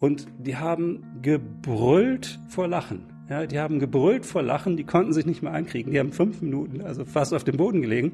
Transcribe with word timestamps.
Und 0.00 0.26
die 0.38 0.56
haben 0.56 1.02
gebrüllt 1.22 2.38
vor 2.48 2.68
Lachen. 2.68 3.06
Ja, 3.28 3.46
die 3.46 3.58
haben 3.58 3.78
gebrüllt 3.78 4.24
vor 4.24 4.42
Lachen, 4.42 4.76
die 4.76 4.84
konnten 4.84 5.12
sich 5.12 5.26
nicht 5.26 5.42
mehr 5.42 5.52
einkriegen. 5.52 5.92
Die 5.92 5.98
haben 5.98 6.12
fünf 6.12 6.40
Minuten, 6.40 6.80
also 6.80 7.04
fast 7.04 7.34
auf 7.34 7.44
dem 7.44 7.56
Boden 7.56 7.82
gelegen. 7.82 8.12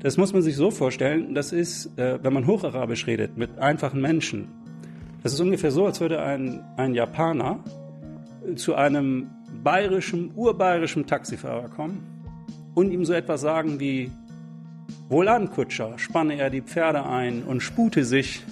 Das 0.00 0.16
muss 0.16 0.32
man 0.32 0.42
sich 0.42 0.56
so 0.56 0.70
vorstellen, 0.70 1.34
das 1.34 1.52
ist, 1.52 1.98
äh, 1.98 2.18
wenn 2.22 2.32
man 2.32 2.46
Hocharabisch 2.46 3.06
redet, 3.06 3.38
mit 3.38 3.58
einfachen 3.58 4.00
Menschen. 4.00 4.48
Das 5.22 5.32
ist 5.32 5.40
ungefähr 5.40 5.70
so, 5.70 5.86
als 5.86 6.00
würde 6.00 6.20
ein, 6.20 6.64
ein 6.76 6.94
Japaner 6.94 7.60
zu 8.56 8.74
einem 8.74 9.30
bayerischen, 9.62 10.32
urbayerischen 10.34 11.06
Taxifahrer 11.06 11.68
kommen 11.68 12.02
und 12.74 12.90
ihm 12.90 13.04
so 13.04 13.12
etwas 13.12 13.42
sagen 13.42 13.78
wie, 13.80 14.10
Wohlan, 15.08 15.50
Kutscher, 15.50 15.98
spanne 15.98 16.36
er 16.38 16.50
die 16.50 16.62
Pferde 16.62 17.04
ein 17.06 17.42
und 17.44 17.62
spute 17.62 18.04
sich 18.04 18.44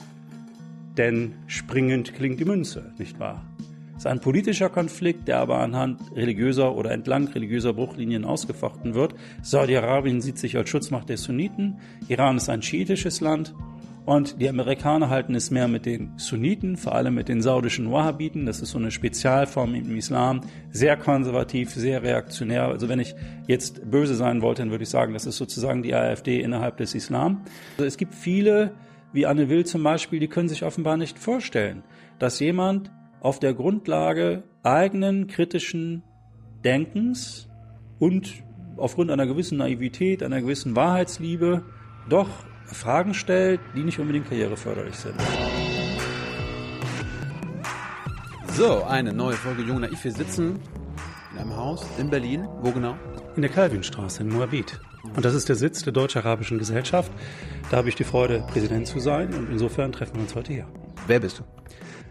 denn 0.98 1.34
springend 1.46 2.14
klingt 2.14 2.40
die 2.40 2.44
Münze, 2.44 2.92
nicht 2.98 3.18
wahr? 3.18 3.44
Es 3.92 4.02
ist 4.02 4.06
ein 4.06 4.20
politischer 4.20 4.68
Konflikt, 4.68 5.26
der 5.26 5.38
aber 5.40 5.58
anhand 5.58 6.00
religiöser 6.14 6.76
oder 6.76 6.92
entlang 6.92 7.26
religiöser 7.28 7.72
Bruchlinien 7.72 8.24
ausgefochten 8.24 8.94
wird. 8.94 9.14
Saudi-Arabien 9.42 10.20
sieht 10.20 10.38
sich 10.38 10.56
als 10.56 10.68
Schutzmacht 10.68 11.08
der 11.08 11.16
Sunniten, 11.16 11.78
Iran 12.08 12.36
ist 12.36 12.48
ein 12.48 12.62
schiitisches 12.62 13.20
Land 13.20 13.54
und 14.08 14.40
die 14.40 14.48
Amerikaner 14.48 15.10
halten 15.10 15.34
es 15.34 15.50
mehr 15.50 15.68
mit 15.68 15.84
den 15.84 16.12
Sunniten, 16.16 16.78
vor 16.78 16.94
allem 16.94 17.14
mit 17.14 17.28
den 17.28 17.42
saudischen 17.42 17.92
Wahhabiten. 17.92 18.46
Das 18.46 18.60
ist 18.60 18.70
so 18.70 18.78
eine 18.78 18.90
Spezialform 18.90 19.74
im 19.74 19.94
Islam, 19.96 20.40
sehr 20.70 20.96
konservativ, 20.96 21.74
sehr 21.74 22.02
reaktionär. 22.02 22.68
Also 22.68 22.88
wenn 22.88 23.00
ich 23.00 23.14
jetzt 23.48 23.90
böse 23.90 24.14
sein 24.14 24.40
wollte, 24.40 24.62
dann 24.62 24.70
würde 24.70 24.84
ich 24.84 24.88
sagen, 24.88 25.12
das 25.12 25.26
ist 25.26 25.36
sozusagen 25.36 25.82
die 25.82 25.94
AfD 25.94 26.40
innerhalb 26.40 26.78
des 26.78 26.94
Islam. 26.94 27.42
Also 27.76 27.84
es 27.84 27.98
gibt 27.98 28.14
viele 28.14 28.72
wie 29.12 29.26
Anne 29.26 29.48
Will 29.48 29.64
zum 29.64 29.82
Beispiel, 29.82 30.20
die 30.20 30.28
können 30.28 30.48
sich 30.48 30.64
offenbar 30.64 30.96
nicht 30.96 31.18
vorstellen, 31.18 31.82
dass 32.18 32.40
jemand 32.40 32.90
auf 33.20 33.40
der 33.40 33.54
Grundlage 33.54 34.44
eigenen 34.62 35.26
kritischen 35.26 36.02
Denkens 36.64 37.48
und 37.98 38.44
aufgrund 38.76 39.10
einer 39.10 39.26
gewissen 39.26 39.58
Naivität, 39.58 40.22
einer 40.22 40.40
gewissen 40.40 40.76
Wahrheitsliebe 40.76 41.64
doch 42.08 42.28
Fragen 42.66 43.14
stellt, 43.14 43.60
die 43.74 43.82
nicht 43.82 43.98
unbedingt 43.98 44.28
karriereförderlich 44.28 44.94
sind. 44.94 45.14
So, 48.52 48.82
eine 48.84 49.12
neue 49.12 49.34
Folge 49.34 49.62
Jung 49.62 49.80
Naiv. 49.80 50.02
Wir 50.04 50.12
sitzen 50.12 50.60
in 51.32 51.38
einem 51.38 51.56
Haus 51.56 51.86
in 51.98 52.10
Berlin. 52.10 52.46
Wo 52.60 52.72
genau? 52.72 52.96
In 53.36 53.42
der 53.42 53.50
Calvinstraße 53.50 54.22
in 54.22 54.30
Moabit. 54.30 54.80
Und 55.02 55.24
das 55.24 55.34
ist 55.34 55.48
der 55.48 55.56
Sitz 55.56 55.82
der 55.82 55.92
Deutsch-Arabischen 55.92 56.58
Gesellschaft. 56.58 57.10
Da 57.70 57.78
habe 57.78 57.88
ich 57.88 57.94
die 57.94 58.04
Freude, 58.04 58.44
Präsident 58.48 58.86
zu 58.86 59.00
sein. 59.00 59.32
Und 59.32 59.50
insofern 59.50 59.92
treffen 59.92 60.14
wir 60.14 60.22
uns 60.22 60.34
heute 60.34 60.52
hier. 60.52 60.66
Wer 61.06 61.20
bist 61.20 61.38
du? 61.38 61.44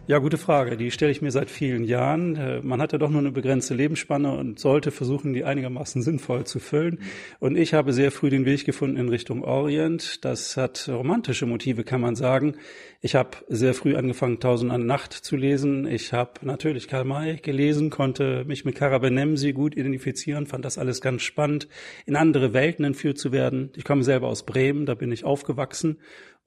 Ja, 0.09 0.19
gute 0.19 0.38
Frage. 0.38 0.77
Die 0.77 0.89
stelle 0.89 1.11
ich 1.11 1.22
mir 1.22 1.31
seit 1.31 1.50
vielen 1.50 1.83
Jahren. 1.83 2.38
Äh, 2.38 2.61
man 2.61 2.81
hat 2.81 2.94
ja 2.94 2.97
doch 2.97 3.09
nur 3.09 3.19
eine 3.19 3.31
begrenzte 3.31 3.73
Lebensspanne 3.73 4.38
und 4.38 4.58
sollte 4.58 4.89
versuchen, 4.89 5.33
die 5.33 5.44
einigermaßen 5.44 6.02
sinnvoll 6.02 6.45
zu 6.45 6.59
füllen. 6.59 7.00
Und 7.39 7.58
ich 7.58 7.73
habe 7.73 7.91
sehr 7.91 8.09
früh 8.09 8.30
den 8.30 8.45
Weg 8.45 8.63
gefunden 8.63 8.95
in 8.95 9.09
Richtung 9.09 9.44
Orient. 9.44 10.23
Das 10.23 10.55
hat 10.55 10.88
romantische 10.88 11.45
Motive, 11.45 11.83
kann 11.83 12.00
man 12.00 12.16
sagen. 12.16 12.55
Ich 13.02 13.16
habe 13.16 13.31
sehr 13.50 13.73
früh 13.73 13.97
angefangen, 13.97 14.39
Tausend 14.39 14.72
an 14.72 14.85
Nacht 14.85 15.11
zu 15.11 15.35
lesen. 15.35 15.85
Ich 15.85 16.13
habe 16.13 16.31
natürlich 16.41 16.88
Karl 16.88 17.03
May 17.03 17.35
gelesen, 17.35 17.89
konnte 17.89 18.45
mich 18.45 18.63
mit 18.63 18.75
Karabenemsi 18.75 19.52
gut 19.52 19.75
identifizieren, 19.75 20.47
fand 20.47 20.63
das 20.63 20.78
alles 20.78 21.02
ganz 21.02 21.22
spannend, 21.23 21.67
in 22.05 22.16
andere 22.16 22.53
Welten 22.53 22.85
entführt 22.85 23.17
zu 23.17 23.33
werden. 23.33 23.72
Ich 23.75 23.83
komme 23.83 24.03
selber 24.03 24.30
aus 24.30 24.45
Bremen, 24.45 24.85
da 24.85 24.95
bin 24.95 25.11
ich 25.11 25.25
aufgewachsen 25.25 25.97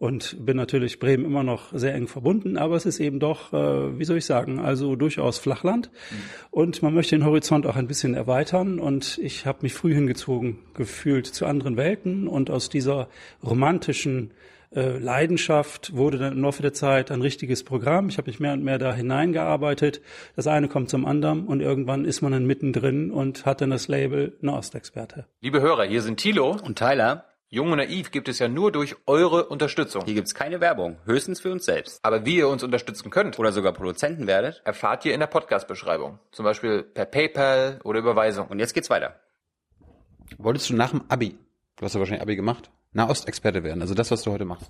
und 0.01 0.47
bin 0.47 0.57
natürlich 0.57 0.99
Bremen 0.99 1.27
immer 1.27 1.43
noch 1.43 1.75
sehr 1.75 1.95
eng 1.95 2.09
verbunden, 2.09 2.57
aber 2.57 2.75
es 2.75 2.87
ist 2.87 3.01
eben 3.01 3.21
doch, 3.21 3.53
äh, 3.53 3.99
wie 3.99 4.05
soll 4.05 4.17
ich 4.17 4.25
sagen, 4.25 4.59
also 4.59 4.97
durchaus 4.97 5.37
Flachland 5.37 5.91
mhm. 6.11 6.17
und 6.51 6.83
man 6.83 6.95
möchte 6.95 7.17
den 7.17 7.27
Horizont 7.27 7.67
auch 7.67 7.77
ein 7.77 7.87
bisschen 7.87 8.15
erweitern 8.15 8.81
und 8.81 9.19
ich 9.23 9.45
habe 9.45 9.59
mich 9.61 9.75
früh 9.75 9.93
hingezogen 9.93 10.59
gefühlt 10.73 11.27
zu 11.27 11.45
anderen 11.45 11.77
Welten 11.77 12.29
und 12.29 12.49
aus 12.49 12.71
dieser 12.71 13.09
romantischen 13.45 14.31
äh, 14.75 14.97
Leidenschaft 14.97 15.95
wurde 15.95 16.17
dann 16.17 16.33
im 16.33 16.43
Laufe 16.43 16.63
der 16.63 16.73
Zeit 16.73 17.11
ein 17.11 17.21
richtiges 17.21 17.63
Programm. 17.63 18.09
Ich 18.09 18.17
habe 18.17 18.31
mich 18.31 18.41
mehr 18.41 18.55
und 18.55 18.65
mehr 18.65 18.79
da 18.79 18.95
hineingearbeitet. 18.95 20.01
Das 20.35 20.47
eine 20.47 20.69
kommt 20.69 20.89
zum 20.89 21.05
anderen 21.05 21.47
und 21.47 21.61
irgendwann 21.61 22.07
ist 22.07 22.23
man 22.23 22.33
dann 22.33 22.47
mittendrin 22.47 23.11
und 23.11 23.45
hat 23.45 23.61
dann 23.61 23.71
das 23.71 23.89
Label 23.89 24.33
Nahostexperte. 24.41 25.27
Liebe 25.43 25.61
Hörer, 25.61 25.85
hier 25.85 26.01
sind 26.01 26.19
Thilo 26.19 26.57
und 26.65 26.79
Tyler. 26.79 27.30
Jung 27.53 27.73
und 27.73 27.79
Naiv 27.79 28.13
gibt 28.13 28.29
es 28.29 28.39
ja 28.39 28.47
nur 28.47 28.71
durch 28.71 28.95
eure 29.07 29.47
Unterstützung. 29.47 30.05
Hier 30.05 30.15
gibt's 30.15 30.37
keine 30.37 30.61
Werbung, 30.61 30.99
höchstens 31.05 31.41
für 31.41 31.51
uns 31.51 31.65
selbst. 31.65 31.99
Aber 32.05 32.25
wie 32.25 32.37
ihr 32.37 32.47
uns 32.47 32.63
unterstützen 32.63 33.11
könnt 33.11 33.41
oder 33.41 33.51
sogar 33.51 33.73
Produzenten 33.73 34.29
werdet, 34.29 34.63
erfahrt 34.65 35.05
ihr 35.05 35.15
in 35.15 35.19
der 35.19 35.27
Podcast-Beschreibung. 35.27 36.21
Zum 36.31 36.45
Beispiel 36.45 36.85
per 36.85 37.07
PayPal 37.07 37.81
oder 37.83 37.99
Überweisung. 37.99 38.47
Und 38.47 38.61
jetzt 38.61 38.73
geht's 38.73 38.89
weiter. 38.89 39.19
Wolltest 40.39 40.71
du 40.71 40.75
nach 40.75 40.91
dem 40.91 41.03
Abi, 41.09 41.37
du 41.75 41.85
hast 41.85 41.95
ja 41.95 41.99
wahrscheinlich 41.99 42.23
Abi 42.23 42.37
gemacht, 42.37 42.71
Nahostexperte 42.93 43.63
werden, 43.63 43.83
also 43.83 43.95
das, 43.95 44.11
was 44.11 44.23
du 44.23 44.33
heute 44.33 44.45
machst? 44.45 44.69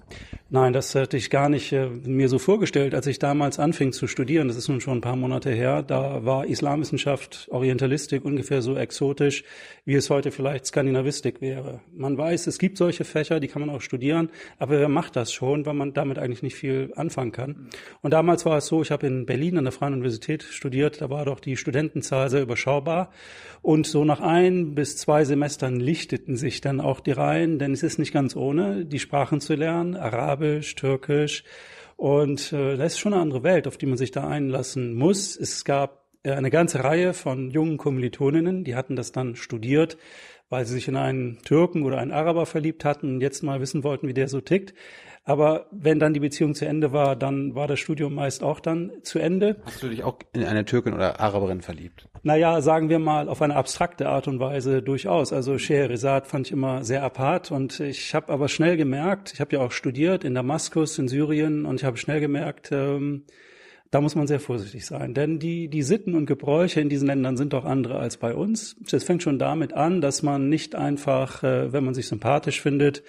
Nein, 0.50 0.74
das 0.74 0.94
hätte 0.94 1.16
ich 1.16 1.30
gar 1.30 1.48
nicht 1.48 1.72
äh, 1.72 1.88
mir 1.88 2.28
so 2.28 2.38
vorgestellt, 2.38 2.94
als 2.94 3.06
ich 3.06 3.18
damals 3.18 3.58
anfing 3.58 3.92
zu 3.92 4.06
studieren. 4.06 4.48
Das 4.48 4.58
ist 4.58 4.68
nun 4.68 4.82
schon 4.82 4.98
ein 4.98 5.00
paar 5.00 5.16
Monate 5.16 5.50
her. 5.50 5.82
Da 5.82 6.22
war 6.22 6.44
Islamwissenschaft, 6.44 7.48
Orientalistik 7.50 8.22
ungefähr 8.26 8.60
so 8.60 8.76
exotisch, 8.76 9.42
wie 9.86 9.94
es 9.94 10.10
heute 10.10 10.32
vielleicht 10.32 10.66
Skandinavistik 10.66 11.40
wäre. 11.40 11.80
Man 11.94 12.18
weiß, 12.18 12.46
es 12.46 12.58
gibt 12.58 12.76
solche 12.76 13.04
Fächer, 13.04 13.40
die 13.40 13.48
kann 13.48 13.60
man 13.64 13.70
auch 13.74 13.80
studieren, 13.80 14.28
aber 14.58 14.78
wer 14.78 14.88
macht 14.90 15.16
das 15.16 15.32
schon, 15.32 15.64
weil 15.64 15.72
man 15.72 15.94
damit 15.94 16.18
eigentlich 16.18 16.42
nicht 16.42 16.56
viel 16.56 16.92
anfangen 16.96 17.32
kann. 17.32 17.70
Und 18.02 18.10
damals 18.12 18.44
war 18.44 18.58
es 18.58 18.66
so, 18.66 18.82
ich 18.82 18.90
habe 18.90 19.06
in 19.06 19.24
Berlin 19.24 19.56
an 19.56 19.64
der 19.64 19.72
Freien 19.72 19.94
Universität 19.94 20.42
studiert, 20.42 21.00
da 21.00 21.08
war 21.08 21.24
doch 21.24 21.40
die 21.40 21.56
Studentenzahl 21.56 22.28
sehr 22.28 22.42
überschaubar. 22.42 23.12
Und 23.62 23.86
so 23.86 24.04
nach 24.04 24.20
ein 24.20 24.74
bis 24.74 24.96
zwei 24.96 25.24
Semestern 25.24 25.80
lichteten 25.80 26.36
sich 26.36 26.60
dann 26.60 26.80
auch 26.80 27.00
die 27.00 27.12
Reihen, 27.12 27.58
denn 27.58 27.72
es 27.72 27.82
ist 27.82 27.98
nicht 27.98 28.12
ganz 28.12 28.34
ohne, 28.34 28.86
die 28.86 28.98
Sprachen 28.98 29.40
zu 29.40 29.54
lernen, 29.54 29.96
Arabisch, 29.96 30.74
Türkisch. 30.76 31.44
Und 31.96 32.52
äh, 32.54 32.76
das 32.78 32.94
ist 32.94 32.98
schon 32.98 33.12
eine 33.12 33.20
andere 33.20 33.42
Welt, 33.42 33.68
auf 33.68 33.76
die 33.76 33.84
man 33.86 33.98
sich 33.98 34.10
da 34.10 34.26
einlassen 34.26 34.94
muss. 34.94 35.36
Es 35.36 35.64
gab 35.66 36.06
äh, 36.22 36.32
eine 36.32 36.50
ganze 36.50 36.82
Reihe 36.82 37.12
von 37.12 37.50
jungen 37.50 37.76
Kommilitoninnen, 37.76 38.64
die 38.64 38.74
hatten 38.74 38.96
das 38.96 39.12
dann 39.12 39.36
studiert, 39.36 39.98
weil 40.48 40.64
sie 40.64 40.74
sich 40.74 40.88
in 40.88 40.96
einen 40.96 41.42
Türken 41.42 41.82
oder 41.82 41.98
einen 41.98 42.12
Araber 42.12 42.46
verliebt 42.46 42.86
hatten 42.86 43.14
und 43.14 43.20
jetzt 43.20 43.42
mal 43.42 43.60
wissen 43.60 43.84
wollten, 43.84 44.08
wie 44.08 44.14
der 44.14 44.28
so 44.28 44.40
tickt. 44.40 44.74
Aber 45.30 45.66
wenn 45.70 46.00
dann 46.00 46.12
die 46.12 46.18
Beziehung 46.18 46.56
zu 46.56 46.66
Ende 46.66 46.90
war, 46.90 47.14
dann 47.14 47.54
war 47.54 47.68
das 47.68 47.78
Studium 47.78 48.16
meist 48.16 48.42
auch 48.42 48.58
dann 48.58 48.90
zu 49.04 49.20
Ende. 49.20 49.58
Hast 49.64 49.80
du 49.80 49.88
dich 49.88 50.02
auch 50.02 50.18
in 50.32 50.42
eine 50.42 50.64
Türkin 50.64 50.92
oder 50.92 51.20
Araberin 51.20 51.60
verliebt? 51.60 52.08
Naja, 52.24 52.60
sagen 52.60 52.88
wir 52.88 52.98
mal 52.98 53.28
auf 53.28 53.40
eine 53.40 53.54
abstrakte 53.54 54.08
Art 54.08 54.26
und 54.26 54.40
Weise 54.40 54.82
durchaus. 54.82 55.32
Also 55.32 55.56
Scheherazade 55.56 56.26
fand 56.26 56.48
ich 56.48 56.52
immer 56.52 56.82
sehr 56.82 57.04
apart 57.04 57.52
und 57.52 57.78
ich 57.78 58.12
habe 58.12 58.32
aber 58.32 58.48
schnell 58.48 58.76
gemerkt, 58.76 59.32
ich 59.32 59.40
habe 59.40 59.54
ja 59.54 59.60
auch 59.60 59.70
studiert 59.70 60.24
in 60.24 60.34
Damaskus, 60.34 60.98
in 60.98 61.06
Syrien 61.06 61.64
und 61.64 61.76
ich 61.76 61.84
habe 61.84 61.96
schnell 61.96 62.18
gemerkt, 62.18 62.72
ähm, 62.72 63.22
da 63.92 64.00
muss 64.00 64.16
man 64.16 64.26
sehr 64.26 64.40
vorsichtig 64.40 64.84
sein, 64.84 65.14
denn 65.14 65.38
die, 65.38 65.68
die 65.68 65.82
Sitten 65.82 66.16
und 66.16 66.26
Gebräuche 66.26 66.80
in 66.80 66.88
diesen 66.88 67.06
Ländern 67.06 67.36
sind 67.36 67.52
doch 67.52 67.64
andere 67.64 68.00
als 68.00 68.16
bei 68.16 68.34
uns. 68.34 68.74
Es 68.90 69.04
fängt 69.04 69.22
schon 69.22 69.38
damit 69.38 69.74
an, 69.74 70.00
dass 70.00 70.24
man 70.24 70.48
nicht 70.48 70.74
einfach, 70.74 71.44
äh, 71.44 71.72
wenn 71.72 71.84
man 71.84 71.94
sich 71.94 72.08
sympathisch 72.08 72.60
findet, 72.60 73.04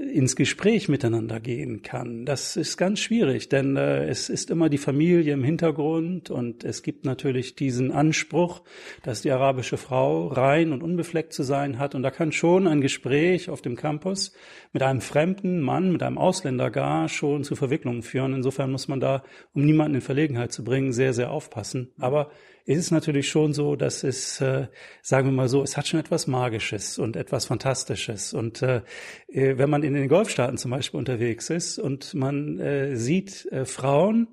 ins 0.00 0.34
Gespräch 0.34 0.88
miteinander 0.88 1.40
gehen 1.40 1.82
kann. 1.82 2.24
Das 2.24 2.56
ist 2.56 2.76
ganz 2.76 3.00
schwierig, 3.00 3.48
denn 3.48 3.76
äh, 3.76 4.06
es 4.06 4.28
ist 4.28 4.50
immer 4.50 4.68
die 4.68 4.78
Familie 4.78 5.34
im 5.34 5.44
Hintergrund 5.44 6.30
und 6.30 6.64
es 6.64 6.82
gibt 6.82 7.04
natürlich 7.04 7.54
diesen 7.54 7.92
Anspruch, 7.92 8.62
dass 9.02 9.22
die 9.22 9.30
arabische 9.30 9.76
Frau 9.76 10.28
rein 10.28 10.72
und 10.72 10.82
unbefleckt 10.82 11.32
zu 11.32 11.42
sein 11.42 11.78
hat. 11.78 11.94
Und 11.94 12.02
da 12.02 12.10
kann 12.10 12.32
schon 12.32 12.66
ein 12.66 12.80
Gespräch 12.80 13.50
auf 13.50 13.60
dem 13.60 13.76
Campus 13.76 14.32
mit 14.72 14.82
einem 14.82 15.00
fremden 15.00 15.60
Mann, 15.60 15.92
mit 15.92 16.02
einem 16.02 16.18
Ausländer 16.18 16.70
gar 16.70 17.08
schon 17.08 17.44
zu 17.44 17.54
Verwicklungen 17.54 18.02
führen. 18.02 18.34
Insofern 18.34 18.72
muss 18.72 18.88
man 18.88 19.00
da, 19.00 19.22
um 19.52 19.64
niemanden 19.64 19.96
in 19.96 20.00
Verlegenheit 20.00 20.52
zu 20.52 20.64
bringen, 20.64 20.92
sehr, 20.92 21.12
sehr 21.12 21.30
aufpassen. 21.30 21.92
Aber 21.98 22.30
ist 22.70 22.78
es 22.78 22.90
natürlich 22.90 23.28
schon 23.28 23.52
so, 23.52 23.74
dass 23.74 24.04
es, 24.04 24.40
äh, 24.40 24.68
sagen 25.02 25.28
wir 25.28 25.32
mal 25.32 25.48
so, 25.48 25.62
es 25.62 25.76
hat 25.76 25.88
schon 25.88 25.98
etwas 25.98 26.26
Magisches 26.26 26.98
und 26.98 27.16
etwas 27.16 27.46
Fantastisches. 27.46 28.32
Und 28.32 28.62
äh, 28.62 28.82
äh, 29.28 29.58
wenn 29.58 29.68
man 29.68 29.82
in 29.82 29.94
den 29.94 30.08
Golfstaaten 30.08 30.56
zum 30.56 30.70
Beispiel 30.70 30.98
unterwegs 30.98 31.50
ist 31.50 31.78
und 31.78 32.14
man 32.14 32.58
äh, 32.60 32.96
sieht 32.96 33.46
äh, 33.50 33.64
Frauen, 33.64 34.28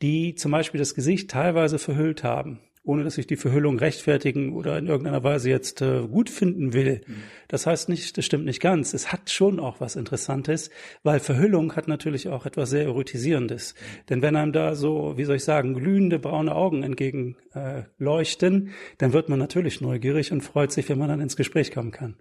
die 0.00 0.34
zum 0.36 0.52
Beispiel 0.52 0.78
das 0.78 0.94
Gesicht 0.94 1.30
teilweise 1.30 1.78
verhüllt 1.78 2.22
haben, 2.22 2.60
ohne 2.84 3.04
dass 3.04 3.16
ich 3.16 3.26
die 3.26 3.36
Verhüllung 3.36 3.78
rechtfertigen 3.78 4.54
oder 4.54 4.76
in 4.76 4.88
irgendeiner 4.88 5.22
Weise 5.22 5.50
jetzt 5.50 5.80
äh, 5.82 6.02
gut 6.02 6.28
finden 6.28 6.72
will. 6.72 7.02
Mhm. 7.06 7.22
Das 7.48 7.66
heißt 7.66 7.88
nicht, 7.88 8.16
das 8.18 8.24
stimmt 8.24 8.44
nicht 8.44 8.60
ganz. 8.60 8.92
Es 8.92 9.12
hat 9.12 9.30
schon 9.30 9.60
auch 9.60 9.80
was 9.80 9.94
Interessantes, 9.94 10.70
weil 11.02 11.20
Verhüllung 11.20 11.76
hat 11.76 11.86
natürlich 11.86 12.28
auch 12.28 12.44
etwas 12.44 12.70
sehr 12.70 12.84
Erotisierendes. 12.84 13.74
Mhm. 13.74 14.06
Denn 14.08 14.22
wenn 14.22 14.36
einem 14.36 14.52
da 14.52 14.74
so, 14.74 15.14
wie 15.16 15.24
soll 15.24 15.36
ich 15.36 15.44
sagen, 15.44 15.74
glühende 15.74 16.18
braune 16.18 16.54
Augen 16.54 16.82
entgegen 16.82 17.36
äh, 17.54 17.82
leuchten, 17.98 18.70
dann 18.98 19.12
wird 19.12 19.28
man 19.28 19.38
natürlich 19.38 19.80
neugierig 19.80 20.32
und 20.32 20.40
freut 20.40 20.72
sich, 20.72 20.88
wenn 20.88 20.98
man 20.98 21.08
dann 21.08 21.20
ins 21.20 21.36
Gespräch 21.36 21.70
kommen 21.70 21.92
kann. 21.92 22.16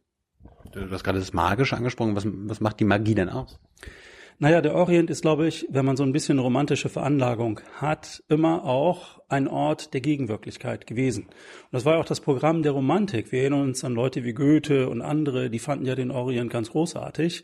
Du 0.72 0.90
hast 0.90 1.04
gerade 1.04 1.19
das 1.19 1.34
Magische 1.34 1.75
angesprochen. 1.75 2.16
Was, 2.16 2.25
was 2.25 2.62
macht 2.62 2.80
die 2.80 2.86
Magie 2.86 3.16
denn 3.16 3.30
aus? 3.30 3.60
Naja, 4.42 4.62
der 4.62 4.74
Orient 4.74 5.12
ist, 5.12 5.22
glaube 5.22 5.48
ich, 5.48 5.68
wenn 5.69 5.86
man 5.86 5.96
so 5.96 6.04
ein 6.04 6.13
bisschen 6.13 6.40
romantische 6.40 6.90
Veranlagung 6.90 7.60
hat, 7.75 8.24
immer 8.28 8.63
auch 8.63 9.21
ein 9.31 9.48
Ort 9.48 9.94
der 9.94 10.01
Gegenwirklichkeit 10.01 10.88
gewesen. 10.88 11.24
Und 11.24 11.72
das 11.72 11.86
war 11.86 11.98
auch 11.98 12.06
das 12.06 12.19
Programm 12.19 12.63
der 12.63 12.74
Romantik. 12.74 13.31
Wir 13.31 13.42
erinnern 13.42 13.62
uns 13.62 13.83
an 13.83 13.94
Leute 13.94 14.24
wie 14.24 14.33
Goethe 14.33 14.89
und 14.89 15.01
andere, 15.01 15.50
die 15.50 15.60
fanden 15.60 15.86
ja 15.86 15.95
den 15.95 16.12
Orient 16.12 16.51
ganz 16.51 16.72
großartig. 16.72 17.44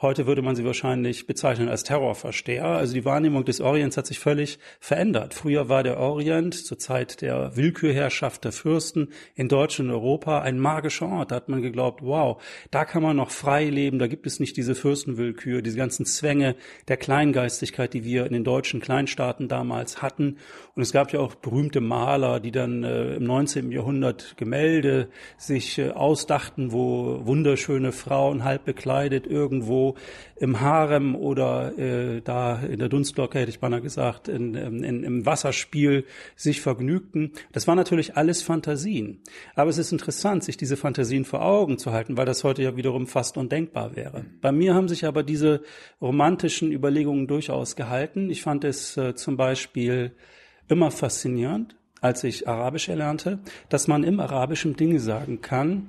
Heute 0.00 0.26
würde 0.26 0.42
man 0.42 0.56
sie 0.56 0.64
wahrscheinlich 0.64 1.26
bezeichnen 1.26 1.68
als 1.68 1.84
Terrorversteher. 1.84 2.64
Also 2.64 2.94
die 2.94 3.04
Wahrnehmung 3.04 3.44
des 3.44 3.60
Orients 3.60 3.96
hat 3.96 4.06
sich 4.06 4.18
völlig 4.18 4.58
verändert. 4.80 5.34
Früher 5.34 5.68
war 5.68 5.82
der 5.82 5.98
Orient 5.98 6.54
zur 6.54 6.78
Zeit 6.78 7.22
der 7.22 7.56
Willkürherrschaft 7.56 8.44
der 8.44 8.52
Fürsten 8.52 9.08
in 9.34 9.48
Deutschland 9.48 9.90
und 9.90 9.96
Europa 9.96 10.42
ein 10.42 10.58
magischer 10.58 11.08
Ort. 11.08 11.30
Da 11.30 11.36
hat 11.36 11.48
man 11.48 11.62
geglaubt, 11.62 12.02
wow, 12.02 12.42
da 12.70 12.84
kann 12.84 13.02
man 13.02 13.16
noch 13.16 13.30
frei 13.30 13.64
leben, 13.64 13.98
da 13.98 14.06
gibt 14.06 14.26
es 14.26 14.40
nicht 14.40 14.56
diese 14.56 14.74
Fürstenwillkür, 14.74 15.62
diese 15.62 15.76
ganzen 15.76 16.06
Zwänge 16.06 16.54
der 16.88 16.96
Kleingeistigkeit, 16.96 17.94
die 17.94 18.04
wir 18.04 18.26
in 18.26 18.32
den 18.32 18.44
deutschen 18.44 18.80
Kleinstaaten 18.80 19.48
damals 19.48 20.02
hatten. 20.02 20.36
Und 20.74 20.82
es 20.82 20.92
gab 20.92 21.12
ja 21.12 21.20
auch 21.20 21.23
berühmte 21.28 21.80
Maler, 21.80 22.40
die 22.40 22.50
dann 22.50 22.84
äh, 22.84 23.14
im 23.14 23.24
19. 23.24 23.72
Jahrhundert 23.72 24.36
Gemälde 24.36 25.08
sich 25.36 25.78
äh, 25.78 25.90
ausdachten, 25.90 26.72
wo 26.72 27.24
wunderschöne 27.24 27.92
Frauen 27.92 28.44
halb 28.44 28.64
bekleidet 28.64 29.26
irgendwo 29.26 29.94
im 30.36 30.60
Harem 30.60 31.14
oder 31.14 31.78
äh, 31.78 32.20
da 32.20 32.60
in 32.60 32.78
der 32.78 32.88
Dunstglocke, 32.88 33.38
hätte 33.38 33.50
ich 33.50 33.60
beinahe 33.60 33.80
gesagt, 33.80 34.28
in, 34.28 34.54
in, 34.54 35.04
im 35.04 35.26
Wasserspiel 35.26 36.04
sich 36.36 36.60
vergnügten. 36.60 37.32
Das 37.52 37.66
war 37.66 37.74
natürlich 37.74 38.16
alles 38.16 38.42
Fantasien. 38.42 39.20
Aber 39.54 39.70
es 39.70 39.78
ist 39.78 39.92
interessant, 39.92 40.44
sich 40.44 40.56
diese 40.56 40.76
Fantasien 40.76 41.24
vor 41.24 41.42
Augen 41.42 41.78
zu 41.78 41.92
halten, 41.92 42.16
weil 42.16 42.26
das 42.26 42.44
heute 42.44 42.62
ja 42.62 42.76
wiederum 42.76 43.06
fast 43.06 43.36
undenkbar 43.36 43.96
wäre. 43.96 44.24
Bei 44.40 44.52
mir 44.52 44.74
haben 44.74 44.88
sich 44.88 45.06
aber 45.06 45.22
diese 45.22 45.62
romantischen 46.00 46.72
Überlegungen 46.72 47.26
durchaus 47.26 47.76
gehalten. 47.76 48.28
Ich 48.30 48.42
fand 48.42 48.64
es 48.64 48.96
äh, 48.96 49.14
zum 49.14 49.36
Beispiel 49.36 50.12
immer 50.68 50.90
faszinierend, 50.90 51.76
als 52.00 52.24
ich 52.24 52.48
Arabisch 52.48 52.88
erlernte, 52.88 53.38
dass 53.68 53.88
man 53.88 54.04
im 54.04 54.20
Arabischen 54.20 54.76
Dinge 54.76 55.00
sagen 55.00 55.40
kann, 55.40 55.88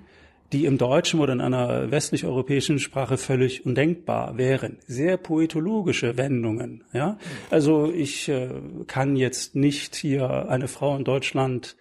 die 0.53 0.65
im 0.65 0.77
Deutschen 0.77 1.19
oder 1.19 1.33
in 1.33 1.41
einer 1.41 1.91
westlich-europäischen 1.91 2.79
Sprache 2.79 3.17
völlig 3.17 3.65
undenkbar 3.65 4.37
wären. 4.37 4.77
Sehr 4.87 5.17
poetologische 5.17 6.17
Wendungen, 6.17 6.83
ja. 6.93 7.17
Also 7.49 7.91
ich 7.91 8.29
äh, 8.29 8.49
kann 8.87 9.15
jetzt 9.15 9.55
nicht 9.55 9.95
hier 9.95 10.47
eine 10.47 10.67
Frau 10.67 10.95
in 10.95 11.03
Deutschland 11.03 11.75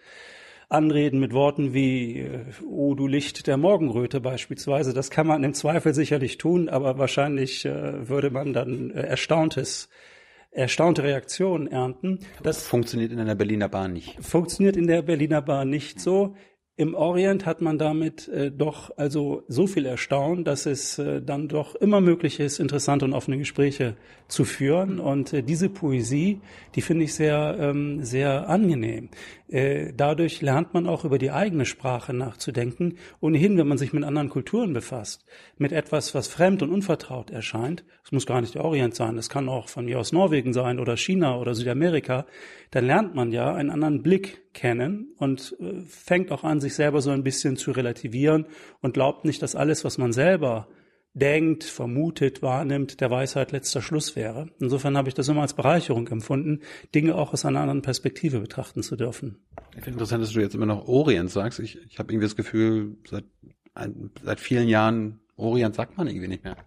anreden 0.67 1.19
mit 1.19 1.31
Worten 1.31 1.73
wie 1.73 2.19
äh, 2.19 2.39
Oh 2.67 2.95
du 2.95 3.07
Licht 3.07 3.47
der 3.47 3.57
Morgenröte 3.57 4.19
beispielsweise. 4.19 4.93
Das 4.93 5.09
kann 5.11 5.27
man 5.27 5.43
im 5.43 5.53
Zweifel 5.53 5.93
sicherlich 5.93 6.37
tun, 6.37 6.67
aber 6.67 6.97
wahrscheinlich 6.97 7.65
äh, 7.65 8.09
würde 8.09 8.31
man 8.31 8.53
dann 8.53 8.89
äh, 8.91 9.01
erstauntes 9.01 9.89
erstaunte 10.55 11.03
Reaktionen 11.03 11.67
ernten. 11.67 12.19
Das 12.41 12.63
funktioniert 12.63 13.11
in 13.11 13.19
einer 13.19 13.35
Berliner 13.35 13.69
Bahn 13.69 13.93
nicht. 13.93 14.17
Funktioniert 14.23 14.77
in 14.77 14.87
der 14.87 15.01
Berliner 15.01 15.41
Bahn 15.41 15.69
nicht 15.69 15.99
so. 15.99 16.35
Im 16.77 16.93
Orient 16.93 17.45
hat 17.45 17.61
man 17.61 17.77
damit 17.77 18.27
äh, 18.27 18.51
doch 18.51 18.91
also 18.97 19.43
so 19.47 19.65
viel 19.65 19.85
erstaunt, 19.85 20.45
dass 20.45 20.65
es 20.65 20.99
äh, 20.99 21.21
dann 21.21 21.47
doch 21.47 21.75
immer 21.75 22.01
möglich 22.01 22.41
ist, 22.41 22.59
interessante 22.59 23.05
und 23.05 23.13
offene 23.13 23.37
Gespräche 23.37 23.95
zu 24.27 24.43
führen. 24.43 24.99
Und 24.99 25.31
äh, 25.31 25.41
diese 25.41 25.69
Poesie, 25.69 26.41
die 26.75 26.81
finde 26.81 27.05
ich 27.05 27.13
sehr, 27.13 27.55
ähm, 27.57 28.03
sehr 28.03 28.49
angenehm. 28.49 29.07
Äh, 29.47 29.93
dadurch 29.95 30.41
lernt 30.41 30.73
man 30.73 30.87
auch 30.87 31.05
über 31.05 31.19
die 31.19 31.31
eigene 31.31 31.65
Sprache 31.65 32.13
nachzudenken. 32.13 32.97
Ohnehin, 33.21 33.57
wenn 33.57 33.67
man 33.67 33.77
sich 33.77 33.93
mit 33.93 34.03
anderen 34.03 34.29
Kulturen 34.29 34.73
befasst, 34.73 35.25
mit 35.57 35.71
etwas, 35.71 36.15
was 36.15 36.27
fremd 36.27 36.63
und 36.63 36.71
unvertraut 36.71 37.29
erscheint, 37.29 37.83
es 38.03 38.11
muss 38.11 38.25
gar 38.25 38.41
nicht 38.41 38.55
der 38.55 38.65
Orient 38.65 38.95
sein, 38.95 39.17
es 39.17 39.29
kann 39.29 39.47
auch 39.47 39.69
von 39.69 39.85
mir 39.85 39.99
aus 39.99 40.11
Norwegen 40.11 40.51
sein 40.51 40.79
oder 40.79 40.97
China 40.97 41.37
oder 41.37 41.53
Südamerika, 41.53 42.25
dann 42.71 42.87
lernt 42.87 43.13
man 43.13 43.31
ja 43.31 43.53
einen 43.53 43.69
anderen 43.69 44.01
Blick 44.01 44.51
kennen 44.53 45.13
und 45.17 45.55
äh, 45.59 45.81
fängt 45.87 46.31
auch 46.31 46.43
an, 46.43 46.59
sich 46.59 46.73
selber 46.73 47.01
so 47.01 47.11
ein 47.11 47.23
bisschen 47.23 47.55
zu 47.55 47.71
relativieren 47.71 48.47
und 48.81 48.95
glaubt 48.95 49.25
nicht, 49.25 49.43
dass 49.43 49.55
alles, 49.55 49.83
was 49.85 49.99
man 49.99 50.11
selber 50.11 50.67
denkt, 51.15 51.63
vermutet, 51.63 52.41
wahrnimmt, 52.41 52.99
der 52.99 53.09
Weisheit 53.09 53.53
letzter 53.53 53.81
Schluss 53.81 54.15
wäre. 54.15 54.49
Insofern 54.59 54.97
habe 54.97 55.07
ich 55.07 55.15
das 55.15 55.29
immer 55.29 55.41
als 55.41 55.53
Bereicherung 55.53 56.07
empfunden, 56.09 56.59
Dinge 56.93 57.15
auch 57.15 57.33
aus 57.33 57.45
einer 57.45 57.61
anderen 57.61 57.81
Perspektive 57.81 58.41
betrachten 58.41 58.83
zu 58.83 58.97
dürfen. 58.97 59.37
Ich 59.69 59.83
finde 59.83 59.91
interessant, 59.91 60.21
dass 60.23 60.33
du 60.33 60.41
jetzt 60.41 60.55
immer 60.55 60.65
noch 60.65 60.87
Orient 60.87 61.31
sagst. 61.31 61.59
Ich, 61.59 61.77
ich 61.87 61.99
habe 61.99 62.11
irgendwie 62.11 62.27
das 62.27 62.35
Gefühl, 62.35 62.97
seit, 63.09 63.23
seit 64.23 64.39
vielen 64.41 64.67
Jahren 64.67 65.21
Orient 65.37 65.75
sagt 65.75 65.97
man 65.97 66.07
irgendwie 66.07 66.27
nicht 66.27 66.43
mehr. 66.43 66.57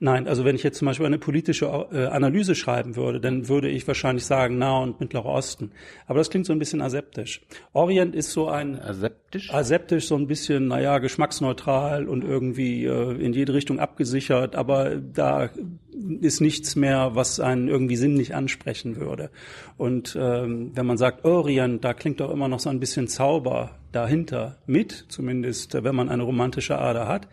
Nein, 0.00 0.28
also 0.28 0.44
wenn 0.44 0.54
ich 0.54 0.62
jetzt 0.62 0.78
zum 0.78 0.86
Beispiel 0.86 1.06
eine 1.06 1.18
politische 1.18 1.66
äh, 1.90 2.06
Analyse 2.06 2.54
schreiben 2.54 2.94
würde, 2.94 3.18
dann 3.18 3.48
würde 3.48 3.68
ich 3.68 3.88
wahrscheinlich 3.88 4.24
sagen 4.24 4.56
Nahe 4.56 4.84
und 4.84 5.00
Mittlerer 5.00 5.26
Osten. 5.26 5.72
Aber 6.06 6.20
das 6.20 6.30
klingt 6.30 6.46
so 6.46 6.52
ein 6.52 6.60
bisschen 6.60 6.80
aseptisch. 6.80 7.40
Orient 7.72 8.14
ist 8.14 8.30
so 8.30 8.46
ein 8.48 8.78
aseptisch, 8.80 9.52
aseptisch 9.52 10.06
so 10.06 10.14
ein 10.14 10.28
bisschen, 10.28 10.68
naja, 10.68 10.98
geschmacksneutral 10.98 12.06
und 12.06 12.22
irgendwie 12.22 12.84
äh, 12.84 13.20
in 13.20 13.32
jede 13.32 13.54
Richtung 13.54 13.80
abgesichert. 13.80 14.54
Aber 14.54 14.94
da 14.94 15.50
ist 16.20 16.40
nichts 16.40 16.76
mehr, 16.76 17.16
was 17.16 17.40
einen 17.40 17.66
irgendwie 17.66 17.96
sinnlich 17.96 18.36
ansprechen 18.36 18.96
würde. 18.96 19.30
Und 19.76 20.16
ähm, 20.20 20.70
wenn 20.76 20.86
man 20.86 20.96
sagt 20.96 21.24
Orient, 21.24 21.84
da 21.84 21.92
klingt 21.92 22.20
doch 22.20 22.30
immer 22.30 22.46
noch 22.46 22.60
so 22.60 22.70
ein 22.70 22.78
bisschen 22.78 23.08
Zauber 23.08 23.72
dahinter 23.90 24.58
mit, 24.64 25.06
zumindest 25.08 25.74
wenn 25.82 25.96
man 25.96 26.08
eine 26.08 26.22
romantische 26.22 26.78
Ader 26.78 27.08
hat. 27.08 27.26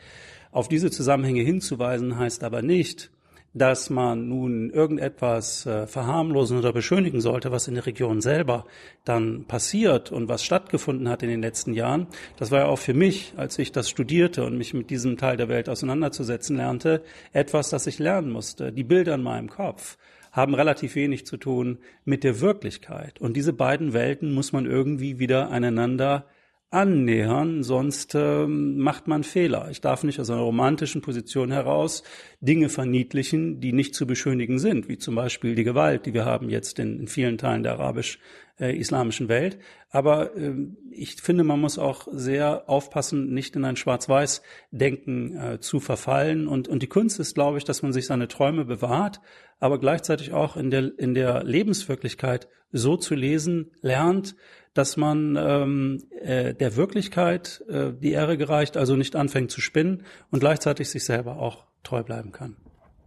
Auf 0.56 0.70
diese 0.70 0.90
Zusammenhänge 0.90 1.42
hinzuweisen 1.42 2.18
heißt 2.18 2.42
aber 2.46 2.62
nicht, 2.62 3.12
dass 3.54 3.90
man 3.90 4.30
nun 4.30 4.70
irgendetwas 4.70 5.66
äh, 5.66 5.86
verharmlosen 5.86 6.58
oder 6.58 6.72
beschönigen 6.72 7.20
sollte, 7.20 7.52
was 7.52 7.68
in 7.68 7.74
der 7.74 7.86
Region 7.86 8.22
selber 8.22 8.66
dann 9.04 9.44
passiert 9.48 10.14
und 10.14 10.30
was 10.30 10.46
stattgefunden 10.46 11.10
hat 11.10 11.24
in 11.24 11.30
den 11.30 11.42
letzten 11.42 11.74
Jahren. 11.74 12.08
Das 12.38 12.52
war 12.52 12.60
ja 12.60 12.66
auch 12.68 12.80
für 12.80 12.94
mich, 12.94 13.34
als 13.36 13.60
ich 13.60 13.74
das 13.74 13.90
studierte 13.90 14.46
und 14.46 14.58
mich 14.58 14.74
mit 14.74 14.90
diesem 14.90 15.18
Teil 15.18 15.36
der 15.36 15.50
Welt 15.50 15.68
auseinanderzusetzen 15.68 16.56
lernte, 16.56 17.04
etwas, 17.34 17.70
das 17.70 17.86
ich 17.86 18.00
lernen 18.00 18.32
musste. 18.32 18.72
Die 18.72 18.86
Bilder 18.86 19.16
in 19.16 19.24
meinem 19.24 19.50
Kopf 19.50 19.98
haben 20.32 20.56
relativ 20.56 20.96
wenig 20.96 21.26
zu 21.26 21.36
tun 21.36 21.80
mit 22.06 22.24
der 22.24 22.40
Wirklichkeit. 22.40 23.20
Und 23.20 23.36
diese 23.36 23.52
beiden 23.52 23.92
Welten 23.92 24.34
muss 24.34 24.54
man 24.54 24.66
irgendwie 24.66 25.20
wieder 25.20 25.50
einander 25.52 26.28
annähern, 26.72 27.64
sonst 27.64 28.16
ähm, 28.16 28.78
macht 28.78 29.08
man 29.08 29.24
Fehler. 29.24 29.70
Ich 29.72 29.82
darf 29.82 30.04
nicht 30.04 30.20
aus 30.20 30.30
einer 30.30 30.42
romantischen 30.42 31.02
Position 31.02 31.52
heraus 31.52 32.04
Dinge 32.42 32.70
verniedlichen, 32.70 33.62
die 33.62 33.72
nicht 33.72 33.96
zu 33.96 34.06
beschönigen 34.06 34.60
sind, 34.60 34.90
wie 34.90 34.98
zum 34.98 35.16
Beispiel 35.16 35.56
die 35.56 35.64
Gewalt, 35.64 36.06
die 36.06 36.14
wir 36.14 36.26
haben 36.26 36.50
jetzt 36.50 36.80
in, 36.80 37.00
in 37.00 37.08
vielen 37.08 37.38
Teilen 37.38 37.64
der 37.64 37.74
arabisch-islamischen 37.74 39.28
äh, 39.28 39.30
Welt. 39.30 39.60
Aber 39.90 40.36
ähm, 40.36 40.78
ich 40.92 41.22
finde, 41.22 41.44
man 41.44 41.62
muss 41.62 41.78
auch 41.78 42.08
sehr 42.12 42.70
aufpassen, 42.70 43.34
nicht 43.34 43.56
in 43.56 43.64
ein 43.64 43.78
Schwarz-Weiß-Denken 43.78 45.38
äh, 45.38 45.60
zu 45.60 45.80
verfallen. 45.80 46.48
Und, 46.48 46.68
und 46.68 46.82
die 46.82 46.88
Kunst 46.88 47.20
ist, 47.20 47.36
glaube 47.36 47.58
ich, 47.58 47.64
dass 47.64 47.84
man 47.84 47.94
sich 47.94 48.06
seine 48.06 48.28
Träume 48.28 48.66
bewahrt, 48.66 49.22
aber 49.60 49.80
gleichzeitig 49.80 50.34
auch 50.34 50.58
in 50.58 50.72
der, 50.72 50.98
in 51.00 51.14
der 51.14 51.44
Lebenswirklichkeit 51.44 52.50
so 52.72 52.98
zu 52.98 53.16
lesen 53.16 53.72
lernt, 53.82 54.36
dass 54.76 54.98
man 54.98 55.38
ähm, 55.40 56.04
äh, 56.22 56.54
der 56.54 56.76
Wirklichkeit 56.76 57.64
äh, 57.68 57.94
die 57.94 58.12
Ehre 58.12 58.38
gereicht, 58.38 58.78
also 58.78 58.96
nicht 58.96 59.16
anfängt 59.16 59.50
zu 59.50 59.62
spinnen 59.62 60.04
und 60.32 60.42
gleichzeitig 60.42 60.90
sich 60.90 61.06
selber 61.06 61.38
auch 61.38 61.64
treu 61.84 62.04
bleiben 62.04 62.32
kann. 62.32 62.58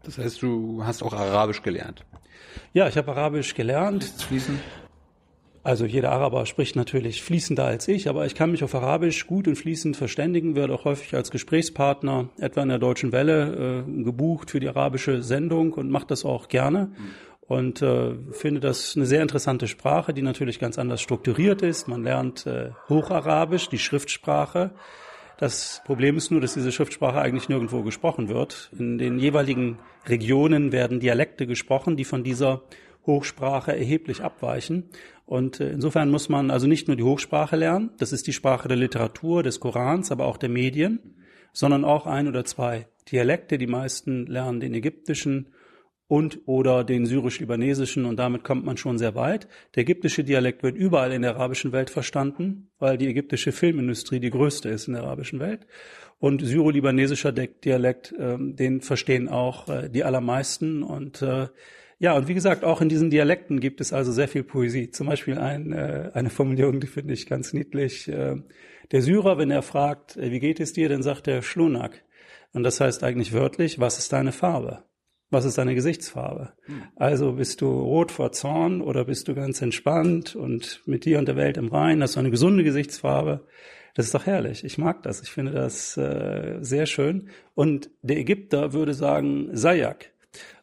Das 0.02 0.16
heißt, 0.16 0.42
du 0.42 0.82
hast 0.84 1.02
auch 1.02 1.12
Arabisch 1.12 1.62
gelernt? 1.62 2.04
Ja, 2.72 2.88
ich 2.88 2.96
habe 2.96 3.10
Arabisch 3.10 3.54
gelernt. 3.54 4.04
Fließen? 4.04 4.58
Also 5.62 5.84
jeder 5.84 6.12
Araber 6.12 6.46
spricht 6.46 6.76
natürlich 6.76 7.22
fließender 7.22 7.64
als 7.64 7.86
ich, 7.88 8.08
aber 8.08 8.24
ich 8.24 8.34
kann 8.34 8.50
mich 8.50 8.64
auf 8.64 8.74
Arabisch 8.74 9.26
gut 9.26 9.46
und 9.46 9.56
fließend 9.56 9.98
verständigen, 9.98 10.56
werde 10.56 10.72
auch 10.72 10.86
häufig 10.86 11.14
als 11.14 11.30
Gesprächspartner 11.30 12.30
etwa 12.38 12.62
in 12.62 12.70
der 12.70 12.78
Deutschen 12.78 13.12
Welle 13.12 13.84
äh, 13.86 14.02
gebucht 14.04 14.52
für 14.52 14.60
die 14.60 14.68
arabische 14.68 15.22
Sendung 15.22 15.74
und 15.74 15.90
mache 15.90 16.06
das 16.06 16.24
auch 16.24 16.48
gerne. 16.48 16.86
Mhm 16.86 17.27
und 17.48 17.80
äh, 17.80 18.14
finde 18.30 18.60
das 18.60 18.94
eine 18.94 19.06
sehr 19.06 19.22
interessante 19.22 19.66
Sprache, 19.68 20.12
die 20.12 20.20
natürlich 20.20 20.60
ganz 20.60 20.78
anders 20.78 21.00
strukturiert 21.00 21.62
ist. 21.62 21.88
Man 21.88 22.04
lernt 22.04 22.46
äh, 22.46 22.70
Hocharabisch, 22.90 23.70
die 23.70 23.78
Schriftsprache. 23.78 24.70
Das 25.38 25.80
Problem 25.86 26.18
ist 26.18 26.30
nur, 26.30 26.42
dass 26.42 26.54
diese 26.54 26.72
Schriftsprache 26.72 27.20
eigentlich 27.20 27.48
nirgendwo 27.48 27.82
gesprochen 27.82 28.28
wird. 28.28 28.70
In 28.78 28.98
den 28.98 29.18
jeweiligen 29.18 29.78
Regionen 30.06 30.72
werden 30.72 31.00
Dialekte 31.00 31.46
gesprochen, 31.46 31.96
die 31.96 32.04
von 32.04 32.22
dieser 32.22 32.62
Hochsprache 33.06 33.74
erheblich 33.74 34.22
abweichen. 34.22 34.90
Und 35.24 35.58
äh, 35.58 35.70
insofern 35.70 36.10
muss 36.10 36.28
man 36.28 36.50
also 36.50 36.66
nicht 36.66 36.86
nur 36.86 36.98
die 36.98 37.02
Hochsprache 37.02 37.56
lernen, 37.56 37.90
das 37.96 38.12
ist 38.12 38.26
die 38.26 38.34
Sprache 38.34 38.68
der 38.68 38.76
Literatur, 38.76 39.42
des 39.42 39.58
Korans, 39.58 40.12
aber 40.12 40.26
auch 40.26 40.36
der 40.36 40.50
Medien, 40.50 41.14
sondern 41.54 41.86
auch 41.86 42.04
ein 42.04 42.28
oder 42.28 42.44
zwei 42.44 42.88
Dialekte. 43.10 43.56
Die 43.56 43.66
meisten 43.66 44.26
lernen 44.26 44.60
den 44.60 44.74
ägyptischen 44.74 45.48
und 46.08 46.40
oder 46.46 46.84
den 46.84 47.06
syrisch-libanesischen 47.06 48.06
und 48.06 48.18
damit 48.18 48.42
kommt 48.42 48.64
man 48.64 48.78
schon 48.78 48.98
sehr 48.98 49.14
weit. 49.14 49.46
Der 49.74 49.82
ägyptische 49.82 50.24
Dialekt 50.24 50.62
wird 50.62 50.74
überall 50.74 51.12
in 51.12 51.22
der 51.22 51.36
arabischen 51.36 51.70
Welt 51.72 51.90
verstanden, 51.90 52.70
weil 52.78 52.96
die 52.96 53.06
ägyptische 53.06 53.52
Filmindustrie 53.52 54.18
die 54.18 54.30
größte 54.30 54.70
ist 54.70 54.88
in 54.88 54.94
der 54.94 55.04
arabischen 55.04 55.38
Welt. 55.38 55.66
Und 56.18 56.44
syro-libanesischer 56.44 57.30
Dialekt, 57.30 58.12
äh, 58.12 58.36
den 58.38 58.80
verstehen 58.80 59.28
auch 59.28 59.68
äh, 59.68 59.88
die 59.88 60.02
allermeisten 60.02 60.82
und 60.82 61.22
äh, 61.22 61.48
ja, 62.00 62.16
und 62.16 62.28
wie 62.28 62.34
gesagt, 62.34 62.62
auch 62.62 62.80
in 62.80 62.88
diesen 62.88 63.10
Dialekten 63.10 63.58
gibt 63.58 63.80
es 63.80 63.92
also 63.92 64.12
sehr 64.12 64.28
viel 64.28 64.44
Poesie. 64.44 64.90
Zum 64.90 65.08
Beispiel 65.08 65.36
ein, 65.36 65.72
äh, 65.72 66.10
eine 66.14 66.30
Formulierung, 66.30 66.78
die 66.78 66.86
finde 66.86 67.12
ich 67.12 67.26
ganz 67.26 67.52
niedlich. 67.52 68.06
Äh, 68.06 68.36
der 68.92 69.02
Syrer, 69.02 69.36
wenn 69.36 69.50
er 69.50 69.62
fragt, 69.62 70.16
äh, 70.16 70.30
wie 70.30 70.38
geht 70.38 70.60
es 70.60 70.72
dir, 70.72 70.88
dann 70.88 71.02
sagt 71.02 71.26
er 71.26 71.42
Schlunak. 71.42 72.04
Und 72.52 72.62
das 72.62 72.80
heißt 72.80 73.02
eigentlich 73.02 73.32
wörtlich, 73.32 73.80
was 73.80 73.98
ist 73.98 74.12
deine 74.12 74.30
Farbe? 74.30 74.84
Was 75.30 75.44
ist 75.44 75.58
deine 75.58 75.74
Gesichtsfarbe? 75.74 76.52
Hm. 76.64 76.82
Also 76.96 77.32
bist 77.32 77.60
du 77.60 77.66
rot 77.66 78.12
vor 78.12 78.32
Zorn 78.32 78.80
oder 78.80 79.04
bist 79.04 79.28
du 79.28 79.34
ganz 79.34 79.60
entspannt 79.60 80.34
und 80.34 80.82
mit 80.86 81.04
dir 81.04 81.18
und 81.18 81.28
der 81.28 81.36
Welt 81.36 81.56
im 81.58 81.68
Rein? 81.68 82.02
Hast 82.02 82.16
du 82.16 82.20
eine 82.20 82.30
gesunde 82.30 82.64
Gesichtsfarbe? 82.64 83.46
Das 83.94 84.06
ist 84.06 84.14
doch 84.14 84.26
herrlich. 84.26 84.64
Ich 84.64 84.78
mag 84.78 85.02
das. 85.02 85.22
Ich 85.22 85.30
finde 85.30 85.52
das 85.52 85.96
äh, 85.96 86.58
sehr 86.60 86.86
schön. 86.86 87.28
Und 87.54 87.90
der 88.02 88.18
Ägypter 88.18 88.72
würde 88.72 88.94
sagen 88.94 89.48
Sayak. 89.52 90.12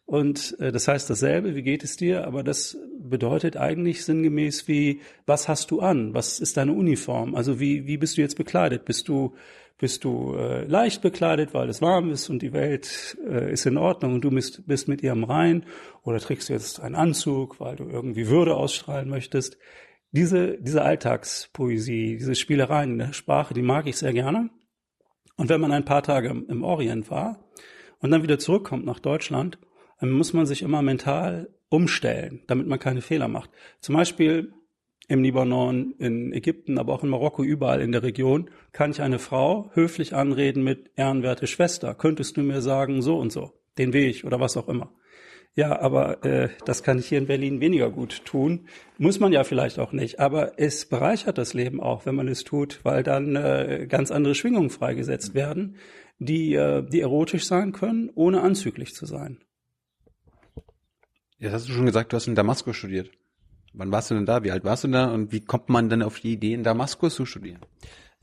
Und 0.06 0.56
äh, 0.60 0.72
das 0.72 0.88
heißt 0.88 1.10
dasselbe, 1.10 1.56
wie 1.56 1.64
geht 1.64 1.84
es 1.84 1.98
dir? 1.98 2.26
Aber 2.26 2.44
das 2.44 2.78
bedeutet 2.98 3.58
eigentlich 3.58 4.06
sinngemäß 4.06 4.68
wie, 4.68 5.02
was 5.26 5.48
hast 5.48 5.72
du 5.72 5.82
an? 5.82 6.14
Was 6.14 6.40
ist 6.40 6.58
deine 6.58 6.74
Uniform? 6.74 7.36
Also 7.36 7.60
wie, 7.60 7.88
wie 7.88 7.98
bist 7.98 8.18
du 8.18 8.22
jetzt 8.22 8.38
bekleidet? 8.38 8.86
Bist 8.86 9.08
du 9.08 9.34
bist 9.78 10.04
du 10.04 10.36
äh, 10.36 10.66
leicht 10.66 11.02
bekleidet, 11.02 11.54
weil 11.54 11.70
es 11.70 11.82
warm 11.82 12.10
ist 12.12 12.30
und 12.30 12.42
die 12.42 12.54
Welt 12.54 13.18
äh, 13.28 13.52
ist 13.52 13.66
in 13.66 13.78
Ordnung 13.78 14.16
und 14.16 14.22
du 14.22 14.30
bist, 14.30 14.66
bist 14.68 14.88
mit 14.88 15.04
ihr 15.04 15.12
im 15.12 15.26
Rein 15.26 15.66
oder 16.04 16.20
trägst 16.20 16.50
du 16.50 16.54
jetzt 16.54 16.80
einen 16.80 16.96
Anzug, 16.96 17.60
weil 17.60 17.76
du 17.76 17.90
irgendwie 17.90 18.28
Würde 18.28 18.56
ausstrahlen 18.56 19.10
möchtest. 19.10 19.58
Diese, 20.12 20.58
diese 20.62 20.82
Alltagspoesie, 20.82 22.16
diese 22.18 22.36
Spielereien 22.36 22.92
in 22.92 23.00
der 23.00 23.14
Sprache, 23.14 23.54
die 23.54 23.62
mag 23.62 23.86
ich 23.88 23.98
sehr 23.98 24.14
gerne. 24.14 24.50
Und 25.36 25.50
wenn 25.50 25.60
man 25.60 25.74
ein 25.74 25.84
paar 25.84 26.04
Tage 26.04 26.30
im 26.30 26.64
Orient 26.64 27.12
war 27.12 27.50
und 28.00 28.12
dann 28.12 28.24
wieder 28.24 28.40
zurückkommt 28.40 28.86
nach 28.86 29.00
Deutschland, 29.00 29.58
dann 30.00 30.12
muss 30.12 30.32
man 30.32 30.46
sich 30.46 30.62
immer 30.62 30.82
mental 30.82 31.50
umstellen, 31.68 32.44
damit 32.48 32.68
man 32.68 32.80
keine 32.80 33.02
Fehler 33.02 33.28
macht. 33.28 33.50
Zum 33.82 33.96
Beispiel 33.96 34.54
im 35.08 35.24
Libanon, 35.24 35.94
in 36.00 36.34
Ägypten, 36.34 36.78
aber 36.78 36.94
auch 36.94 37.04
in 37.04 37.10
Marokko, 37.10 37.44
überall 37.44 37.82
in 37.82 37.92
der 37.92 38.04
Region, 38.04 38.50
kann 38.72 38.92
ich 38.92 39.02
eine 39.02 39.20
Frau 39.20 39.70
höflich 39.74 40.16
anreden 40.16 40.64
mit 40.64 40.92
ehrenwerte 40.96 41.48
Schwester. 41.48 41.94
Könntest 41.94 42.38
du 42.38 42.42
mir 42.42 42.62
sagen, 42.62 43.02
so 43.02 43.18
und 43.18 43.32
so, 43.32 43.54
den 43.78 43.94
Weg 43.94 44.24
oder 44.24 44.40
was 44.40 44.58
auch 44.58 44.68
immer. 44.68 44.92
Ja, 45.56 45.80
aber 45.80 46.26
äh, 46.26 46.50
das 46.66 46.84
kann 46.84 47.00
ich 47.00 47.08
hier 47.08 47.18
in 47.18 47.28
Berlin 47.28 47.62
weniger 47.62 47.90
gut 47.90 48.26
tun. 48.26 48.68
Muss 48.98 49.22
man 49.22 49.32
ja 49.32 49.46
vielleicht 49.46 49.80
auch 49.80 49.94
nicht. 49.94 50.20
Aber 50.20 50.60
es 50.60 50.86
bereichert 50.86 51.38
das 51.38 51.54
Leben 51.54 51.80
auch, 51.80 52.06
wenn 52.06 52.16
man 52.16 52.28
es 52.28 52.44
tut, 52.44 52.82
weil 52.84 53.04
dann 53.04 53.38
äh, 53.38 53.88
ganz 53.88 54.12
andere 54.12 54.36
Schwingungen 54.36 54.70
freigesetzt 54.70 55.34
werden, 55.34 55.78
die, 56.20 56.56
äh, 56.56 56.84
die 56.84 57.00
erotisch 57.00 57.46
sein 57.46 57.72
können, 57.72 58.12
ohne 58.16 58.42
anzüglich 58.42 58.94
zu 58.94 59.06
sein. 59.06 59.40
Jetzt 61.38 61.54
hast 61.54 61.70
du 61.70 61.74
schon 61.74 61.86
gesagt, 61.86 62.12
du 62.12 62.18
hast 62.18 62.28
in 62.28 62.36
Damaskus 62.36 62.76
studiert. 62.76 63.10
Wann 63.78 63.92
warst 63.92 64.10
du 64.10 64.16
denn 64.16 64.26
da? 64.26 64.44
Wie 64.44 64.52
alt 64.52 64.64
warst 64.64 64.86
du 64.86 64.88
da? 64.88 65.06
Und 65.06 65.32
wie 65.32 65.42
kommt 65.42 65.70
man 65.70 65.90
denn 65.90 66.02
auf 66.02 66.20
die 66.20 66.34
Idee, 66.34 66.54
in 66.54 66.64
Damaskus 66.64 67.16
zu 67.16 67.26
studieren? 67.26 67.60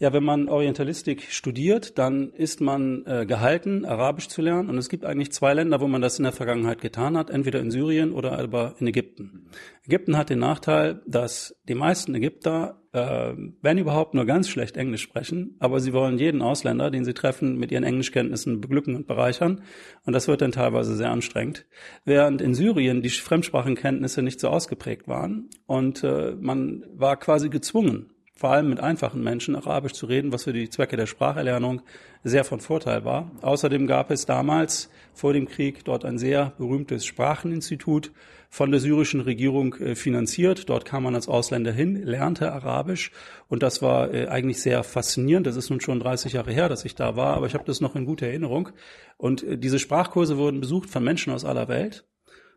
Ja, 0.02 0.12
wenn 0.12 0.24
man 0.24 0.48
Orientalistik 0.48 1.30
studiert, 1.30 1.96
dann 1.96 2.32
ist 2.32 2.60
man 2.60 3.06
äh, 3.06 3.24
gehalten, 3.24 3.84
Arabisch 3.84 4.26
zu 4.26 4.42
lernen. 4.42 4.68
Und 4.68 4.76
es 4.76 4.88
gibt 4.88 5.04
eigentlich 5.04 5.30
zwei 5.30 5.54
Länder, 5.54 5.80
wo 5.80 5.86
man 5.86 6.02
das 6.02 6.18
in 6.18 6.24
der 6.24 6.32
Vergangenheit 6.32 6.80
getan 6.80 7.16
hat, 7.16 7.30
entweder 7.30 7.60
in 7.60 7.70
Syrien 7.70 8.10
oder 8.10 8.36
aber 8.36 8.74
in 8.80 8.88
Ägypten. 8.88 9.46
Ägypten 9.86 10.16
hat 10.16 10.28
den 10.28 10.40
Nachteil, 10.40 11.02
dass 11.06 11.54
die 11.68 11.76
meisten 11.76 12.16
Ägypter, 12.16 12.82
äh, 12.90 13.34
wenn 13.60 13.78
überhaupt, 13.78 14.14
nur 14.14 14.26
ganz 14.26 14.48
schlecht 14.48 14.76
Englisch 14.76 15.02
sprechen, 15.02 15.54
aber 15.60 15.78
sie 15.78 15.92
wollen 15.92 16.18
jeden 16.18 16.42
Ausländer, 16.42 16.90
den 16.90 17.04
sie 17.04 17.14
treffen, 17.14 17.56
mit 17.56 17.70
ihren 17.70 17.84
Englischkenntnissen 17.84 18.60
beglücken 18.60 18.96
und 18.96 19.06
bereichern. 19.06 19.62
Und 20.04 20.14
das 20.14 20.26
wird 20.26 20.40
dann 20.40 20.50
teilweise 20.50 20.96
sehr 20.96 21.12
anstrengend. 21.12 21.64
Während 22.04 22.42
in 22.42 22.56
Syrien 22.56 23.02
die 23.02 23.08
Fremdsprachenkenntnisse 23.08 24.20
nicht 24.22 24.40
so 24.40 24.48
ausgeprägt 24.48 25.06
waren 25.06 25.48
und 25.66 26.02
äh, 26.02 26.34
man 26.40 26.82
war 26.92 27.16
quasi 27.20 27.50
gezwungen, 27.50 28.12
vor 28.42 28.50
allem 28.50 28.70
mit 28.70 28.80
einfachen 28.80 29.22
Menschen 29.22 29.54
Arabisch 29.54 29.92
zu 29.92 30.06
reden, 30.06 30.32
was 30.32 30.42
für 30.42 30.52
die 30.52 30.68
Zwecke 30.68 30.96
der 30.96 31.06
Spracherlernung 31.06 31.80
sehr 32.24 32.42
von 32.42 32.58
Vorteil 32.58 33.04
war. 33.04 33.30
Außerdem 33.40 33.86
gab 33.86 34.10
es 34.10 34.26
damals 34.26 34.90
vor 35.14 35.32
dem 35.32 35.46
Krieg 35.46 35.84
dort 35.84 36.04
ein 36.04 36.18
sehr 36.18 36.52
berühmtes 36.58 37.06
Spracheninstitut 37.06 38.10
von 38.50 38.72
der 38.72 38.80
syrischen 38.80 39.20
Regierung 39.20 39.76
äh, 39.76 39.94
finanziert. 39.94 40.68
Dort 40.68 40.84
kam 40.84 41.04
man 41.04 41.14
als 41.14 41.28
Ausländer 41.28 41.70
hin, 41.70 42.02
lernte 42.02 42.52
Arabisch 42.52 43.12
und 43.46 43.62
das 43.62 43.80
war 43.80 44.12
äh, 44.12 44.26
eigentlich 44.26 44.60
sehr 44.60 44.82
faszinierend. 44.82 45.46
Das 45.46 45.54
ist 45.54 45.70
nun 45.70 45.80
schon 45.80 46.00
30 46.00 46.32
Jahre 46.32 46.50
her, 46.52 46.68
dass 46.68 46.84
ich 46.84 46.96
da 46.96 47.14
war, 47.14 47.36
aber 47.36 47.46
ich 47.46 47.54
habe 47.54 47.64
das 47.64 47.80
noch 47.80 47.94
in 47.94 48.06
guter 48.06 48.26
Erinnerung. 48.26 48.70
Und 49.18 49.44
äh, 49.44 49.56
diese 49.56 49.78
Sprachkurse 49.78 50.36
wurden 50.36 50.58
besucht 50.58 50.90
von 50.90 51.04
Menschen 51.04 51.32
aus 51.32 51.44
aller 51.44 51.68
Welt 51.68 52.04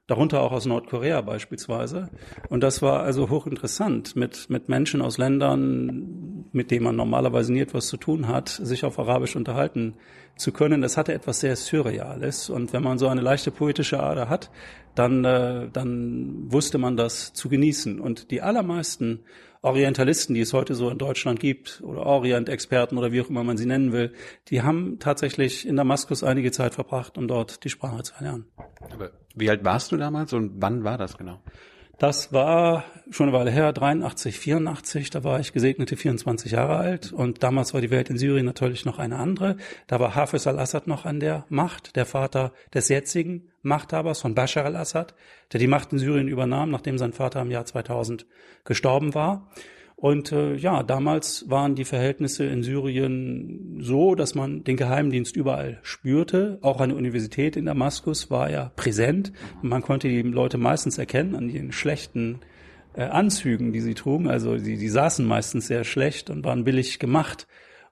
darunter 0.07 0.41
auch 0.41 0.51
aus 0.51 0.65
Nordkorea 0.65 1.21
beispielsweise. 1.21 2.09
Und 2.49 2.61
das 2.61 2.81
war 2.81 3.01
also 3.03 3.29
hochinteressant, 3.29 4.15
mit, 4.15 4.49
mit 4.49 4.69
Menschen 4.69 5.01
aus 5.01 5.17
Ländern, 5.17 6.45
mit 6.51 6.71
denen 6.71 6.85
man 6.85 6.95
normalerweise 6.95 7.51
nie 7.51 7.61
etwas 7.61 7.87
zu 7.87 7.97
tun 7.97 8.27
hat, 8.27 8.49
sich 8.49 8.85
auf 8.85 8.99
Arabisch 8.99 9.35
unterhalten 9.35 9.95
zu 10.37 10.51
können. 10.51 10.81
Das 10.81 10.97
hatte 10.97 11.13
etwas 11.13 11.39
sehr 11.39 11.55
Surreales. 11.55 12.49
Und 12.49 12.71
wenn 12.71 12.83
man 12.83 12.97
so 12.99 13.07
eine 13.07 13.21
leichte 13.21 13.51
poetische 13.51 13.99
Ader 14.01 14.29
hat, 14.29 14.51
dann, 14.93 15.25
äh, 15.25 15.69
dann 15.71 16.51
wusste 16.51 16.77
man 16.77 16.97
das 16.97 17.33
zu 17.33 17.49
genießen. 17.49 17.99
Und 17.99 18.29
die 18.31 18.41
allermeisten 18.41 19.21
Orientalisten, 19.65 20.35
die 20.35 20.41
es 20.41 20.53
heute 20.53 20.75
so 20.75 20.89
in 20.91 20.99
Deutschland 20.99 21.39
gibt, 21.39 21.81
oder 21.81 22.05
Orient-Experten 22.05 22.97
oder 22.99 23.11
wie 23.11 23.21
auch 23.21 23.29
immer 23.29 23.43
man 23.43 23.57
sie 23.57 23.65
nennen 23.65 23.91
will, 23.91 24.13
die 24.49 24.61
haben 24.61 24.99
tatsächlich 24.99 25.67
in 25.67 25.75
Damaskus 25.75 26.23
einige 26.23 26.51
Zeit 26.51 26.75
verbracht, 26.75 27.17
um 27.17 27.27
dort 27.27 27.63
die 27.63 27.69
Sprache 27.69 28.03
zu 28.03 28.13
erlernen. 28.13 28.45
Aber 28.93 29.09
wie 29.33 29.49
alt 29.49 29.65
warst 29.65 29.91
du 29.91 29.97
damals 29.97 30.33
und 30.33 30.61
wann 30.61 30.83
war 30.83 30.99
das 30.99 31.17
genau? 31.17 31.41
Das 31.97 32.33
war 32.33 32.83
schon 33.09 33.29
eine 33.29 33.37
Weile 33.37 33.51
her, 33.51 33.71
83, 33.71 34.37
84, 34.37 35.11
da 35.11 35.23
war 35.23 35.39
ich 35.39 35.53
gesegnete 35.53 35.95
24 35.95 36.51
Jahre 36.51 36.75
alt 36.75 37.13
und 37.13 37.41
damals 37.41 37.73
war 37.73 37.79
die 37.79 37.89
Welt 37.89 38.09
in 38.09 38.17
Syrien 38.17 38.45
natürlich 38.45 38.83
noch 38.83 38.99
eine 38.99 39.17
andere. 39.17 39.55
Da 39.87 39.99
war 40.01 40.13
Hafiz 40.13 40.45
al-Assad 40.45 40.87
noch 40.87 41.05
an 41.05 41.21
der 41.21 41.45
Macht, 41.47 41.95
der 41.95 42.05
Vater 42.05 42.51
des 42.73 42.89
jetzigen 42.89 43.49
Machthabers 43.61 44.19
von 44.19 44.35
Bashar 44.35 44.65
al-Assad, 44.65 45.13
der 45.53 45.59
die 45.61 45.67
Macht 45.67 45.93
in 45.93 45.99
Syrien 45.99 46.27
übernahm, 46.27 46.69
nachdem 46.69 46.97
sein 46.97 47.13
Vater 47.13 47.41
im 47.41 47.51
Jahr 47.51 47.65
2000 47.65 48.25
gestorben 48.65 49.13
war. 49.13 49.49
Und 49.95 50.31
äh, 50.33 50.55
ja, 50.55 50.83
damals 50.83 51.49
waren 51.49 51.75
die 51.75 51.85
Verhältnisse 51.85 52.45
in 52.45 52.63
Syrien 52.63 53.77
so, 53.79 54.13
dass 54.13 54.35
man 54.35 54.63
den 54.63 54.75
Geheimdienst 54.75 55.35
überall 55.35 55.79
spürte. 55.83 56.59
Auch 56.61 56.81
eine 56.81 56.95
Universität 56.95 57.55
in 57.55 57.65
Damaskus 57.65 58.29
war 58.29 58.49
ja 58.49 58.71
präsent. 58.75 59.31
Man 59.61 59.81
konnte 59.81 60.09
die 60.09 60.21
Leute 60.21 60.57
meistens 60.57 60.97
erkennen 60.97 61.35
an 61.35 61.49
ihren 61.49 61.71
schlechten 61.71 62.39
äh, 62.93 63.03
Anzügen, 63.03 63.71
die 63.71 63.79
sie 63.79 63.93
trugen. 63.93 64.27
Also 64.27 64.57
die, 64.57 64.77
die 64.77 64.89
saßen 64.89 65.25
meistens 65.25 65.67
sehr 65.67 65.85
schlecht 65.85 66.29
und 66.29 66.43
waren 66.43 66.65
billig 66.65 66.99
gemacht. 66.99 67.47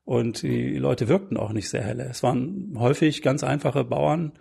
Und 0.05 0.41
die 0.41 0.77
Leute 0.77 1.07
wirkten 1.07 1.37
auch 1.37 1.53
nicht 1.53 1.69
sehr 1.69 1.83
helle. 1.83 2.03
Es 2.03 2.23
waren 2.23 2.73
häufig 2.77 3.21
ganz 3.21 3.43
einfache 3.43 3.85
Bauern, 3.85 4.33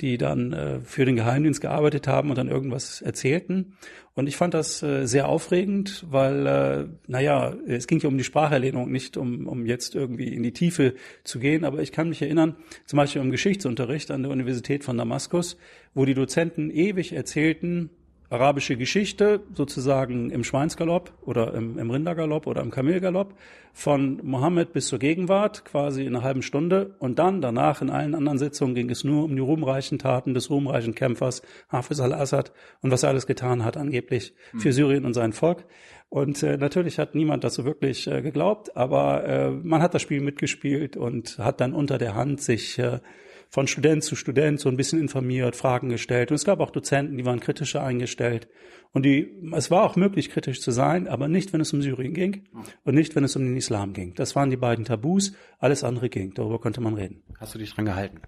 die 0.00 0.16
dann 0.16 0.52
äh, 0.52 0.80
für 0.80 1.04
den 1.04 1.16
Geheimdienst 1.16 1.60
gearbeitet 1.60 2.06
haben 2.06 2.30
und 2.30 2.38
dann 2.38 2.48
irgendwas 2.48 3.02
erzählten. 3.02 3.76
Und 4.18 4.26
ich 4.26 4.36
fand 4.36 4.52
das 4.52 4.82
äh, 4.82 5.06
sehr 5.06 5.28
aufregend, 5.28 6.04
weil, 6.10 6.44
äh, 6.44 6.86
naja, 7.06 7.54
es 7.68 7.86
ging 7.86 8.00
ja 8.00 8.08
um 8.08 8.18
die 8.18 8.24
Spracherlehnung, 8.24 8.90
nicht 8.90 9.16
um, 9.16 9.46
um 9.46 9.64
jetzt 9.64 9.94
irgendwie 9.94 10.34
in 10.34 10.42
die 10.42 10.52
Tiefe 10.52 10.94
zu 11.22 11.38
gehen. 11.38 11.64
Aber 11.64 11.82
ich 11.82 11.92
kann 11.92 12.08
mich 12.08 12.20
erinnern, 12.20 12.56
zum 12.84 12.96
Beispiel 12.96 13.22
im 13.22 13.30
Geschichtsunterricht 13.30 14.10
an 14.10 14.24
der 14.24 14.32
Universität 14.32 14.82
von 14.82 14.98
Damaskus, 14.98 15.56
wo 15.94 16.04
die 16.04 16.14
Dozenten 16.14 16.68
ewig 16.72 17.12
erzählten, 17.12 17.90
arabische 18.30 18.76
Geschichte 18.76 19.40
sozusagen 19.54 20.30
im 20.30 20.44
Schweinsgalopp 20.44 21.12
oder 21.22 21.54
im, 21.54 21.78
im 21.78 21.90
Rindergalopp 21.90 22.46
oder 22.46 22.60
im 22.60 22.70
Kamelgalopp 22.70 23.34
von 23.72 24.20
Mohammed 24.22 24.72
bis 24.72 24.88
zur 24.88 24.98
Gegenwart, 24.98 25.64
quasi 25.64 26.04
in 26.04 26.14
einer 26.14 26.24
halben 26.24 26.42
Stunde. 26.42 26.96
Und 26.98 27.18
dann 27.18 27.40
danach 27.40 27.80
in 27.80 27.90
allen 27.90 28.14
anderen 28.14 28.38
Sitzungen 28.38 28.74
ging 28.74 28.90
es 28.90 29.04
nur 29.04 29.24
um 29.24 29.34
die 29.34 29.40
ruhmreichen 29.40 29.98
Taten 29.98 30.34
des 30.34 30.50
ruhmreichen 30.50 30.94
Kämpfers 30.94 31.42
Hafiz 31.68 32.00
al-Assad 32.00 32.52
und 32.82 32.90
was 32.90 33.02
er 33.02 33.10
alles 33.10 33.26
getan 33.26 33.64
hat 33.64 33.76
angeblich 33.76 34.34
für 34.58 34.72
Syrien 34.72 35.04
und 35.04 35.14
sein 35.14 35.32
Volk. 35.32 35.64
Und 36.10 36.42
äh, 36.42 36.56
natürlich 36.56 36.98
hat 36.98 37.14
niemand 37.14 37.44
das 37.44 37.54
so 37.54 37.64
wirklich 37.64 38.06
äh, 38.06 38.22
geglaubt, 38.22 38.76
aber 38.76 39.24
äh, 39.24 39.50
man 39.50 39.82
hat 39.82 39.94
das 39.94 40.02
Spiel 40.02 40.20
mitgespielt 40.20 40.96
und 40.96 41.38
hat 41.38 41.60
dann 41.60 41.74
unter 41.74 41.98
der 41.98 42.14
Hand 42.14 42.40
sich 42.40 42.78
äh, 42.78 43.00
von 43.50 43.66
Student 43.66 44.04
zu 44.04 44.16
Student 44.16 44.60
so 44.60 44.68
ein 44.68 44.76
bisschen 44.76 45.00
informiert, 45.00 45.56
Fragen 45.56 45.88
gestellt. 45.88 46.30
Und 46.30 46.36
es 46.36 46.44
gab 46.44 46.60
auch 46.60 46.70
Dozenten, 46.70 47.16
die 47.16 47.24
waren 47.24 47.40
kritischer 47.40 47.82
eingestellt. 47.82 48.48
Und 48.92 49.04
die, 49.04 49.34
es 49.52 49.70
war 49.70 49.84
auch 49.84 49.96
möglich, 49.96 50.30
kritisch 50.30 50.60
zu 50.60 50.70
sein, 50.70 51.08
aber 51.08 51.28
nicht, 51.28 51.52
wenn 51.52 51.60
es 51.60 51.72
um 51.72 51.82
Syrien 51.82 52.14
ging 52.14 52.44
und 52.84 52.94
nicht, 52.94 53.14
wenn 53.16 53.24
es 53.24 53.36
um 53.36 53.44
den 53.44 53.56
Islam 53.56 53.92
ging. 53.92 54.14
Das 54.14 54.34
waren 54.36 54.50
die 54.50 54.56
beiden 54.56 54.84
Tabus. 54.84 55.32
Alles 55.58 55.84
andere 55.84 56.08
ging. 56.08 56.32
Darüber 56.34 56.58
konnte 56.58 56.80
man 56.80 56.94
reden. 56.94 57.22
Hast 57.38 57.54
du 57.54 57.58
dich 57.58 57.74
dran 57.74 57.84
gehalten? 57.84 58.20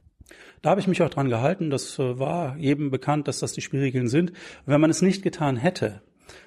Da 0.62 0.70
habe 0.70 0.80
ich 0.80 0.86
mich 0.86 1.02
auch 1.02 1.10
dran 1.10 1.28
gehalten. 1.28 1.70
Das 1.70 1.98
äh, 1.98 2.18
war 2.18 2.56
jedem 2.56 2.90
bekannt, 2.90 3.28
dass 3.28 3.40
das 3.40 3.52
die 3.52 3.62
Spielregeln 3.62 4.08
sind. 4.08 4.32
Wenn 4.66 4.80
man 4.80 4.90
es 4.90 5.02
nicht 5.02 5.22
getan 5.22 5.56
hätte, 5.56 6.02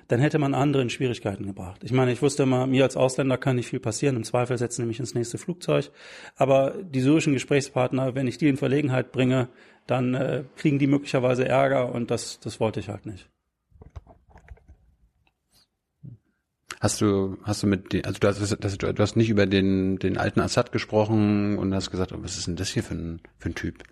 dann 0.07 0.19
hätte 0.19 0.39
man 0.39 0.53
andere 0.53 0.81
in 0.81 0.89
Schwierigkeiten 0.89 1.45
gebracht. 1.45 1.81
Ich 1.83 1.91
meine, 1.91 2.11
ich 2.11 2.21
wusste 2.21 2.43
immer, 2.43 2.67
mir 2.67 2.83
als 2.83 2.97
Ausländer 2.97 3.37
kann 3.37 3.55
nicht 3.55 3.67
viel 3.67 3.79
passieren. 3.79 4.15
Im 4.15 4.23
Zweifel 4.23 4.57
setzen 4.57 4.83
sie 4.83 4.87
mich 4.87 4.99
ins 4.99 5.15
nächste 5.15 5.37
Flugzeug. 5.37 5.91
Aber 6.35 6.75
die 6.81 7.01
syrischen 7.01 7.33
Gesprächspartner, 7.33 8.15
wenn 8.15 8.27
ich 8.27 8.37
die 8.37 8.49
in 8.49 8.57
Verlegenheit 8.57 9.11
bringe, 9.11 9.49
dann 9.87 10.13
äh, 10.13 10.43
kriegen 10.55 10.79
die 10.79 10.87
möglicherweise 10.87 11.47
Ärger 11.47 11.93
und 11.93 12.11
das, 12.11 12.39
das 12.39 12.59
wollte 12.59 12.79
ich 12.79 12.89
halt 12.89 13.05
nicht. 13.05 13.29
Hast 16.79 16.99
du, 16.99 17.37
hast 17.43 17.63
du 17.63 17.67
mit, 17.67 17.93
den, 17.93 18.03
also 18.03 18.19
du 18.19 18.27
hast, 18.27 18.57
das, 18.59 18.77
du 18.77 18.97
hast 18.97 19.15
nicht 19.15 19.29
über 19.29 19.45
den, 19.45 19.99
den 19.99 20.17
alten 20.17 20.41
Assad 20.41 20.73
gesprochen 20.73 21.57
und 21.57 21.73
hast 21.73 21.91
gesagt, 21.91 22.11
oh, 22.11 22.17
was 22.19 22.37
ist 22.37 22.47
denn 22.47 22.57
das 22.57 22.69
hier 22.69 22.83
für 22.83 22.93
ein, 22.93 23.21
für 23.37 23.49
ein 23.49 23.55
Typ? 23.55 23.83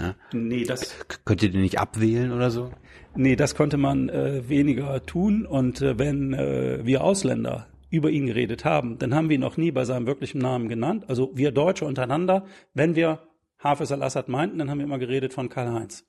Ja. 0.00 0.14
Nee, 0.32 0.64
das. 0.64 0.94
Könnt 1.24 1.42
ihr 1.42 1.50
den 1.50 1.60
nicht 1.60 1.78
abwählen 1.78 2.32
oder 2.32 2.50
so? 2.50 2.70
Nee, 3.14 3.36
das 3.36 3.54
konnte 3.54 3.76
man 3.76 4.08
äh, 4.08 4.48
weniger 4.48 5.04
tun. 5.04 5.44
Und 5.44 5.82
äh, 5.82 5.98
wenn 5.98 6.32
äh, 6.32 6.80
wir 6.84 7.04
Ausländer 7.04 7.66
über 7.90 8.10
ihn 8.10 8.26
geredet 8.26 8.64
haben, 8.64 8.98
dann 8.98 9.14
haben 9.14 9.28
wir 9.28 9.36
ihn 9.36 9.44
auch 9.44 9.56
nie 9.56 9.72
bei 9.72 9.84
seinem 9.84 10.06
wirklichen 10.06 10.38
Namen 10.38 10.68
genannt. 10.68 11.04
Also 11.08 11.30
wir 11.34 11.50
Deutsche 11.50 11.84
untereinander, 11.84 12.46
wenn 12.72 12.94
wir 12.94 13.20
Hafez 13.62 13.92
al-Assad 13.92 14.28
meinten, 14.28 14.58
dann 14.58 14.70
haben 14.70 14.78
wir 14.78 14.86
immer 14.86 14.98
geredet 14.98 15.34
von 15.34 15.48
Karl-Heinz. 15.48 16.06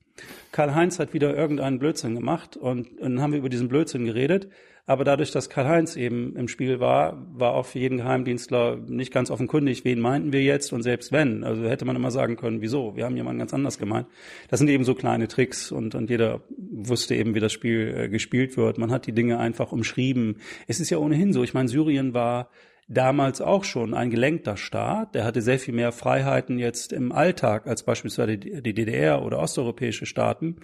Karl-Heinz 0.52 1.00
hat 1.00 1.14
wieder 1.14 1.36
irgendeinen 1.36 1.80
Blödsinn 1.80 2.16
gemacht 2.16 2.56
und, 2.56 3.00
und 3.00 3.16
dann 3.16 3.22
haben 3.22 3.32
wir 3.32 3.40
über 3.40 3.50
diesen 3.50 3.68
Blödsinn 3.68 4.06
geredet. 4.06 4.50
Aber 4.92 5.06
dadurch, 5.06 5.32
dass 5.32 5.50
Karl-Heinz 5.50 5.96
eben 5.96 6.36
im 6.36 6.50
Spiel 6.50 6.82
war, 6.82 7.26
war 7.34 7.54
auch 7.54 7.66
für 7.66 7.80
jeden 7.80 8.00
Geheimdienstler 8.00 8.76
nicht 8.76 9.14
ganz 9.14 9.32
offenkundig, 9.32 9.86
wen 9.86 10.02
meinten 10.02 10.34
wir 10.34 10.44
jetzt 10.44 10.74
und 10.74 10.84
selbst 10.84 11.14
wenn. 11.14 11.46
Also 11.46 11.64
hätte 11.64 11.86
man 11.86 11.96
immer 11.96 12.12
sagen 12.12 12.36
können, 12.36 12.60
wieso? 12.60 12.98
Wir 12.98 13.06
haben 13.06 13.16
jemanden 13.16 13.40
ganz 13.40 13.54
anders 13.54 13.78
gemeint. 13.78 14.08
Das 14.50 14.60
sind 14.60 14.68
eben 14.68 14.84
so 14.84 14.94
kleine 14.94 15.30
Tricks 15.30 15.72
und, 15.72 15.96
und 15.96 16.10
jeder 16.10 16.42
wusste 16.58 17.16
eben, 17.16 17.36
wie 17.36 17.40
das 17.40 17.54
Spiel 17.54 17.96
äh, 17.98 18.10
gespielt 18.10 18.58
wird. 18.58 18.80
Man 18.80 18.92
hat 18.92 19.08
die 19.08 19.14
Dinge 19.14 19.40
einfach 19.40 19.72
umschrieben. 19.72 20.42
Es 20.68 20.82
ist 20.82 20.90
ja 20.90 20.98
ohnehin 20.98 21.32
so. 21.32 21.42
Ich 21.42 21.54
meine, 21.54 21.70
Syrien 21.70 22.14
war 22.14 22.50
damals 22.90 23.40
auch 23.40 23.64
schon 23.64 23.94
ein 23.94 24.10
gelenkter 24.10 24.58
Staat. 24.58 25.16
Der 25.16 25.24
hatte 25.24 25.42
sehr 25.42 25.58
viel 25.58 25.74
mehr 25.74 25.94
Freiheiten 25.94 26.60
jetzt 26.60 26.92
im 26.92 27.14
Alltag 27.14 27.66
als 27.66 27.84
beispielsweise 27.84 28.38
die 28.38 28.74
DDR 28.74 29.24
oder 29.24 29.40
osteuropäische 29.40 30.06
Staaten. 30.06 30.58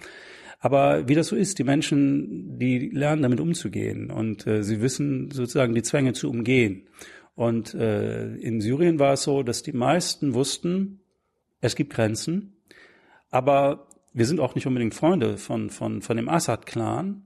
Aber 0.60 1.08
wie 1.08 1.14
das 1.14 1.28
so 1.28 1.36
ist, 1.36 1.58
die 1.58 1.64
Menschen, 1.64 2.58
die 2.58 2.90
lernen 2.90 3.22
damit 3.22 3.40
umzugehen 3.40 4.10
und 4.10 4.46
äh, 4.46 4.62
sie 4.64 4.80
wissen 4.80 5.30
sozusagen 5.30 5.74
die 5.74 5.82
Zwänge 5.82 6.14
zu 6.14 6.28
umgehen. 6.28 6.88
Und 7.36 7.74
äh, 7.74 8.34
in 8.36 8.60
Syrien 8.60 8.98
war 8.98 9.12
es 9.12 9.22
so, 9.22 9.44
dass 9.44 9.62
die 9.62 9.72
meisten 9.72 10.34
wussten, 10.34 11.00
es 11.60 11.76
gibt 11.76 11.92
Grenzen, 11.92 12.56
aber 13.30 13.86
wir 14.12 14.26
sind 14.26 14.40
auch 14.40 14.56
nicht 14.56 14.66
unbedingt 14.66 14.94
Freunde 14.94 15.36
von, 15.36 15.70
von, 15.70 16.02
von 16.02 16.16
dem 16.16 16.28
Assad-Clan. 16.28 17.24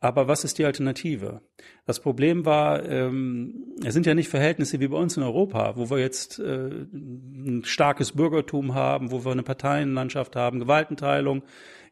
Aber 0.00 0.28
was 0.28 0.44
ist 0.44 0.58
die 0.58 0.66
Alternative? 0.66 1.40
Das 1.86 1.98
Problem 2.00 2.44
war, 2.44 2.84
ähm, 2.84 3.74
es 3.82 3.94
sind 3.94 4.04
ja 4.04 4.12
nicht 4.12 4.28
Verhältnisse 4.28 4.78
wie 4.80 4.88
bei 4.88 4.98
uns 4.98 5.16
in 5.16 5.22
Europa, 5.22 5.76
wo 5.76 5.88
wir 5.88 5.98
jetzt 5.98 6.38
äh, 6.38 6.68
ein 6.92 7.62
starkes 7.64 8.12
Bürgertum 8.12 8.74
haben, 8.74 9.10
wo 9.10 9.24
wir 9.24 9.32
eine 9.32 9.42
Parteienlandschaft 9.42 10.36
haben, 10.36 10.60
Gewaltenteilung 10.60 11.42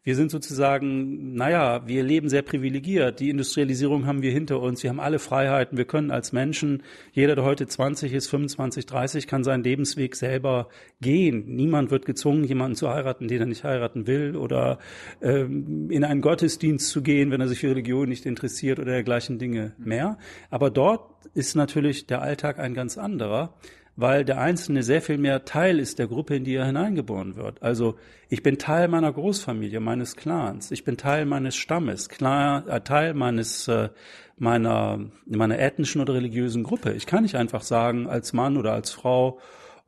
wir 0.04 0.16
sind 0.16 0.32
sozusagen, 0.32 1.34
naja, 1.34 1.86
wir 1.86 2.02
leben 2.02 2.28
sehr 2.28 2.42
privilegiert. 2.42 3.20
Die 3.20 3.30
Industrialisierung 3.30 4.04
haben 4.06 4.20
wir 4.20 4.32
hinter 4.32 4.60
uns. 4.60 4.82
Wir 4.82 4.90
haben 4.90 4.98
alle 4.98 5.20
Freiheiten. 5.20 5.78
Wir 5.78 5.84
können 5.84 6.10
als 6.10 6.32
Menschen, 6.32 6.82
jeder, 7.12 7.36
der 7.36 7.44
heute 7.44 7.68
20 7.68 8.12
ist, 8.12 8.26
25, 8.28 8.86
30, 8.86 9.26
kann 9.28 9.44
seinen 9.44 9.62
Lebensweg 9.62 10.16
selber 10.16 10.68
gehen. 11.00 11.44
Niemand 11.46 11.92
wird 11.92 12.04
gezwungen, 12.04 12.42
jemanden 12.42 12.74
zu 12.74 12.88
heiraten, 12.88 13.28
den 13.28 13.42
er 13.42 13.46
nicht 13.46 13.62
heiraten 13.62 14.08
will 14.08 14.34
oder 14.34 14.78
ähm, 15.20 15.88
in 15.88 16.02
einen 16.02 16.20
Gottesdienst 16.20 16.88
zu 16.88 17.02
gehen, 17.02 17.30
wenn 17.30 17.40
er 17.40 17.46
sich 17.46 17.60
für 17.60 17.70
Religion 17.70 18.08
nicht 18.08 18.26
interessiert 18.26 18.80
oder 18.80 18.90
dergleichen 18.90 19.38
Dinge 19.38 19.72
mehr. 19.78 20.18
Aber 20.50 20.70
dort 20.70 21.12
ist 21.34 21.54
natürlich 21.54 22.08
der 22.08 22.22
Alltag 22.22 22.58
ein 22.58 22.74
ganz 22.74 22.98
anderer 22.98 23.54
weil 23.96 24.24
der 24.24 24.40
Einzelne 24.40 24.82
sehr 24.82 25.02
viel 25.02 25.18
mehr 25.18 25.44
Teil 25.44 25.78
ist 25.78 25.98
der 25.98 26.06
Gruppe, 26.06 26.36
in 26.36 26.44
die 26.44 26.54
er 26.54 26.66
hineingeboren 26.66 27.36
wird. 27.36 27.62
Also 27.62 27.96
ich 28.28 28.42
bin 28.42 28.58
Teil 28.58 28.88
meiner 28.88 29.12
Großfamilie, 29.12 29.80
meines 29.80 30.16
Clans, 30.16 30.70
ich 30.70 30.84
bin 30.84 30.96
Teil 30.96 31.26
meines 31.26 31.56
Stammes, 31.56 32.08
äh, 32.08 32.80
Teil 32.80 33.14
meines 33.14 33.68
äh, 33.68 33.90
meiner 34.38 34.98
meiner 35.26 35.58
ethnischen 35.58 36.00
oder 36.00 36.14
religiösen 36.14 36.62
Gruppe. 36.62 36.92
Ich 36.92 37.06
kann 37.06 37.22
nicht 37.22 37.36
einfach 37.36 37.62
sagen 37.62 38.06
als 38.06 38.32
Mann 38.32 38.56
oder 38.56 38.72
als 38.72 38.90
Frau, 38.90 39.38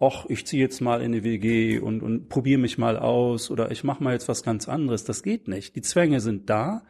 ach, 0.01 0.27
ich 0.29 0.47
ziehe 0.47 0.63
jetzt 0.63 0.81
mal 0.81 1.01
in 1.01 1.13
eine 1.13 1.25
WG 1.25 1.79
und, 1.79 2.03
und 2.03 2.29
probiere 2.29 2.61
mich 2.61 2.79
mal 2.79 2.99
aus 2.99 3.51
oder 3.51 3.71
ich 3.71 3.85
mache 3.85 4.03
mal 4.03 4.13
jetzt 4.13 4.29
was 4.29 4.43
ganz 4.43 4.69
anderes. 4.69 5.05
Das 5.05 5.23
geht 5.23 5.49
nicht. 5.49 5.77
Die 5.77 5.83
Zwänge 5.83 6.21
sind 6.21 6.51
da 6.51 6.83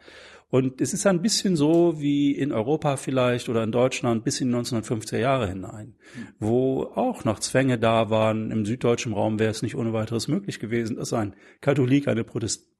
und 0.55 0.79
es 0.79 0.93
ist 0.93 1.05
ein 1.05 1.21
bisschen 1.21 1.57
so 1.57 1.99
wie 1.99 2.31
in 2.31 2.53
Europa 2.53 2.95
vielleicht 2.95 3.49
oder 3.49 3.61
in 3.61 3.73
Deutschland 3.73 4.23
bis 4.23 4.39
in 4.39 4.47
die 4.47 4.55
1950er 4.55 5.17
Jahre 5.17 5.49
hinein, 5.49 5.95
wo 6.39 6.83
auch 6.95 7.25
noch 7.25 7.39
Zwänge 7.39 7.77
da 7.77 8.09
waren. 8.09 8.51
Im 8.51 8.65
süddeutschen 8.65 9.11
Raum 9.11 9.37
wäre 9.37 9.51
es 9.51 9.61
nicht 9.61 9.75
ohne 9.75 9.91
weiteres 9.91 10.29
möglich 10.29 10.61
gewesen, 10.61 10.95
dass 10.95 11.11
ein 11.11 11.35
Katholik 11.59 12.07
eine 12.07 12.23
Protest 12.23 12.71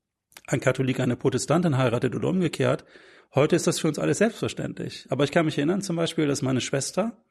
ein 0.47 0.61
Katholik 0.61 1.01
eine 1.01 1.17
Protestantin 1.17 1.77
heiratet 1.77 2.15
oder 2.15 2.29
umgekehrt. 2.29 2.85
Heute 3.33 3.57
ist 3.57 3.67
das 3.67 3.81
für 3.81 3.89
uns 3.89 3.99
alles 3.99 4.19
selbstverständlich. 4.19 5.07
Aber 5.09 5.25
ich 5.25 5.31
kann 5.31 5.43
mich 5.45 5.57
erinnern 5.57 5.81
zum 5.81 5.97
Beispiel, 5.97 6.27
dass 6.27 6.41
meine 6.41 6.61
Schwester, 6.61 7.25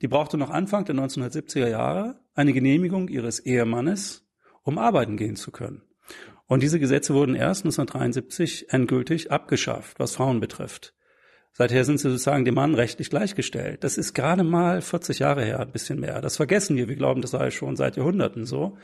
die 0.00 0.06
brauchte 0.06 0.38
noch 0.38 0.50
Anfang 0.50 0.84
der 0.84 0.94
1970er 0.94 1.68
Jahre 1.68 2.20
eine 2.36 2.52
Genehmigung 2.52 3.08
ihres 3.08 3.40
Ehemannes, 3.40 4.28
um 4.62 4.78
arbeiten 4.78 5.16
gehen 5.16 5.34
zu 5.34 5.50
können. 5.50 5.82
Und 6.48 6.62
diese 6.62 6.80
Gesetze 6.80 7.14
wurden 7.14 7.34
erst 7.34 7.64
1973 7.64 8.72
endgültig 8.72 9.30
abgeschafft, 9.30 10.00
was 10.00 10.16
Frauen 10.16 10.40
betrifft. 10.40 10.94
Seither 11.52 11.84
sind 11.84 11.98
sie 11.98 12.08
sozusagen 12.08 12.44
dem 12.44 12.54
Mann 12.54 12.74
rechtlich 12.74 13.10
gleichgestellt. 13.10 13.84
Das 13.84 13.98
ist 13.98 14.14
gerade 14.14 14.44
mal 14.44 14.80
40 14.80 15.18
Jahre 15.18 15.44
her, 15.44 15.60
ein 15.60 15.72
bisschen 15.72 16.00
mehr. 16.00 16.20
Das 16.20 16.36
vergessen 16.36 16.76
wir. 16.76 16.88
Wir 16.88 16.96
glauben, 16.96 17.20
das 17.20 17.32
sei 17.32 17.50
schon 17.50 17.76
seit 17.76 17.96
Jahrhunderten 17.96 18.46
so. 18.46 18.78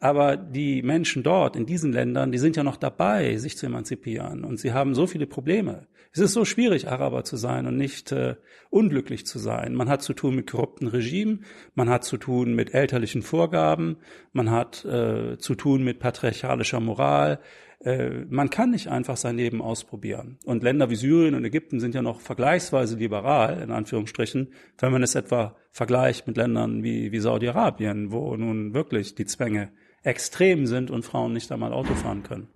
Aber 0.00 0.36
die 0.36 0.82
Menschen 0.82 1.22
dort, 1.22 1.56
in 1.56 1.66
diesen 1.66 1.92
Ländern, 1.92 2.32
die 2.32 2.38
sind 2.38 2.56
ja 2.56 2.62
noch 2.62 2.76
dabei, 2.76 3.36
sich 3.36 3.56
zu 3.56 3.66
emanzipieren. 3.66 4.44
Und 4.44 4.60
sie 4.60 4.72
haben 4.72 4.94
so 4.94 5.06
viele 5.06 5.26
Probleme. 5.26 5.86
Es 6.12 6.20
ist 6.20 6.32
so 6.32 6.44
schwierig, 6.44 6.88
Araber 6.88 7.24
zu 7.24 7.36
sein 7.36 7.66
und 7.66 7.76
nicht 7.76 8.12
äh, 8.12 8.36
unglücklich 8.70 9.26
zu 9.26 9.40
sein. 9.40 9.74
Man 9.74 9.88
hat 9.88 10.02
zu 10.02 10.12
tun 10.12 10.36
mit 10.36 10.48
korrupten 10.48 10.86
Regimen, 10.86 11.44
man 11.74 11.90
hat 11.90 12.04
zu 12.04 12.18
tun 12.18 12.54
mit 12.54 12.72
elterlichen 12.72 13.22
Vorgaben, 13.22 13.96
man 14.32 14.50
hat 14.50 14.84
äh, 14.84 15.38
zu 15.38 15.56
tun 15.56 15.82
mit 15.82 15.98
patriarchalischer 15.98 16.78
Moral. 16.78 17.40
Äh, 17.80 18.26
man 18.28 18.48
kann 18.48 18.70
nicht 18.70 18.86
einfach 18.88 19.16
sein 19.16 19.36
Leben 19.36 19.60
ausprobieren. 19.60 20.38
Und 20.44 20.62
Länder 20.62 20.88
wie 20.88 20.94
Syrien 20.94 21.34
und 21.34 21.44
Ägypten 21.44 21.80
sind 21.80 21.96
ja 21.96 22.02
noch 22.02 22.20
vergleichsweise 22.20 22.96
liberal, 22.96 23.60
in 23.60 23.72
Anführungsstrichen, 23.72 24.52
wenn 24.78 24.92
man 24.92 25.02
es 25.02 25.16
etwa 25.16 25.56
vergleicht 25.72 26.28
mit 26.28 26.36
Ländern 26.36 26.84
wie, 26.84 27.10
wie 27.10 27.18
Saudi-Arabien, 27.18 28.12
wo 28.12 28.36
nun 28.36 28.72
wirklich 28.72 29.16
die 29.16 29.26
Zwänge 29.26 29.72
extrem 30.04 30.66
sind 30.66 30.90
und 30.90 31.04
Frauen 31.04 31.32
nicht 31.32 31.50
einmal 31.50 31.72
Auto 31.72 31.94
fahren 31.94 32.22
können. 32.22 32.48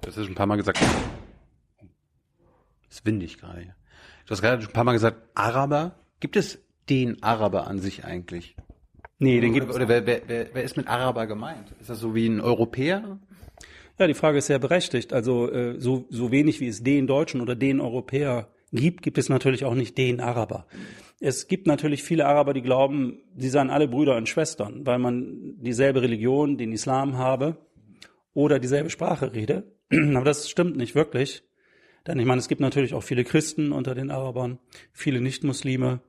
Das 0.00 0.16
ist 0.16 0.24
schon 0.24 0.32
ein 0.32 0.36
paar 0.36 0.46
Mal 0.46 0.56
gesagt. 0.56 0.80
Ist 2.88 3.04
windig 3.04 3.38
gerade 3.38 3.60
hier. 3.60 3.74
Du 4.24 4.30
hast 4.30 4.40
gerade 4.40 4.62
schon 4.62 4.70
ein 4.70 4.74
paar 4.74 4.84
Mal 4.84 4.92
gesagt, 4.92 5.22
Araber. 5.34 5.96
Gibt 6.20 6.36
es 6.36 6.58
den 6.88 7.22
Araber 7.22 7.66
an 7.66 7.78
sich 7.78 8.04
eigentlich? 8.04 8.56
Nee, 9.18 9.40
den 9.40 9.52
gibt 9.52 9.68
es. 9.68 9.76
Oder 9.76 9.88
wer, 9.88 10.06
wer, 10.06 10.22
wer, 10.26 10.48
wer 10.54 10.62
ist 10.62 10.76
mit 10.76 10.86
Araber 10.86 11.26
gemeint? 11.26 11.72
Ist 11.80 11.90
das 11.90 12.00
so 12.00 12.14
wie 12.14 12.26
ein 12.26 12.40
Europäer? 12.40 13.18
Ja, 13.98 14.06
die 14.06 14.14
Frage 14.14 14.38
ist 14.38 14.46
sehr 14.46 14.60
berechtigt. 14.60 15.12
Also 15.12 15.50
äh, 15.50 15.80
so, 15.80 16.06
so 16.08 16.30
wenig 16.30 16.60
wie 16.60 16.68
es 16.68 16.82
den 16.84 17.06
Deutschen 17.06 17.40
oder 17.40 17.56
den 17.56 17.80
Europäer 17.80 18.48
gibt, 18.72 19.02
gibt 19.02 19.18
es 19.18 19.28
natürlich 19.28 19.64
auch 19.64 19.74
nicht 19.74 19.98
den 19.98 20.20
Araber. 20.20 20.66
Es 21.20 21.48
gibt 21.48 21.66
natürlich 21.66 22.04
viele 22.04 22.26
Araber, 22.26 22.54
die 22.54 22.62
glauben, 22.62 23.18
sie 23.36 23.48
seien 23.48 23.70
alle 23.70 23.88
Brüder 23.88 24.16
und 24.16 24.28
Schwestern, 24.28 24.86
weil 24.86 24.98
man 24.98 25.56
dieselbe 25.60 26.02
Religion, 26.02 26.56
den 26.58 26.72
Islam 26.72 27.18
habe 27.18 27.56
oder 28.34 28.60
dieselbe 28.60 28.90
Sprache 28.90 29.32
rede. 29.34 29.72
Aber 29.90 30.24
das 30.24 30.48
stimmt 30.48 30.76
nicht 30.76 30.94
wirklich. 30.94 31.42
Denn 32.06 32.20
ich 32.20 32.26
meine, 32.26 32.38
es 32.38 32.48
gibt 32.48 32.60
natürlich 32.60 32.94
auch 32.94 33.02
viele 33.02 33.24
Christen 33.24 33.72
unter 33.72 33.94
den 33.94 34.10
Arabern, 34.10 34.58
viele 34.92 35.20
Nichtmuslime. 35.20 36.00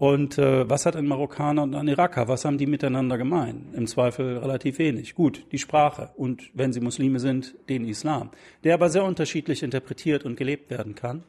Und 0.00 0.38
äh, 0.38 0.66
was 0.66 0.86
hat 0.86 0.96
ein 0.96 1.06
Marokkaner 1.06 1.62
und 1.62 1.74
ein 1.74 1.86
Iraker? 1.86 2.26
Was 2.26 2.46
haben 2.46 2.56
die 2.56 2.64
miteinander 2.64 3.18
gemein? 3.18 3.66
Im 3.74 3.86
Zweifel 3.86 4.38
relativ 4.38 4.78
wenig. 4.78 5.14
Gut, 5.14 5.44
die 5.52 5.58
Sprache 5.58 6.08
und 6.16 6.50
wenn 6.54 6.72
sie 6.72 6.80
Muslime 6.80 7.20
sind, 7.20 7.54
den 7.68 7.86
Islam, 7.86 8.30
der 8.64 8.72
aber 8.72 8.88
sehr 8.88 9.04
unterschiedlich 9.04 9.62
interpretiert 9.62 10.24
und 10.24 10.36
gelebt 10.36 10.70
werden 10.70 10.94
kann. 10.94 11.24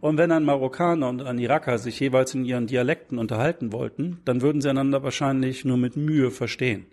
Und 0.00 0.18
wenn 0.18 0.30
ein 0.30 0.44
Marokkaner 0.44 1.08
und 1.08 1.24
ein 1.24 1.40
Iraker 1.40 1.78
sich 1.78 1.98
jeweils 1.98 2.32
in 2.32 2.44
ihren 2.44 2.68
Dialekten 2.68 3.18
unterhalten 3.18 3.72
wollten, 3.72 4.20
dann 4.24 4.40
würden 4.40 4.60
sie 4.60 4.70
einander 4.70 5.02
wahrscheinlich 5.02 5.64
nur 5.64 5.76
mit 5.76 5.96
Mühe 5.96 6.30
verstehen. 6.30 6.86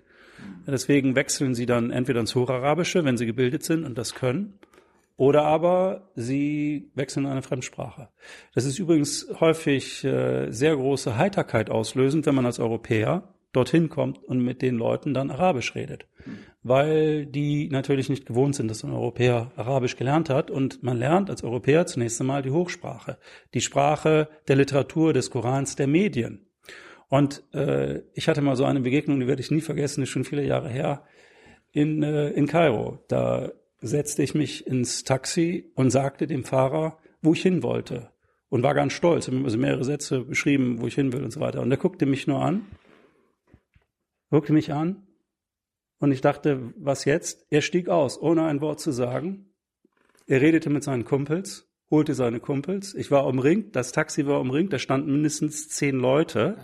Deswegen 0.65 1.15
wechseln 1.15 1.53
sie 1.53 1.67
dann 1.67 1.91
entweder 1.91 2.21
ins 2.21 2.33
Hocharabische, 2.33 3.05
wenn 3.05 3.17
sie 3.17 3.27
gebildet 3.27 3.61
sind 3.63 3.83
und 3.85 3.99
das 3.99 4.15
können, 4.15 4.57
oder 5.19 5.43
aber 5.43 6.09
sie 6.15 6.91
wechseln 6.95 7.25
eine 7.25 7.41
Fremdsprache. 7.41 8.07
Das 8.55 8.63
ist 8.63 8.79
übrigens 8.79 9.27
häufig 9.41 10.05
äh, 10.05 10.49
sehr 10.49 10.77
große 10.77 11.17
Heiterkeit 11.17 11.69
auslösend, 11.69 12.25
wenn 12.25 12.35
man 12.35 12.45
als 12.45 12.57
Europäer 12.57 13.35
dorthin 13.51 13.89
kommt 13.89 14.23
und 14.23 14.39
mit 14.39 14.61
den 14.61 14.77
Leuten 14.77 15.13
dann 15.13 15.29
Arabisch 15.29 15.75
redet. 15.75 16.07
Weil 16.63 17.25
die 17.25 17.67
natürlich 17.67 18.07
nicht 18.07 18.27
gewohnt 18.27 18.55
sind, 18.55 18.71
dass 18.71 18.85
ein 18.85 18.93
Europäer 18.93 19.51
Arabisch 19.57 19.97
gelernt 19.97 20.29
hat. 20.29 20.49
Und 20.49 20.83
man 20.83 20.95
lernt 20.95 21.29
als 21.29 21.43
Europäer 21.43 21.85
zunächst 21.85 22.21
einmal 22.21 22.41
die 22.41 22.51
Hochsprache, 22.51 23.17
die 23.53 23.61
Sprache 23.61 24.29
der 24.47 24.55
Literatur, 24.55 25.11
des 25.11 25.31
Korans, 25.31 25.75
der 25.75 25.87
Medien. 25.87 26.47
Und 27.09 27.43
äh, 27.53 28.03
ich 28.13 28.29
hatte 28.29 28.41
mal 28.41 28.55
so 28.55 28.63
eine 28.63 28.79
Begegnung, 28.79 29.19
die 29.19 29.27
werde 29.27 29.41
ich 29.41 29.51
nie 29.51 29.59
vergessen, 29.61 30.01
ist 30.01 30.09
schon 30.09 30.23
viele 30.23 30.45
Jahre 30.45 30.69
her, 30.69 31.03
in, 31.71 32.03
äh, 32.03 32.29
in 32.29 32.47
Kairo. 32.47 33.03
Da 33.09 33.51
setzte 33.81 34.23
ich 34.23 34.35
mich 34.35 34.67
ins 34.67 35.03
Taxi 35.03 35.71
und 35.75 35.91
sagte 35.91 36.27
dem 36.27 36.43
Fahrer, 36.43 36.97
wo 37.21 37.33
ich 37.33 37.41
hin 37.41 37.63
wollte. 37.63 38.11
Und 38.49 38.63
war 38.63 38.73
ganz 38.73 38.93
stolz. 38.93 39.27
Ich 39.27 39.33
habe 39.33 39.43
also 39.45 39.57
mehrere 39.57 39.83
Sätze 39.83 40.21
beschrieben, 40.21 40.81
wo 40.81 40.87
ich 40.87 40.95
hin 40.95 41.13
will 41.13 41.23
und 41.23 41.31
so 41.31 41.39
weiter. 41.39 41.61
Und 41.61 41.71
er 41.71 41.77
guckte 41.77 42.05
mich 42.05 42.25
nur 42.25 42.41
an, 42.41 42.65
guckte 44.31 44.53
mich 44.53 44.73
an 44.73 45.07
und 45.99 46.11
ich 46.11 46.21
dachte, 46.21 46.73
was 46.77 47.05
jetzt? 47.05 47.45
Er 47.49 47.61
stieg 47.61 47.89
aus, 47.89 48.19
ohne 48.19 48.45
ein 48.45 48.61
Wort 48.61 48.79
zu 48.79 48.91
sagen. 48.91 49.53
Er 50.25 50.41
redete 50.41 50.69
mit 50.69 50.83
seinen 50.83 51.05
Kumpels, 51.05 51.69
holte 51.91 52.13
seine 52.13 52.39
Kumpels. 52.39 52.95
Ich 52.95 53.11
war 53.11 53.27
umringt, 53.27 53.75
das 53.75 53.91
Taxi 53.91 54.25
war 54.25 54.39
umringt, 54.39 54.73
da 54.73 54.79
standen 54.79 55.11
mindestens 55.11 55.69
zehn 55.69 55.97
Leute. 55.97 56.57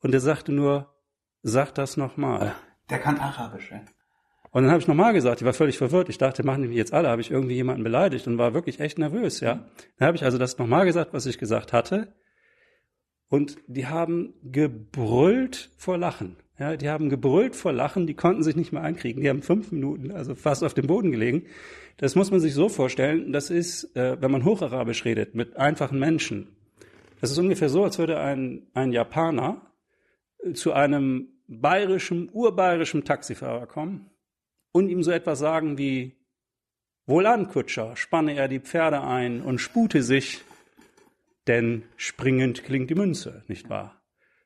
Und 0.00 0.12
er 0.12 0.20
sagte 0.20 0.52
nur, 0.52 0.94
sag 1.42 1.74
das 1.74 1.96
nochmal. 1.96 2.54
Der 2.90 2.98
kann 2.98 3.18
Arabisch, 3.18 3.70
ja. 3.70 3.82
Und 4.58 4.64
dann 4.64 4.72
habe 4.72 4.80
ich 4.80 4.88
nochmal 4.88 5.12
gesagt, 5.12 5.40
ich 5.40 5.46
war 5.46 5.52
völlig 5.52 5.78
verwirrt. 5.78 6.08
Ich 6.08 6.18
dachte, 6.18 6.44
machen 6.44 6.62
die 6.62 6.68
mich 6.68 6.76
jetzt 6.76 6.92
alle? 6.92 7.10
Habe 7.10 7.20
ich 7.20 7.30
irgendwie 7.30 7.54
jemanden 7.54 7.84
beleidigt 7.84 8.26
und 8.26 8.38
war 8.38 8.54
wirklich 8.54 8.80
echt 8.80 8.98
nervös, 8.98 9.38
ja. 9.38 9.64
Dann 9.98 10.08
habe 10.08 10.16
ich 10.16 10.24
also 10.24 10.36
das 10.36 10.58
nochmal 10.58 10.84
gesagt, 10.84 11.12
was 11.12 11.26
ich 11.26 11.38
gesagt 11.38 11.72
hatte. 11.72 12.12
Und 13.28 13.58
die 13.68 13.86
haben 13.86 14.34
gebrüllt 14.42 15.70
vor 15.76 15.96
Lachen. 15.96 16.38
Ja, 16.58 16.76
die 16.76 16.88
haben 16.88 17.08
gebrüllt 17.08 17.54
vor 17.54 17.72
Lachen, 17.72 18.08
die 18.08 18.14
konnten 18.14 18.42
sich 18.42 18.56
nicht 18.56 18.72
mehr 18.72 18.82
einkriegen. 18.82 19.22
Die 19.22 19.28
haben 19.28 19.42
fünf 19.42 19.70
Minuten, 19.70 20.10
also 20.10 20.34
fast 20.34 20.64
auf 20.64 20.74
dem 20.74 20.88
Boden 20.88 21.12
gelegen. 21.12 21.44
Das 21.98 22.16
muss 22.16 22.32
man 22.32 22.40
sich 22.40 22.52
so 22.52 22.68
vorstellen, 22.68 23.32
das 23.32 23.50
ist, 23.50 23.94
äh, 23.94 24.20
wenn 24.20 24.32
man 24.32 24.44
Hocharabisch 24.44 25.04
redet, 25.04 25.36
mit 25.36 25.56
einfachen 25.56 26.00
Menschen. 26.00 26.48
Das 27.20 27.30
ist 27.30 27.38
ungefähr 27.38 27.68
so, 27.68 27.84
als 27.84 28.00
würde 28.00 28.18
ein, 28.18 28.66
ein 28.74 28.90
Japaner 28.90 29.70
zu 30.52 30.72
einem 30.72 31.28
bayerischen, 31.46 32.28
urbayerischen 32.32 33.04
Taxifahrer 33.04 33.68
kommen 33.68 34.10
und 34.78 34.88
ihm 34.88 35.02
so 35.02 35.10
etwas 35.10 35.40
sagen 35.40 35.76
wie, 35.76 36.12
Wohlan, 37.06 37.48
Kutscher, 37.48 37.96
spanne 37.96 38.36
er 38.36 38.46
die 38.46 38.60
Pferde 38.60 39.02
ein 39.02 39.42
und 39.42 39.58
spute 39.58 40.04
sich, 40.04 40.42
denn 41.48 41.82
springend 41.96 42.62
klingt 42.62 42.88
die 42.88 42.94
Münze, 42.94 43.42
nicht 43.48 43.68
wahr? 43.68 44.00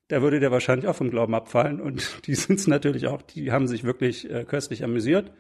Da 0.09 0.23
würde 0.23 0.41
der 0.41 0.51
wahrscheinlich 0.51 0.89
auch 0.89 0.97
vom 0.97 1.11
Glauben 1.11 1.35
abfallen 1.35 1.81
und 1.83 2.23
die 2.27 2.35
sind 2.35 2.67
natürlich 2.67 3.09
auch, 3.09 3.21
die 3.21 3.53
haben 3.53 3.69
sich 3.69 3.85
wirklich 3.85 4.31
äh, 4.31 4.45
köstlich 4.45 4.85
amüsiert. 4.85 5.33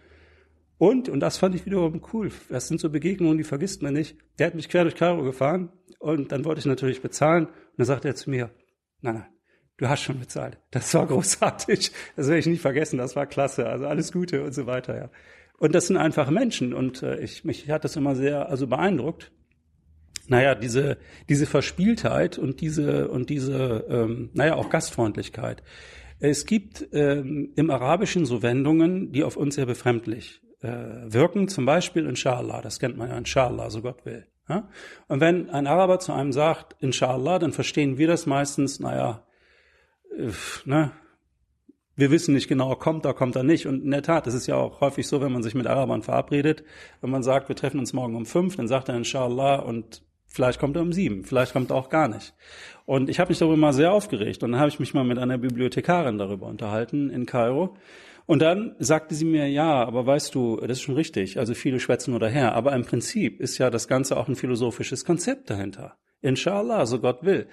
Und, 0.76 1.09
und 1.09 1.20
das 1.20 1.38
fand 1.38 1.55
ich 1.55 1.64
wiederum 1.64 2.02
cool, 2.12 2.31
das 2.50 2.68
sind 2.68 2.78
so 2.78 2.90
Begegnungen, 2.90 3.38
die 3.38 3.44
vergisst 3.44 3.83
man 3.83 3.94
nicht. 3.94 4.18
Der 4.38 4.48
hat 4.48 4.55
mich 4.55 4.68
quer 4.68 4.83
durch 4.83 4.96
Kairo 4.96 5.22
gefahren 5.22 5.70
und 6.00 6.33
dann 6.33 6.44
wollte 6.44 6.59
ich 6.59 6.66
natürlich 6.66 7.00
bezahlen 7.00 7.46
und 7.46 7.78
dann 7.78 7.87
sagte 7.87 8.09
er 8.09 8.14
zu 8.14 8.28
mir, 8.28 8.50
nein, 9.00 9.14
nein, 9.14 9.26
du 9.82 9.88
hast 9.88 10.02
schon 10.02 10.20
bezahlt. 10.20 10.58
Das 10.70 10.94
war 10.94 11.06
großartig. 11.06 11.90
Das 12.16 12.28
werde 12.28 12.38
ich 12.38 12.46
nicht 12.46 12.62
vergessen. 12.62 12.98
Das 12.98 13.16
war 13.16 13.26
klasse. 13.26 13.66
Also 13.66 13.86
alles 13.86 14.12
Gute 14.12 14.44
und 14.44 14.54
so 14.54 14.66
weiter, 14.66 14.96
ja. 14.96 15.10
Und 15.58 15.74
das 15.74 15.88
sind 15.88 15.96
einfache 15.96 16.32
Menschen 16.32 16.74
und 16.74 17.02
äh, 17.02 17.20
ich, 17.20 17.44
mich 17.44 17.70
hat 17.70 17.84
das 17.84 17.94
immer 17.94 18.16
sehr 18.16 18.48
also 18.48 18.66
beeindruckt. 18.66 19.30
Naja, 20.26 20.54
diese, 20.54 20.98
diese 21.28 21.46
Verspieltheit 21.46 22.38
und 22.38 22.60
diese, 22.60 23.08
und 23.08 23.28
diese, 23.30 23.84
ähm, 23.88 24.30
naja, 24.34 24.54
auch 24.54 24.70
Gastfreundlichkeit. 24.70 25.62
Es 26.18 26.46
gibt 26.46 26.88
ähm, 26.92 27.52
im 27.54 27.70
Arabischen 27.70 28.24
so 28.24 28.42
Wendungen, 28.42 29.12
die 29.12 29.24
auf 29.24 29.36
uns 29.36 29.56
sehr 29.56 29.66
befremdlich 29.66 30.40
äh, 30.62 30.68
wirken. 30.68 31.48
Zum 31.48 31.64
Beispiel 31.64 32.06
Inshallah, 32.06 32.60
das 32.60 32.78
kennt 32.78 32.96
man 32.96 33.10
ja, 33.10 33.18
Inshallah, 33.18 33.70
so 33.70 33.82
Gott 33.82 34.04
will. 34.04 34.26
Ja? 34.48 34.68
Und 35.08 35.20
wenn 35.20 35.50
ein 35.50 35.66
Araber 35.66 35.98
zu 35.98 36.12
einem 36.12 36.32
sagt, 36.32 36.76
Inshallah, 36.80 37.38
dann 37.38 37.52
verstehen 37.52 37.98
wir 37.98 38.08
das 38.08 38.26
meistens, 38.26 38.80
naja, 38.80 39.24
ne, 40.64 40.92
wir 41.94 42.11
wissen 42.11 42.35
nicht 42.35 42.48
genau, 42.48 42.75
kommt 42.75 43.05
er, 43.05 43.14
kommt 43.14 43.37
er 43.37 43.42
nicht. 43.42 43.66
Und 43.66 43.85
in 43.85 43.90
der 43.90 44.03
Tat, 44.03 44.27
es 44.27 44.35
ist 44.35 44.46
ja 44.46 44.57
auch 44.57 44.81
häufig 44.81 45.07
so, 45.07 45.20
wenn 45.20 45.33
man 45.33 45.42
sich 45.42 45.55
mit 45.55 45.66
Arabern 45.66 46.03
verabredet, 46.03 46.64
wenn 47.01 47.11
man 47.11 47.22
sagt, 47.22 47.48
wir 47.48 47.57
treffen 47.57 47.79
uns 47.79 47.92
morgen 47.92 48.16
um 48.16 48.27
fünf, 48.27 48.57
dann 48.57 48.68
sagt 48.68 48.88
er 48.88 48.96
Inshallah 48.96 49.57
und 49.57 50.03
vielleicht 50.27 50.59
kommt 50.59 50.77
er 50.77 50.83
um 50.83 50.92
sieben, 50.92 51.25
vielleicht 51.25 51.53
kommt 51.53 51.70
er 51.70 51.77
auch 51.77 51.90
gar 51.90 52.09
nicht. 52.09 52.35
Und 52.87 53.11
ich 53.11 53.20
habe 53.20 53.31
mich 53.31 53.38
darüber 53.38 53.57
mal 53.57 53.72
sehr 53.72 53.92
aufgeregt 53.92 54.42
und 54.42 54.53
dann 54.53 54.61
habe 54.61 54.70
ich 54.70 54.81
mich 54.81 54.94
mal 54.94 55.05
mit 55.05 55.18
einer 55.18 55.38
Bibliothekarin 55.38 56.18
darüber 56.18 56.46
unterhalten 56.46 57.11
in 57.11 57.27
Kairo. 57.27 57.77
Und 58.25 58.40
dann 58.40 58.77
sagte 58.79 59.14
sie 59.14 59.25
mir, 59.25 59.48
ja, 59.48 59.85
aber 59.85 60.07
weißt 60.07 60.35
du, 60.35 60.57
das 60.57 60.79
ist 60.79 60.83
schon 60.83 60.94
richtig, 60.94 61.38
also 61.38 61.55
viele 61.55 61.81
schwätzen 61.81 62.12
nur 62.12 62.20
daher, 62.20 62.55
aber 62.55 62.72
im 62.72 62.85
Prinzip 62.85 63.40
ist 63.40 63.59
ja 63.59 63.68
das 63.68 63.88
Ganze 63.88 64.16
auch 64.16 64.29
ein 64.29 64.37
philosophisches 64.37 65.05
Konzept 65.05 65.51
dahinter. 65.51 65.96
Inshallah, 66.20 66.87
so 66.87 67.01
Gott 67.01 67.25
will. 67.25 67.48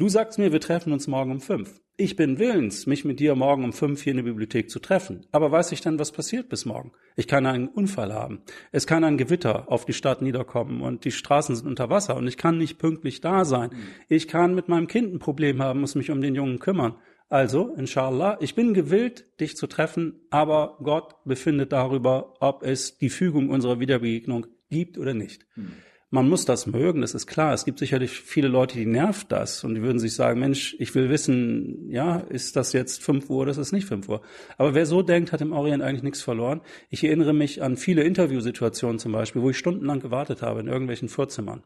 Du 0.00 0.08
sagst 0.08 0.38
mir, 0.38 0.50
wir 0.50 0.62
treffen 0.62 0.94
uns 0.94 1.08
morgen 1.08 1.30
um 1.30 1.40
fünf. 1.42 1.82
Ich 1.98 2.16
bin 2.16 2.38
willens, 2.38 2.86
mich 2.86 3.04
mit 3.04 3.20
dir 3.20 3.34
morgen 3.34 3.64
um 3.64 3.74
fünf 3.74 4.00
hier 4.00 4.12
in 4.12 4.16
der 4.16 4.24
Bibliothek 4.24 4.70
zu 4.70 4.78
treffen. 4.78 5.26
Aber 5.30 5.52
weiß 5.52 5.72
ich 5.72 5.82
denn, 5.82 5.98
was 5.98 6.10
passiert 6.10 6.48
bis 6.48 6.64
morgen? 6.64 6.92
Ich 7.16 7.28
kann 7.28 7.44
einen 7.44 7.68
Unfall 7.68 8.14
haben. 8.14 8.40
Es 8.72 8.86
kann 8.86 9.04
ein 9.04 9.18
Gewitter 9.18 9.70
auf 9.70 9.84
die 9.84 9.92
Stadt 9.92 10.22
niederkommen 10.22 10.80
und 10.80 11.04
die 11.04 11.10
Straßen 11.10 11.54
sind 11.54 11.66
unter 11.66 11.90
Wasser 11.90 12.16
und 12.16 12.26
ich 12.26 12.38
kann 12.38 12.56
nicht 12.56 12.78
pünktlich 12.78 13.20
da 13.20 13.44
sein. 13.44 13.72
Ich 14.08 14.26
kann 14.26 14.54
mit 14.54 14.68
meinem 14.68 14.86
Kind 14.86 15.12
ein 15.12 15.18
Problem 15.18 15.60
haben, 15.60 15.82
muss 15.82 15.94
mich 15.96 16.10
um 16.10 16.22
den 16.22 16.34
Jungen 16.34 16.60
kümmern. 16.60 16.96
Also, 17.28 17.74
inshallah, 17.74 18.38
ich 18.40 18.54
bin 18.54 18.72
gewillt, 18.72 19.26
dich 19.38 19.54
zu 19.58 19.66
treffen, 19.66 20.22
aber 20.30 20.78
Gott 20.82 21.16
befindet 21.26 21.72
darüber, 21.72 22.36
ob 22.40 22.62
es 22.62 22.96
die 22.96 23.10
Fügung 23.10 23.50
unserer 23.50 23.80
Wiederbegegnung 23.80 24.46
gibt 24.70 24.96
oder 24.96 25.12
nicht. 25.12 25.44
Mhm. 25.56 25.74
Man 26.12 26.28
muss 26.28 26.44
das 26.44 26.66
mögen, 26.66 27.02
das 27.02 27.14
ist 27.14 27.28
klar. 27.28 27.54
Es 27.54 27.64
gibt 27.64 27.78
sicherlich 27.78 28.10
viele 28.10 28.48
Leute, 28.48 28.76
die 28.76 28.84
nervt 28.84 29.30
das 29.30 29.62
und 29.62 29.76
die 29.76 29.82
würden 29.82 30.00
sich 30.00 30.14
sagen, 30.14 30.40
Mensch, 30.40 30.74
ich 30.80 30.92
will 30.96 31.08
wissen, 31.08 31.88
ja, 31.88 32.16
ist 32.16 32.56
das 32.56 32.72
jetzt 32.72 33.00
fünf 33.00 33.30
Uhr 33.30 33.42
oder 33.42 33.52
ist 33.52 33.58
das 33.58 33.70
nicht 33.70 33.86
fünf 33.86 34.08
Uhr? 34.08 34.20
Aber 34.58 34.74
wer 34.74 34.86
so 34.86 35.02
denkt, 35.02 35.30
hat 35.30 35.40
im 35.40 35.52
Orient 35.52 35.84
eigentlich 35.84 36.02
nichts 36.02 36.20
verloren. 36.20 36.62
Ich 36.88 37.04
erinnere 37.04 37.32
mich 37.32 37.62
an 37.62 37.76
viele 37.76 38.02
Interviewsituationen 38.02 38.98
zum 38.98 39.12
Beispiel, 39.12 39.40
wo 39.40 39.50
ich 39.50 39.58
stundenlang 39.58 40.00
gewartet 40.00 40.42
habe 40.42 40.58
in 40.58 40.66
irgendwelchen 40.66 41.08
Vorzimmern. 41.08 41.62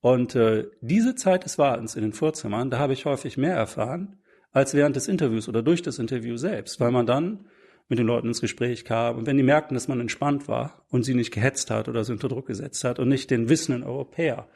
Und 0.00 0.34
äh, 0.34 0.66
diese 0.80 1.14
Zeit 1.14 1.44
des 1.44 1.56
Wartens 1.56 1.94
in 1.94 2.02
den 2.02 2.12
Vorzimmern, 2.12 2.70
da 2.70 2.80
habe 2.80 2.92
ich 2.94 3.04
häufig 3.04 3.36
mehr 3.36 3.54
erfahren 3.54 4.18
als 4.50 4.74
während 4.74 4.96
des 4.96 5.06
Interviews 5.06 5.48
oder 5.48 5.62
durch 5.62 5.82
das 5.82 6.00
Interview 6.00 6.36
selbst, 6.36 6.80
weil 6.80 6.90
man 6.90 7.06
dann 7.06 7.46
mit 7.88 7.98
den 7.98 8.06
Leuten 8.06 8.28
ins 8.28 8.40
Gespräch 8.40 8.84
kam. 8.84 9.16
Und 9.16 9.26
wenn 9.26 9.36
die 9.36 9.42
merkten, 9.42 9.74
dass 9.74 9.88
man 9.88 10.00
entspannt 10.00 10.48
war 10.48 10.84
und 10.90 11.04
sie 11.04 11.14
nicht 11.14 11.32
gehetzt 11.32 11.70
hat 11.70 11.88
oder 11.88 12.04
sie 12.04 12.12
unter 12.12 12.28
Druck 12.28 12.46
gesetzt 12.46 12.84
hat 12.84 12.98
und 12.98 13.08
nicht 13.08 13.30
den 13.30 13.48
wissenden 13.48 13.82
Europäer 13.82 14.46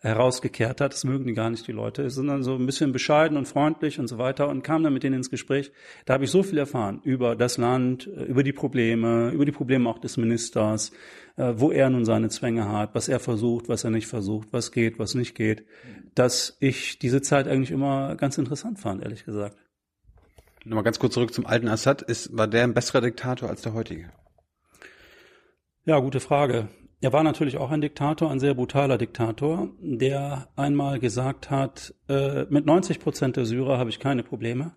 herausgekehrt 0.00 0.80
hat, 0.80 0.92
das 0.92 1.02
mögen 1.02 1.26
die 1.26 1.34
gar 1.34 1.50
nicht, 1.50 1.66
die 1.66 1.72
Leute, 1.72 2.08
sondern 2.08 2.44
so 2.44 2.54
ein 2.54 2.66
bisschen 2.66 2.92
bescheiden 2.92 3.36
und 3.36 3.48
freundlich 3.48 3.98
und 3.98 4.06
so 4.06 4.16
weiter 4.16 4.48
und 4.48 4.62
kam 4.62 4.84
dann 4.84 4.92
mit 4.92 5.02
denen 5.02 5.16
ins 5.16 5.30
Gespräch. 5.30 5.72
Da 6.06 6.14
habe 6.14 6.24
ich 6.24 6.30
so 6.30 6.44
viel 6.44 6.58
erfahren 6.58 7.00
über 7.02 7.34
das 7.34 7.58
Land, 7.58 8.06
über 8.06 8.44
die 8.44 8.52
Probleme, 8.52 9.30
über 9.30 9.44
die 9.44 9.52
Probleme 9.52 9.90
auch 9.90 9.98
des 9.98 10.16
Ministers, 10.16 10.92
äh, 11.36 11.54
wo 11.56 11.72
er 11.72 11.90
nun 11.90 12.04
seine 12.04 12.28
Zwänge 12.28 12.70
hat, 12.70 12.94
was 12.94 13.08
er 13.08 13.18
versucht, 13.18 13.68
was 13.68 13.82
er 13.82 13.90
nicht 13.90 14.06
versucht, 14.06 14.52
was 14.52 14.70
geht, 14.70 15.00
was 15.00 15.16
nicht 15.16 15.34
geht, 15.34 15.64
dass 16.14 16.56
ich 16.60 17.00
diese 17.00 17.20
Zeit 17.20 17.48
eigentlich 17.48 17.72
immer 17.72 18.14
ganz 18.14 18.38
interessant 18.38 18.78
fand, 18.78 19.02
ehrlich 19.02 19.24
gesagt. 19.24 19.56
Nochmal 20.64 20.84
ganz 20.84 20.98
kurz 20.98 21.14
zurück 21.14 21.32
zum 21.32 21.46
alten 21.46 21.68
Assad. 21.68 22.02
Ist, 22.02 22.36
war 22.36 22.46
der 22.46 22.64
ein 22.64 22.74
besserer 22.74 23.00
Diktator 23.00 23.48
als 23.48 23.62
der 23.62 23.74
heutige? 23.74 24.10
Ja, 25.84 25.98
gute 26.00 26.20
Frage. 26.20 26.68
Er 27.00 27.12
war 27.12 27.22
natürlich 27.22 27.56
auch 27.56 27.70
ein 27.70 27.80
Diktator, 27.80 28.30
ein 28.30 28.40
sehr 28.40 28.54
brutaler 28.54 28.98
Diktator, 28.98 29.70
der 29.80 30.48
einmal 30.56 30.98
gesagt 30.98 31.48
hat, 31.48 31.94
äh, 32.08 32.44
mit 32.50 32.66
90 32.66 32.98
Prozent 32.98 33.36
der 33.36 33.46
Syrer 33.46 33.78
habe 33.78 33.88
ich 33.88 34.00
keine 34.00 34.24
Probleme 34.24 34.74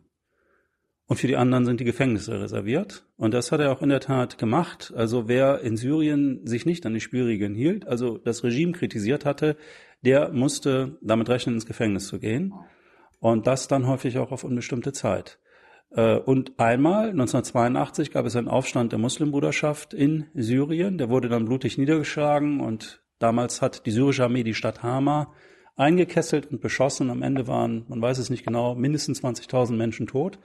und 1.12 1.18
für 1.18 1.28
die 1.28 1.36
anderen 1.36 1.66
sind 1.66 1.82
die 1.82 1.84
Gefängnisse 1.84 2.40
reserviert. 2.40 3.06
Und 3.18 3.34
das 3.34 3.52
hat 3.52 3.60
er 3.60 3.74
auch 3.74 3.82
in 3.82 3.90
der 3.90 4.00
Tat 4.00 4.38
gemacht. 4.38 4.94
Also 4.96 5.28
wer 5.28 5.60
in 5.60 5.76
Syrien 5.76 6.48
sich 6.48 6.66
nicht 6.66 6.86
an 6.86 6.94
die 6.94 7.02
Spielregeln 7.02 7.54
hielt, 7.54 7.86
also 7.86 8.18
das 8.18 8.46
Regime 8.46 8.72
kritisiert 8.72 9.26
hatte, 9.26 9.58
der 10.04 10.32
musste 10.32 10.98
damit 11.02 11.28
rechnen, 11.28 11.56
ins 11.56 11.66
Gefängnis 11.66 12.08
zu 12.08 12.18
gehen. 12.18 12.54
Und 13.20 13.46
das 13.46 13.68
dann 13.68 13.88
häufig 13.88 14.20
auch 14.20 14.32
auf 14.32 14.46
unbestimmte 14.46 14.94
Zeit. 14.94 15.38
Äh, 15.92 16.18
und 16.18 16.60
einmal, 16.60 17.10
1982, 17.10 18.12
gab 18.12 18.26
es 18.26 18.36
einen 18.36 18.48
Aufstand 18.48 18.92
der 18.92 19.00
Muslimbruderschaft 19.00 19.94
in 19.94 20.26
Syrien. 20.34 20.98
Der 20.98 21.10
wurde 21.10 21.30
dann 21.30 21.46
blutig 21.46 21.78
niedergeschlagen 21.78 22.60
und 22.60 23.02
damals 23.20 23.62
hat 23.62 23.86
die 23.86 23.92
syrische 23.92 24.24
Armee 24.24 24.44
die 24.44 24.54
Stadt 24.54 24.84
Hama 24.84 25.34
eingekesselt 25.76 26.48
und 26.48 26.62
beschossen. 26.62 27.10
Am 27.10 27.24
Ende 27.24 27.48
waren, 27.48 27.86
man 27.88 28.02
weiß 28.02 28.18
es 28.18 28.30
nicht 28.30 28.46
genau, 28.46 28.76
mindestens 28.76 29.24
20.000 29.24 29.74
Menschen 29.74 30.08
tot. 30.08 30.40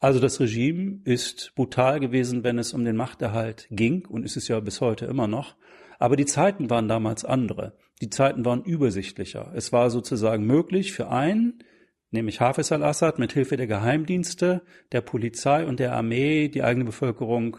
Also 0.00 0.18
das 0.18 0.40
Regime 0.40 1.00
ist 1.04 1.52
brutal 1.54 2.00
gewesen, 2.00 2.42
wenn 2.42 2.58
es 2.58 2.72
um 2.72 2.84
den 2.84 2.96
Machterhalt 2.96 3.68
ging 3.70 4.04
und 4.06 4.24
ist 4.24 4.36
es 4.36 4.48
ja 4.48 4.58
bis 4.58 4.80
heute 4.80 5.06
immer 5.06 5.28
noch. 5.28 5.54
Aber 6.00 6.16
die 6.16 6.26
Zeiten 6.26 6.70
waren 6.70 6.88
damals 6.88 7.24
andere. 7.24 7.76
Die 8.00 8.10
Zeiten 8.10 8.44
waren 8.44 8.64
übersichtlicher. 8.64 9.52
Es 9.54 9.72
war 9.72 9.90
sozusagen 9.90 10.44
möglich 10.44 10.92
für 10.92 11.08
einen, 11.08 11.62
nämlich 12.12 12.40
Hafiz 12.40 12.70
al-Assad 12.70 13.18
mit 13.18 13.32
Hilfe 13.32 13.56
der 13.56 13.66
Geheimdienste, 13.66 14.62
der 14.92 15.00
Polizei 15.00 15.66
und 15.66 15.80
der 15.80 15.94
Armee 15.94 16.48
die 16.48 16.62
eigene 16.62 16.84
Bevölkerung 16.84 17.56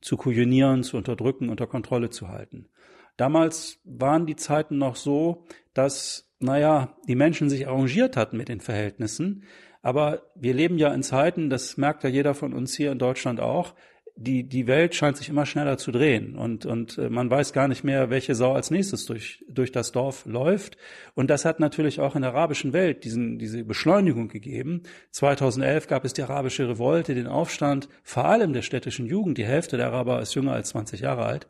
zu 0.00 0.16
kujonieren, 0.16 0.82
zu 0.82 0.96
unterdrücken, 0.96 1.48
unter 1.48 1.66
Kontrolle 1.66 2.10
zu 2.10 2.28
halten. 2.28 2.68
Damals 3.16 3.80
waren 3.84 4.26
die 4.26 4.36
Zeiten 4.36 4.78
noch 4.78 4.96
so, 4.96 5.44
dass, 5.74 6.30
naja, 6.38 6.96
die 7.08 7.14
Menschen 7.14 7.50
sich 7.50 7.66
arrangiert 7.66 8.16
hatten 8.16 8.36
mit 8.36 8.48
den 8.48 8.60
Verhältnissen. 8.60 9.44
Aber 9.82 10.22
wir 10.34 10.54
leben 10.54 10.78
ja 10.78 10.92
in 10.92 11.02
Zeiten, 11.02 11.50
das 11.50 11.76
merkt 11.76 12.04
ja 12.04 12.10
jeder 12.10 12.34
von 12.34 12.52
uns 12.52 12.76
hier 12.76 12.92
in 12.92 12.98
Deutschland 12.98 13.40
auch, 13.40 13.74
die, 14.16 14.44
die 14.44 14.66
Welt 14.66 14.94
scheint 14.94 15.18
sich 15.18 15.28
immer 15.28 15.44
schneller 15.44 15.76
zu 15.76 15.92
drehen 15.92 16.36
und, 16.36 16.64
und 16.64 16.96
äh, 16.96 17.10
man 17.10 17.30
weiß 17.30 17.52
gar 17.52 17.68
nicht 17.68 17.84
mehr, 17.84 18.08
welche 18.08 18.34
Sau 18.34 18.54
als 18.54 18.70
nächstes 18.70 19.04
durch, 19.04 19.44
durch 19.48 19.72
das 19.72 19.92
Dorf 19.92 20.24
läuft. 20.24 20.78
Und 21.14 21.28
das 21.28 21.44
hat 21.44 21.60
natürlich 21.60 22.00
auch 22.00 22.16
in 22.16 22.22
der 22.22 22.32
arabischen 22.32 22.72
Welt 22.72 23.04
diesen, 23.04 23.38
diese 23.38 23.62
Beschleunigung 23.64 24.28
gegeben. 24.28 24.84
2011 25.10 25.86
gab 25.86 26.06
es 26.06 26.14
die 26.14 26.22
arabische 26.22 26.66
Revolte, 26.66 27.14
den 27.14 27.26
Aufstand, 27.26 27.90
vor 28.02 28.24
allem 28.24 28.54
der 28.54 28.62
städtischen 28.62 29.06
Jugend. 29.06 29.36
Die 29.36 29.44
Hälfte 29.44 29.76
der 29.76 29.88
Araber 29.88 30.22
ist 30.22 30.34
jünger 30.34 30.52
als 30.52 30.70
20 30.70 31.00
Jahre 31.00 31.26
alt. 31.26 31.48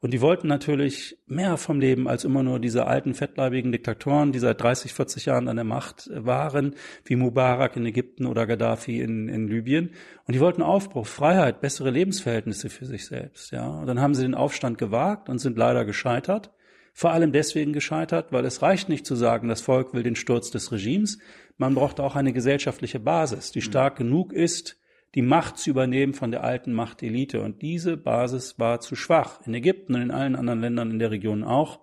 Und 0.00 0.14
die 0.14 0.20
wollten 0.20 0.46
natürlich 0.46 1.18
mehr 1.26 1.56
vom 1.56 1.80
Leben 1.80 2.06
als 2.06 2.24
immer 2.24 2.44
nur 2.44 2.60
diese 2.60 2.86
alten, 2.86 3.14
fettleibigen 3.14 3.72
Diktatoren, 3.72 4.30
die 4.30 4.38
seit 4.38 4.60
30, 4.60 4.94
40 4.94 5.26
Jahren 5.26 5.48
an 5.48 5.56
der 5.56 5.64
Macht 5.64 6.08
waren, 6.12 6.76
wie 7.04 7.16
Mubarak 7.16 7.74
in 7.76 7.84
Ägypten 7.84 8.26
oder 8.26 8.46
Gaddafi 8.46 9.00
in, 9.00 9.28
in 9.28 9.48
Libyen. 9.48 9.90
Und 10.24 10.34
die 10.34 10.40
wollten 10.40 10.62
Aufbruch, 10.62 11.06
Freiheit, 11.06 11.60
bessere 11.60 11.90
Lebensverhältnisse 12.08 12.70
für 12.70 12.86
sich 12.86 13.04
selbst. 13.06 13.52
Ja, 13.52 13.68
und 13.68 13.86
dann 13.86 14.00
haben 14.00 14.14
sie 14.14 14.22
den 14.22 14.34
Aufstand 14.34 14.78
gewagt 14.78 15.28
und 15.28 15.38
sind 15.38 15.58
leider 15.58 15.84
gescheitert. 15.84 16.50
Vor 16.94 17.12
allem 17.12 17.32
deswegen 17.32 17.72
gescheitert, 17.72 18.32
weil 18.32 18.44
es 18.46 18.62
reicht 18.62 18.88
nicht 18.88 19.06
zu 19.06 19.14
sagen, 19.14 19.48
das 19.48 19.60
Volk 19.60 19.92
will 19.92 20.02
den 20.02 20.16
Sturz 20.16 20.50
des 20.50 20.72
Regimes. 20.72 21.18
Man 21.58 21.74
braucht 21.74 22.00
auch 22.00 22.16
eine 22.16 22.32
gesellschaftliche 22.32 22.98
Basis, 22.98 23.52
die 23.52 23.60
stark 23.60 23.96
genug 23.96 24.32
ist, 24.32 24.80
die 25.14 25.22
Macht 25.22 25.58
zu 25.58 25.70
übernehmen 25.70 26.14
von 26.14 26.30
der 26.30 26.42
alten 26.42 26.72
Machtelite. 26.72 27.42
Und 27.42 27.60
diese 27.60 27.96
Basis 27.98 28.58
war 28.58 28.80
zu 28.80 28.96
schwach. 28.96 29.46
In 29.46 29.54
Ägypten 29.54 29.94
und 29.94 30.02
in 30.02 30.10
allen 30.10 30.34
anderen 30.34 30.60
Ländern 30.60 30.90
in 30.90 30.98
der 30.98 31.10
Region 31.10 31.44
auch. 31.44 31.80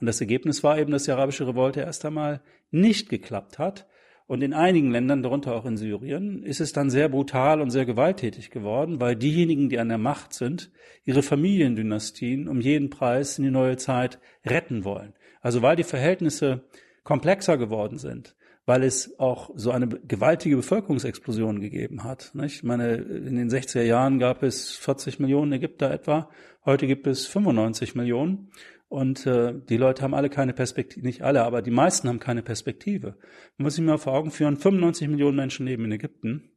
Und 0.00 0.06
das 0.06 0.20
Ergebnis 0.20 0.64
war 0.64 0.78
eben, 0.78 0.90
dass 0.90 1.04
die 1.04 1.12
arabische 1.12 1.46
Revolte 1.46 1.80
erst 1.80 2.04
einmal 2.04 2.40
nicht 2.70 3.08
geklappt 3.08 3.58
hat. 3.58 3.86
Und 4.26 4.42
in 4.42 4.54
einigen 4.54 4.90
Ländern, 4.90 5.22
darunter 5.22 5.54
auch 5.54 5.66
in 5.66 5.76
Syrien, 5.76 6.42
ist 6.42 6.60
es 6.60 6.72
dann 6.72 6.90
sehr 6.90 7.08
brutal 7.08 7.60
und 7.60 7.70
sehr 7.70 7.86
gewalttätig 7.86 8.50
geworden, 8.50 9.00
weil 9.00 9.14
diejenigen, 9.14 9.68
die 9.68 9.78
an 9.78 9.88
der 9.88 9.98
Macht 9.98 10.32
sind, 10.32 10.70
ihre 11.04 11.22
Familiendynastien 11.22 12.48
um 12.48 12.60
jeden 12.60 12.90
Preis 12.90 13.38
in 13.38 13.44
die 13.44 13.50
neue 13.50 13.76
Zeit 13.76 14.18
retten 14.44 14.84
wollen. 14.84 15.12
Also 15.42 15.62
weil 15.62 15.76
die 15.76 15.84
Verhältnisse 15.84 16.64
komplexer 17.04 17.56
geworden 17.56 17.98
sind, 17.98 18.34
weil 18.64 18.82
es 18.82 19.16
auch 19.20 19.50
so 19.54 19.70
eine 19.70 19.86
gewaltige 19.86 20.56
Bevölkerungsexplosion 20.56 21.60
gegeben 21.60 22.02
hat. 22.02 22.32
Nicht? 22.34 22.56
Ich 22.56 22.62
meine, 22.64 22.96
in 22.96 23.36
den 23.36 23.48
60er 23.48 23.82
Jahren 23.82 24.18
gab 24.18 24.42
es 24.42 24.72
40 24.72 25.20
Millionen 25.20 25.52
Ägypter 25.52 25.88
etwa, 25.92 26.28
heute 26.64 26.88
gibt 26.88 27.06
es 27.06 27.28
95 27.28 27.94
Millionen. 27.94 28.50
Und 28.88 29.26
äh, 29.26 29.52
die 29.68 29.76
Leute 29.76 30.02
haben 30.02 30.14
alle 30.14 30.30
keine 30.30 30.52
Perspektive, 30.52 31.04
nicht 31.04 31.22
alle, 31.22 31.42
aber 31.42 31.60
die 31.60 31.72
meisten 31.72 32.08
haben 32.08 32.20
keine 32.20 32.42
Perspektive. 32.42 33.16
Man 33.56 33.64
muss 33.64 33.74
sich 33.74 33.84
mal 33.84 33.98
vor 33.98 34.12
Augen 34.12 34.30
führen, 34.30 34.56
95 34.56 35.08
Millionen 35.08 35.36
Menschen 35.36 35.66
leben 35.66 35.84
in 35.84 35.92
Ägypten. 35.92 36.52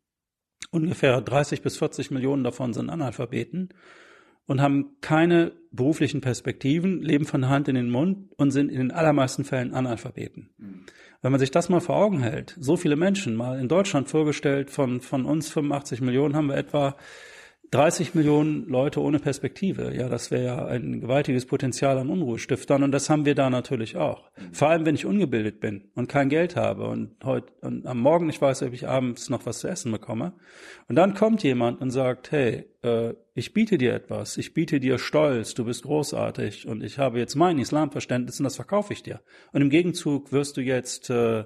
Ungefähr 0.71 1.19
30 1.21 1.61
bis 1.61 1.77
40 1.77 2.11
Millionen 2.11 2.43
davon 2.43 2.73
sind 2.73 2.89
Analphabeten 2.89 3.69
und 4.45 4.61
haben 4.61 4.97
keine 5.01 5.53
beruflichen 5.71 6.21
Perspektiven, 6.21 7.01
leben 7.01 7.25
von 7.25 7.41
der 7.41 7.49
Hand 7.49 7.67
in 7.67 7.75
den 7.75 7.89
Mund 7.89 8.31
und 8.37 8.51
sind 8.51 8.69
in 8.69 8.79
den 8.79 8.91
allermeisten 8.91 9.43
Fällen 9.43 9.73
Analphabeten. 9.73 10.49
Mhm. 10.57 10.85
Wenn 11.21 11.31
man 11.31 11.39
sich 11.39 11.51
das 11.51 11.69
mal 11.69 11.81
vor 11.81 11.97
Augen 11.97 12.21
hält, 12.21 12.55
so 12.59 12.77
viele 12.77 12.95
Menschen 12.95 13.35
mal 13.35 13.59
in 13.59 13.67
Deutschland 13.67 14.07
vorgestellt, 14.07 14.69
von, 14.69 15.01
von 15.01 15.25
uns 15.25 15.49
85 15.49 16.01
Millionen 16.01 16.35
haben 16.35 16.47
wir 16.47 16.57
etwa 16.57 16.95
30 17.71 18.15
Millionen 18.15 18.67
Leute 18.67 18.99
ohne 18.99 19.19
Perspektive. 19.19 19.95
Ja, 19.95 20.09
das 20.09 20.31
wäre 20.31 20.43
ja 20.43 20.65
ein 20.65 21.01
gewaltiges 21.01 21.45
Potenzial 21.45 21.99
an 21.99 22.09
Unruhestiftern 22.09 22.81
und 22.81 22.91
das 22.91 23.09
haben 23.09 23.25
wir 23.25 23.35
da 23.35 23.49
natürlich 23.51 23.95
auch. 23.95 24.31
Vor 24.51 24.69
allem, 24.69 24.85
wenn 24.85 24.95
ich 24.95 25.05
ungebildet 25.05 25.59
bin 25.59 25.91
und 25.93 26.09
kein 26.09 26.29
Geld 26.29 26.55
habe 26.55 26.87
und 26.87 27.15
heute 27.23 27.53
und 27.61 27.85
am 27.85 27.99
Morgen 27.99 28.25
nicht 28.25 28.41
weiß, 28.41 28.63
ob 28.63 28.73
ich 28.73 28.87
abends 28.87 29.29
noch 29.29 29.45
was 29.45 29.59
zu 29.59 29.67
essen 29.67 29.91
bekomme. 29.91 30.33
Und 30.87 30.95
dann 30.95 31.13
kommt 31.13 31.43
jemand 31.43 31.79
und 31.79 31.91
sagt, 31.91 32.31
hey, 32.31 32.65
äh, 32.81 33.13
ich 33.35 33.53
biete 33.53 33.77
dir 33.77 33.93
etwas, 33.93 34.37
ich 34.37 34.55
biete 34.55 34.79
dir 34.79 34.97
Stolz, 34.97 35.53
du 35.53 35.65
bist 35.65 35.83
großartig 35.83 36.67
und 36.67 36.83
ich 36.83 36.97
habe 36.97 37.19
jetzt 37.19 37.35
mein 37.35 37.59
Islamverständnis 37.59 38.39
und 38.39 38.45
das 38.45 38.55
verkaufe 38.55 38.93
ich 38.93 39.03
dir. 39.03 39.21
Und 39.51 39.61
im 39.61 39.69
Gegenzug 39.69 40.31
wirst 40.31 40.57
du 40.57 40.61
jetzt 40.61 41.11
äh, 41.11 41.43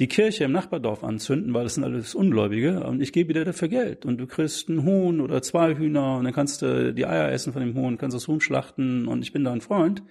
die 0.00 0.08
Kirche 0.08 0.44
im 0.44 0.52
Nachbardorf 0.52 1.04
anzünden, 1.04 1.52
weil 1.52 1.64
das 1.64 1.74
sind 1.74 1.84
alles 1.84 2.14
Ungläubige. 2.14 2.84
Und 2.84 3.02
ich 3.02 3.12
gebe 3.12 3.34
dir 3.34 3.44
dafür 3.44 3.68
Geld. 3.68 4.06
Und 4.06 4.18
du 4.18 4.26
kriegst 4.26 4.70
einen 4.70 4.84
Huhn 4.84 5.20
oder 5.20 5.42
zwei 5.42 5.76
Hühner 5.76 6.16
und 6.16 6.24
dann 6.24 6.32
kannst 6.32 6.62
du 6.62 6.94
die 6.94 7.04
Eier 7.04 7.30
essen 7.30 7.52
von 7.52 7.60
dem 7.60 7.74
Huhn, 7.74 7.98
kannst 7.98 8.16
das 8.16 8.26
Huhn 8.26 8.40
schlachten. 8.40 9.06
Und 9.06 9.22
ich 9.22 9.32
bin 9.32 9.44
dein 9.44 9.60
Freund, 9.60 10.02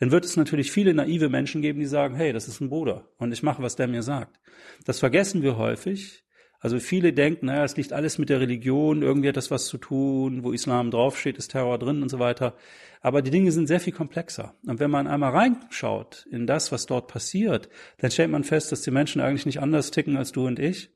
dann 0.00 0.10
wird 0.10 0.26
es 0.26 0.36
natürlich 0.36 0.70
viele 0.70 0.92
naive 0.92 1.30
Menschen 1.30 1.62
geben, 1.62 1.80
die 1.80 1.86
sagen, 1.86 2.14
hey, 2.14 2.34
das 2.34 2.46
ist 2.46 2.60
ein 2.60 2.68
Bruder. 2.68 3.08
Und 3.16 3.32
ich 3.32 3.42
mache, 3.42 3.62
was 3.62 3.74
der 3.74 3.88
mir 3.88 4.02
sagt. 4.02 4.38
Das 4.84 4.98
vergessen 4.98 5.42
wir 5.42 5.56
häufig, 5.56 6.24
also 6.60 6.78
viele 6.80 7.12
denken, 7.12 7.46
naja, 7.46 7.64
es 7.64 7.76
liegt 7.76 7.92
alles 7.92 8.18
mit 8.18 8.28
der 8.28 8.40
Religion, 8.40 9.02
irgendwie 9.02 9.28
hat 9.28 9.36
das 9.36 9.50
was 9.50 9.66
zu 9.66 9.78
tun, 9.78 10.42
wo 10.42 10.52
Islam 10.52 10.90
draufsteht, 10.90 11.38
ist 11.38 11.52
Terror 11.52 11.78
drin 11.78 12.02
und 12.02 12.08
so 12.08 12.18
weiter. 12.18 12.54
Aber 13.00 13.22
die 13.22 13.30
Dinge 13.30 13.52
sind 13.52 13.66
sehr 13.66 13.80
viel 13.80 13.92
komplexer. 13.92 14.54
Und 14.66 14.80
wenn 14.80 14.90
man 14.90 15.06
einmal 15.06 15.32
reinschaut 15.32 16.26
in 16.30 16.46
das, 16.46 16.72
was 16.72 16.86
dort 16.86 17.08
passiert, 17.08 17.68
dann 17.98 18.10
stellt 18.10 18.30
man 18.30 18.44
fest, 18.44 18.72
dass 18.72 18.82
die 18.82 18.90
Menschen 18.90 19.20
eigentlich 19.20 19.46
nicht 19.46 19.60
anders 19.60 19.90
ticken 19.90 20.16
als 20.16 20.32
du 20.32 20.46
und 20.46 20.58
ich. 20.58 20.90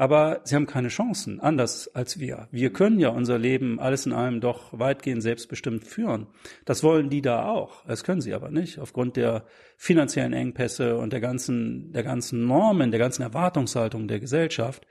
Aber 0.00 0.40
sie 0.44 0.54
haben 0.54 0.66
keine 0.66 0.88
Chancen, 0.88 1.40
anders 1.40 1.94
als 1.94 2.18
wir. 2.18 2.48
Wir 2.50 2.72
können 2.72 2.98
ja 3.00 3.10
unser 3.10 3.38
Leben 3.38 3.78
alles 3.78 4.06
in 4.06 4.14
allem 4.14 4.40
doch 4.40 4.78
weitgehend 4.78 5.22
selbstbestimmt 5.22 5.84
führen. 5.84 6.26
Das 6.64 6.82
wollen 6.82 7.10
die 7.10 7.20
da 7.20 7.44
auch. 7.44 7.84
Das 7.84 8.02
können 8.02 8.22
sie 8.22 8.32
aber 8.32 8.50
nicht, 8.50 8.78
aufgrund 8.78 9.16
der 9.16 9.44
finanziellen 9.76 10.32
Engpässe 10.32 10.96
und 10.96 11.12
der 11.12 11.20
ganzen, 11.20 11.92
der 11.92 12.02
ganzen 12.02 12.46
Normen, 12.46 12.92
der 12.92 12.98
ganzen 12.98 13.20
Erwartungshaltung 13.20 14.08
der 14.08 14.20
Gesellschaft. 14.20 14.86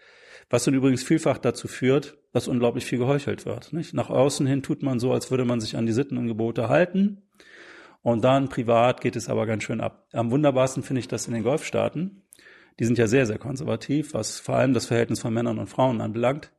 Was 0.50 0.64
dann 0.64 0.74
übrigens 0.74 1.04
vielfach 1.04 1.38
dazu 1.38 1.68
führt, 1.68 2.18
dass 2.34 2.48
unglaublich 2.48 2.86
viel 2.86 2.98
geheuchelt 2.98 3.46
wird. 3.46 3.72
Nicht? 3.72 3.94
Nach 3.94 4.10
außen 4.10 4.48
hin 4.48 4.64
tut 4.64 4.82
man 4.82 5.00
so, 5.00 5.14
als 5.14 5.30
würde 5.30 5.46
man 5.46 5.62
sich 5.62 5.78
an 5.78 5.86
die 5.86 5.94
Sitten 5.94 6.18
und 6.18 6.28
Gebote 6.28 6.70
halten. 6.70 7.24
Und 8.02 8.24
dann 8.24 8.50
privat 8.50 9.02
geht 9.02 9.16
es 9.16 9.30
aber 9.30 9.46
ganz 9.46 9.64
schön 9.64 9.82
ab. 9.82 10.08
Am 10.14 10.32
wunderbarsten 10.32 10.84
finde 10.84 11.02
ich 11.02 11.08
das 11.08 11.28
in 11.28 11.34
den 11.34 11.44
Golfstaaten. 11.44 12.24
Die 12.80 12.86
sind 12.86 12.98
ja 12.98 13.08
sehr, 13.08 13.26
sehr 13.26 13.38
konservativ, 13.38 14.14
was 14.14 14.40
vor 14.40 14.56
allem 14.56 14.74
das 14.74 14.86
Verhältnis 14.86 15.20
von 15.20 15.34
Männern 15.34 15.60
und 15.60 15.68
Frauen 15.68 16.02
anbelangt. 16.02 16.52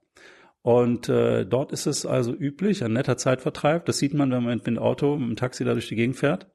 Und 0.63 1.09
äh, 1.09 1.47
dort 1.47 1.73
ist 1.73 1.87
es 1.87 2.05
also 2.05 2.35
üblich, 2.35 2.85
ein 2.85 2.93
netter 2.93 3.17
Zeitvertreib. 3.17 3.87
Das 3.87 3.99
sieht 3.99 4.13
man, 4.13 4.31
wenn 4.31 4.45
man 4.45 4.57
mit 4.57 4.67
dem 4.67 4.79
Auto, 4.79 5.17
mit 5.17 5.31
dem 5.31 5.37
Taxi 5.37 5.65
da 5.65 5.73
durch 5.73 5.89
die 5.89 5.97
Gegend 5.97 6.17
fährt. 6.17 6.49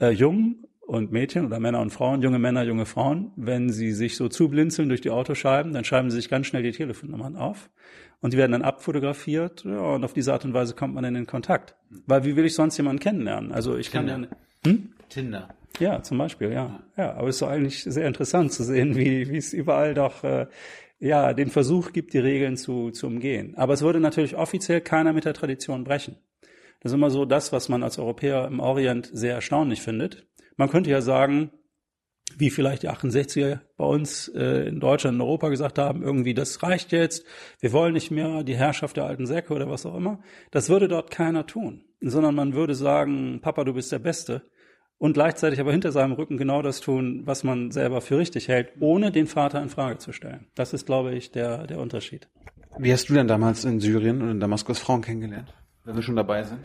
Äh, 0.00 0.10
jung 0.10 0.64
und 0.86 1.12
Mädchen 1.12 1.46
oder 1.46 1.60
Männer 1.60 1.80
und 1.80 1.90
Frauen, 1.90 2.22
junge 2.22 2.38
Männer, 2.38 2.62
junge 2.62 2.86
Frauen, 2.86 3.32
wenn 3.36 3.70
sie 3.70 3.92
sich 3.92 4.16
so 4.16 4.28
zublinzeln 4.28 4.88
durch 4.88 5.00
die 5.00 5.10
Autoscheiben, 5.10 5.72
dann 5.72 5.84
schreiben 5.84 6.10
sie 6.10 6.16
sich 6.16 6.28
ganz 6.28 6.46
schnell 6.46 6.62
die 6.62 6.72
Telefonnummern 6.72 7.36
auf 7.36 7.70
und 8.20 8.32
die 8.32 8.36
werden 8.36 8.52
dann 8.52 8.62
abfotografiert 8.62 9.64
ja, 9.64 9.78
und 9.78 10.04
auf 10.04 10.12
diese 10.12 10.32
Art 10.32 10.44
und 10.44 10.52
Weise 10.54 10.74
kommt 10.74 10.94
man 10.94 11.04
dann 11.04 11.16
in 11.16 11.26
Kontakt. 11.26 11.74
Weil 12.06 12.24
wie 12.24 12.36
will 12.36 12.44
ich 12.44 12.54
sonst 12.54 12.76
jemanden 12.76 13.00
kennenlernen? 13.00 13.52
Also 13.52 13.76
ich 13.76 13.90
Tinder. 13.90 14.12
kann 14.12 14.28
ja, 14.64 14.70
hm? 14.70 14.92
Tinder. 15.08 15.48
Ja, 15.80 16.02
zum 16.02 16.18
Beispiel, 16.18 16.52
ja. 16.52 16.80
Ja, 16.96 17.14
aber 17.14 17.28
es 17.28 17.36
ist 17.36 17.42
doch 17.42 17.48
eigentlich 17.48 17.82
sehr 17.82 18.06
interessant 18.06 18.52
zu 18.52 18.62
sehen, 18.62 18.94
wie, 18.96 19.28
wie 19.28 19.36
es 19.36 19.52
überall 19.52 19.94
doch 19.94 20.22
äh, 20.22 20.46
ja 21.00 21.32
den 21.32 21.48
Versuch 21.48 21.92
gibt, 21.92 22.12
die 22.12 22.18
Regeln 22.18 22.56
zu, 22.56 22.90
zu 22.90 23.06
umgehen. 23.06 23.54
Aber 23.56 23.72
es 23.72 23.82
würde 23.82 24.00
natürlich 24.00 24.36
offiziell 24.36 24.80
keiner 24.80 25.12
mit 25.12 25.24
der 25.24 25.34
Tradition 25.34 25.82
brechen. 25.82 26.16
Das 26.80 26.92
ist 26.92 26.96
immer 26.96 27.10
so 27.10 27.24
das, 27.24 27.52
was 27.52 27.68
man 27.68 27.82
als 27.82 27.98
Europäer 27.98 28.46
im 28.46 28.60
Orient 28.60 29.10
sehr 29.12 29.34
erstaunlich 29.34 29.80
findet 29.80 30.26
man 30.56 30.68
könnte 30.68 30.90
ja 30.90 31.00
sagen, 31.00 31.50
wie 32.36 32.50
vielleicht 32.50 32.82
die 32.82 32.90
68er 32.90 33.60
bei 33.76 33.84
uns 33.84 34.28
äh, 34.28 34.68
in 34.68 34.80
Deutschland, 34.80 35.16
in 35.16 35.20
Europa 35.20 35.48
gesagt 35.48 35.78
haben, 35.78 36.02
irgendwie, 36.02 36.34
das 36.34 36.62
reicht 36.62 36.92
jetzt, 36.92 37.24
wir 37.60 37.72
wollen 37.72 37.92
nicht 37.92 38.10
mehr 38.10 38.42
die 38.42 38.56
Herrschaft 38.56 38.96
der 38.96 39.04
alten 39.04 39.26
Säcke 39.26 39.54
oder 39.54 39.68
was 39.68 39.86
auch 39.86 39.94
immer. 39.94 40.20
Das 40.50 40.68
würde 40.68 40.88
dort 40.88 41.10
keiner 41.10 41.46
tun, 41.46 41.84
sondern 42.00 42.34
man 42.34 42.54
würde 42.54 42.74
sagen, 42.74 43.40
Papa, 43.40 43.64
du 43.64 43.74
bist 43.74 43.92
der 43.92 43.98
Beste 43.98 44.42
und 44.98 45.14
gleichzeitig 45.14 45.60
aber 45.60 45.72
hinter 45.72 45.92
seinem 45.92 46.12
Rücken 46.12 46.36
genau 46.36 46.62
das 46.62 46.80
tun, 46.80 47.22
was 47.24 47.44
man 47.44 47.70
selber 47.70 48.00
für 48.00 48.18
richtig 48.18 48.48
hält, 48.48 48.72
ohne 48.80 49.12
den 49.12 49.26
Vater 49.26 49.62
in 49.62 49.68
Frage 49.68 49.98
zu 49.98 50.12
stellen. 50.12 50.46
Das 50.54 50.72
ist, 50.72 50.86
glaube 50.86 51.14
ich, 51.14 51.30
der, 51.30 51.66
der 51.66 51.78
Unterschied. 51.78 52.28
Wie 52.78 52.92
hast 52.92 53.08
du 53.08 53.14
denn 53.14 53.28
damals 53.28 53.64
in 53.64 53.80
Syrien 53.80 54.22
und 54.22 54.30
in 54.30 54.40
Damaskus 54.40 54.78
Frauen 54.78 55.02
kennengelernt, 55.02 55.54
wenn 55.84 55.94
wir 55.94 56.02
schon 56.02 56.16
dabei 56.16 56.42
sind? 56.42 56.60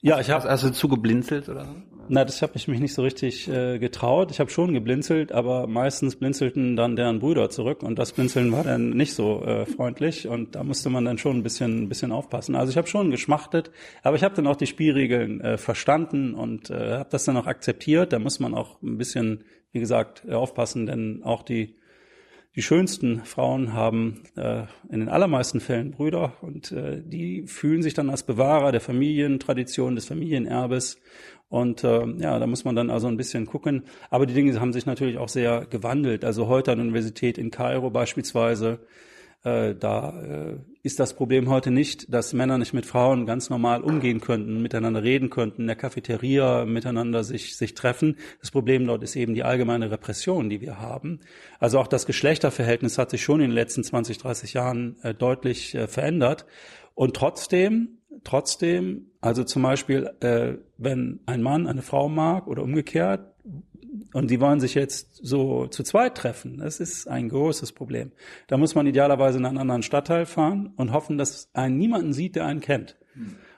Ja, 0.00 0.20
ich 0.20 0.30
habe. 0.30 0.48
Hast 0.48 0.62
du 0.62 0.70
zugeblinzelt 0.70 1.48
oder 1.48 1.64
so? 1.64 1.72
Na, 2.10 2.24
das 2.24 2.40
habe 2.40 2.52
ich 2.54 2.68
mich 2.68 2.80
nicht 2.80 2.94
so 2.94 3.02
richtig 3.02 3.48
äh, 3.48 3.78
getraut. 3.78 4.30
Ich 4.30 4.40
habe 4.40 4.48
schon 4.48 4.72
geblinzelt, 4.72 5.30
aber 5.30 5.66
meistens 5.66 6.16
blinzelten 6.16 6.74
dann 6.74 6.96
deren 6.96 7.18
Brüder 7.18 7.50
zurück 7.50 7.82
und 7.82 7.98
das 7.98 8.12
Blinzeln 8.12 8.50
war 8.50 8.64
dann 8.64 8.90
nicht 8.90 9.12
so 9.12 9.44
äh, 9.44 9.66
freundlich 9.66 10.26
und 10.26 10.54
da 10.54 10.64
musste 10.64 10.88
man 10.88 11.04
dann 11.04 11.18
schon 11.18 11.36
ein 11.36 11.42
bisschen, 11.42 11.82
ein 11.82 11.88
bisschen 11.88 12.12
aufpassen. 12.12 12.54
Also 12.54 12.70
ich 12.70 12.78
habe 12.78 12.88
schon 12.88 13.10
geschmachtet, 13.10 13.72
aber 14.02 14.16
ich 14.16 14.22
habe 14.22 14.34
dann 14.34 14.46
auch 14.46 14.56
die 14.56 14.66
Spielregeln 14.66 15.42
äh, 15.42 15.58
verstanden 15.58 16.32
und 16.32 16.70
äh, 16.70 16.92
habe 16.98 17.10
das 17.10 17.24
dann 17.24 17.36
auch 17.36 17.46
akzeptiert. 17.46 18.14
Da 18.14 18.18
muss 18.18 18.40
man 18.40 18.54
auch 18.54 18.80
ein 18.80 18.96
bisschen, 18.96 19.44
wie 19.72 19.80
gesagt, 19.80 20.26
aufpassen, 20.30 20.86
denn 20.86 21.22
auch 21.24 21.42
die 21.42 21.77
die 22.56 22.62
schönsten 22.62 23.24
Frauen 23.24 23.72
haben 23.72 24.22
äh, 24.36 24.62
in 24.90 25.00
den 25.00 25.08
allermeisten 25.08 25.60
Fällen 25.60 25.90
Brüder 25.92 26.32
und 26.40 26.72
äh, 26.72 27.02
die 27.04 27.46
fühlen 27.46 27.82
sich 27.82 27.94
dann 27.94 28.10
als 28.10 28.22
Bewahrer 28.24 28.72
der 28.72 28.80
Familientradition, 28.80 29.94
des 29.94 30.06
Familienerbes. 30.06 30.98
Und 31.48 31.84
äh, 31.84 32.06
ja, 32.18 32.38
da 32.38 32.46
muss 32.46 32.64
man 32.64 32.76
dann 32.76 32.90
also 32.90 33.06
ein 33.06 33.16
bisschen 33.16 33.46
gucken. 33.46 33.84
Aber 34.10 34.26
die 34.26 34.34
Dinge 34.34 34.58
haben 34.60 34.72
sich 34.72 34.86
natürlich 34.86 35.18
auch 35.18 35.28
sehr 35.28 35.66
gewandelt. 35.66 36.24
Also 36.24 36.48
heute 36.48 36.72
an 36.72 36.78
der 36.78 36.84
Universität 36.84 37.38
in 37.38 37.50
Kairo 37.50 37.90
beispielsweise 37.90 38.80
äh, 39.44 39.74
da 39.74 40.20
äh, 40.20 40.58
ist 40.82 41.00
das 41.00 41.14
Problem 41.14 41.48
heute 41.48 41.70
nicht, 41.70 42.12
dass 42.12 42.32
Männer 42.32 42.58
nicht 42.58 42.72
mit 42.72 42.86
Frauen 42.86 43.26
ganz 43.26 43.50
normal 43.50 43.82
umgehen 43.82 44.20
könnten, 44.20 44.62
miteinander 44.62 45.02
reden 45.02 45.28
könnten, 45.30 45.62
in 45.62 45.66
der 45.66 45.76
Cafeteria 45.76 46.64
miteinander 46.64 47.24
sich, 47.24 47.56
sich 47.56 47.74
treffen. 47.74 48.16
Das 48.40 48.50
Problem 48.50 48.86
dort 48.86 49.02
ist 49.02 49.16
eben 49.16 49.34
die 49.34 49.42
allgemeine 49.42 49.90
Repression, 49.90 50.48
die 50.48 50.60
wir 50.60 50.80
haben. 50.80 51.20
Also 51.58 51.78
auch 51.78 51.88
das 51.88 52.06
Geschlechterverhältnis 52.06 52.98
hat 52.98 53.10
sich 53.10 53.22
schon 53.22 53.40
in 53.40 53.50
den 53.50 53.54
letzten 53.54 53.82
20, 53.82 54.18
30 54.18 54.54
Jahren 54.54 54.96
äh, 55.02 55.14
deutlich 55.14 55.74
äh, 55.74 55.88
verändert. 55.88 56.46
Und 56.94 57.14
trotzdem, 57.14 57.98
trotzdem, 58.24 59.10
also 59.20 59.44
zum 59.44 59.62
Beispiel, 59.62 60.10
äh, 60.20 60.54
wenn 60.76 61.20
ein 61.26 61.42
Mann 61.42 61.66
eine 61.66 61.82
Frau 61.82 62.08
mag 62.08 62.46
oder 62.46 62.62
umgekehrt, 62.62 63.27
und 64.12 64.30
die 64.30 64.40
wollen 64.40 64.60
sich 64.60 64.74
jetzt 64.74 65.20
so 65.22 65.66
zu 65.66 65.82
zweit 65.82 66.16
treffen. 66.16 66.58
Das 66.58 66.80
ist 66.80 67.08
ein 67.08 67.28
großes 67.28 67.72
Problem. 67.72 68.12
Da 68.46 68.56
muss 68.56 68.74
man 68.74 68.86
idealerweise 68.86 69.38
in 69.38 69.44
einen 69.44 69.58
anderen 69.58 69.82
Stadtteil 69.82 70.26
fahren 70.26 70.72
und 70.76 70.92
hoffen, 70.92 71.18
dass 71.18 71.50
einen 71.54 71.76
niemanden 71.76 72.12
sieht, 72.12 72.36
der 72.36 72.46
einen 72.46 72.60
kennt. 72.60 72.96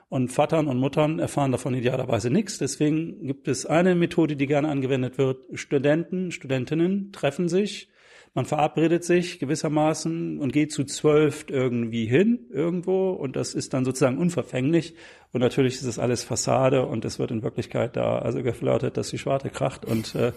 Und 0.09 0.29
Vatern 0.29 0.67
und 0.67 0.77
Muttern 0.77 1.19
erfahren 1.19 1.53
davon 1.53 1.73
idealerweise 1.73 2.29
nichts. 2.29 2.57
Deswegen 2.57 3.25
gibt 3.25 3.47
es 3.47 3.65
eine 3.65 3.95
Methode, 3.95 4.35
die 4.35 4.47
gerne 4.47 4.67
angewendet 4.67 5.17
wird. 5.17 5.37
Studenten, 5.53 6.31
Studentinnen 6.31 7.13
treffen 7.13 7.47
sich 7.47 7.91
man 8.33 8.45
verabredet 8.45 9.03
sich 9.03 9.39
gewissermaßen 9.39 10.39
und 10.39 10.53
geht 10.53 10.71
zu 10.71 10.85
zwölf 10.85 11.45
irgendwie 11.49 12.05
hin 12.05 12.47
irgendwo 12.49 13.09
und 13.11 13.35
das 13.35 13.53
ist 13.53 13.73
dann 13.73 13.83
sozusagen 13.83 14.17
unverfänglich 14.17 14.95
und 15.33 15.39
natürlich 15.39 15.75
ist 15.75 15.85
es 15.85 15.97
alles 15.97 16.23
Fassade 16.25 16.85
und 16.85 17.05
es 17.05 17.17
wird 17.17 17.31
in 17.31 17.41
Wirklichkeit 17.41 17.95
da 17.95 18.19
also 18.19 18.43
geflirtet, 18.43 18.97
dass 18.97 19.09
die 19.09 19.17
Schwarte 19.17 19.49
kracht 19.49 19.85
und 19.85 20.13
äh, 20.13 20.33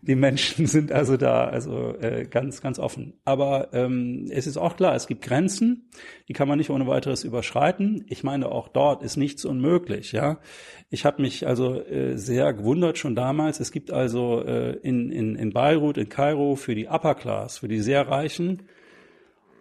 die 0.00 0.14
Menschen 0.14 0.66
sind 0.68 0.92
also 0.92 1.18
da 1.18 1.44
also 1.44 1.94
äh, 2.00 2.24
ganz, 2.24 2.62
ganz 2.62 2.78
offen. 2.78 3.20
Aber 3.26 3.68
ähm, 3.74 4.28
es 4.30 4.46
ist 4.46 4.56
auch 4.56 4.76
klar, 4.76 4.94
es 4.94 5.06
gibt 5.06 5.22
Grenzen, 5.22 5.90
die 6.26 6.32
kann 6.32 6.48
man 6.48 6.56
nicht 6.56 6.70
ohne 6.70 6.86
weiteres 6.86 7.22
überschreiten. 7.22 8.06
Ich 8.08 8.24
meine, 8.24 8.50
auch 8.50 8.68
dort 8.68 9.02
ist 9.02 9.18
nichts 9.18 9.44
unmöglich. 9.44 10.12
Ja, 10.12 10.38
Ich 10.88 11.04
habe 11.04 11.20
mich 11.20 11.46
also 11.46 11.78
äh, 11.82 12.16
sehr 12.16 12.54
gewundert 12.54 12.96
schon 12.96 13.14
damals. 13.14 13.60
Es 13.60 13.72
gibt 13.72 13.90
also 13.90 14.42
äh, 14.42 14.72
in, 14.82 15.10
in, 15.10 15.36
in 15.36 15.52
Beirut, 15.52 15.98
in 15.98 16.08
Kairo 16.08 16.56
für 16.56 16.74
die 16.74 16.88
Upper 16.88 17.14
Class, 17.14 17.58
für 17.58 17.68
die 17.68 17.80
sehr 17.80 18.08
Reichen, 18.08 18.62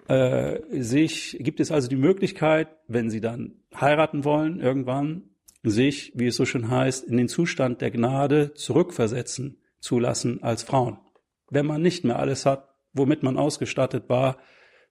äh, 0.10 0.82
sich, 0.82 1.38
gibt 1.40 1.60
es 1.60 1.72
also 1.72 1.88
die 1.88 1.96
Möglichkeit, 1.96 2.68
wenn 2.88 3.10
sie 3.10 3.22
dann 3.22 3.54
heiraten 3.80 4.24
wollen, 4.24 4.60
irgendwann, 4.60 5.24
sich, 5.64 6.14
wie 6.16 6.28
es 6.28 6.36
so 6.36 6.46
schön 6.46 6.70
heißt, 6.70 7.06
in 7.06 7.18
den 7.18 7.28
Zustand 7.28 7.82
der 7.82 7.92
Gnade 7.92 8.54
zurückversetzen 8.54 9.58
zulassen 9.80 10.42
als 10.42 10.64
Frauen. 10.64 10.98
Wenn 11.50 11.66
man 11.66 11.82
nicht 11.82 12.06
mehr 12.06 12.18
alles 12.18 12.46
hat, 12.46 12.70
womit 12.94 13.24
man 13.24 13.38
ausgestattet 13.38 14.10
war, 14.10 14.38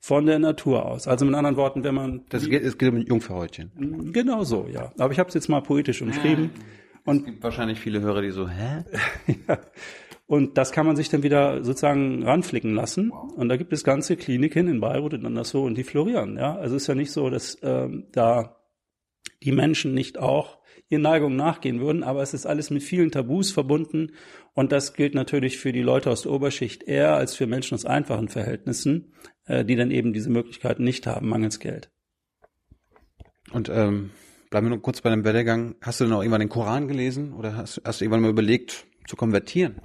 von 0.01 0.27
der 0.27 0.39
Natur 0.39 0.87
aus. 0.87 1.09
Also 1.09 1.25
mit 1.25 1.35
anderen 1.35 1.57
Worten, 1.57 1.83
wenn 1.83 1.95
man 1.95 2.25
das 2.29 2.49
geht, 2.49 2.63
es 2.63 2.79
geht 2.79 2.93
um 2.93 2.99
Jungferhäutchen. 2.99 4.13
Genau 4.13 4.45
so, 4.45 4.69
ja. 4.71 4.93
Aber 4.99 5.13
ich 5.13 5.19
habe 5.19 5.29
es 5.29 5.35
jetzt 5.35 5.49
mal 5.49 5.61
poetisch 5.61 6.01
umschrieben. 6.01 6.51
Und 7.05 7.21
es 7.21 7.25
gibt 7.25 7.43
wahrscheinlich 7.43 7.81
viele 7.81 8.01
Hörer, 8.01 8.23
die 8.23 8.31
so, 8.31 8.49
hä? 8.49 8.85
ja. 9.49 9.59
Und 10.29 10.59
das 10.59 10.73
kann 10.73 10.85
man 10.85 10.95
sich 10.95 11.09
dann 11.09 11.23
wieder 11.23 11.65
sozusagen 11.65 12.23
ranflicken 12.23 12.75
lassen. 12.75 13.11
Und 13.11 13.49
da 13.49 13.57
gibt 13.57 13.73
es 13.73 13.83
ganze 13.83 14.15
Kliniken 14.15 14.69
in 14.69 14.79
Beirut 14.79 15.15
und 15.15 15.25
anderswo 15.25 15.65
und 15.65 15.75
die 15.75 15.85
florieren. 15.85 16.37
Ja, 16.37 16.55
also 16.55 16.77
es 16.77 16.83
ist 16.83 16.87
ja 16.87 16.95
nicht 16.95 17.13
so, 17.13 17.31
dass 17.31 17.57
ähm, 17.63 18.09
da 18.13 18.57
die 19.43 19.53
Menschen 19.53 19.95
nicht 19.95 20.19
auch 20.19 20.59
ihren 20.91 21.01
Neigungen 21.01 21.37
nachgehen 21.37 21.81
würden, 21.81 22.03
aber 22.03 22.23
es 22.23 22.35
ist 22.35 22.45
alles 22.45 22.69
mit 22.69 22.83
vielen 22.83 23.11
Tabus 23.11 23.53
verbunden 23.53 24.13
und 24.53 24.71
das 24.71 24.93
gilt 24.93 25.15
natürlich 25.15 25.57
für 25.59 25.73
die 25.73 25.83
Leute 25.83 26.11
aus 26.11 26.23
der 26.23 26.33
Oberschicht 26.33 26.83
eher 26.83 27.15
als 27.15 27.35
für 27.35 27.47
Menschen 27.47 27.75
aus 27.75 27.87
einfachen 27.87 28.29
Verhältnissen, 28.29 29.15
äh, 29.47 29.65
die 29.65 29.77
dann 29.77 29.91
eben 29.91 30.13
diese 30.13 30.31
Möglichkeiten 30.31 30.85
nicht 30.85 31.07
haben, 31.07 31.29
mangels 31.29 31.59
Geld. 31.59 31.91
Und 33.51 33.71
ähm, 33.71 34.11
bleiben 34.51 34.67
wir 34.67 34.77
noch 34.77 34.83
kurz 34.83 35.01
bei 35.01 35.11
dem 35.11 35.25
Werdegang. 35.25 35.77
Hast 35.81 36.01
du 36.01 36.05
denn 36.05 36.13
auch 36.13 36.21
irgendwann 36.21 36.41
den 36.41 36.51
Koran 36.51 36.87
gelesen 36.87 37.33
oder 37.33 37.57
hast, 37.57 37.81
hast 37.83 38.01
du 38.01 38.05
irgendwann 38.05 38.23
mal 38.23 38.31
überlegt 38.31 38.87
zu 39.07 39.17
konvertieren? 39.17 39.81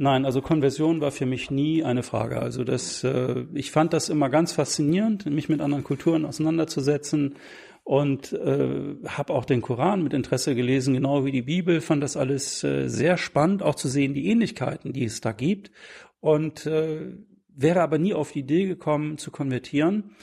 Nein, 0.00 0.24
also 0.24 0.40
Konversion 0.40 1.00
war 1.00 1.10
für 1.10 1.26
mich 1.26 1.50
nie 1.50 1.82
eine 1.82 2.04
Frage. 2.04 2.40
Also 2.40 2.62
das, 2.62 3.02
äh, 3.02 3.44
ich 3.52 3.72
fand 3.72 3.92
das 3.92 4.08
immer 4.08 4.30
ganz 4.30 4.52
faszinierend, 4.52 5.26
mich 5.26 5.48
mit 5.48 5.60
anderen 5.60 5.82
Kulturen 5.82 6.24
auseinanderzusetzen 6.24 7.34
und 7.82 8.32
äh, 8.32 8.94
habe 9.08 9.32
auch 9.32 9.44
den 9.44 9.60
Koran 9.60 10.04
mit 10.04 10.14
Interesse 10.14 10.54
gelesen, 10.54 10.94
genau 10.94 11.24
wie 11.24 11.32
die 11.32 11.42
Bibel. 11.42 11.80
Fand 11.80 12.00
das 12.00 12.16
alles 12.16 12.62
äh, 12.62 12.86
sehr 12.86 13.16
spannend, 13.16 13.64
auch 13.64 13.74
zu 13.74 13.88
sehen 13.88 14.14
die 14.14 14.28
Ähnlichkeiten, 14.28 14.92
die 14.92 15.04
es 15.04 15.20
da 15.20 15.32
gibt. 15.32 15.72
Und 16.20 16.64
äh, 16.66 17.14
wäre 17.48 17.80
aber 17.80 17.98
nie 17.98 18.14
auf 18.14 18.30
die 18.30 18.40
Idee 18.40 18.66
gekommen 18.66 19.18
zu 19.18 19.32
konvertieren, 19.32 20.14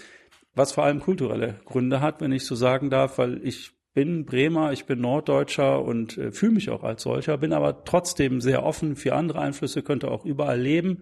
was 0.54 0.72
vor 0.72 0.86
allem 0.86 1.02
kulturelle 1.02 1.60
Gründe 1.66 2.00
hat, 2.00 2.22
wenn 2.22 2.32
ich 2.32 2.46
so 2.46 2.56
sagen 2.56 2.90
darf, 2.90 3.18
weil 3.18 3.46
ich 3.46 3.72
bin 3.96 4.26
Bremer, 4.26 4.74
ich 4.74 4.86
bin 4.86 5.02
Norddeutscher 5.02 5.82
und 5.82 6.18
äh, 6.18 6.32
fühle 6.32 6.52
mich 6.52 6.70
auch 6.70 6.84
als 6.84 7.02
solcher, 7.02 7.38
bin 7.40 7.54
aber 7.54 7.86
trotzdem 7.86 8.42
sehr 8.42 8.64
offen 8.64 8.96
für 8.96 9.16
andere 9.16 9.40
Einflüsse, 9.40 9.82
könnte 9.82 10.12
auch 10.12 10.26
überall 10.26 10.60
leben. 10.60 11.02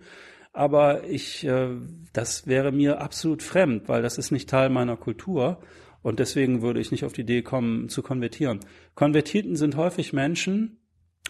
Aber 0.53 1.03
ich, 1.03 1.43
äh, 1.43 1.69
das 2.13 2.47
wäre 2.47 2.71
mir 2.71 3.01
absolut 3.01 3.41
fremd, 3.41 3.89
weil 3.89 4.03
das 4.03 4.19
ist 4.19 4.31
nicht 4.31 4.47
Teil 4.47 4.69
meiner 4.69 4.95
Kultur. 4.95 5.59
Und 6.03 6.19
deswegen 6.19 6.61
würde 6.61 6.79
ich 6.79 6.91
nicht 6.91 7.03
auf 7.03 7.13
die 7.13 7.21
Idee 7.21 7.41
kommen, 7.41 7.89
zu 7.89 8.03
konvertieren. 8.03 8.59
Konvertierten 8.93 9.55
sind 9.55 9.75
häufig 9.75 10.13
Menschen, 10.13 10.77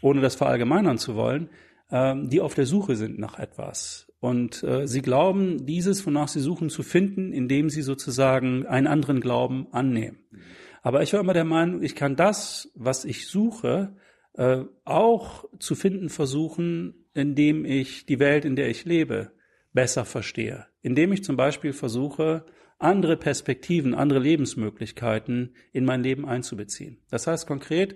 ohne 0.01 0.19
das 0.19 0.35
verallgemeinern 0.35 0.97
zu 0.97 1.15
wollen, 1.15 1.49
äh, 1.89 2.13
die 2.23 2.41
auf 2.41 2.55
der 2.55 2.65
Suche 2.65 2.97
sind 2.97 3.17
nach 3.17 3.39
etwas. 3.39 4.11
Und 4.19 4.63
äh, 4.63 4.85
sie 4.85 5.01
glauben, 5.01 5.65
dieses, 5.65 6.05
wonach 6.05 6.27
sie 6.27 6.41
suchen, 6.41 6.69
zu 6.69 6.83
finden, 6.83 7.31
indem 7.31 7.69
sie 7.69 7.81
sozusagen 7.81 8.65
einen 8.65 8.87
anderen 8.87 9.21
Glauben 9.21 9.67
annehmen. 9.71 10.17
Aber 10.83 11.01
ich 11.01 11.13
war 11.13 11.21
immer 11.21 11.33
der 11.33 11.45
Meinung, 11.45 11.81
ich 11.81 11.95
kann 11.95 12.15
das, 12.15 12.69
was 12.75 13.05
ich 13.05 13.27
suche, 13.27 13.95
äh, 14.33 14.63
auch 14.83 15.45
zu 15.57 15.75
finden 15.75 16.09
versuchen, 16.09 17.07
indem 17.13 17.63
ich 17.65 18.05
die 18.05 18.19
Welt, 18.19 18.45
in 18.45 18.57
der 18.57 18.69
ich 18.69 18.83
lebe, 18.83 19.31
besser 19.71 20.03
verstehe. 20.03 20.67
Indem 20.81 21.13
ich 21.13 21.23
zum 21.23 21.37
Beispiel 21.37 21.71
versuche, 21.71 22.45
andere 22.79 23.15
Perspektiven, 23.15 23.95
andere 23.95 24.19
Lebensmöglichkeiten 24.19 25.55
in 25.71 25.85
mein 25.85 26.03
Leben 26.03 26.27
einzubeziehen. 26.27 26.97
Das 27.09 27.27
heißt 27.27 27.47
konkret, 27.47 27.95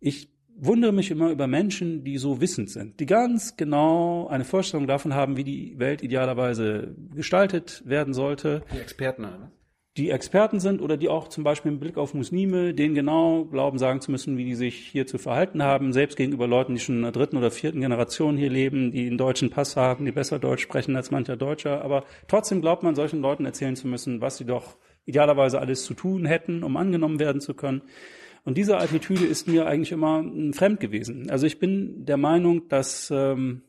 ich 0.00 0.30
wundere 0.56 0.92
mich 0.92 1.10
immer 1.10 1.30
über 1.30 1.46
Menschen, 1.46 2.02
die 2.02 2.16
so 2.16 2.40
wissend 2.40 2.70
sind, 2.70 2.98
die 2.98 3.04
ganz 3.04 3.58
genau 3.58 4.26
eine 4.28 4.44
Vorstellung 4.44 4.86
davon 4.86 5.12
haben, 5.12 5.36
wie 5.36 5.44
die 5.44 5.78
Welt 5.78 6.02
idealerweise 6.02 6.96
gestaltet 7.14 7.82
werden 7.84 8.14
sollte. 8.14 8.62
Die 8.72 8.78
Experten, 8.78 9.26
oder? 9.26 9.52
Die 9.96 10.10
Experten 10.10 10.60
sind 10.60 10.82
oder 10.82 10.96
die 10.96 11.08
auch 11.08 11.28
zum 11.28 11.42
Beispiel 11.42 11.72
im 11.72 11.80
Blick 11.80 11.96
auf 11.96 12.12
Muslime, 12.12 12.74
denen 12.74 12.94
genau 12.94 13.44
glauben, 13.46 13.78
sagen 13.78 14.02
zu 14.02 14.10
müssen, 14.10 14.36
wie 14.36 14.44
die 14.44 14.54
sich 14.54 14.76
hier 14.76 15.06
zu 15.06 15.16
verhalten 15.16 15.62
haben, 15.62 15.94
selbst 15.94 16.16
gegenüber 16.16 16.46
Leuten, 16.46 16.74
die 16.74 16.80
schon 16.80 16.96
in 16.96 17.02
der 17.02 17.12
dritten 17.12 17.36
oder 17.38 17.50
vierten 17.50 17.80
Generation 17.80 18.36
hier 18.36 18.50
leben, 18.50 18.92
die 18.92 19.06
einen 19.06 19.16
deutschen 19.16 19.48
Pass 19.48 19.76
haben, 19.76 20.04
die 20.04 20.12
besser 20.12 20.38
Deutsch 20.38 20.62
sprechen 20.62 20.96
als 20.96 21.10
mancher 21.10 21.36
Deutscher. 21.36 21.82
Aber 21.82 22.04
trotzdem 22.28 22.60
glaubt 22.60 22.82
man, 22.82 22.94
solchen 22.94 23.22
Leuten 23.22 23.46
erzählen 23.46 23.74
zu 23.74 23.88
müssen, 23.88 24.20
was 24.20 24.36
sie 24.36 24.44
doch 24.44 24.76
idealerweise 25.06 25.60
alles 25.60 25.84
zu 25.84 25.94
tun 25.94 26.26
hätten, 26.26 26.62
um 26.62 26.76
angenommen 26.76 27.18
werden 27.18 27.40
zu 27.40 27.54
können. 27.54 27.80
Und 28.44 28.58
diese 28.58 28.78
Attitüde 28.78 29.24
ist 29.24 29.48
mir 29.48 29.66
eigentlich 29.66 29.92
immer 29.92 30.24
fremd 30.52 30.78
gewesen. 30.78 31.30
Also 31.30 31.46
ich 31.46 31.58
bin 31.58 32.04
der 32.04 32.16
Meinung, 32.16 32.68
dass 32.68 33.10
ähm, 33.10 33.62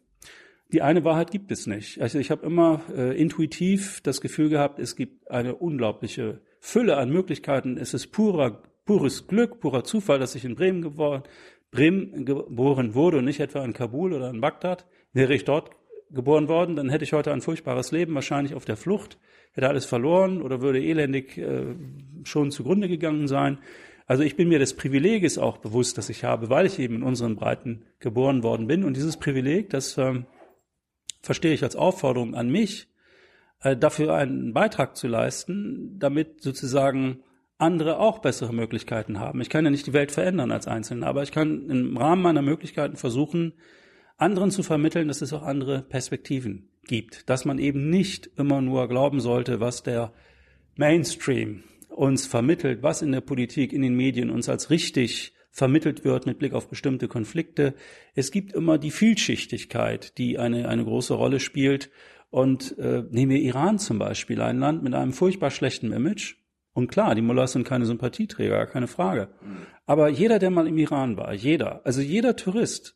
die 0.71 0.81
eine 0.81 1.03
Wahrheit 1.03 1.31
gibt 1.31 1.51
es 1.51 1.67
nicht. 1.67 2.01
Also 2.01 2.19
ich 2.19 2.31
habe 2.31 2.45
immer 2.45 2.81
äh, 2.95 3.19
intuitiv 3.19 4.01
das 4.01 4.21
Gefühl 4.21 4.49
gehabt, 4.49 4.79
es 4.79 4.95
gibt 4.95 5.29
eine 5.31 5.55
unglaubliche 5.55 6.41
Fülle 6.59 6.97
an 6.97 7.09
Möglichkeiten. 7.09 7.77
Es 7.77 7.93
ist 7.93 8.07
purer, 8.07 8.63
pures 8.85 9.27
Glück, 9.27 9.59
purer 9.59 9.83
Zufall, 9.83 10.19
dass 10.19 10.35
ich 10.35 10.43
in 10.43 10.55
Bremen 10.55 10.81
geworden, 10.81 11.23
Bremen 11.71 12.25
geboren 12.25 12.95
wurde 12.95 13.17
und 13.17 13.25
nicht 13.25 13.39
etwa 13.39 13.63
in 13.63 13.73
Kabul 13.73 14.13
oder 14.13 14.29
in 14.29 14.41
Bagdad. 14.41 14.85
Wäre 15.13 15.33
ich 15.33 15.45
dort 15.45 15.71
geboren 16.11 16.47
worden, 16.47 16.75
dann 16.75 16.89
hätte 16.89 17.03
ich 17.03 17.13
heute 17.13 17.31
ein 17.33 17.41
furchtbares 17.41 17.91
Leben, 17.91 18.15
wahrscheinlich 18.15 18.53
auf 18.53 18.65
der 18.65 18.77
Flucht, 18.77 19.17
hätte 19.51 19.67
alles 19.67 19.85
verloren 19.85 20.41
oder 20.41 20.61
würde 20.61 20.81
elendig 20.81 21.37
äh, 21.37 21.75
schon 22.23 22.51
zugrunde 22.51 22.87
gegangen 22.87 23.27
sein. 23.27 23.57
Also 24.05 24.23
ich 24.23 24.37
bin 24.37 24.47
mir 24.47 24.59
des 24.59 24.73
Privileges 24.73 25.37
auch 25.37 25.57
bewusst, 25.57 25.97
dass 25.97 26.09
ich 26.09 26.23
habe, 26.23 26.49
weil 26.49 26.65
ich 26.65 26.79
eben 26.79 26.95
in 26.95 27.03
unseren 27.03 27.35
Breiten 27.35 27.83
geboren 27.99 28.41
worden 28.41 28.67
bin. 28.67 28.85
Und 28.85 28.95
dieses 28.95 29.17
Privileg, 29.17 29.69
das 29.69 29.97
äh, 29.97 30.21
verstehe 31.21 31.53
ich 31.53 31.63
als 31.63 31.75
Aufforderung 31.75 32.35
an 32.35 32.49
mich, 32.49 32.87
äh, 33.61 33.75
dafür 33.75 34.13
einen 34.13 34.53
Beitrag 34.53 34.95
zu 34.95 35.07
leisten, 35.07 35.97
damit 35.99 36.41
sozusagen 36.41 37.23
andere 37.57 37.99
auch 37.99 38.19
bessere 38.19 38.53
Möglichkeiten 38.53 39.19
haben. 39.19 39.41
Ich 39.41 39.49
kann 39.49 39.65
ja 39.65 39.71
nicht 39.71 39.87
die 39.87 39.93
Welt 39.93 40.11
verändern 40.11 40.51
als 40.51 40.67
Einzelner, 40.67 41.07
aber 41.07 41.23
ich 41.23 41.31
kann 41.31 41.69
im 41.69 41.97
Rahmen 41.97 42.21
meiner 42.21 42.43
Möglichkeiten 42.43 42.97
versuchen, 42.97 43.53
anderen 44.17 44.51
zu 44.51 44.63
vermitteln, 44.63 45.07
dass 45.07 45.21
es 45.21 45.33
auch 45.33 45.43
andere 45.43 45.81
Perspektiven 45.81 46.69
gibt, 46.85 47.29
dass 47.29 47.45
man 47.45 47.59
eben 47.59 47.89
nicht 47.89 48.29
immer 48.37 48.61
nur 48.61 48.87
glauben 48.87 49.19
sollte, 49.19 49.59
was 49.59 49.83
der 49.83 50.13
Mainstream 50.75 51.63
uns 51.89 52.27
vermittelt, 52.27 52.83
was 52.83 53.01
in 53.01 53.11
der 53.11 53.21
Politik, 53.21 53.73
in 53.73 53.81
den 53.81 53.95
Medien 53.95 54.29
uns 54.29 54.49
als 54.49 54.69
richtig 54.69 55.33
vermittelt 55.57 56.05
wird 56.05 56.27
mit 56.27 56.37
Blick 56.37 56.53
auf 56.53 56.69
bestimmte 56.69 57.07
Konflikte. 57.07 57.73
Es 58.13 58.29
gibt 58.29 58.53
immer 58.53 58.77
die 58.77 58.91
Vielschichtigkeit, 58.91 60.15
die 60.19 60.37
eine, 60.37 60.69
eine 60.69 60.85
große 60.85 61.15
Rolle 61.15 61.39
spielt. 61.39 61.89
Und 62.29 62.77
äh, 62.77 63.03
nehmen 63.09 63.31
wir 63.31 63.41
Iran 63.41 63.79
zum 63.79 63.97
Beispiel, 63.97 64.39
ein 64.39 64.59
Land 64.59 64.83
mit 64.83 64.93
einem 64.93 65.13
furchtbar 65.13 65.49
schlechten 65.49 65.91
Image. 65.91 66.35
Und 66.73 66.89
klar, 66.89 67.15
die 67.15 67.23
Mullahs 67.23 67.53
sind 67.53 67.63
keine 67.63 67.87
Sympathieträger, 67.87 68.67
keine 68.67 68.85
Frage. 68.85 69.29
Aber 69.87 70.09
jeder, 70.09 70.37
der 70.37 70.51
mal 70.51 70.67
im 70.67 70.77
Iran 70.77 71.17
war, 71.17 71.33
jeder, 71.33 71.83
also 71.87 72.01
jeder 72.01 72.35
Tourist 72.35 72.95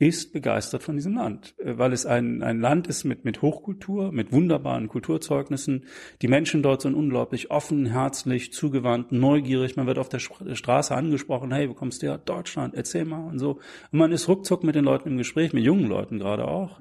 ist 0.00 0.32
begeistert 0.32 0.82
von 0.82 0.96
diesem 0.96 1.14
Land, 1.14 1.54
äh, 1.58 1.76
weil 1.78 1.92
es 1.92 2.06
ein, 2.06 2.42
ein 2.42 2.60
Land 2.60 2.86
ist 2.86 3.04
mit, 3.04 3.24
mit 3.24 3.42
Hochkultur, 3.42 4.12
mit 4.12 4.32
wunderbaren 4.32 4.88
Kulturzeugnissen. 4.88 5.84
Die 6.22 6.28
Menschen 6.28 6.62
dort 6.62 6.80
sind 6.80 6.94
unglaublich 6.94 7.50
offen, 7.50 7.86
herzlich, 7.86 8.52
zugewandt, 8.52 9.12
neugierig. 9.12 9.76
Man 9.76 9.86
wird 9.86 9.98
auf 9.98 10.08
der 10.08 10.18
Straße 10.18 10.94
angesprochen, 10.94 11.52
hey, 11.52 11.68
wo 11.68 11.74
kommst 11.74 12.02
du 12.02 12.06
her? 12.06 12.18
Deutschland, 12.18 12.74
erzähl 12.74 13.04
mal 13.04 13.28
und 13.28 13.38
so. 13.38 13.60
Und 13.92 13.98
man 13.98 14.10
ist 14.10 14.26
ruckzuck 14.26 14.64
mit 14.64 14.74
den 14.74 14.84
Leuten 14.84 15.10
im 15.10 15.18
Gespräch, 15.18 15.52
mit 15.52 15.64
jungen 15.64 15.86
Leuten 15.86 16.18
gerade 16.18 16.48
auch. 16.48 16.80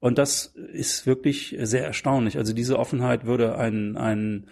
Und 0.00 0.18
das 0.18 0.46
ist 0.72 1.06
wirklich 1.06 1.56
sehr 1.60 1.84
erstaunlich. 1.84 2.36
Also 2.36 2.52
diese 2.52 2.78
Offenheit 2.78 3.26
würde 3.26 3.58
ein, 3.58 3.96
ein 3.96 4.48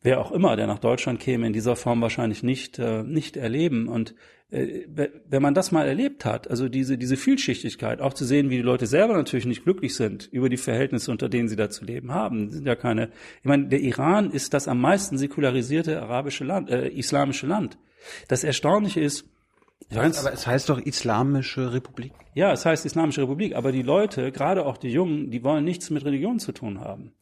wer 0.00 0.20
auch 0.20 0.30
immer, 0.30 0.54
der 0.54 0.68
nach 0.68 0.78
Deutschland 0.78 1.18
käme, 1.18 1.46
in 1.46 1.52
dieser 1.52 1.74
Form 1.74 2.00
wahrscheinlich 2.00 2.42
nicht, 2.44 2.78
äh, 2.78 3.02
nicht 3.02 3.36
erleben. 3.36 3.88
Und 3.88 4.14
wenn 4.52 5.40
man 5.40 5.54
das 5.54 5.72
mal 5.72 5.88
erlebt 5.88 6.26
hat, 6.26 6.50
also 6.50 6.68
diese, 6.68 6.98
diese 6.98 7.16
Vielschichtigkeit, 7.16 8.02
auch 8.02 8.12
zu 8.12 8.26
sehen, 8.26 8.50
wie 8.50 8.56
die 8.56 8.62
Leute 8.62 8.86
selber 8.86 9.14
natürlich 9.14 9.46
nicht 9.46 9.64
glücklich 9.64 9.94
sind 9.94 10.28
über 10.30 10.50
die 10.50 10.58
Verhältnisse, 10.58 11.10
unter 11.10 11.30
denen 11.30 11.48
sie 11.48 11.56
da 11.56 11.70
zu 11.70 11.86
leben 11.86 12.12
haben, 12.12 12.50
sind 12.50 12.66
ja 12.66 12.76
keine, 12.76 13.08
ich 13.40 13.46
meine, 13.46 13.68
der 13.68 13.80
Iran 13.80 14.30
ist 14.30 14.52
das 14.52 14.68
am 14.68 14.78
meisten 14.78 15.16
säkularisierte 15.16 16.02
arabische 16.02 16.44
Land, 16.44 16.68
äh, 16.68 16.88
islamische 16.88 17.46
Land. 17.46 17.78
Das 18.28 18.44
Erstaunliche 18.44 19.00
ist, 19.00 19.24
Ganz, 19.90 20.18
aber 20.20 20.32
es 20.32 20.46
heißt 20.46 20.68
doch 20.68 20.78
Islamische 20.78 21.72
Republik. 21.72 22.12
Ja, 22.34 22.52
es 22.52 22.64
heißt 22.64 22.84
Islamische 22.84 23.22
Republik, 23.22 23.54
aber 23.54 23.72
die 23.72 23.82
Leute, 23.82 24.32
gerade 24.32 24.66
auch 24.66 24.76
die 24.76 24.90
Jungen, 24.90 25.30
die 25.30 25.42
wollen 25.42 25.64
nichts 25.64 25.90
mit 25.90 26.04
Religion 26.04 26.38
zu 26.38 26.52
tun 26.52 26.80
haben. 26.80 27.12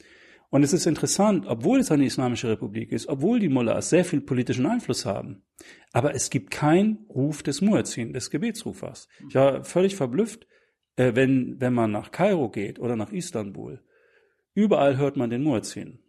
Und 0.51 0.65
es 0.65 0.73
ist 0.73 0.87
interessant, 0.87 1.47
obwohl 1.47 1.79
es 1.79 1.93
eine 1.93 2.05
islamische 2.05 2.49
Republik 2.49 2.91
ist, 2.91 3.09
obwohl 3.09 3.39
die 3.39 3.49
Mullahs 3.49 3.89
sehr 3.89 4.05
viel 4.05 4.21
politischen 4.21 4.67
Einfluss 4.67 5.07
haben, 5.07 5.43
aber 5.93 6.15
es 6.15 6.29
gibt 6.29 6.51
keinen 6.51 7.07
Ruf 7.09 7.43
des 7.45 7.61
Muezzin, 7.61 8.13
des 8.13 8.31
Gebetsrufers. 8.31 9.09
Ich 9.29 9.35
war 9.37 9.63
völlig 9.63 9.95
verblüfft, 9.95 10.49
äh, 10.97 11.13
wenn, 11.15 11.61
wenn 11.61 11.73
man 11.73 11.93
nach 11.93 12.11
Kairo 12.11 12.51
geht 12.51 12.81
oder 12.81 12.97
nach 12.97 13.13
Istanbul. 13.13 13.81
Überall 14.55 14.97
hört 14.99 15.17
man 15.17 15.31
den 15.31 15.45
Muezzin. 15.45 16.01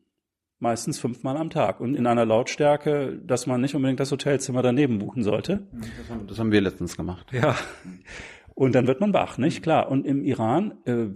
Meistens 0.57 0.99
fünfmal 0.99 1.37
am 1.37 1.49
Tag 1.49 1.79
und 1.79 1.95
in 1.95 2.05
einer 2.05 2.25
Lautstärke, 2.25 3.19
dass 3.23 3.47
man 3.47 3.61
nicht 3.61 3.73
unbedingt 3.73 3.99
das 3.99 4.11
Hotelzimmer 4.11 4.61
daneben 4.61 4.99
buchen 4.99 5.23
sollte. 5.23 5.67
Das 5.71 6.09
haben, 6.09 6.27
das 6.27 6.39
haben 6.39 6.51
wir 6.51 6.61
letztens 6.61 6.97
gemacht. 6.97 7.31
Ja. 7.31 7.55
Und 8.53 8.75
dann 8.75 8.85
wird 8.85 9.01
man 9.01 9.13
wach, 9.13 9.37
nicht? 9.39 9.63
Klar. 9.63 9.89
Und 9.89 10.05
im 10.05 10.23
Iran, 10.23 10.77
äh, 10.85 11.07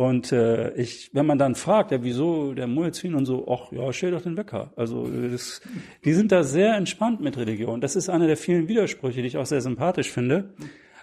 und 0.00 0.32
äh, 0.32 0.72
ich, 0.76 1.10
wenn 1.12 1.26
man 1.26 1.36
dann 1.36 1.54
fragt, 1.54 1.90
ja, 1.90 2.02
wieso 2.02 2.54
der 2.54 2.66
Muezzin 2.66 3.14
und 3.14 3.26
so, 3.26 3.46
ach 3.46 3.70
ja, 3.70 3.92
stell 3.92 4.12
doch 4.12 4.22
den 4.22 4.38
Wecker. 4.38 4.72
Also 4.74 5.06
das, 5.06 5.60
die 6.06 6.14
sind 6.14 6.32
da 6.32 6.42
sehr 6.42 6.74
entspannt 6.74 7.20
mit 7.20 7.36
Religion. 7.36 7.82
Das 7.82 7.96
ist 7.96 8.08
einer 8.08 8.26
der 8.26 8.38
vielen 8.38 8.66
Widersprüche, 8.66 9.20
die 9.20 9.26
ich 9.26 9.36
auch 9.36 9.44
sehr 9.44 9.60
sympathisch 9.60 10.10
finde. 10.10 10.54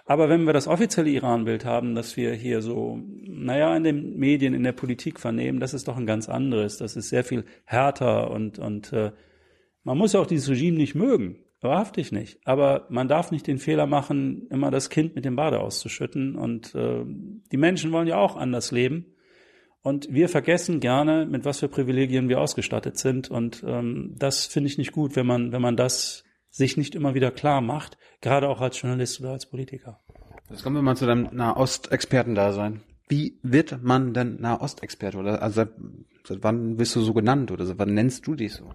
Aber 0.08 0.30
wenn 0.30 0.46
wir 0.46 0.54
das 0.54 0.68
offizielle 0.68 1.12
Iran-Bild 1.12 1.64
haben, 1.64 1.94
das 1.94 2.18
wir 2.18 2.34
hier 2.34 2.64
so, 2.64 3.00
naja, 3.28 3.78
in 3.78 3.84
den 3.84 4.18
Medien, 4.18 4.56
in 4.56 4.64
der 4.64 4.72
Politik 4.72 5.20
vernehmen, 5.20 5.60
das 5.60 5.76
ist 5.76 5.88
doch 5.88 5.98
ein 5.98 6.08
ganz 6.08 6.28
anderes. 6.28 6.78
Das 6.78 6.96
ist 6.96 7.10
sehr 7.10 7.24
viel 7.24 7.46
härter 7.66 8.32
und, 8.32 8.58
und 8.58 8.94
äh, 8.94 9.12
man 9.84 10.00
muss 10.00 10.14
ja 10.14 10.22
auch 10.22 10.26
dieses 10.26 10.50
Regime 10.50 10.78
nicht 10.78 10.96
mögen. 10.96 11.36
Wahrhaftig 11.62 12.12
nicht. 12.12 12.40
Aber 12.46 12.86
man 12.90 13.08
darf 13.08 13.32
nicht 13.32 13.48
den 13.48 13.58
Fehler 13.58 13.88
machen, 13.88 14.48
immer 14.50 14.70
das 14.70 14.90
Kind 14.90 15.16
mit 15.16 15.26
dem 15.26 15.36
Bade 15.36 15.60
auszuschütten. 15.60 16.36
Und 16.36 16.76
äh, 16.76 17.04
die 17.52 17.58
Menschen 17.58 17.92
wollen 17.92 18.08
ja 18.08 18.18
auch 18.18 18.36
anders 18.36 18.72
leben. 18.72 19.16
Und 19.82 20.08
wir 20.12 20.30
vergessen 20.30 20.80
gerne, 20.80 21.26
mit 21.26 21.46
was 21.46 21.60
für 21.60 21.70
Privilegien 21.70 22.30
wir 22.30 22.42
ausgestattet 22.42 22.98
sind. 22.98 23.32
Und 23.32 23.64
ähm, 23.66 24.16
das 24.18 24.46
finde 24.46 24.70
ich 24.70 24.78
nicht 24.78 24.92
gut, 24.92 25.16
wenn 25.16 25.26
man, 25.26 25.52
wenn 25.52 25.62
man 25.62 25.76
das 25.76 26.24
sich 26.50 26.78
nicht 26.78 26.94
immer 26.94 27.16
wieder 27.16 27.32
klar 27.32 27.62
macht, 27.62 27.98
gerade 28.22 28.50
auch 28.50 28.62
als 28.62 28.80
Journalist 28.82 29.20
oder 29.20 29.32
als 29.32 29.50
Politiker. 29.50 30.00
Jetzt 30.50 30.64
kommen 30.64 30.76
wir 30.76 30.82
mal 30.82 30.96
zu 30.96 31.06
deinem 31.06 31.30
Nahostexperten-Dasein. 31.32 32.82
Wie 33.08 33.40
wird 33.42 33.82
man 33.82 34.14
denn 34.14 34.40
Nahostexperte? 34.42 35.18
Oder 35.18 35.42
also 35.42 35.56
seit, 35.56 35.70
seit 36.26 36.44
wann 36.44 36.76
bist 36.76 36.96
du 36.96 37.02
so 37.02 37.14
genannt 37.14 37.52
oder 37.52 37.66
seit 37.66 37.80
wann 37.80 37.94
nennst 37.94 38.28
du 38.28 38.36
dich 38.36 38.54
so? 38.54 38.74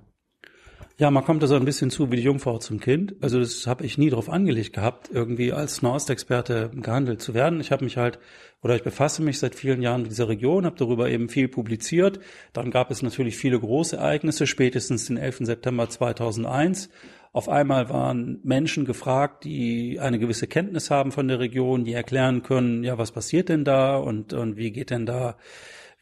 Ja, 1.03 1.11
man 1.11 1.25
kommt 1.25 1.43
da 1.43 1.49
so 1.49 1.57
ein 1.57 1.65
bisschen 1.65 1.91
zu 1.91 2.13
wie 2.13 2.17
die 2.17 2.23
Jungfrau 2.23 2.59
zum 2.59 2.79
Kind. 2.79 3.17
Also 3.21 3.41
das 3.41 3.67
habe 3.67 3.85
ich 3.85 3.99
nie 3.99 4.09
darauf 4.09 4.31
angelegt 4.31 4.73
gehabt, 4.73 5.11
irgendwie 5.13 5.53
als 5.53 5.83
Nahostexperte 5.83 6.71
gehandelt 6.77 7.21
zu 7.21 7.35
werden. 7.35 7.59
Ich 7.59 7.73
habe 7.73 7.83
mich 7.83 7.97
halt 7.97 8.21
oder 8.63 8.77
ich 8.77 8.85
befasse 8.85 9.21
mich 9.21 9.41
seit 9.41 9.57
vielen 9.57 9.83
Jahren 9.83 10.03
mit 10.03 10.13
dieser 10.13 10.29
Region, 10.29 10.65
habe 10.65 10.77
darüber 10.79 11.11
eben 11.11 11.29
viel 11.29 11.49
publiziert. 11.49 12.21
Dann 12.53 12.71
gab 12.71 12.93
es 12.93 13.03
natürlich 13.03 13.37
viele 13.37 13.59
große 13.59 13.97
Ereignisse, 13.97 14.47
spätestens 14.47 15.07
den 15.07 15.17
11. 15.17 15.39
September 15.41 15.89
2001. 15.89 16.89
Auf 17.33 17.49
einmal 17.49 17.89
waren 17.89 18.39
Menschen 18.45 18.85
gefragt, 18.85 19.43
die 19.43 19.99
eine 19.99 20.21
gewisse 20.21 20.47
Kenntnis 20.47 20.89
haben 20.93 21.11
von 21.11 21.27
der 21.27 21.41
Region, 21.41 21.83
die 21.83 21.95
erklären 21.95 22.45
können, 22.45 22.85
ja, 22.85 22.97
was 22.97 23.11
passiert 23.11 23.49
denn 23.49 23.65
da 23.65 23.97
und, 23.97 24.35
und 24.35 24.57
wie 24.57 24.71
geht 24.71 24.91
denn 24.91 25.05
da 25.07 25.37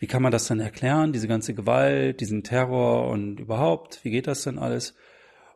wie 0.00 0.06
kann 0.06 0.22
man 0.22 0.32
das 0.32 0.48
denn 0.48 0.60
erklären, 0.60 1.12
diese 1.12 1.28
ganze 1.28 1.52
Gewalt, 1.54 2.20
diesen 2.20 2.42
Terror 2.42 3.08
und 3.08 3.38
überhaupt, 3.38 4.02
wie 4.02 4.10
geht 4.10 4.26
das 4.26 4.42
denn 4.42 4.58
alles? 4.58 4.94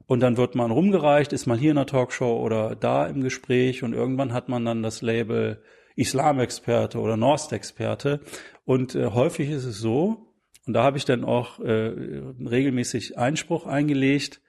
Und 0.06 0.20
dann 0.20 0.36
wird 0.36 0.54
man 0.54 0.70
rumgereicht, 0.70 1.32
ist 1.32 1.46
mal 1.46 1.58
hier 1.58 1.70
in 1.70 1.76
der 1.76 1.86
Talkshow 1.86 2.36
oder 2.40 2.76
da 2.76 3.06
im 3.06 3.22
Gespräch 3.22 3.82
und 3.82 3.94
irgendwann 3.94 4.34
hat 4.34 4.50
man 4.50 4.64
dann 4.66 4.82
das 4.82 5.00
Label 5.00 5.62
Islamexperte 5.96 6.98
oder 6.98 7.16
Norst-Experte. 7.16 8.20
Und 8.66 8.94
äh, 8.94 9.06
häufig 9.06 9.48
ist 9.48 9.64
es 9.64 9.78
so, 9.78 10.34
und 10.66 10.74
da 10.74 10.82
habe 10.82 10.98
ich 10.98 11.06
dann 11.06 11.24
auch 11.24 11.58
äh, 11.60 11.70
regelmäßig 11.70 13.16
Einspruch 13.16 13.66
eingelegt, 13.66 14.42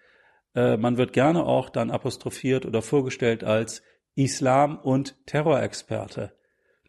äh, 0.55 0.75
man 0.75 0.97
wird 0.97 1.13
gerne 1.13 1.45
auch 1.45 1.69
dann 1.69 1.89
apostrophiert 1.89 2.65
oder 2.65 2.81
vorgestellt 2.81 3.45
als 3.45 3.81
Islam- 4.15 4.77
und 4.77 5.15
Terrorexperte. 5.25 6.33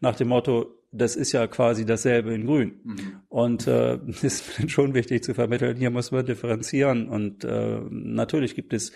Nach 0.01 0.15
dem 0.15 0.27
Motto, 0.27 0.77
das 0.97 1.15
ist 1.15 1.31
ja 1.31 1.47
quasi 1.47 1.85
dasselbe 1.85 2.33
in 2.33 2.45
Grün. 2.45 2.79
Mhm. 2.83 3.21
Und 3.29 3.67
äh, 3.67 3.97
ist 4.21 4.69
schon 4.69 4.93
wichtig 4.93 5.23
zu 5.23 5.33
vermitteln, 5.33 5.77
hier 5.77 5.91
muss 5.91 6.11
man 6.11 6.25
differenzieren. 6.25 7.07
Und 7.07 7.43
äh, 7.43 7.79
natürlich 7.89 8.55
gibt 8.55 8.73
es 8.73 8.91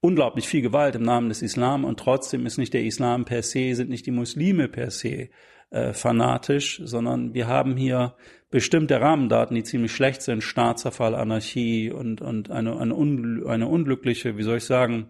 unglaublich 0.00 0.46
viel 0.46 0.62
Gewalt 0.62 0.94
im 0.94 1.02
Namen 1.02 1.28
des 1.28 1.42
Islam 1.42 1.84
und 1.84 1.98
trotzdem 1.98 2.46
ist 2.46 2.58
nicht 2.58 2.74
der 2.74 2.84
Islam 2.84 3.24
per 3.24 3.42
se, 3.42 3.74
sind 3.74 3.90
nicht 3.90 4.06
die 4.06 4.12
Muslime 4.12 4.68
per 4.68 4.90
se 4.90 5.30
äh, 5.70 5.92
fanatisch, 5.92 6.80
sondern 6.84 7.34
wir 7.34 7.48
haben 7.48 7.76
hier 7.76 8.14
bestimmte 8.50 9.00
Rahmendaten, 9.00 9.54
die 9.54 9.64
ziemlich 9.64 9.92
schlecht 9.92 10.22
sind, 10.22 10.42
Staatszerfall, 10.42 11.14
Anarchie 11.14 11.90
und, 11.90 12.20
und 12.20 12.50
eine, 12.50 12.78
eine 12.78 13.66
unglückliche, 13.66 14.36
wie 14.36 14.42
soll 14.42 14.58
ich 14.58 14.64
sagen, 14.64 15.08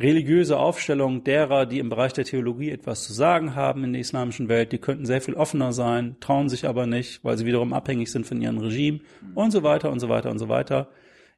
religiöse 0.00 0.58
Aufstellung 0.58 1.24
derer, 1.24 1.66
die 1.66 1.78
im 1.78 1.88
Bereich 1.88 2.12
der 2.12 2.24
Theologie 2.24 2.70
etwas 2.70 3.04
zu 3.04 3.12
sagen 3.12 3.54
haben 3.54 3.84
in 3.84 3.92
der 3.92 4.00
islamischen 4.00 4.48
Welt, 4.48 4.72
die 4.72 4.78
könnten 4.78 5.06
sehr 5.06 5.20
viel 5.20 5.34
offener 5.34 5.72
sein, 5.72 6.16
trauen 6.20 6.48
sich 6.48 6.66
aber 6.66 6.86
nicht, 6.86 7.24
weil 7.24 7.36
sie 7.36 7.46
wiederum 7.46 7.72
abhängig 7.72 8.10
sind 8.10 8.26
von 8.26 8.40
ihrem 8.40 8.58
Regime 8.58 9.00
und 9.34 9.50
so 9.50 9.62
weiter 9.62 9.90
und 9.90 10.00
so 10.00 10.08
weiter 10.08 10.30
und 10.30 10.38
so 10.38 10.48
weiter. 10.48 10.88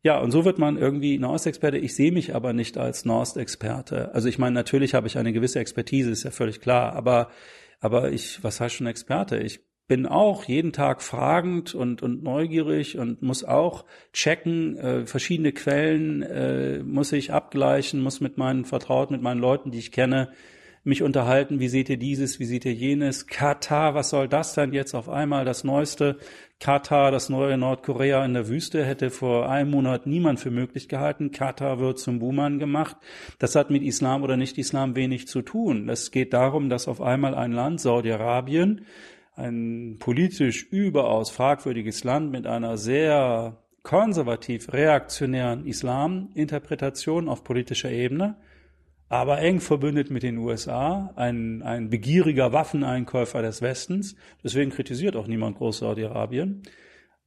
Ja, 0.02 0.18
und 0.18 0.30
so 0.30 0.44
wird 0.44 0.58
man 0.58 0.78
irgendwie 0.78 1.18
Norst-Experte. 1.18 1.76
Ich 1.76 1.94
sehe 1.94 2.12
mich 2.12 2.34
aber 2.34 2.52
nicht 2.52 2.78
als 2.78 3.04
Norst-Experte. 3.04 4.14
Also 4.14 4.28
ich 4.28 4.38
meine, 4.38 4.54
natürlich 4.54 4.94
habe 4.94 5.06
ich 5.06 5.18
eine 5.18 5.32
gewisse 5.32 5.60
Expertise, 5.60 6.10
ist 6.10 6.24
ja 6.24 6.30
völlig 6.30 6.60
klar, 6.60 6.94
aber, 6.94 7.28
aber 7.80 8.10
ich, 8.10 8.42
was 8.42 8.60
heißt 8.60 8.76
schon 8.76 8.86
Experte? 8.86 9.38
Ich 9.38 9.60
bin 9.90 10.06
auch 10.06 10.44
jeden 10.44 10.72
Tag 10.72 11.02
fragend 11.02 11.74
und, 11.74 12.00
und 12.00 12.22
neugierig 12.22 12.96
und 12.96 13.22
muss 13.22 13.42
auch 13.42 13.84
checken, 14.12 14.78
äh, 14.78 15.04
verschiedene 15.04 15.50
Quellen 15.50 16.22
äh, 16.22 16.78
muss 16.78 17.10
ich 17.10 17.32
abgleichen, 17.32 18.00
muss 18.00 18.20
mit 18.20 18.38
meinen 18.38 18.64
Vertrauten, 18.64 19.16
mit 19.16 19.22
meinen 19.22 19.40
Leuten, 19.40 19.72
die 19.72 19.80
ich 19.80 19.90
kenne, 19.90 20.30
mich 20.84 21.02
unterhalten, 21.02 21.58
wie 21.58 21.66
seht 21.66 21.88
ihr 21.88 21.96
dieses, 21.96 22.38
wie 22.38 22.44
seht 22.44 22.66
ihr 22.66 22.72
jenes, 22.72 23.26
Katar, 23.26 23.96
was 23.96 24.10
soll 24.10 24.28
das 24.28 24.54
denn 24.54 24.72
jetzt 24.72 24.94
auf 24.94 25.08
einmal, 25.08 25.44
das 25.44 25.64
Neueste, 25.64 26.18
Katar, 26.60 27.10
das 27.10 27.28
neue 27.28 27.58
Nordkorea 27.58 28.24
in 28.24 28.34
der 28.34 28.46
Wüste, 28.46 28.84
hätte 28.84 29.10
vor 29.10 29.50
einem 29.50 29.72
Monat 29.72 30.06
niemand 30.06 30.38
für 30.38 30.52
möglich 30.52 30.88
gehalten, 30.88 31.32
Katar 31.32 31.80
wird 31.80 31.98
zum 31.98 32.20
Buhmann 32.20 32.60
gemacht, 32.60 32.96
das 33.40 33.56
hat 33.56 33.70
mit 33.70 33.82
Islam 33.82 34.22
oder 34.22 34.36
Nicht-Islam 34.36 34.94
wenig 34.94 35.26
zu 35.26 35.42
tun, 35.42 35.88
es 35.88 36.12
geht 36.12 36.32
darum, 36.32 36.70
dass 36.70 36.86
auf 36.86 37.02
einmal 37.02 37.34
ein 37.34 37.50
Land, 37.50 37.80
Saudi-Arabien, 37.80 38.82
ein 39.40 39.96
politisch 39.98 40.66
überaus 40.70 41.30
fragwürdiges 41.30 42.04
Land 42.04 42.30
mit 42.30 42.46
einer 42.46 42.76
sehr 42.76 43.58
konservativ 43.82 44.72
reaktionären 44.72 45.66
Islaminterpretation 45.66 47.28
auf 47.28 47.44
politischer 47.44 47.90
Ebene 47.90 48.36
aber 49.10 49.40
eng 49.40 49.58
verbündet 49.58 50.08
mit 50.08 50.22
den 50.22 50.38
USA, 50.38 51.12
ein, 51.16 51.62
ein 51.62 51.90
begieriger 51.90 52.52
Waffeneinkäufer 52.52 53.42
des 53.42 53.60
Westens. 53.60 54.14
Deswegen 54.44 54.70
kritisiert 54.70 55.16
auch 55.16 55.26
niemand 55.26 55.58
groß 55.58 55.78
Saudi-Arabien. 55.78 56.62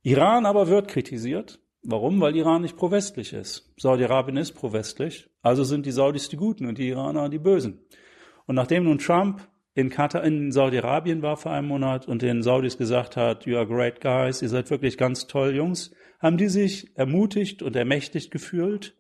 Iran 0.02 0.46
aber 0.46 0.70
wird 0.70 0.88
kritisiert. 0.88 1.60
Warum? 1.84 2.22
Weil 2.22 2.38
Iran 2.38 2.62
nicht 2.62 2.78
pro-westlich 2.78 3.34
ist. 3.34 3.74
Saudi-Arabien 3.78 4.38
ist 4.38 4.54
pro-westlich. 4.54 5.30
Also 5.42 5.66
sind 5.66 5.86
die 5.86 5.92
Saudis 5.92 6.30
die 6.30 6.38
Guten 6.38 6.68
und 6.68 6.78
die 6.78 6.88
Iraner 6.88 7.28
die 7.28 7.38
Bösen. 7.38 7.82
Und 8.46 8.56
nachdem 8.56 8.86
nun 8.86 9.00
Trump 9.00 9.46
in 9.76 9.90
Katar, 9.90 10.24
in 10.24 10.52
Saudi-Arabien 10.52 11.22
war 11.22 11.38
vor 11.38 11.52
einem 11.52 11.68
Monat 11.68 12.08
und 12.08 12.22
den 12.22 12.44
Saudis 12.44 12.78
gesagt 12.78 13.18
hat, 13.18 13.46
you 13.46 13.58
are 13.58 13.68
great 13.68 14.02
guys, 14.02 14.42
ihr 14.42 14.50
seid 14.50 14.70
wirklich 14.70 14.98
ganz 14.98 15.28
toll, 15.28 15.56
Jungs, 15.56 15.92
haben 16.20 16.38
die 16.38 16.48
sich 16.48 16.96
ermutigt 16.96 17.64
und 17.64 17.76
ermächtigt 17.76 18.32
gefühlt, 18.32 18.96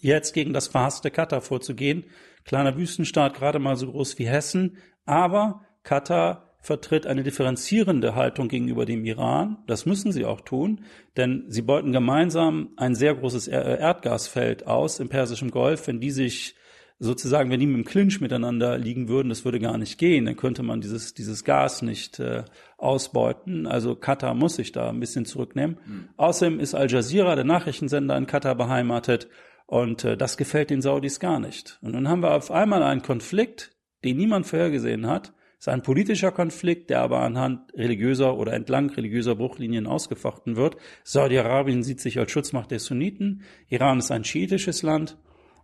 jetzt 0.00 0.34
gegen 0.34 0.52
das 0.52 0.68
verhasste 0.68 1.10
Katar 1.10 1.40
vorzugehen. 1.40 2.04
Kleiner 2.44 2.76
Wüstenstaat, 2.76 3.34
gerade 3.34 3.58
mal 3.58 3.76
so 3.76 3.90
groß 3.90 4.18
wie 4.18 4.28
Hessen, 4.28 4.76
aber 5.04 5.64
Katar 5.82 6.54
vertritt 6.60 7.06
eine 7.06 7.22
differenzierende 7.22 8.14
Haltung 8.14 8.48
gegenüber 8.48 8.84
dem 8.84 9.04
Iran. 9.04 9.58
Das 9.66 9.86
müssen 9.86 10.12
sie 10.12 10.24
auch 10.24 10.40
tun, 10.40 10.84
denn 11.16 11.44
sie 11.48 11.62
beuten 11.62 11.92
gemeinsam 11.92 12.70
ein 12.76 12.94
sehr 12.94 13.14
großes 13.14 13.48
Erdgasfeld 13.48 14.66
aus 14.66 15.00
im 15.00 15.08
Persischen 15.08 15.50
Golf. 15.50 15.86
Wenn 15.86 16.00
die 16.00 16.10
sich 16.10 16.56
sozusagen, 16.98 17.50
wenn 17.50 17.60
die 17.60 17.66
mit 17.66 17.76
dem 17.76 17.84
Clinch 17.84 18.20
miteinander 18.20 18.78
liegen 18.78 19.08
würden, 19.08 19.28
das 19.28 19.44
würde 19.44 19.60
gar 19.60 19.76
nicht 19.76 19.98
gehen. 19.98 20.24
Dann 20.24 20.36
könnte 20.36 20.62
man 20.62 20.80
dieses, 20.80 21.14
dieses 21.14 21.44
Gas 21.44 21.82
nicht 21.82 22.18
äh, 22.18 22.44
ausbeuten. 22.78 23.66
Also 23.66 23.94
Katar 23.94 24.34
muss 24.34 24.56
sich 24.56 24.72
da 24.72 24.88
ein 24.88 25.00
bisschen 25.00 25.26
zurücknehmen. 25.26 25.78
Mhm. 25.86 26.08
Außerdem 26.16 26.60
ist 26.60 26.74
Al 26.74 26.90
Jazeera, 26.90 27.34
der 27.34 27.44
Nachrichtensender 27.44 28.16
in 28.16 28.26
Katar 28.26 28.54
beheimatet. 28.54 29.28
Und 29.66 30.04
äh, 30.04 30.16
das 30.16 30.36
gefällt 30.36 30.70
den 30.70 30.80
Saudis 30.80 31.20
gar 31.20 31.40
nicht. 31.40 31.78
Und 31.82 31.92
nun 31.92 32.08
haben 32.08 32.22
wir 32.22 32.34
auf 32.34 32.50
einmal 32.50 32.82
einen 32.82 33.02
Konflikt, 33.02 33.76
den 34.04 34.16
niemand 34.16 34.46
vorhergesehen 34.46 35.06
hat. 35.06 35.32
Es 35.58 35.66
ist 35.66 35.72
ein 35.72 35.82
politischer 35.82 36.32
Konflikt, 36.32 36.90
der 36.90 37.00
aber 37.00 37.20
anhand 37.20 37.74
religiöser 37.74 38.36
oder 38.36 38.52
entlang 38.52 38.90
religiöser 38.90 39.34
Bruchlinien 39.34 39.86
ausgefochten 39.86 40.56
wird. 40.56 40.76
Saudi-Arabien 41.02 41.82
sieht 41.82 42.00
sich 42.00 42.18
als 42.18 42.30
Schutzmacht 42.30 42.70
der 42.70 42.78
Sunniten. 42.78 43.42
Iran 43.68 43.98
ist 43.98 44.10
ein 44.10 44.24
schiitisches 44.24 44.82
Land. 44.82 45.16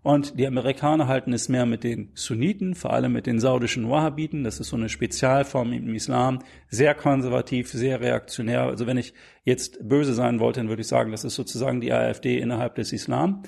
Und 0.03 0.39
die 0.39 0.47
Amerikaner 0.49 1.07
halten 1.07 1.33
es 1.33 1.49
mehr 1.49 1.65
mit 1.65 1.85
den 1.85 2.11
Sunniten, 2.15 2.75
vor 2.75 2.93
allem 2.93 3.13
mit 3.13 3.27
den 3.27 3.39
saudischen 3.39 3.89
Wahhabiten. 3.89 4.43
Das 4.43 4.59
ist 4.59 4.69
so 4.69 4.77
eine 4.77 4.89
Spezialform 4.89 5.73
im 5.73 5.95
Islam. 5.95 6.41
Sehr 6.69 6.95
konservativ, 6.95 7.71
sehr 7.71 8.01
reaktionär. 8.01 8.63
Also 8.63 8.89
wenn 8.89 8.97
ich 8.97 9.15
jetzt 9.45 9.89
böse 9.89 10.13
sein 10.15 10.41
wollte, 10.41 10.59
dann 10.59 10.69
würde 10.69 10.83
ich 10.83 10.89
sagen, 10.89 11.13
das 11.13 11.23
ist 11.23 11.37
sozusagen 11.37 11.81
die 11.81 11.93
AfD 11.93 12.39
innerhalb 12.39 12.75
des 12.75 12.93
Islam. 12.93 13.45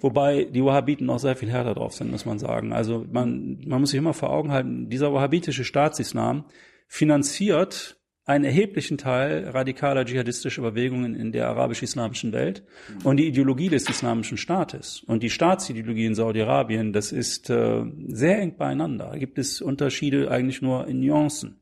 Wobei 0.00 0.44
die 0.44 0.64
Wahhabiten 0.64 1.10
auch 1.10 1.18
sehr 1.18 1.36
viel 1.36 1.50
härter 1.50 1.74
drauf 1.74 1.92
sind, 1.92 2.10
muss 2.10 2.24
man 2.24 2.38
sagen. 2.38 2.72
Also 2.72 3.04
man, 3.12 3.58
man 3.66 3.80
muss 3.80 3.90
sich 3.90 3.98
immer 3.98 4.14
vor 4.14 4.30
Augen 4.30 4.50
halten, 4.50 4.88
dieser 4.88 5.12
wahhabitische 5.12 5.64
Staatsislam 5.64 6.44
finanziert 6.86 7.97
einen 8.28 8.44
erheblichen 8.44 8.98
Teil 8.98 9.48
radikaler 9.48 10.04
dschihadistischer 10.04 10.60
Bewegungen 10.60 11.14
in 11.14 11.32
der 11.32 11.48
arabisch-islamischen 11.48 12.32
Welt 12.32 12.62
und 13.02 13.16
die 13.16 13.26
Ideologie 13.26 13.70
des 13.70 13.88
islamischen 13.88 14.36
Staates 14.36 15.02
und 15.06 15.22
die 15.22 15.30
Staatsideologie 15.30 16.04
in 16.04 16.14
Saudi-Arabien, 16.14 16.92
das 16.92 17.10
ist 17.10 17.48
äh, 17.48 17.84
sehr 18.08 18.38
eng 18.38 18.56
beieinander. 18.58 19.08
Da 19.12 19.18
gibt 19.18 19.38
es 19.38 19.62
Unterschiede 19.62 20.30
eigentlich 20.30 20.60
nur 20.60 20.86
in 20.86 21.00
Nuancen. 21.00 21.60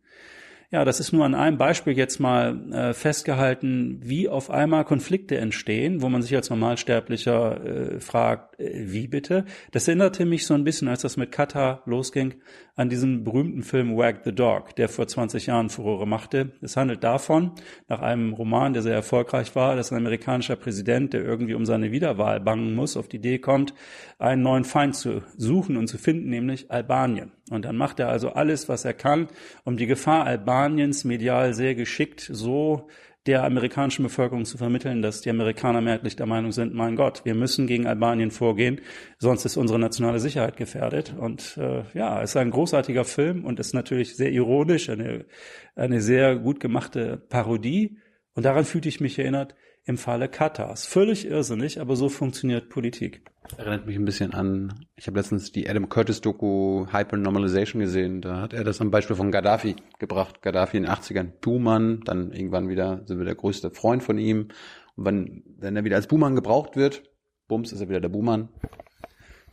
Ja, 0.73 0.85
das 0.85 0.99
ist 0.99 1.13
nur 1.13 1.25
an 1.25 1.37
einem 1.37 1.57
Beispiel 1.57 1.97
jetzt 1.97 2.19
mal 2.19 2.73
äh, 2.73 2.93
festgehalten, 2.93 4.01
wie 4.03 4.29
auf 4.29 4.51
einmal 4.51 4.85
Konflikte 4.85 5.37
entstehen, 5.37 6.03
wo 6.03 6.09
man 6.09 6.23
sich 6.23 6.35
als 6.35 6.51
Normalsterblicher 6.51 7.65
äh, 7.65 8.01
fragt, 8.01 8.56
wie 8.59 9.07
bitte? 9.07 9.45
Das 9.73 9.89
erinnerte 9.89 10.25
mich 10.25 10.47
so 10.47 10.55
ein 10.55 10.65
bisschen, 10.65 10.89
als 10.89 11.03
das 11.03 11.17
mit 11.17 11.33
Katar 11.33 11.83
losging, 11.87 12.35
an 12.75 12.89
diesen 12.89 13.25
berühmten 13.25 13.63
Film 13.63 13.97
Wag 13.97 14.17
the 14.25 14.33
Dog, 14.33 14.77
der 14.77 14.89
vor 14.89 15.07
20 15.07 15.47
Jahren 15.47 15.71
Furore 15.71 16.07
machte. 16.07 16.53
Es 16.61 16.77
handelt 16.77 17.03
davon, 17.05 17.53
nach 17.89 18.01
einem 18.01 18.35
Roman, 18.35 18.75
der 18.75 18.83
sehr 18.83 18.95
erfolgreich 18.95 19.55
war, 19.55 19.77
dass 19.77 19.93
ein 19.93 19.99
amerikanischer 19.99 20.57
Präsident, 20.57 21.13
der 21.13 21.25
irgendwie 21.25 21.55
um 21.55 21.65
seine 21.65 21.91
Wiederwahl 21.91 22.41
bangen 22.41 22.75
muss, 22.75 22.97
auf 22.97 23.09
die 23.09 23.17
Idee 23.17 23.39
kommt, 23.39 23.75
einen 24.19 24.43
neuen 24.43 24.65
Feind 24.65 24.95
zu 24.95 25.23
suchen 25.37 25.77
und 25.77 25.89
zu 25.89 25.99
finden, 25.99 26.29
nämlich 26.29 26.71
Albanien. 26.71 27.33
Und 27.51 27.65
dann 27.65 27.77
macht 27.77 28.01
er 28.01 28.09
also 28.09 28.31
alles, 28.31 28.69
was 28.69 28.85
er 28.85 28.95
kann, 28.95 29.29
um 29.65 29.77
die 29.77 29.87
Gefahr 29.87 30.25
Albaniens 30.25 31.05
medial 31.05 31.55
sehr 31.55 31.75
geschickt 31.75 32.29
so 32.31 32.89
der 33.27 33.45
amerikanischen 33.45 34.05
Bevölkerung 34.05 34.45
zu 34.45 34.57
vermitteln, 34.57 35.03
dass 35.03 35.21
die 35.21 35.31
Amerikaner 35.31 35.81
merklich 35.81 36.17
der 36.17 36.27
Meinung 36.27 36.53
sind, 36.53 36.75
mein 36.75 36.95
Gott, 36.97 37.25
wir 37.25 37.35
müssen 37.35 37.67
gegen 37.67 37.87
Albanien 37.87 38.31
vorgehen, 38.31 38.81
sonst 39.19 39.45
ist 39.45 39.57
unsere 39.57 39.79
nationale 39.79 40.21
Sicherheit 40.21 40.57
gefährdet. 40.57 41.15
Und 41.19 41.57
äh, 41.57 41.83
ja, 41.95 42.23
es 42.23 42.31
ist 42.31 42.37
ein 42.37 42.51
großartiger 42.51 43.05
Film 43.05 43.45
und 43.45 43.59
ist 43.59 43.75
natürlich 43.75 44.17
sehr 44.17 44.31
ironisch, 44.31 44.89
eine, 44.89 45.27
eine 45.75 46.01
sehr 46.01 46.37
gut 46.37 46.61
gemachte 46.61 47.17
Parodie. 47.29 47.99
Und 48.35 48.45
daran 48.45 48.65
fühlte 48.65 48.89
ich 48.89 49.01
mich 49.01 49.19
erinnert, 49.19 49.55
im 49.87 49.97
Falle 49.97 50.29
Katars. 50.29 50.85
Völlig 50.85 51.27
irrsinnig, 51.27 51.81
aber 51.81 51.95
so 51.95 52.09
funktioniert 52.09 52.69
Politik. 52.69 53.23
Erinnert 53.57 53.87
mich 53.87 53.97
ein 53.97 54.05
bisschen 54.05 54.35
an, 54.35 54.87
ich 54.97 55.07
habe 55.07 55.17
letztens 55.17 55.53
die 55.53 55.71
Adam 55.71 55.89
Curtis 55.89 56.21
Doku 56.21 56.87
Hyper 56.93 57.17
Normalization 57.17 57.81
gesehen. 57.81 58.21
Da 58.21 58.41
hat 58.41 58.53
er 58.53 58.65
das 58.65 58.81
am 58.81 58.91
Beispiel 58.91 59.15
von 59.15 59.31
Gaddafi 59.31 59.77
gebracht. 60.01 60.43
Gaddafi 60.43 60.79
in 60.79 60.83
den 60.83 60.93
80ern, 60.93 61.31
Buhmann, 61.41 62.01
dann 62.05 62.33
irgendwann 62.33 62.69
wieder 62.69 63.03
sind 63.07 63.19
wir 63.19 63.25
der 63.25 63.37
größte 63.37 63.71
Freund 63.71 64.03
von 64.03 64.19
ihm. 64.19 64.49
Und 64.97 65.05
wenn, 65.05 65.45
wenn 65.57 65.77
er 65.77 65.85
wieder 65.85 65.97
als 65.97 66.09
Buhmann 66.09 66.35
gebraucht 66.35 66.75
wird, 66.75 67.05
bums, 67.47 67.71
ist 67.71 67.81
er 67.81 67.89
wieder 67.89 68.01
der 68.01 68.09
Buhmann. 68.09 68.49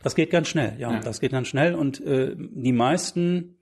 Das 0.02 0.16
geht 0.16 0.30
ganz 0.30 0.48
schnell, 0.48 0.74
ja, 0.78 0.92
ja. 0.92 1.00
das 1.00 1.20
geht 1.20 1.30
ganz 1.30 1.46
schnell. 1.46 1.76
Und 1.76 2.00
äh, 2.00 2.34
die 2.36 2.72
meisten, 2.72 3.58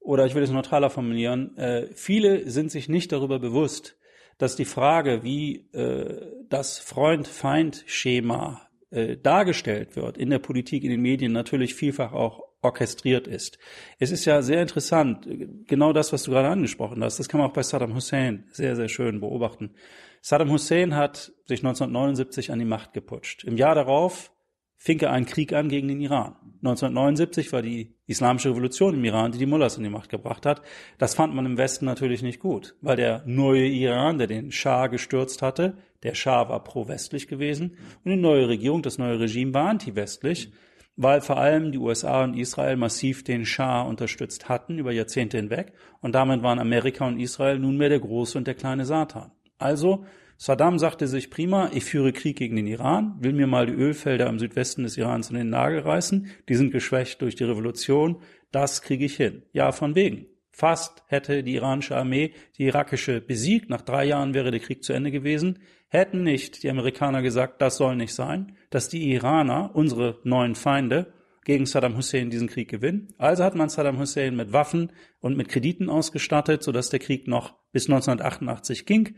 oder 0.00 0.24
ich 0.24 0.34
will 0.34 0.42
es 0.42 0.50
neutraler 0.50 0.88
formulieren, 0.88 1.54
äh, 1.58 1.88
viele 1.92 2.48
sind 2.50 2.70
sich 2.70 2.88
nicht 2.88 3.12
darüber 3.12 3.38
bewusst, 3.38 3.98
dass 4.38 4.56
die 4.56 4.64
Frage, 4.64 5.22
wie 5.22 5.68
äh, 5.72 6.44
das 6.48 6.78
Freund-Feind-Schema 6.78 8.62
äh, 8.90 9.16
dargestellt 9.16 9.96
wird 9.96 10.18
in 10.18 10.30
der 10.30 10.38
Politik, 10.38 10.84
in 10.84 10.90
den 10.90 11.02
Medien, 11.02 11.32
natürlich 11.32 11.74
vielfach 11.74 12.12
auch 12.12 12.42
orchestriert 12.62 13.26
ist. 13.26 13.58
Es 13.98 14.10
ist 14.10 14.24
ja 14.24 14.42
sehr 14.42 14.62
interessant, 14.62 15.28
genau 15.66 15.92
das, 15.92 16.12
was 16.12 16.24
du 16.24 16.30
gerade 16.30 16.48
angesprochen 16.48 17.04
hast, 17.04 17.18
das 17.18 17.28
kann 17.28 17.40
man 17.40 17.50
auch 17.50 17.54
bei 17.54 17.62
Saddam 17.62 17.94
Hussein 17.94 18.48
sehr, 18.50 18.74
sehr 18.74 18.88
schön 18.88 19.20
beobachten. 19.20 19.74
Saddam 20.22 20.50
Hussein 20.50 20.96
hat 20.96 21.32
sich 21.46 21.60
1979 21.60 22.50
an 22.50 22.58
die 22.58 22.64
Macht 22.64 22.94
geputscht. 22.94 23.44
Im 23.44 23.56
Jahr 23.56 23.74
darauf 23.74 24.32
fing 24.76 24.98
er 25.00 25.12
einen 25.12 25.26
Krieg 25.26 25.52
an 25.52 25.68
gegen 25.68 25.88
den 25.88 26.00
Iran. 26.00 26.36
1979 26.64 27.52
war 27.52 27.60
die 27.60 27.94
islamische 28.06 28.48
Revolution 28.48 28.94
im 28.94 29.04
Iran, 29.04 29.32
die 29.32 29.38
die 29.38 29.44
Mullahs 29.44 29.76
in 29.76 29.82
die 29.82 29.90
Macht 29.90 30.08
gebracht 30.08 30.46
hat. 30.46 30.62
Das 30.96 31.14
fand 31.14 31.34
man 31.34 31.44
im 31.44 31.58
Westen 31.58 31.84
natürlich 31.84 32.22
nicht 32.22 32.40
gut, 32.40 32.74
weil 32.80 32.96
der 32.96 33.22
neue 33.26 33.66
Iran, 33.66 34.16
der 34.16 34.28
den 34.28 34.50
Schah 34.50 34.86
gestürzt 34.86 35.42
hatte, 35.42 35.76
der 36.02 36.14
Schah 36.14 36.48
war 36.48 36.64
pro-westlich 36.64 37.28
gewesen 37.28 37.76
und 38.02 38.12
die 38.12 38.16
neue 38.16 38.48
Regierung, 38.48 38.80
das 38.80 38.96
neue 38.96 39.20
Regime 39.20 39.52
war 39.52 39.68
anti-westlich, 39.68 40.52
weil 40.96 41.20
vor 41.20 41.36
allem 41.36 41.70
die 41.70 41.78
USA 41.78 42.24
und 42.24 42.34
Israel 42.34 42.76
massiv 42.76 43.24
den 43.24 43.44
Schah 43.44 43.82
unterstützt 43.82 44.48
hatten 44.48 44.78
über 44.78 44.90
Jahrzehnte 44.90 45.36
hinweg 45.36 45.74
und 46.00 46.14
damit 46.14 46.42
waren 46.42 46.58
Amerika 46.58 47.06
und 47.06 47.20
Israel 47.20 47.58
nunmehr 47.58 47.90
der 47.90 48.00
große 48.00 48.38
und 48.38 48.46
der 48.46 48.54
kleine 48.54 48.86
Satan. 48.86 49.32
Also 49.58 50.06
Saddam 50.36 50.78
sagte 50.78 51.06
sich 51.06 51.30
prima, 51.30 51.70
ich 51.72 51.84
führe 51.84 52.12
Krieg 52.12 52.36
gegen 52.36 52.56
den 52.56 52.66
Iran, 52.66 53.16
will 53.20 53.32
mir 53.32 53.46
mal 53.46 53.66
die 53.66 53.72
Ölfelder 53.72 54.28
im 54.28 54.38
Südwesten 54.38 54.82
des 54.82 54.96
Irans 54.96 55.30
in 55.30 55.36
den 55.36 55.50
Nagel 55.50 55.80
reißen, 55.80 56.28
die 56.48 56.54
sind 56.54 56.72
geschwächt 56.72 57.22
durch 57.22 57.36
die 57.36 57.44
Revolution, 57.44 58.20
das 58.50 58.82
kriege 58.82 59.04
ich 59.04 59.16
hin. 59.16 59.42
Ja, 59.52 59.72
von 59.72 59.94
wegen. 59.94 60.26
Fast 60.50 61.02
hätte 61.08 61.42
die 61.42 61.54
iranische 61.54 61.96
Armee 61.96 62.32
die 62.58 62.66
irakische 62.66 63.20
besiegt, 63.20 63.70
nach 63.70 63.80
drei 63.80 64.04
Jahren 64.04 64.34
wäre 64.34 64.52
der 64.52 64.60
Krieg 64.60 64.84
zu 64.84 64.92
Ende 64.92 65.10
gewesen, 65.10 65.58
hätten 65.88 66.22
nicht 66.22 66.62
die 66.62 66.70
Amerikaner 66.70 67.22
gesagt, 67.22 67.60
das 67.60 67.76
soll 67.76 67.96
nicht 67.96 68.14
sein, 68.14 68.56
dass 68.70 68.88
die 68.88 69.12
Iraner, 69.12 69.70
unsere 69.74 70.20
neuen 70.22 70.54
Feinde, 70.54 71.12
gegen 71.44 71.66
Saddam 71.66 71.96
Hussein 71.96 72.30
diesen 72.30 72.48
Krieg 72.48 72.70
gewinnen. 72.70 73.08
Also 73.18 73.44
hat 73.44 73.54
man 73.54 73.68
Saddam 73.68 73.98
Hussein 73.98 74.34
mit 74.34 74.52
Waffen 74.52 74.92
und 75.20 75.36
mit 75.36 75.48
Krediten 75.48 75.90
ausgestattet, 75.90 76.62
sodass 76.62 76.88
der 76.88 77.00
Krieg 77.00 77.28
noch 77.28 77.54
bis 77.70 77.86
1988 77.86 78.86
ging. 78.86 79.16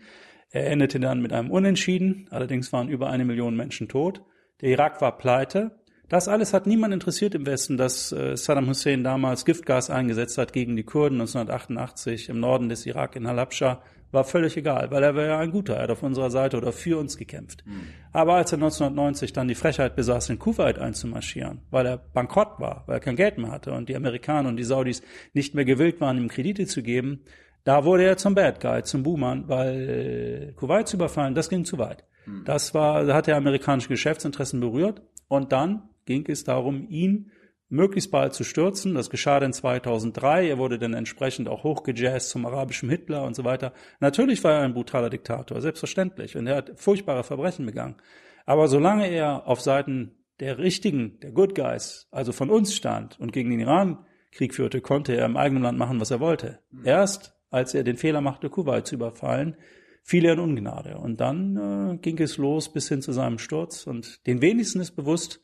Er 0.51 0.71
endete 0.71 1.01
dann 1.01 1.21
mit 1.21 1.33
einem 1.33 1.51
Unentschieden, 1.51 2.29
allerdings 2.31 2.73
waren 2.73 2.89
über 2.89 3.11
eine 3.11 3.25
Million 3.25 3.57
Menschen 3.57 3.89
tot. 3.89 4.23
Der 4.61 4.71
Irak 4.71 5.01
war 5.01 5.19
pleite. 5.19 5.79
Das 6.09 6.29
alles 6.29 6.55
hat 6.55 6.69
niemand 6.69 6.95
interessiert 6.95 7.35
im 7.35 7.47
Westen, 7.47 7.77
dass 7.77 8.13
äh, 8.13 8.37
Saddam 8.37 8.69
Hussein 8.69 9.03
damals 9.03 9.45
Giftgas 9.45 9.91
eingesetzt 9.91 10.39
hat 10.39 10.53
gegen 10.53 10.77
die 10.77 10.85
Kurden 10.85 11.21
1988 11.21 12.29
im 12.29 12.39
Norden 12.39 12.69
des 12.69 12.87
Irak 12.87 13.17
in 13.17 13.27
Halabscha. 13.27 13.83
War 14.13 14.23
völlig 14.23 14.57
egal, 14.57 14.93
weil 14.93 15.03
er 15.03 15.17
war 15.17 15.25
ja 15.25 15.39
ein 15.41 15.51
guter, 15.51 15.75
er 15.75 15.83
hat 15.83 15.91
auf 15.91 16.05
unserer 16.05 16.31
Seite 16.31 16.57
oder 16.57 16.71
für 16.71 16.97
uns 16.97 17.17
gekämpft. 17.17 17.65
Mhm. 17.67 17.89
Aber 18.13 18.35
als 18.35 18.53
er 18.53 18.59
1990 18.59 19.33
dann 19.33 19.49
die 19.49 19.57
Frechheit 19.57 19.97
besaß, 19.97 20.31
in 20.31 20.39
Kuwait 20.39 20.79
einzumarschieren, 20.79 21.63
weil 21.73 21.87
er 21.87 21.99
bankrott 21.99 22.61
war, 22.61 22.85
weil 22.87 22.99
er 22.99 23.01
kein 23.01 23.17
Geld 23.17 23.37
mehr 23.37 23.51
hatte 23.51 23.73
und 23.73 23.89
die 23.89 23.97
Amerikaner 23.97 24.49
und 24.49 24.59
die 24.59 24.65
Saudis 24.65 25.03
nicht 25.35 25.57
mehr 25.57 25.65
gewillt 25.65 26.01
waren, 26.01 26.19
ihm 26.19 26.29
Kredite 26.29 26.67
zu 26.67 26.85
geben, 26.85 27.25
da 27.67 27.85
wurde 27.85 28.05
er 28.05 28.17
zum 28.17 28.37
Bad 28.37 28.61
Guy, 28.61 28.85
zum 28.85 29.03
Buhmann, 29.03 29.49
weil 29.49 30.55
Kuwait 30.55 30.87
zu 30.87 30.97
überfallen, 30.97 31.35
das 31.35 31.49
ging 31.49 31.65
zu 31.65 31.79
weit. 31.79 32.05
Hm. 32.23 32.45
Das 32.45 32.75
war, 32.75 33.05
da 33.05 33.15
hat 33.15 33.27
er 33.27 33.37
amerikanische 33.37 33.89
Geschäftsinteressen 33.89 34.61
berührt 34.61 35.03
und 35.27 35.51
dann 35.51 35.89
ging 36.05 36.25
es 36.29 36.45
darum, 36.45 36.87
ihn 36.89 37.33
möglichst 37.69 38.13
bald 38.13 38.35
zu 38.35 38.45
stürzen. 38.45 38.95
Das 38.95 39.11
geschah 39.11 39.41
dann 39.41 39.53
2003. 39.53 40.49
Er 40.49 40.59
wurde 40.59 40.79
dann 40.79 40.95
entsprechend 40.95 41.49
auch 41.49 41.65
hochgejazzt 41.65 42.31
zum 42.31 42.47
arabischen 42.47 42.89
Hitler 42.89 43.25
und 43.25 43.35
so 43.35 43.43
weiter. 43.43 43.73
Natürlich 43.99 44.45
war 44.45 44.53
er 44.53 44.61
ein 44.61 44.75
brutaler 44.75 45.11
Diktator, 45.11 45.61
selbstverständlich. 45.61 46.37
Und 46.37 46.47
er 46.47 46.55
hat 46.55 46.71
furchtbare 46.77 47.25
Verbrechen 47.25 47.67
begangen. 47.67 47.97
Aber 48.45 48.69
solange 48.69 49.09
er 49.09 49.49
auf 49.49 49.61
Seiten 49.61 50.13
der 50.39 50.59
richtigen, 50.59 51.19
der 51.19 51.33
Good 51.33 51.57
Guys, 51.57 52.07
also 52.13 52.31
von 52.31 52.49
uns 52.49 52.77
stand 52.77 53.19
und 53.19 53.33
gegen 53.33 53.51
den 53.51 53.59
Iran 53.59 54.07
Krieg 54.31 54.55
führte, 54.55 54.81
konnte 54.81 55.17
er 55.17 55.27
im 55.27 55.37
eigenen 55.37 55.65
Land 55.65 55.79
machen, 55.79 56.01
was 56.01 56.13
er 56.13 56.21
wollte. 56.21 56.61
Erst 56.85 57.36
als 57.51 57.75
er 57.75 57.85
den 57.85 57.97
Fehler 57.97 58.21
machte, 58.21 58.51
Kuwait 58.51 58.87
zu 58.87 58.95
überfallen, 58.97 59.57
fiel 60.03 60.25
er 60.25 60.35
in 60.35 60.41
Ungnade. 60.41 60.99
Und 60.99 61.21
dann 61.21 61.57
äh, 61.57 61.97
ging 61.99 62.19
es 62.19 62.37
los 62.37 62.73
bis 62.73 62.89
hin 62.89 63.03
zu 63.03 63.13
seinem 63.13 63.39
Sturz. 63.39 63.87
Und 63.87 64.27
den 64.27 64.41
wenigsten 64.41 64.81
ist 64.81 64.93
bewusst, 64.93 65.41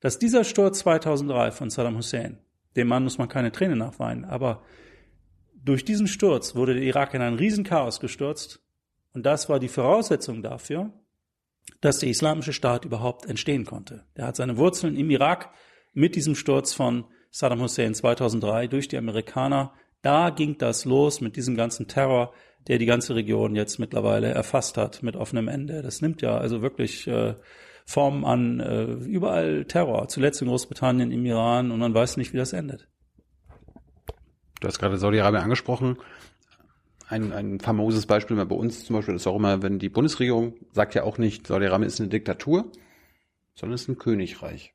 dass 0.00 0.18
dieser 0.18 0.44
Sturz 0.44 0.80
2003 0.80 1.50
von 1.50 1.70
Saddam 1.70 1.96
Hussein, 1.96 2.38
dem 2.76 2.88
Mann 2.88 3.04
muss 3.04 3.18
man 3.18 3.28
keine 3.28 3.52
Tränen 3.52 3.78
nachweinen, 3.78 4.24
aber 4.24 4.62
durch 5.64 5.84
diesen 5.84 6.06
Sturz 6.06 6.54
wurde 6.54 6.74
der 6.74 6.84
Irak 6.84 7.14
in 7.14 7.20
ein 7.20 7.34
Riesenchaos 7.34 8.00
gestürzt. 8.00 8.62
Und 9.12 9.26
das 9.26 9.48
war 9.48 9.58
die 9.58 9.68
Voraussetzung 9.68 10.42
dafür, 10.42 10.92
dass 11.80 11.98
der 11.98 12.08
islamische 12.08 12.52
Staat 12.52 12.84
überhaupt 12.84 13.26
entstehen 13.26 13.64
konnte. 13.64 14.04
Der 14.16 14.26
hat 14.26 14.36
seine 14.36 14.56
Wurzeln 14.56 14.96
im 14.96 15.10
Irak 15.10 15.50
mit 15.92 16.16
diesem 16.16 16.34
Sturz 16.34 16.72
von 16.72 17.04
Saddam 17.30 17.60
Hussein 17.60 17.94
2003 17.94 18.68
durch 18.68 18.88
die 18.88 18.96
Amerikaner. 18.96 19.74
Da 20.02 20.30
ging 20.30 20.58
das 20.58 20.84
los 20.84 21.20
mit 21.20 21.36
diesem 21.36 21.56
ganzen 21.56 21.88
Terror, 21.88 22.32
der 22.68 22.78
die 22.78 22.86
ganze 22.86 23.14
Region 23.14 23.56
jetzt 23.56 23.78
mittlerweile 23.78 24.28
erfasst 24.28 24.76
hat 24.76 25.02
mit 25.02 25.16
offenem 25.16 25.48
Ende. 25.48 25.82
Das 25.82 26.02
nimmt 26.02 26.22
ja 26.22 26.36
also 26.36 26.62
wirklich 26.62 27.06
äh, 27.06 27.34
Formen 27.84 28.24
an, 28.24 28.60
äh, 28.60 28.84
überall 28.84 29.64
Terror, 29.64 30.08
zuletzt 30.08 30.42
in 30.42 30.48
Großbritannien, 30.48 31.10
im 31.10 31.24
Iran 31.24 31.70
und 31.70 31.78
man 31.78 31.94
weiß 31.94 32.18
nicht, 32.18 32.32
wie 32.32 32.36
das 32.36 32.52
endet. 32.52 32.86
Du 34.60 34.68
hast 34.68 34.78
gerade 34.78 34.98
Saudi-Arabien 34.98 35.42
angesprochen. 35.42 35.96
Ein, 37.08 37.32
ein 37.32 37.60
famoses 37.60 38.04
Beispiel 38.06 38.36
bei 38.44 38.54
uns 38.54 38.84
zum 38.84 38.96
Beispiel 38.96 39.14
ist 39.14 39.26
auch 39.26 39.36
immer, 39.36 39.62
wenn 39.62 39.78
die 39.78 39.88
Bundesregierung 39.88 40.54
sagt 40.72 40.94
ja 40.94 41.04
auch 41.04 41.16
nicht, 41.16 41.46
Saudi-Arabien 41.46 41.88
ist 41.88 42.00
eine 42.00 42.10
Diktatur, 42.10 42.70
sondern 43.54 43.74
es 43.74 43.82
ist 43.82 43.88
ein 43.88 43.98
Königreich. 43.98 44.74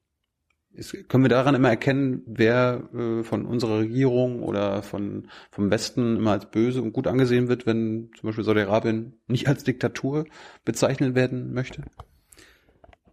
Ist, 0.73 1.07
können 1.07 1.23
wir 1.23 1.29
daran 1.29 1.53
immer 1.53 1.69
erkennen, 1.69 2.23
wer 2.25 2.89
äh, 2.93 3.23
von 3.23 3.45
unserer 3.45 3.79
Regierung 3.79 4.41
oder 4.41 4.81
von, 4.81 5.27
vom 5.51 5.69
Westen 5.69 6.17
immer 6.17 6.31
als 6.31 6.49
böse 6.49 6.81
und 6.81 6.93
gut 6.93 7.05
angesehen 7.05 7.47
wird, 7.47 7.65
wenn 7.67 8.09
zum 8.19 8.27
Beispiel 8.27 8.43
Saudi-Arabien 8.43 9.13
nicht 9.27 9.47
als 9.47 9.63
Diktatur 9.63 10.25
bezeichnet 10.65 11.13
werden 11.13 11.53
möchte? 11.53 11.83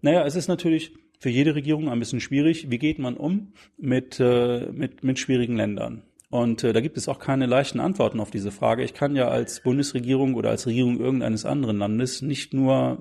Naja, 0.01 0.25
es 0.25 0.37
ist 0.37 0.49
natürlich 0.49 0.95
für 1.19 1.29
jede 1.29 1.55
Regierung 1.55 1.91
ein 1.91 1.99
bisschen 1.99 2.21
schwierig. 2.21 2.71
Wie 2.71 2.79
geht 2.79 2.99
man 2.99 3.17
um 3.17 3.53
mit, 3.77 4.19
äh, 4.21 4.71
mit, 4.73 5.05
mit 5.05 5.19
schwierigen 5.19 5.57
Ländern? 5.57 6.03
Und 6.31 6.63
äh, 6.65 6.73
da 6.73 6.81
gibt 6.81 6.97
es 6.97 7.09
auch 7.09 7.19
keine 7.19 7.47
leichten 7.47 7.81
Antworten 7.81 8.21
auf 8.21 8.31
diese 8.31 8.53
Frage. 8.53 8.85
Ich 8.85 8.95
kann 8.95 9.17
ja 9.17 9.29
als 9.29 9.63
Bundesregierung 9.63 10.35
oder 10.35 10.51
als 10.51 10.67
Regierung 10.67 10.99
irgendeines 10.99 11.45
anderen 11.45 11.77
Landes 11.77 12.23
nicht 12.23 12.55
nur 12.55 12.99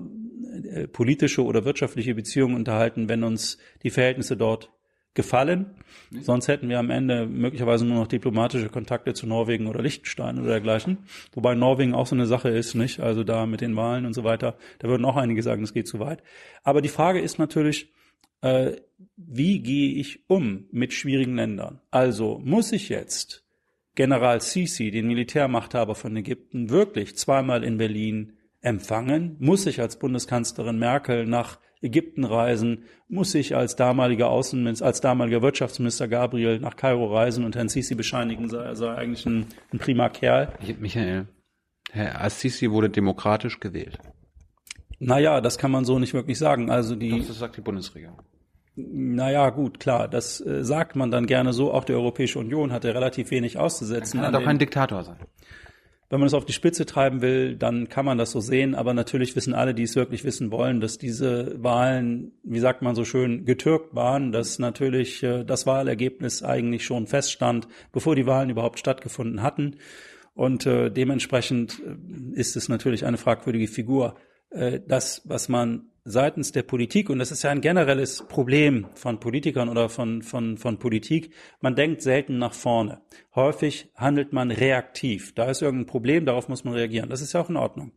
äh, 0.50 0.88
politische 0.88 1.44
oder 1.44 1.64
wirtschaftliche 1.64 2.14
Beziehungen 2.14 2.54
unterhalten, 2.54 3.08
wenn 3.08 3.24
uns 3.24 3.58
die 3.82 3.90
Verhältnisse 3.90 4.36
dort 4.36 4.70
gefallen. 5.14 5.74
Nee. 6.10 6.20
Sonst 6.20 6.48
hätten 6.48 6.68
wir 6.68 6.78
am 6.78 6.90
Ende 6.90 7.26
möglicherweise 7.26 7.84
nur 7.84 7.96
noch 7.96 8.06
diplomatische 8.06 8.68
Kontakte 8.68 9.12
zu 9.12 9.26
Norwegen 9.26 9.66
oder 9.66 9.82
Liechtenstein 9.82 10.38
oder 10.38 10.50
dergleichen. 10.50 10.98
Wobei 11.32 11.54
Norwegen 11.54 11.94
auch 11.94 12.06
so 12.06 12.14
eine 12.14 12.26
Sache 12.26 12.48
ist, 12.48 12.74
nicht? 12.74 13.00
Also 13.00 13.24
da 13.24 13.46
mit 13.46 13.60
den 13.60 13.74
Wahlen 13.76 14.06
und 14.06 14.14
so 14.14 14.22
weiter. 14.22 14.56
Da 14.78 14.88
würden 14.88 15.04
auch 15.04 15.16
einige 15.16 15.42
sagen, 15.42 15.62
es 15.62 15.74
geht 15.74 15.88
zu 15.88 15.98
weit. 15.98 16.22
Aber 16.62 16.80
die 16.80 16.88
Frage 16.88 17.20
ist 17.20 17.38
natürlich, 17.38 17.92
äh, 18.42 18.76
wie 19.16 19.60
gehe 19.60 19.94
ich 19.94 20.28
um 20.28 20.66
mit 20.70 20.92
schwierigen 20.92 21.36
Ländern? 21.36 21.80
Also 21.90 22.40
muss 22.44 22.72
ich 22.72 22.88
jetzt 22.88 23.44
General 23.96 24.40
Sisi, 24.40 24.90
den 24.90 25.08
Militärmachthaber 25.08 25.94
von 25.94 26.16
Ägypten, 26.16 26.70
wirklich 26.70 27.16
zweimal 27.16 27.64
in 27.64 27.76
Berlin 27.76 28.34
empfangen? 28.60 29.36
Muss 29.38 29.66
ich 29.66 29.80
als 29.80 29.98
Bundeskanzlerin 29.98 30.78
Merkel 30.78 31.26
nach 31.26 31.58
Ägypten 31.80 32.24
reisen? 32.24 32.84
Muss 33.08 33.34
ich 33.34 33.56
als 33.56 33.76
damaliger 33.76 34.28
Außenminister, 34.30 34.84
als 34.84 35.00
damaliger 35.00 35.42
Wirtschaftsminister 35.42 36.08
Gabriel 36.08 36.60
nach 36.60 36.76
Kairo 36.76 37.14
reisen 37.14 37.44
und 37.44 37.56
Herrn 37.56 37.68
Sisi 37.68 37.94
bescheinigen, 37.94 38.48
sei, 38.48 38.74
sei 38.74 38.94
eigentlich 38.94 39.26
ein, 39.26 39.46
ein 39.72 39.78
prima 39.78 40.08
Kerl? 40.08 40.52
Michael, 40.78 41.26
Herr 41.90 42.22
Assisi 42.22 42.70
wurde 42.70 42.90
demokratisch 42.90 43.60
gewählt. 43.60 43.98
Naja, 44.98 45.40
das 45.40 45.56
kann 45.56 45.70
man 45.70 45.84
so 45.84 45.98
nicht 45.98 46.12
wirklich 46.12 46.38
sagen. 46.38 46.70
Also 46.70 46.94
die. 46.94 47.24
das 47.26 47.38
sagt 47.38 47.56
die 47.56 47.62
Bundesregierung. 47.62 48.20
Naja, 48.76 49.50
gut, 49.50 49.80
klar, 49.80 50.08
das 50.08 50.40
äh, 50.40 50.62
sagt 50.62 50.94
man 50.94 51.10
dann 51.10 51.26
gerne 51.26 51.52
so. 51.52 51.72
Auch 51.72 51.84
die 51.84 51.92
Europäische 51.92 52.38
Union 52.38 52.72
hatte 52.72 52.94
relativ 52.94 53.30
wenig 53.30 53.58
auszusetzen. 53.58 54.20
Kann 54.20 54.32
er 54.32 54.38
doch 54.38 54.44
kein 54.44 54.58
Diktator 54.58 55.02
sein. 55.02 55.16
Wenn 56.10 56.18
man 56.18 56.26
es 56.26 56.34
auf 56.34 56.44
die 56.44 56.52
Spitze 56.52 56.86
treiben 56.86 57.22
will, 57.22 57.54
dann 57.56 57.88
kann 57.88 58.04
man 58.04 58.18
das 58.18 58.32
so 58.32 58.40
sehen. 58.40 58.74
Aber 58.74 58.94
natürlich 58.94 59.36
wissen 59.36 59.54
alle, 59.54 59.74
die 59.74 59.84
es 59.84 59.94
wirklich 59.94 60.24
wissen 60.24 60.50
wollen, 60.50 60.80
dass 60.80 60.98
diese 60.98 61.54
Wahlen, 61.62 62.32
wie 62.42 62.58
sagt 62.58 62.82
man 62.82 62.96
so 62.96 63.04
schön, 63.04 63.44
getürkt 63.44 63.94
waren, 63.94 64.32
dass 64.32 64.58
natürlich 64.58 65.22
äh, 65.22 65.44
das 65.44 65.66
Wahlergebnis 65.66 66.42
eigentlich 66.42 66.84
schon 66.84 67.06
feststand, 67.06 67.68
bevor 67.92 68.16
die 68.16 68.26
Wahlen 68.26 68.50
überhaupt 68.50 68.80
stattgefunden 68.80 69.40
hatten. 69.40 69.76
Und 70.34 70.66
äh, 70.66 70.90
dementsprechend 70.90 71.80
äh, 71.80 72.38
ist 72.38 72.56
es 72.56 72.68
natürlich 72.68 73.06
eine 73.06 73.16
fragwürdige 73.16 73.68
Figur. 73.68 74.16
Das, 74.88 75.22
was 75.26 75.48
man 75.48 75.89
seitens 76.10 76.52
der 76.52 76.62
Politik, 76.62 77.10
und 77.10 77.18
das 77.18 77.30
ist 77.30 77.42
ja 77.42 77.50
ein 77.50 77.60
generelles 77.60 78.26
Problem 78.28 78.86
von 78.94 79.20
Politikern 79.20 79.68
oder 79.68 79.88
von, 79.88 80.22
von, 80.22 80.56
von 80.56 80.78
Politik, 80.78 81.32
man 81.60 81.76
denkt 81.76 82.02
selten 82.02 82.38
nach 82.38 82.54
vorne. 82.54 83.00
Häufig 83.34 83.90
handelt 83.94 84.32
man 84.32 84.50
reaktiv. 84.50 85.34
Da 85.34 85.50
ist 85.50 85.62
irgendein 85.62 85.86
Problem, 85.86 86.26
darauf 86.26 86.48
muss 86.48 86.64
man 86.64 86.74
reagieren. 86.74 87.08
Das 87.08 87.22
ist 87.22 87.32
ja 87.32 87.40
auch 87.40 87.50
in 87.50 87.56
Ordnung. 87.56 87.92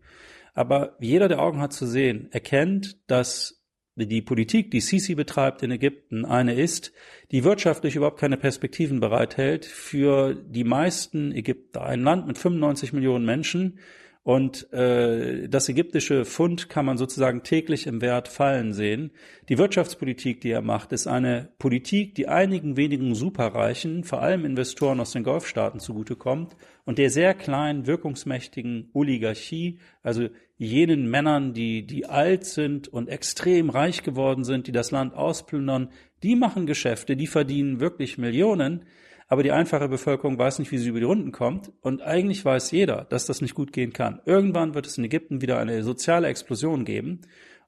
Aber 0.53 0.95
jeder, 0.99 1.27
der 1.27 1.41
Augen 1.41 1.61
hat 1.61 1.73
zu 1.73 1.85
sehen, 1.85 2.29
erkennt, 2.31 2.97
dass 3.09 3.63
die 3.95 4.21
Politik, 4.21 4.71
die 4.71 4.81
Sisi 4.81 5.13
betreibt 5.15 5.61
in 5.61 5.71
Ägypten, 5.71 6.25
eine 6.25 6.55
ist, 6.55 6.93
die 7.31 7.43
wirtschaftlich 7.43 7.95
überhaupt 7.95 8.19
keine 8.19 8.37
Perspektiven 8.37 8.99
bereithält 8.99 9.65
für 9.65 10.33
die 10.33 10.63
meisten 10.63 11.31
Ägypter. 11.31 11.83
Ein 11.83 12.01
Land 12.01 12.25
mit 12.25 12.37
95 12.37 12.93
Millionen 12.93 13.25
Menschen, 13.25 13.79
und 14.23 14.71
äh, 14.71 15.49
das 15.49 15.67
ägyptische 15.67 16.23
Pfund 16.23 16.69
kann 16.69 16.85
man 16.85 16.97
sozusagen 16.97 17.43
täglich 17.43 17.87
im 17.87 18.01
Wert 18.01 18.29
fallen 18.29 18.71
sehen. 18.71 19.11
Die 19.49 19.57
Wirtschaftspolitik, 19.57 20.39
die 20.39 20.51
er 20.51 20.61
macht, 20.61 20.93
ist 20.93 21.07
eine 21.07 21.49
Politik, 21.59 22.15
die 22.15 22.29
einigen 22.29 22.77
wenigen 22.77 23.15
Superreichen, 23.15 24.05
vor 24.05 24.21
allem 24.21 24.45
Investoren 24.45 25.01
aus 25.01 25.11
den 25.11 25.23
Golfstaaten 25.23 25.81
zugutekommt 25.81 26.55
und 26.85 26.99
der 26.99 27.09
sehr 27.09 27.33
kleinen, 27.33 27.85
wirkungsmächtigen 27.85 28.89
Oligarchie, 28.93 29.79
also 30.01 30.29
jenen 30.57 31.09
Männern, 31.09 31.53
die, 31.53 31.85
die 31.85 32.05
alt 32.05 32.45
sind 32.45 32.87
und 32.87 33.09
extrem 33.09 33.69
reich 33.69 34.03
geworden 34.03 34.45
sind, 34.45 34.67
die 34.67 34.71
das 34.71 34.91
Land 34.91 35.15
ausplündern, 35.15 35.89
die 36.23 36.37
machen 36.37 36.65
Geschäfte, 36.65 37.17
die 37.17 37.27
verdienen 37.27 37.81
wirklich 37.81 38.17
Millionen, 38.17 38.85
aber 39.33 39.41
die 39.41 39.51
einfache 39.51 39.89
Bevölkerung 39.89 40.37
weiß 40.37 40.59
nicht, 40.59 40.71
wie 40.71 40.77
sie 40.77 40.89
über 40.89 40.99
die 40.99 41.05
Runden 41.05 41.31
kommt. 41.31 41.71
Und 41.81 42.03
eigentlich 42.03 42.45
weiß 42.45 42.69
jeder, 42.69 43.07
dass 43.09 43.25
das 43.25 43.41
nicht 43.41 43.55
gut 43.55 43.73
gehen 43.73 43.91
kann. 43.91 44.21
Irgendwann 44.25 44.75
wird 44.75 44.85
es 44.85 44.99
in 44.99 45.05
Ägypten 45.05 45.41
wieder 45.41 45.57
eine 45.57 45.81
soziale 45.81 46.27
Explosion 46.27 46.85
geben. 46.85 47.21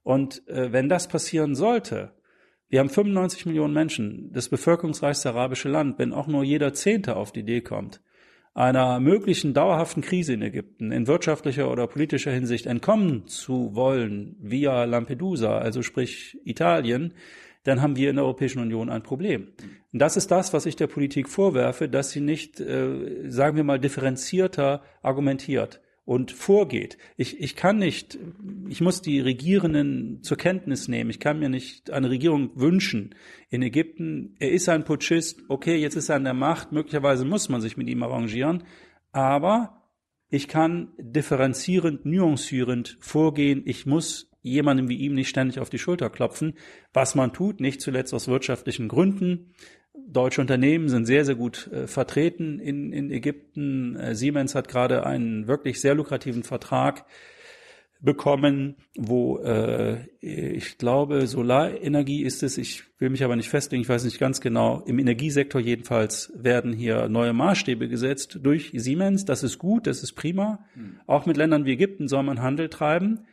Und 0.03 0.47
äh, 0.47 0.71
wenn 0.71 0.89
das 0.89 1.07
passieren 1.07 1.55
sollte, 1.55 2.11
wir 2.69 2.81
haben 2.81 2.89
95 2.89 3.47
Millionen 3.47 3.73
Menschen, 3.73 4.31
das 4.31 4.47
bevölkerungsreichste 4.47 5.29
arabische 5.29 5.67
Land, 5.67 5.97
wenn 5.97 6.13
auch 6.13 6.27
nur 6.27 6.43
jeder 6.43 6.71
Zehnte 6.75 7.15
auf 7.15 7.31
die 7.31 7.39
Idee 7.39 7.61
kommt, 7.61 7.99
einer 8.53 8.99
möglichen 8.99 9.55
dauerhaften 9.55 10.03
Krise 10.03 10.33
in 10.33 10.43
Ägypten 10.43 10.91
in 10.91 11.07
wirtschaftlicher 11.07 11.71
oder 11.71 11.87
politischer 11.87 12.31
Hinsicht 12.31 12.67
entkommen 12.67 13.27
zu 13.27 13.73
wollen 13.73 14.35
via 14.39 14.83
Lampedusa, 14.83 15.57
also 15.57 15.81
sprich 15.81 16.37
Italien, 16.45 17.15
dann 17.65 17.81
haben 17.81 17.97
wir 17.97 18.09
in 18.09 18.15
der 18.15 18.25
Europäischen 18.25 18.59
Union 18.59 18.89
ein 18.89 19.03
Problem. 19.03 19.49
Und 19.91 19.99
das 19.99 20.15
ist 20.15 20.31
das, 20.31 20.53
was 20.53 20.65
ich 20.65 20.75
der 20.75 20.87
Politik 20.87 21.27
vorwerfe, 21.27 21.89
dass 21.89 22.11
sie 22.11 22.21
nicht, 22.21 22.59
äh, 22.61 23.29
sagen 23.29 23.57
wir 23.57 23.63
mal, 23.63 23.79
differenzierter 23.79 24.81
argumentiert 25.01 25.81
und 26.05 26.31
vorgeht. 26.31 26.97
Ich, 27.17 27.39
ich 27.39 27.55
kann 27.55 27.77
nicht, 27.77 28.19
ich 28.69 28.81
muss 28.81 29.01
die 29.01 29.19
Regierenden 29.19 30.21
zur 30.21 30.37
Kenntnis 30.37 30.87
nehmen. 30.87 31.09
Ich 31.09 31.19
kann 31.19 31.39
mir 31.39 31.49
nicht 31.49 31.89
eine 31.89 32.11
Regierung 32.11 32.51
wünschen 32.53 33.15
in 33.49 33.63
Ägypten. 33.63 34.35
Er 34.39 34.51
ist 34.51 34.69
ein 34.69 34.85
Putschist, 34.85 35.41
okay, 35.49 35.75
jetzt 35.75 35.95
ist 35.95 36.09
er 36.09 36.17
an 36.17 36.23
der 36.23 36.35
Macht, 36.35 36.71
möglicherweise 36.71 37.25
muss 37.25 37.49
man 37.49 37.61
sich 37.61 37.75
mit 37.75 37.89
ihm 37.89 38.03
arrangieren, 38.03 38.63
aber 39.11 39.81
ich 40.29 40.47
kann 40.47 40.89
differenzierend, 40.99 42.05
nuancierend 42.05 42.97
vorgehen. 42.99 43.63
Ich 43.65 43.85
muss 43.85 44.29
jemandem 44.51 44.89
wie 44.89 44.97
ihm 44.97 45.15
nicht 45.15 45.29
ständig 45.29 45.59
auf 45.59 45.69
die 45.69 45.79
Schulter 45.79 46.09
klopfen, 46.09 46.53
was 46.93 47.15
man 47.15 47.33
tut, 47.33 47.59
nicht 47.59 47.81
zuletzt 47.81 48.13
aus 48.13 48.27
wirtschaftlichen 48.27 48.87
Gründen. 48.87 49.53
Deutsche 50.07 50.41
Unternehmen 50.41 50.89
sind 50.89 51.05
sehr, 51.05 51.25
sehr 51.25 51.35
gut 51.35 51.67
äh, 51.71 51.87
vertreten 51.87 52.59
in, 52.59 52.91
in 52.91 53.11
Ägypten. 53.11 53.95
Äh, 53.95 54.15
Siemens 54.15 54.55
hat 54.55 54.67
gerade 54.67 55.05
einen 55.05 55.47
wirklich 55.47 55.81
sehr 55.81 55.95
lukrativen 55.95 56.43
Vertrag 56.43 57.05
bekommen, 58.01 58.75
wo 58.95 59.39
äh, 59.39 60.05
ich 60.21 60.77
glaube, 60.77 61.27
Solarenergie 61.27 62.23
ist 62.23 62.43
es, 62.43 62.57
ich 62.57 62.83
will 62.99 63.09
mich 63.09 63.23
aber 63.23 63.35
nicht 63.35 63.49
festlegen, 63.49 63.81
ich 63.81 63.89
weiß 63.89 64.05
nicht 64.05 64.19
ganz 64.19 64.41
genau, 64.41 64.81
im 64.85 64.99
Energiesektor 64.99 65.59
jedenfalls 65.59 66.31
werden 66.35 66.71
hier 66.71 67.09
neue 67.09 67.33
Maßstäbe 67.33 67.87
gesetzt 67.87 68.39
durch 68.43 68.71
Siemens. 68.75 69.25
Das 69.25 69.43
ist 69.43 69.57
gut, 69.57 69.87
das 69.87 70.03
ist 70.03 70.13
prima. 70.13 70.65
Mhm. 70.75 70.99
Auch 71.07 71.25
mit 71.25 71.35
Ländern 71.37 71.65
wie 71.65 71.73
Ägypten 71.73 72.07
soll 72.07 72.23
man 72.23 72.41
Handel 72.41 72.69
treiben. 72.69 73.25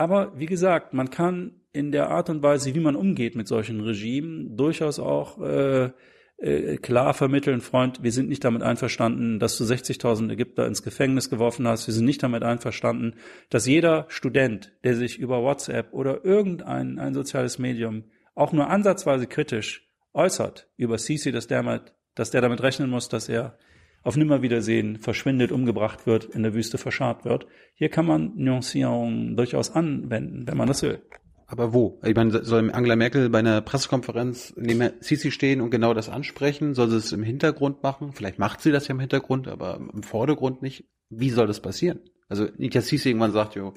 Aber 0.00 0.32
wie 0.34 0.46
gesagt, 0.46 0.94
man 0.94 1.10
kann 1.10 1.60
in 1.74 1.92
der 1.92 2.08
Art 2.08 2.30
und 2.30 2.42
Weise, 2.42 2.74
wie 2.74 2.80
man 2.80 2.96
umgeht 2.96 3.36
mit 3.36 3.46
solchen 3.46 3.82
Regimen, 3.82 4.56
durchaus 4.56 4.98
auch 4.98 5.38
äh, 5.42 5.90
äh, 6.38 6.78
klar 6.78 7.12
vermitteln, 7.12 7.60
Freund, 7.60 8.02
wir 8.02 8.10
sind 8.10 8.30
nicht 8.30 8.42
damit 8.42 8.62
einverstanden, 8.62 9.38
dass 9.38 9.58
du 9.58 9.64
60.000 9.64 10.32
Ägypter 10.32 10.66
ins 10.66 10.82
Gefängnis 10.82 11.28
geworfen 11.28 11.68
hast. 11.68 11.86
Wir 11.86 11.92
sind 11.92 12.06
nicht 12.06 12.22
damit 12.22 12.42
einverstanden, 12.44 13.16
dass 13.50 13.66
jeder 13.66 14.06
Student, 14.08 14.72
der 14.84 14.94
sich 14.94 15.18
über 15.18 15.42
WhatsApp 15.42 15.92
oder 15.92 16.24
irgendein 16.24 16.98
ein 16.98 17.12
soziales 17.12 17.58
Medium 17.58 18.04
auch 18.34 18.52
nur 18.52 18.70
ansatzweise 18.70 19.26
kritisch 19.26 19.86
äußert 20.14 20.66
über 20.78 20.96
Sisi, 20.96 21.30
dass 21.30 21.46
der, 21.46 21.62
mit, 21.62 21.92
dass 22.14 22.30
der 22.30 22.40
damit 22.40 22.62
rechnen 22.62 22.88
muss, 22.88 23.10
dass 23.10 23.28
er 23.28 23.58
auf 24.02 24.16
Nimmerwiedersehen 24.16 24.98
verschwindet, 24.98 25.52
umgebracht 25.52 26.06
wird, 26.06 26.24
in 26.24 26.42
der 26.42 26.54
Wüste 26.54 26.78
verscharrt 26.78 27.24
wird. 27.24 27.46
Hier 27.74 27.88
kann 27.88 28.06
man 28.06 28.32
Nuancierungen 28.36 29.36
durchaus 29.36 29.70
anwenden, 29.70 30.46
wenn 30.46 30.56
man 30.56 30.68
das 30.68 30.82
will. 30.82 31.02
Aber 31.46 31.74
wo? 31.74 32.00
Ich 32.04 32.14
meine, 32.14 32.44
soll 32.44 32.70
Angela 32.70 32.94
Merkel 32.94 33.28
bei 33.28 33.40
einer 33.40 33.60
Pressekonferenz 33.60 34.54
neben 34.56 34.92
Sisi 35.00 35.32
stehen 35.32 35.60
und 35.60 35.70
genau 35.70 35.94
das 35.94 36.08
ansprechen? 36.08 36.74
Soll 36.74 36.90
sie 36.90 36.96
es 36.96 37.12
im 37.12 37.24
Hintergrund 37.24 37.82
machen? 37.82 38.12
Vielleicht 38.12 38.38
macht 38.38 38.60
sie 38.60 38.70
das 38.70 38.86
ja 38.86 38.94
im 38.94 39.00
Hintergrund, 39.00 39.48
aber 39.48 39.80
im 39.92 40.04
Vordergrund 40.04 40.62
nicht. 40.62 40.84
Wie 41.08 41.30
soll 41.30 41.48
das 41.48 41.60
passieren? 41.60 41.98
Also 42.28 42.46
nicht, 42.56 42.76
dass 42.76 42.86
Sisi 42.86 43.08
irgendwann 43.08 43.32
sagt, 43.32 43.56
jo, 43.56 43.74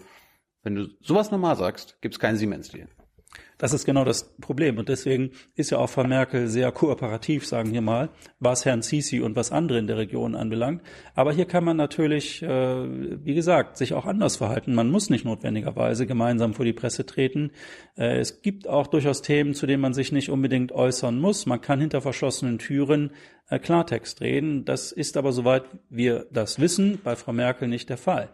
wenn 0.62 0.76
du 0.76 0.88
sowas 1.02 1.32
normal 1.32 1.56
sagst, 1.56 1.98
gibt's 2.02 2.20
keinen 2.20 2.38
Siemens-Deal. 2.38 2.90
Das 3.64 3.72
ist 3.72 3.86
genau 3.86 4.04
das 4.04 4.36
Problem. 4.42 4.78
Und 4.78 4.90
deswegen 4.90 5.32
ist 5.56 5.70
ja 5.70 5.78
auch 5.78 5.90
Frau 5.90 6.04
Merkel 6.04 6.50
sehr 6.50 6.70
kooperativ, 6.74 7.48
sagen 7.48 7.72
wir 7.72 7.80
mal, 7.80 8.10
was 8.38 8.66
Herrn 8.66 8.82
Sisi 8.82 9.22
und 9.22 9.38
was 9.38 9.54
andere 9.54 9.80
in 9.80 9.88
der 9.88 9.96
Region 9.96 10.36
anbelangt. 10.36 10.82
Aber 11.16 11.32
hier 11.32 11.46
kann 11.46 11.64
man 11.64 11.78
natürlich, 11.78 12.44
äh, 12.44 12.48
wie 13.24 13.34
gesagt, 13.34 13.78
sich 13.78 13.94
auch 13.94 14.06
anders 14.06 14.36
verhalten. 14.36 14.76
Man 14.76 14.92
muss 14.92 15.10
nicht 15.10 15.24
notwendigerweise 15.24 16.06
gemeinsam 16.06 16.54
vor 16.54 16.66
die 16.66 16.74
Presse 16.74 17.06
treten. 17.06 17.52
Äh, 17.96 18.18
es 18.18 18.42
gibt 18.42 18.68
auch 18.68 18.88
durchaus 18.88 19.22
Themen, 19.22 19.54
zu 19.54 19.66
denen 19.66 19.82
man 19.82 19.94
sich 19.94 20.12
nicht 20.12 20.30
unbedingt 20.30 20.74
äußern 20.74 21.18
muss. 21.18 21.46
Man 21.46 21.62
kann 21.62 21.80
hinter 21.80 22.02
verschlossenen 22.02 22.60
Türen 22.60 23.12
äh, 23.48 23.60
Klartext 23.60 24.20
reden. 24.20 24.66
Das 24.66 24.92
ist 24.92 25.16
aber, 25.16 25.32
soweit 25.32 25.64
wir 25.90 26.28
das 26.34 26.60
wissen, 26.60 27.00
bei 27.02 27.16
Frau 27.16 27.32
Merkel 27.32 27.70
nicht 27.70 27.90
der 27.90 27.96
Fall. 27.96 28.28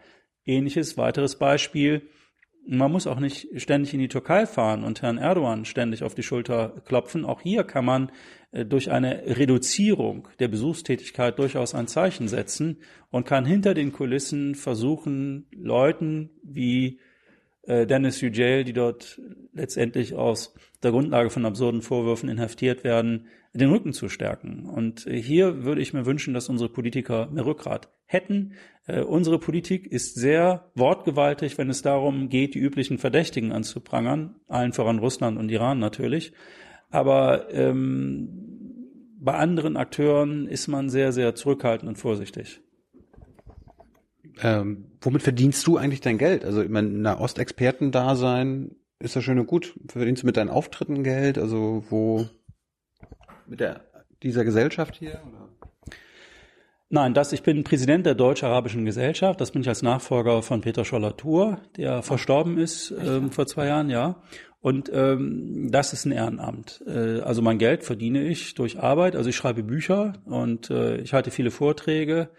Ähnliches 0.44 0.98
weiteres 0.98 1.36
Beispiel 1.36 2.02
man 2.72 2.92
muss 2.92 3.08
auch 3.08 3.20
nicht 3.20 3.48
ständig 3.60 3.94
in 3.96 4.00
die 4.00 4.08
Türkei 4.08 4.46
fahren 4.46 4.84
und 4.84 5.02
Herrn 5.02 5.18
Erdogan 5.18 5.66
ständig 5.66 6.04
auf 6.04 6.14
die 6.14 6.22
Schulter 6.22 6.82
klopfen. 6.86 7.26
Auch 7.26 7.42
hier 7.42 7.64
kann 7.64 7.84
man 7.84 8.12
äh, 8.52 8.64
durch 8.64 8.92
eine 8.92 9.24
Reduzierung 9.26 10.28
der 10.40 10.50
Besuchstätigkeit 10.50 11.40
durchaus 11.40 11.74
ein 11.74 11.88
Zeichen 11.88 12.28
setzen 12.28 12.78
und 13.10 13.26
kann 13.26 13.44
hinter 13.44 13.74
den 13.74 13.92
Kulissen 13.92 14.54
versuchen, 14.54 15.48
Leuten 15.52 16.30
wie 16.44 17.00
äh, 17.64 17.88
Dennis 17.88 18.22
Yücel, 18.22 18.64
die 18.64 18.74
dort 18.74 19.20
letztendlich 19.54 20.14
aus 20.14 20.54
der 20.84 20.92
Grundlage 20.92 21.32
von 21.32 21.46
absurden 21.46 21.82
Vorwürfen 21.82 22.30
inhaftiert 22.30 22.84
werden, 22.84 23.26
den 23.52 23.72
Rücken 23.72 23.94
zu 23.94 24.10
stärken. 24.10 24.66
Und 24.68 25.08
äh, 25.08 25.20
hier 25.20 25.64
würde 25.64 25.82
ich 25.82 25.94
mir 25.94 26.06
wünschen, 26.06 26.36
dass 26.36 26.50
unsere 26.50 26.70
Politiker 26.70 27.30
mehr 27.32 27.48
Rückgrat 27.48 27.90
hätten. 28.10 28.54
Äh, 28.88 29.02
unsere 29.02 29.38
Politik 29.38 29.86
ist 29.88 30.16
sehr 30.16 30.72
wortgewaltig, 30.74 31.58
wenn 31.60 31.70
es 31.70 31.84
darum 31.84 32.30
geht, 32.30 32.56
die 32.56 32.60
üblichen 32.60 32.98
Verdächtigen 32.98 33.52
anzuprangern, 33.52 34.36
allen 34.48 34.74
voran 34.74 34.98
Russland 34.98 35.38
und 35.38 35.50
Iran 35.50 35.78
natürlich. 35.78 36.34
Aber 36.90 37.54
ähm, 37.54 38.30
bei 39.20 39.36
anderen 39.36 39.78
Akteuren 39.78 40.48
ist 40.48 40.68
man 40.68 40.90
sehr, 40.90 41.12
sehr 41.12 41.36
zurückhaltend 41.36 41.88
und 41.88 41.98
vorsichtig. 41.98 42.62
Ähm, 44.42 44.86
womit 45.02 45.22
verdienst 45.22 45.68
du 45.68 45.78
eigentlich 45.78 46.02
dein 46.02 46.18
Geld? 46.18 46.44
Also 46.44 46.64
ich 46.64 46.70
meine, 46.70 47.20
Ostexperten-Dasein 47.20 48.76
ist 48.98 49.16
ja 49.16 49.22
schön 49.22 49.38
und 49.38 49.48
gut. 49.48 49.78
Verdienst 49.88 50.24
du 50.24 50.26
mit 50.26 50.38
deinen 50.38 50.50
Auftritten 50.50 51.04
Geld? 51.04 51.38
Also 51.38 51.84
wo 51.90 52.28
mit 53.46 53.60
der 53.60 53.82
dieser 54.24 54.44
Gesellschaft 54.46 54.96
hier? 54.96 55.22
Oder? 55.28 55.49
Nein, 56.92 57.14
das, 57.14 57.34
ich 57.34 57.44
bin 57.44 57.64
Präsident 57.64 58.08
der 58.08 58.16
Deutsch-Arabischen 58.16 58.84
Gesellschaft. 58.84 59.40
Das 59.40 59.52
bin 59.52 59.62
ich 59.62 59.70
als 59.70 59.84
Nachfolger 59.84 60.42
von 60.42 60.62
Peter 60.62 60.84
Scholler-Tour, 60.84 61.60
der 61.78 62.02
verstorben 62.02 62.58
ist 62.58 62.92
ähm, 63.06 63.32
vor 63.32 63.46
zwei 63.46 63.68
Jahren, 63.68 63.92
ja. 63.92 64.16
Und 64.60 64.90
ähm, 64.92 65.70
das 65.72 65.94
ist 65.94 66.06
ein 66.06 66.12
Ehrenamt. 66.12 66.84
Äh, 66.88 67.22
also 67.22 67.44
mein 67.44 67.60
Geld 67.60 67.84
verdiene 67.84 68.24
ich 68.24 68.56
durch 68.56 68.80
Arbeit. 68.80 69.16
Also 69.16 69.30
ich 69.30 69.36
schreibe 69.36 69.62
Bücher 69.62 70.14
und 70.26 70.72
äh, 70.72 70.98
ich 70.98 71.14
halte 71.14 71.30
viele 71.30 71.52
Vorträge. 71.52 72.30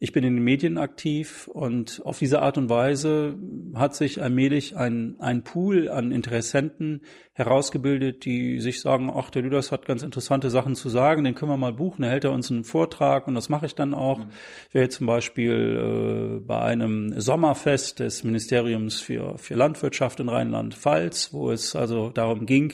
Ich 0.00 0.12
bin 0.12 0.22
in 0.22 0.36
den 0.36 0.44
Medien 0.44 0.78
aktiv 0.78 1.48
und 1.48 2.02
auf 2.04 2.20
diese 2.20 2.40
Art 2.40 2.56
und 2.56 2.68
Weise 2.68 3.36
hat 3.74 3.96
sich 3.96 4.22
allmählich 4.22 4.76
ein, 4.76 5.16
ein 5.18 5.42
Pool 5.42 5.88
an 5.88 6.12
Interessenten 6.12 7.00
herausgebildet, 7.32 8.24
die 8.24 8.60
sich 8.60 8.80
sagen, 8.80 9.10
ach, 9.12 9.30
der 9.30 9.42
Lüders 9.42 9.72
hat 9.72 9.86
ganz 9.86 10.04
interessante 10.04 10.50
Sachen 10.50 10.76
zu 10.76 10.88
sagen, 10.88 11.24
den 11.24 11.34
können 11.34 11.50
wir 11.50 11.56
mal 11.56 11.72
buchen, 11.72 12.02
da 12.02 12.08
hält 12.08 12.22
er 12.22 12.30
uns 12.30 12.48
einen 12.48 12.62
Vortrag 12.62 13.26
und 13.26 13.34
das 13.34 13.48
mache 13.48 13.66
ich 13.66 13.74
dann 13.74 13.92
auch. 13.92 14.18
Mhm. 14.18 14.30
Ich 14.68 14.74
wäre 14.74 14.88
zum 14.88 15.08
Beispiel 15.08 16.38
äh, 16.38 16.46
bei 16.46 16.60
einem 16.60 17.20
Sommerfest 17.20 17.98
des 17.98 18.22
Ministeriums 18.22 19.00
für, 19.00 19.36
für 19.36 19.54
Landwirtschaft 19.54 20.20
in 20.20 20.28
Rheinland-Pfalz, 20.28 21.32
wo 21.32 21.50
es 21.50 21.74
also 21.74 22.10
darum 22.10 22.46
ging, 22.46 22.72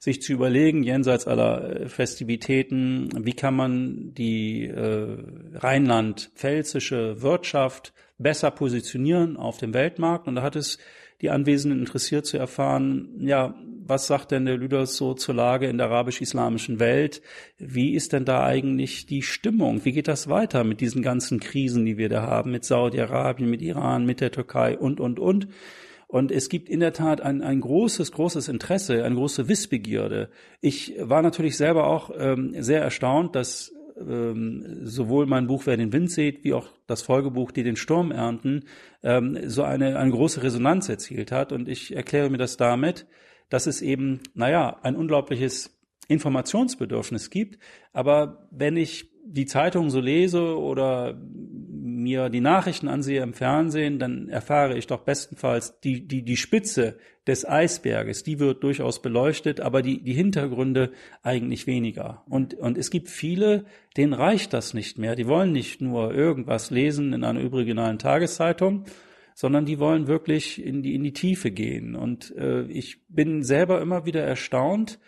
sich 0.00 0.22
zu 0.22 0.32
überlegen, 0.32 0.82
jenseits 0.82 1.28
aller 1.28 1.82
äh, 1.82 1.88
Festivitäten, 1.88 3.10
wie 3.24 3.34
kann 3.34 3.54
man 3.54 4.14
die 4.14 4.66
äh, 4.66 5.18
rheinland-pfälzische 5.54 7.20
Wirtschaft 7.20 7.92
besser 8.16 8.50
positionieren 8.50 9.36
auf 9.36 9.58
dem 9.58 9.74
Weltmarkt. 9.74 10.26
Und 10.26 10.36
da 10.36 10.42
hat 10.42 10.56
es 10.56 10.78
die 11.20 11.28
Anwesenden 11.28 11.80
interessiert 11.80 12.24
zu 12.24 12.38
erfahren, 12.38 13.10
ja, 13.18 13.54
was 13.84 14.06
sagt 14.06 14.30
denn 14.30 14.46
der 14.46 14.56
Lüders 14.56 14.96
so 14.96 15.12
zur 15.12 15.34
Lage 15.34 15.66
in 15.66 15.76
der 15.76 15.88
arabisch-islamischen 15.88 16.80
Welt? 16.80 17.20
Wie 17.58 17.92
ist 17.92 18.14
denn 18.14 18.24
da 18.24 18.42
eigentlich 18.42 19.04
die 19.04 19.20
Stimmung? 19.20 19.84
Wie 19.84 19.92
geht 19.92 20.08
das 20.08 20.28
weiter 20.28 20.64
mit 20.64 20.80
diesen 20.80 21.02
ganzen 21.02 21.40
Krisen, 21.40 21.84
die 21.84 21.98
wir 21.98 22.08
da 22.08 22.22
haben, 22.22 22.52
mit 22.52 22.64
Saudi-Arabien, 22.64 23.50
mit 23.50 23.60
Iran, 23.60 24.06
mit 24.06 24.22
der 24.22 24.30
Türkei 24.30 24.78
und, 24.78 24.98
und, 24.98 25.18
und? 25.18 25.48
Und 26.10 26.32
es 26.32 26.48
gibt 26.48 26.68
in 26.68 26.80
der 26.80 26.92
Tat 26.92 27.20
ein, 27.20 27.40
ein 27.40 27.60
großes, 27.60 28.10
großes 28.10 28.48
Interesse, 28.48 29.04
eine 29.04 29.14
große 29.14 29.48
Wissbegierde. 29.48 30.28
Ich 30.60 30.94
war 30.98 31.22
natürlich 31.22 31.56
selber 31.56 31.86
auch 31.86 32.10
ähm, 32.18 32.52
sehr 32.58 32.82
erstaunt, 32.82 33.36
dass 33.36 33.72
ähm, 33.96 34.80
sowohl 34.82 35.26
mein 35.26 35.46
Buch 35.46 35.66
Wer 35.66 35.76
den 35.76 35.92
Wind 35.92 36.10
sieht, 36.10 36.42
wie 36.42 36.52
auch 36.52 36.66
das 36.88 37.02
Folgebuch 37.02 37.52
Die 37.52 37.62
den 37.62 37.76
Sturm 37.76 38.10
ernten, 38.10 38.64
ähm, 39.04 39.38
so 39.44 39.62
eine, 39.62 40.00
eine 40.00 40.10
große 40.10 40.42
Resonanz 40.42 40.88
erzielt 40.88 41.30
hat. 41.30 41.52
Und 41.52 41.68
ich 41.68 41.94
erkläre 41.94 42.28
mir 42.28 42.38
das 42.38 42.56
damit, 42.56 43.06
dass 43.48 43.68
es 43.68 43.80
eben, 43.80 44.18
naja, 44.34 44.78
ein 44.82 44.96
unglaubliches 44.96 45.78
Informationsbedürfnis 46.08 47.30
gibt. 47.30 47.60
Aber 47.92 48.48
wenn 48.50 48.76
ich 48.76 49.10
die 49.24 49.46
Zeitung 49.46 49.90
so 49.90 50.00
lese 50.00 50.58
oder 50.58 51.16
mir 52.02 52.28
die 52.28 52.40
Nachrichten 52.40 52.88
ansehe 52.88 53.22
im 53.22 53.34
Fernsehen, 53.34 53.98
dann 53.98 54.28
erfahre 54.28 54.76
ich 54.76 54.86
doch 54.86 55.00
bestenfalls 55.00 55.80
die, 55.80 56.06
die, 56.06 56.22
die 56.22 56.36
Spitze 56.36 56.98
des 57.26 57.48
Eisberges, 57.48 58.22
die 58.24 58.38
wird 58.38 58.62
durchaus 58.62 59.02
beleuchtet, 59.02 59.60
aber 59.60 59.82
die, 59.82 60.02
die 60.02 60.14
Hintergründe 60.14 60.92
eigentlich 61.22 61.66
weniger. 61.66 62.24
Und, 62.28 62.54
und 62.54 62.76
es 62.76 62.90
gibt 62.90 63.08
viele, 63.08 63.64
denen 63.96 64.14
reicht 64.14 64.52
das 64.52 64.74
nicht 64.74 64.98
mehr. 64.98 65.14
Die 65.14 65.26
wollen 65.26 65.52
nicht 65.52 65.80
nur 65.80 66.12
irgendwas 66.12 66.70
lesen 66.70 67.12
in 67.12 67.22
einer 67.22 67.40
überregionalen 67.40 67.98
Tageszeitung, 67.98 68.84
sondern 69.34 69.64
die 69.64 69.78
wollen 69.78 70.06
wirklich 70.06 70.64
in 70.64 70.82
die, 70.82 70.94
in 70.94 71.02
die 71.02 71.12
Tiefe 71.12 71.50
gehen. 71.50 71.94
Und 71.94 72.34
äh, 72.36 72.62
ich 72.64 73.06
bin 73.08 73.42
selber 73.42 73.80
immer 73.80 74.04
wieder 74.06 74.22
erstaunt, 74.22 74.98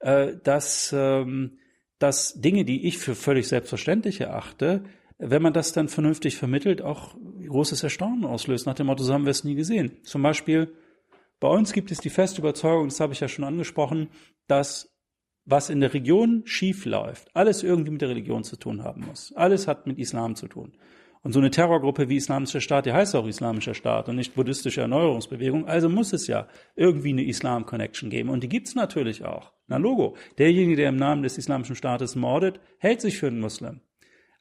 äh, 0.00 0.34
dass, 0.42 0.94
ähm, 0.96 1.58
dass 1.98 2.40
Dinge, 2.40 2.64
die 2.64 2.86
ich 2.86 2.98
für 2.98 3.14
völlig 3.14 3.48
selbstverständlich 3.48 4.20
erachte, 4.20 4.84
wenn 5.24 5.42
man 5.42 5.52
das 5.52 5.72
dann 5.72 5.88
vernünftig 5.88 6.36
vermittelt, 6.36 6.82
auch 6.82 7.14
großes 7.46 7.82
Erstaunen 7.82 8.24
auslöst, 8.24 8.66
nach 8.66 8.74
dem 8.74 8.88
Motto, 8.88 9.04
so 9.04 9.14
haben 9.14 9.24
wir 9.24 9.30
es 9.30 9.44
nie 9.44 9.54
gesehen. 9.54 9.98
Zum 10.02 10.22
Beispiel, 10.22 10.74
bei 11.38 11.48
uns 11.48 11.72
gibt 11.72 11.92
es 11.92 11.98
die 11.98 12.10
feste 12.10 12.40
Überzeugung, 12.40 12.88
das 12.88 12.98
habe 12.98 13.12
ich 13.12 13.20
ja 13.20 13.28
schon 13.28 13.44
angesprochen, 13.44 14.08
dass 14.48 14.90
was 15.44 15.70
in 15.70 15.80
der 15.80 15.94
Region 15.94 16.42
schief 16.44 16.84
läuft, 16.84 17.28
alles 17.34 17.62
irgendwie 17.62 17.90
mit 17.90 18.00
der 18.00 18.08
Religion 18.08 18.44
zu 18.44 18.56
tun 18.56 18.82
haben 18.82 19.06
muss. 19.06 19.32
Alles 19.34 19.66
hat 19.66 19.86
mit 19.86 19.98
Islam 19.98 20.34
zu 20.34 20.48
tun. 20.48 20.72
Und 21.24 21.32
so 21.32 21.38
eine 21.38 21.50
Terrorgruppe 21.50 22.08
wie 22.08 22.16
Islamischer 22.16 22.60
Staat, 22.60 22.86
die 22.86 22.92
heißt 22.92 23.14
auch 23.14 23.26
Islamischer 23.26 23.74
Staat 23.74 24.08
und 24.08 24.16
nicht 24.16 24.34
buddhistische 24.34 24.80
Erneuerungsbewegung. 24.80 25.68
Also 25.68 25.88
muss 25.88 26.12
es 26.12 26.26
ja 26.26 26.48
irgendwie 26.74 27.10
eine 27.10 27.24
Islam-Connection 27.24 28.10
geben. 28.10 28.28
Und 28.28 28.42
die 28.42 28.48
gibt's 28.48 28.74
natürlich 28.74 29.24
auch. 29.24 29.52
Na 29.68 29.76
Logo. 29.76 30.16
Derjenige, 30.38 30.76
der 30.76 30.88
im 30.88 30.96
Namen 30.96 31.22
des 31.22 31.38
Islamischen 31.38 31.76
Staates 31.76 32.16
mordet, 32.16 32.58
hält 32.78 33.00
sich 33.00 33.18
für 33.18 33.28
einen 33.28 33.40
Muslim. 33.40 33.82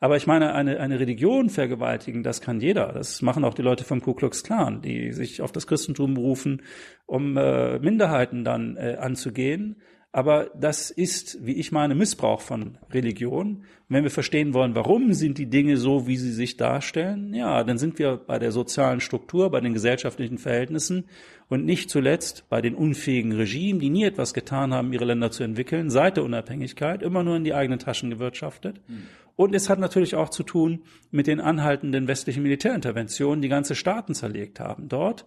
Aber 0.01 0.17
ich 0.17 0.25
meine, 0.25 0.55
eine, 0.55 0.79
eine 0.79 0.99
Religion 0.99 1.51
vergewaltigen, 1.51 2.23
das 2.23 2.41
kann 2.41 2.59
jeder. 2.59 2.91
Das 2.91 3.21
machen 3.21 3.43
auch 3.43 3.53
die 3.53 3.61
Leute 3.61 3.83
vom 3.83 4.01
Ku 4.01 4.15
Klux 4.15 4.43
Klan, 4.43 4.81
die 4.81 5.13
sich 5.13 5.43
auf 5.43 5.51
das 5.51 5.67
Christentum 5.67 6.15
berufen, 6.15 6.63
um 7.05 7.37
äh, 7.37 7.77
Minderheiten 7.77 8.43
dann 8.43 8.77
äh, 8.77 8.97
anzugehen. 8.99 9.75
Aber 10.11 10.49
das 10.59 10.89
ist, 10.89 11.45
wie 11.45 11.53
ich 11.53 11.71
meine, 11.71 11.93
Missbrauch 11.93 12.41
von 12.41 12.79
Religion. 12.91 13.63
Wenn 13.89 14.03
wir 14.03 14.09
verstehen 14.09 14.53
wollen, 14.55 14.73
warum 14.73 15.13
sind 15.13 15.37
die 15.37 15.45
Dinge 15.45 15.77
so, 15.77 16.07
wie 16.07 16.17
sie 16.17 16.33
sich 16.33 16.57
darstellen, 16.57 17.33
ja, 17.33 17.63
dann 17.63 17.77
sind 17.77 17.99
wir 17.99 18.17
bei 18.17 18.39
der 18.39 18.51
sozialen 18.51 19.01
Struktur, 19.01 19.51
bei 19.51 19.61
den 19.61 19.73
gesellschaftlichen 19.73 20.39
Verhältnissen 20.39 21.05
und 21.47 21.63
nicht 21.63 21.89
zuletzt 21.89 22.49
bei 22.49 22.61
den 22.61 22.73
unfähigen 22.73 23.33
Regimen, 23.33 23.79
die 23.79 23.89
nie 23.89 24.03
etwas 24.03 24.33
getan 24.33 24.73
haben, 24.73 24.91
ihre 24.91 25.05
Länder 25.05 25.31
zu 25.31 25.43
entwickeln, 25.43 25.89
seit 25.89 26.17
der 26.17 26.23
Unabhängigkeit, 26.23 27.03
immer 27.03 27.23
nur 27.23 27.37
in 27.37 27.43
die 27.43 27.53
eigenen 27.53 27.79
Taschen 27.79 28.09
gewirtschaftet. 28.09 28.81
Mhm. 28.87 29.03
Und 29.41 29.55
es 29.55 29.69
hat 29.69 29.79
natürlich 29.79 30.13
auch 30.13 30.29
zu 30.29 30.43
tun 30.43 30.83
mit 31.09 31.25
den 31.25 31.41
anhaltenden 31.41 32.07
westlichen 32.07 32.43
Militärinterventionen, 32.43 33.41
die 33.41 33.49
ganze 33.49 33.73
Staaten 33.73 34.13
zerlegt 34.13 34.59
haben 34.59 34.87
dort. 34.87 35.25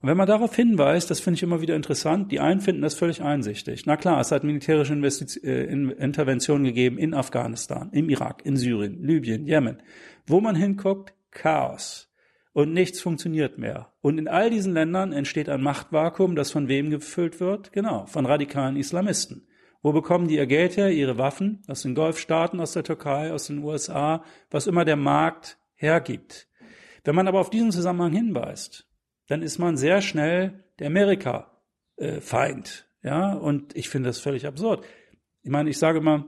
Und 0.00 0.08
wenn 0.08 0.16
man 0.16 0.26
darauf 0.26 0.56
hinweist, 0.56 1.10
das 1.10 1.20
finde 1.20 1.34
ich 1.34 1.42
immer 1.42 1.60
wieder 1.60 1.76
interessant, 1.76 2.32
die 2.32 2.40
einen 2.40 2.62
finden 2.62 2.80
das 2.80 2.94
völlig 2.94 3.20
einsichtig. 3.20 3.84
Na 3.84 3.98
klar, 3.98 4.18
es 4.18 4.32
hat 4.32 4.44
militärische 4.44 4.94
Investiz 4.94 5.36
äh, 5.44 5.64
Interventionen 5.64 6.64
gegeben 6.64 6.96
in 6.96 7.12
Afghanistan, 7.12 7.90
im 7.92 8.08
Irak, 8.08 8.46
in 8.46 8.56
Syrien, 8.56 9.04
Libyen, 9.04 9.44
Jemen. 9.44 9.82
Wo 10.26 10.40
man 10.40 10.56
hinguckt, 10.56 11.12
Chaos. 11.30 12.10
Und 12.54 12.72
nichts 12.72 13.02
funktioniert 13.02 13.58
mehr. 13.58 13.92
Und 14.00 14.16
in 14.16 14.26
all 14.26 14.48
diesen 14.48 14.72
Ländern 14.72 15.12
entsteht 15.12 15.50
ein 15.50 15.60
Machtvakuum, 15.60 16.34
das 16.34 16.50
von 16.50 16.68
wem 16.68 16.88
gefüllt 16.88 17.40
wird? 17.40 17.74
Genau, 17.74 18.06
von 18.06 18.24
radikalen 18.24 18.76
Islamisten. 18.76 19.46
Wo 19.82 19.92
bekommen 19.92 20.28
die 20.28 20.36
ihr 20.36 20.46
Geld 20.46 20.76
her, 20.76 20.90
ihre 20.90 21.16
Waffen? 21.16 21.62
Aus 21.66 21.82
den 21.82 21.94
Golfstaaten, 21.94 22.60
aus 22.60 22.72
der 22.72 22.84
Türkei, 22.84 23.32
aus 23.32 23.46
den 23.46 23.64
USA, 23.64 24.22
was 24.50 24.66
immer 24.66 24.84
der 24.84 24.96
Markt 24.96 25.58
hergibt. 25.74 26.48
Wenn 27.04 27.14
man 27.14 27.28
aber 27.28 27.40
auf 27.40 27.50
diesen 27.50 27.72
Zusammenhang 27.72 28.12
hinweist, 28.12 28.86
dann 29.28 29.42
ist 29.42 29.58
man 29.58 29.76
sehr 29.76 30.02
schnell 30.02 30.64
der 30.78 30.88
Amerika-Feind. 30.88 32.86
Ja, 33.02 33.32
und 33.32 33.74
ich 33.74 33.88
finde 33.88 34.10
das 34.10 34.18
völlig 34.18 34.46
absurd. 34.46 34.84
Ich 35.42 35.50
meine, 35.50 35.70
ich 35.70 35.78
sage 35.78 36.02
mal, 36.02 36.26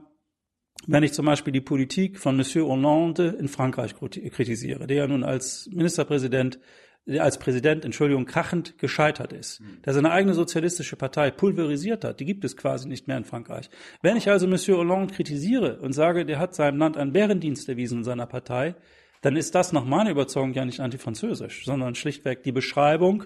wenn 0.87 1.03
ich 1.03 1.13
zum 1.13 1.27
Beispiel 1.27 1.53
die 1.53 1.61
Politik 1.61 2.17
von 2.17 2.35
Monsieur 2.35 2.67
Hollande 2.67 3.27
in 3.39 3.47
Frankreich 3.47 3.93
kritisiere, 3.95 4.87
der 4.87 4.97
ja 4.97 5.07
nun 5.07 5.23
als 5.23 5.69
Ministerpräsident, 5.71 6.59
als 7.07 7.37
Präsident, 7.37 7.83
Entschuldigung, 7.83 8.25
krachend 8.25 8.77
gescheitert 8.77 9.33
ist, 9.33 9.59
mhm. 9.59 9.81
der 9.85 9.93
seine 9.93 10.11
eigene 10.11 10.33
sozialistische 10.33 10.95
Partei 10.95 11.31
pulverisiert 11.31 12.03
hat, 12.03 12.19
die 12.19 12.25
gibt 12.25 12.45
es 12.45 12.55
quasi 12.55 12.87
nicht 12.87 13.07
mehr 13.07 13.17
in 13.17 13.25
Frankreich. 13.25 13.69
Wenn 14.01 14.15
ich 14.15 14.29
also 14.29 14.47
Monsieur 14.47 14.77
Hollande 14.77 15.13
kritisiere 15.13 15.79
und 15.79 15.93
sage, 15.93 16.25
der 16.25 16.39
hat 16.39 16.55
seinem 16.55 16.77
Land 16.77 16.95
einen 16.95 17.11
Bärendienst 17.11 17.67
erwiesen 17.67 17.99
in 17.99 18.03
seiner 18.03 18.25
Partei, 18.25 18.75
dann 19.21 19.35
ist 19.35 19.55
das 19.55 19.73
nach 19.73 19.85
meiner 19.85 20.11
Überzeugung 20.11 20.53
ja 20.53 20.65
nicht 20.65 20.79
antifranzösisch, 20.79 21.65
sondern 21.65 21.95
schlichtweg 21.95 22.43
die 22.43 22.51
Beschreibung 22.51 23.25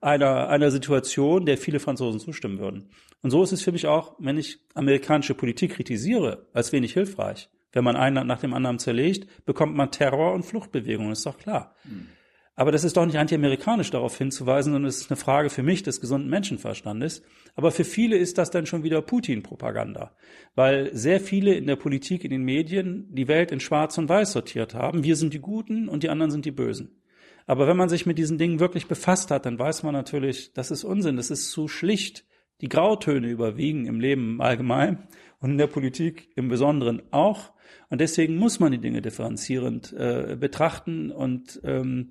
einer, 0.00 0.48
einer 0.48 0.70
Situation, 0.70 1.46
der 1.46 1.56
viele 1.56 1.80
Franzosen 1.80 2.20
zustimmen 2.20 2.58
würden. 2.58 2.90
Und 3.22 3.30
so 3.30 3.42
ist 3.42 3.52
es 3.52 3.62
für 3.62 3.72
mich 3.72 3.86
auch, 3.86 4.16
wenn 4.18 4.36
ich 4.36 4.58
amerikanische 4.74 5.34
Politik 5.34 5.72
kritisiere, 5.72 6.46
als 6.52 6.72
wenig 6.72 6.92
hilfreich. 6.92 7.48
Wenn 7.72 7.84
man 7.84 7.96
ein 7.96 8.14
Land 8.14 8.28
nach 8.28 8.40
dem 8.40 8.54
anderen 8.54 8.78
zerlegt, 8.78 9.44
bekommt 9.46 9.74
man 9.74 9.90
Terror 9.90 10.34
und 10.34 10.44
Fluchtbewegungen, 10.44 11.12
ist 11.12 11.26
doch 11.26 11.38
klar. 11.38 11.74
Mhm. 11.84 12.08
Aber 12.56 12.70
das 12.70 12.84
ist 12.84 12.96
doch 12.96 13.04
nicht 13.04 13.18
antiamerikanisch 13.18 13.90
darauf 13.90 14.16
hinzuweisen, 14.16 14.72
sondern 14.72 14.88
es 14.88 15.00
ist 15.00 15.10
eine 15.10 15.16
Frage 15.16 15.50
für 15.50 15.64
mich 15.64 15.82
des 15.82 16.00
gesunden 16.00 16.30
Menschenverstandes. 16.30 17.22
Aber 17.56 17.72
für 17.72 17.84
viele 17.84 18.16
ist 18.16 18.38
das 18.38 18.50
dann 18.50 18.66
schon 18.66 18.84
wieder 18.84 19.02
Putin-Propaganda, 19.02 20.12
weil 20.54 20.94
sehr 20.94 21.20
viele 21.20 21.54
in 21.54 21.66
der 21.66 21.76
Politik, 21.76 22.24
in 22.24 22.30
den 22.30 22.44
Medien 22.44 23.08
die 23.10 23.26
Welt 23.26 23.50
in 23.50 23.58
Schwarz 23.58 23.98
und 23.98 24.08
Weiß 24.08 24.32
sortiert 24.32 24.74
haben. 24.74 25.02
Wir 25.02 25.16
sind 25.16 25.34
die 25.34 25.40
Guten 25.40 25.88
und 25.88 26.04
die 26.04 26.10
anderen 26.10 26.30
sind 26.30 26.44
die 26.44 26.52
Bösen. 26.52 27.00
Aber 27.46 27.66
wenn 27.66 27.76
man 27.76 27.88
sich 27.88 28.06
mit 28.06 28.18
diesen 28.18 28.38
Dingen 28.38 28.60
wirklich 28.60 28.86
befasst 28.86 29.30
hat, 29.30 29.46
dann 29.46 29.58
weiß 29.58 29.82
man 29.82 29.92
natürlich, 29.92 30.52
das 30.54 30.70
ist 30.70 30.84
Unsinn, 30.84 31.16
das 31.16 31.30
ist 31.30 31.50
zu 31.50 31.68
schlicht. 31.68 32.24
Die 32.60 32.68
Grautöne 32.68 33.28
überwiegen 33.28 33.86
im 33.86 34.00
Leben 34.00 34.40
allgemein 34.40 35.08
und 35.40 35.50
in 35.50 35.58
der 35.58 35.66
Politik 35.66 36.30
im 36.36 36.48
Besonderen 36.48 37.02
auch. 37.10 37.52
Und 37.90 38.00
deswegen 38.00 38.36
muss 38.36 38.60
man 38.60 38.72
die 38.72 38.78
Dinge 38.78 39.02
differenzierend 39.02 39.92
äh, 39.92 40.36
betrachten 40.38 41.10
und 41.10 41.60
ähm, 41.64 42.10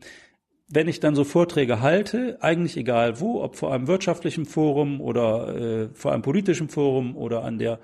wenn 0.74 0.88
ich 0.88 1.00
dann 1.00 1.14
so 1.14 1.24
Vorträge 1.24 1.82
halte, 1.82 2.38
eigentlich 2.42 2.78
egal 2.78 3.20
wo, 3.20 3.44
ob 3.44 3.56
vor 3.56 3.74
einem 3.74 3.88
wirtschaftlichen 3.88 4.46
Forum 4.46 5.02
oder 5.02 5.56
äh, 5.56 5.90
vor 5.94 6.14
einem 6.14 6.24
politischen 6.24 6.68
Forum 6.68 7.16
oder 7.16 7.44
an 7.44 7.60
der 7.60 7.80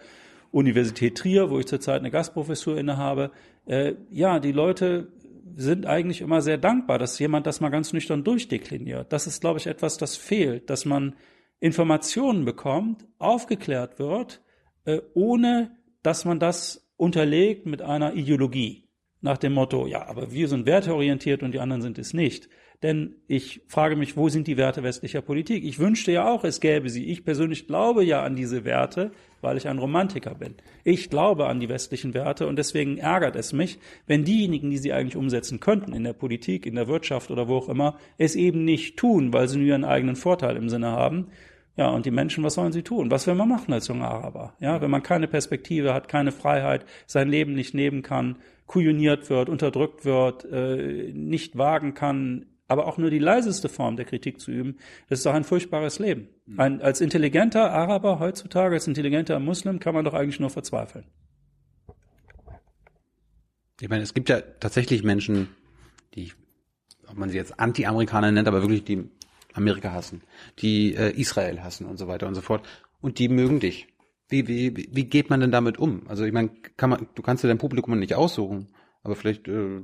Universität 0.52 1.16
Trier, 1.16 1.52
wo 1.52 1.60
ich 1.60 1.68
zurzeit 1.68 2.00
eine 2.00 2.10
Gastprofessur 2.10 2.78
innehabe, 2.78 3.30
äh, 3.68 3.94
ja, 4.10 4.40
die 4.40 4.52
Leute 4.52 5.10
sind 5.56 5.86
eigentlich 5.86 6.22
immer 6.22 6.42
sehr 6.42 6.58
dankbar, 6.58 6.98
dass 6.98 7.20
jemand 7.20 7.46
das 7.46 7.62
mal 7.62 7.70
ganz 7.70 7.94
nüchtern 7.94 8.24
durchdekliniert. 8.24 9.14
Das 9.14 9.28
ist, 9.28 9.42
glaube 9.42 9.60
ich, 9.60 9.68
etwas, 9.68 9.98
das 9.98 10.16
fehlt, 10.16 10.70
dass 10.70 10.86
man 10.86 11.16
Informationen 11.60 12.44
bekommt, 12.44 13.06
aufgeklärt 13.20 14.00
wird, 14.00 14.42
äh, 14.86 15.02
ohne 15.14 15.78
dass 16.02 16.26
man 16.26 16.40
das 16.40 16.90
unterlegt 16.98 17.68
mit 17.68 17.84
einer 17.84 18.16
Ideologie. 18.16 18.90
Nach 19.22 19.38
dem 19.38 19.54
Motto, 19.54 19.86
ja, 19.86 20.08
aber 20.08 20.32
wir 20.32 20.48
sind 20.48 20.66
werteorientiert 20.66 21.44
und 21.44 21.52
die 21.52 21.60
anderen 21.60 21.82
sind 21.82 22.00
es 22.00 22.14
nicht. 22.14 22.50
Denn 22.82 23.16
ich 23.28 23.62
frage 23.68 23.98
mich, 23.98 24.16
wo 24.16 24.30
sind 24.30 24.48
die 24.48 24.56
Werte 24.56 24.84
westlicher 24.84 25.22
Politik? 25.22 25.66
Ich 25.66 25.80
wünschte 25.80 26.14
ja 26.14 26.30
auch, 26.30 26.46
es 26.46 26.62
gäbe 26.62 26.90
sie. 26.90 27.06
Ich 27.06 27.26
persönlich 27.26 27.68
glaube 27.68 28.06
ja 28.06 28.24
an 28.24 28.38
diese 28.38 28.64
Werte, 28.64 29.12
weil 29.42 29.58
ich 29.58 29.68
ein 29.68 29.80
Romantiker 29.80 30.34
bin. 30.36 30.56
Ich 30.86 31.10
glaube 31.10 31.48
an 31.48 31.60
die 31.60 31.68
westlichen 31.68 32.14
Werte 32.14 32.48
und 32.48 32.56
deswegen 32.56 32.98
ärgert 32.98 33.36
es 33.36 33.52
mich, 33.52 33.80
wenn 34.08 34.24
diejenigen, 34.24 34.70
die 34.70 34.78
sie 34.78 34.94
eigentlich 34.94 35.18
umsetzen 35.18 35.60
könnten 35.60 35.92
in 35.92 36.06
der 36.06 36.14
Politik, 36.14 36.66
in 36.66 36.76
der 36.76 36.88
Wirtschaft 36.88 37.32
oder 37.32 37.50
wo 37.50 37.58
auch 37.58 37.68
immer, 37.68 37.98
es 38.18 38.36
eben 38.36 38.64
nicht 38.64 38.96
tun, 38.96 39.34
weil 39.34 39.50
sie 39.50 39.58
nur 39.58 39.68
ihren 39.68 39.84
eigenen 39.84 40.16
Vorteil 40.16 40.56
im 40.56 40.70
Sinne 40.70 40.92
haben. 40.92 41.28
Ja, 41.76 41.90
und 41.90 42.06
die 42.06 42.12
Menschen, 42.12 42.46
was 42.46 42.54
sollen 42.54 42.72
sie 42.72 42.84
tun? 42.84 43.12
Was 43.12 43.28
will 43.28 43.36
man 43.36 43.50
machen 43.50 43.74
als 43.74 43.90
junger 43.90 44.10
Araber? 44.10 44.54
Ja, 44.60 44.82
wenn 44.82 44.92
man 44.92 45.04
keine 45.04 45.28
Perspektive 45.28 45.94
hat, 45.94 46.08
keine 46.08 46.32
Freiheit, 46.32 46.86
sein 47.08 47.30
Leben 47.30 47.54
nicht 47.54 47.74
leben 47.74 48.04
kann, 48.04 48.38
kujoniert 48.68 49.30
wird, 49.30 49.50
unterdrückt 49.50 50.06
wird, 50.06 50.46
äh, 50.46 51.12
nicht 51.14 51.58
wagen 51.58 51.94
kann, 51.94 52.46
aber 52.70 52.88
auch 52.88 52.97
nur 52.97 53.09
die 53.09 53.20
leiseste 53.20 53.67
Form 53.67 53.97
der 53.97 54.05
Kritik 54.05 54.39
zu 54.39 54.51
üben, 54.51 54.78
das 55.09 55.20
ist 55.20 55.26
doch 55.26 55.34
ein 55.34 55.43
furchtbares 55.43 55.99
Leben. 55.99 56.30
Mhm. 56.45 56.59
Ein, 56.59 56.82
als 56.82 57.01
intelligenter 57.01 57.72
Araber 57.72 58.20
heutzutage, 58.20 58.76
als 58.76 58.88
intelligenter 58.88 59.39
Muslim 59.39 59.80
kann 59.80 59.93
man 59.93 60.05
doch 60.05 60.13
eigentlich 60.13 60.39
nur 60.39 60.51
verzweifeln. 60.51 61.05
Ich 63.82 63.89
meine, 63.89 64.03
es 64.03 64.13
gibt 64.13 64.30
ja 64.30 64.41
tatsächlich 64.41 65.03
Menschen, 65.03 65.49
die, 66.13 66.32
ob 67.07 67.17
man 67.17 67.30
sie 67.30 67.38
jetzt 67.38 67.59
Anti-Amerikaner 67.59 68.32
nennt, 68.32 68.47
aber 68.47 68.61
wirklich 68.61 68.84
die 68.84 69.09
Amerika 69.53 69.91
hassen, 69.91 70.22
die 70.59 70.93
äh, 70.93 71.11
Israel 71.20 71.63
hassen 71.63 71.86
und 71.88 71.97
so 71.97 72.07
weiter 72.07 72.28
und 72.28 72.36
so 72.36 72.41
fort. 72.41 72.67
Und 73.01 73.17
die 73.20 73.30
mögen 73.30 73.59
dich. 73.59 73.88
Wie, 74.28 74.47
wie, 74.47 74.89
wie 74.91 75.05
geht 75.05 75.32
man 75.32 75.39
denn 75.39 75.51
damit 75.51 75.80
um? 75.80 76.07
Also 76.07 76.24
ich 76.24 76.34
meine, 76.34 76.49
kann 76.78 76.91
man, 76.91 77.07
du 77.15 77.24
kannst 77.24 77.43
dir 77.43 77.47
dein 77.47 77.57
Publikum 77.57 77.97
nicht 77.97 78.13
aussuchen, 78.13 78.67
aber 79.01 79.15
vielleicht 79.15 79.47
äh, 79.47 79.82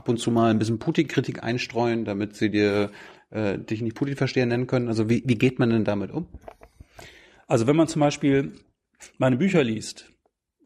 ab 0.00 0.08
und 0.08 0.16
zu 0.16 0.30
mal 0.30 0.50
ein 0.50 0.58
bisschen 0.58 0.78
Putin-Kritik 0.78 1.42
einstreuen, 1.42 2.06
damit 2.06 2.34
sie 2.34 2.48
dir 2.48 2.90
äh, 3.28 3.58
dich 3.58 3.82
nicht 3.82 3.96
Putin-Versteher 3.96 4.46
nennen 4.46 4.66
können? 4.66 4.88
Also 4.88 5.10
wie, 5.10 5.22
wie 5.26 5.34
geht 5.34 5.58
man 5.58 5.68
denn 5.68 5.84
damit 5.84 6.10
um? 6.10 6.26
Also 7.46 7.66
wenn 7.66 7.76
man 7.76 7.86
zum 7.86 8.00
Beispiel 8.00 8.52
meine 9.18 9.36
Bücher 9.36 9.62
liest, 9.62 10.10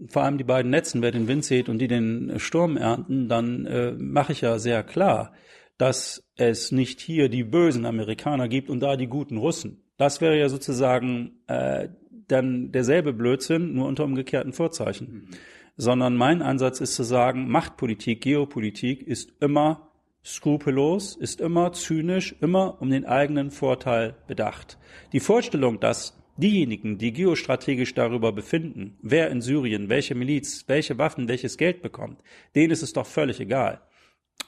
vor 0.08 0.22
allem 0.22 0.38
die 0.38 0.44
beiden 0.44 0.70
Netzen, 0.70 1.02
wer 1.02 1.10
den 1.10 1.26
Wind 1.26 1.44
sieht 1.44 1.68
und 1.68 1.80
die 1.80 1.88
den 1.88 2.38
Sturm 2.38 2.76
ernten, 2.76 3.28
dann 3.28 3.66
äh, 3.66 3.92
mache 3.98 4.30
ich 4.30 4.40
ja 4.40 4.60
sehr 4.60 4.84
klar, 4.84 5.32
dass 5.78 6.22
es 6.36 6.70
nicht 6.70 7.00
hier 7.00 7.28
die 7.28 7.42
bösen 7.42 7.86
Amerikaner 7.86 8.46
gibt 8.46 8.70
und 8.70 8.78
da 8.80 8.96
die 8.96 9.08
guten 9.08 9.36
Russen. 9.36 9.82
Das 9.96 10.20
wäre 10.20 10.38
ja 10.38 10.48
sozusagen 10.48 11.40
äh, 11.48 11.88
dann 12.28 12.70
derselbe 12.70 13.12
Blödsinn, 13.12 13.74
nur 13.74 13.88
unter 13.88 14.04
umgekehrten 14.04 14.52
Vorzeichen. 14.52 15.12
Mhm 15.12 15.28
sondern 15.76 16.16
mein 16.16 16.42
Ansatz 16.42 16.80
ist 16.80 16.94
zu 16.94 17.02
sagen, 17.02 17.48
Machtpolitik, 17.48 18.20
Geopolitik 18.20 19.02
ist 19.02 19.32
immer 19.40 19.88
skrupellos, 20.24 21.16
ist 21.16 21.40
immer 21.40 21.72
zynisch, 21.72 22.34
immer 22.40 22.80
um 22.80 22.90
den 22.90 23.04
eigenen 23.04 23.50
Vorteil 23.50 24.16
bedacht. 24.26 24.78
Die 25.12 25.20
Vorstellung, 25.20 25.80
dass 25.80 26.18
diejenigen, 26.36 26.98
die 26.98 27.12
geostrategisch 27.12 27.94
darüber 27.94 28.32
befinden, 28.32 28.96
wer 29.02 29.30
in 29.30 29.40
Syrien, 29.40 29.88
welche 29.88 30.14
Miliz, 30.14 30.64
welche 30.66 30.98
Waffen, 30.98 31.28
welches 31.28 31.58
Geld 31.58 31.82
bekommt, 31.82 32.22
denen 32.54 32.72
ist 32.72 32.82
es 32.82 32.92
doch 32.92 33.06
völlig 33.06 33.40
egal, 33.40 33.80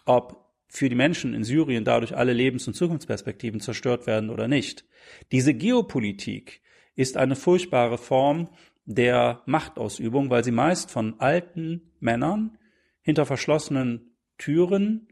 ob 0.04 0.44
für 0.68 0.88
die 0.88 0.96
Menschen 0.96 1.32
in 1.34 1.44
Syrien 1.44 1.84
dadurch 1.84 2.16
alle 2.16 2.32
Lebens- 2.32 2.66
und 2.66 2.74
Zukunftsperspektiven 2.74 3.60
zerstört 3.60 4.06
werden 4.06 4.30
oder 4.30 4.48
nicht. 4.48 4.84
Diese 5.30 5.54
Geopolitik 5.54 6.60
ist 6.96 7.16
eine 7.16 7.36
furchtbare 7.36 7.98
Form 7.98 8.48
der 8.86 9.42
Machtausübung, 9.46 10.30
weil 10.30 10.44
sie 10.44 10.52
meist 10.52 10.90
von 10.90 11.20
alten 11.20 11.92
Männern 12.00 12.56
hinter 13.02 13.26
verschlossenen 13.26 14.16
Türen 14.38 15.08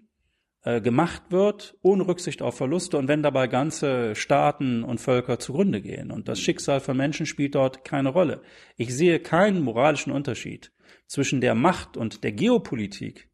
äh, 0.62 0.80
gemacht 0.80 1.24
wird, 1.30 1.76
ohne 1.82 2.06
Rücksicht 2.06 2.40
auf 2.40 2.56
Verluste 2.56 2.96
und 2.96 3.08
wenn 3.08 3.22
dabei 3.22 3.48
ganze 3.48 4.14
Staaten 4.14 4.82
und 4.82 5.00
Völker 5.00 5.38
zugrunde 5.38 5.82
gehen. 5.82 6.10
Und 6.10 6.28
das 6.28 6.40
Schicksal 6.40 6.80
von 6.80 6.96
Menschen 6.96 7.26
spielt 7.26 7.54
dort 7.54 7.84
keine 7.84 8.08
Rolle. 8.08 8.42
Ich 8.76 8.94
sehe 8.94 9.20
keinen 9.20 9.62
moralischen 9.62 10.12
Unterschied 10.12 10.72
zwischen 11.06 11.40
der 11.40 11.54
Macht 11.54 11.96
und 11.96 12.24
der 12.24 12.32
Geopolitik 12.32 13.28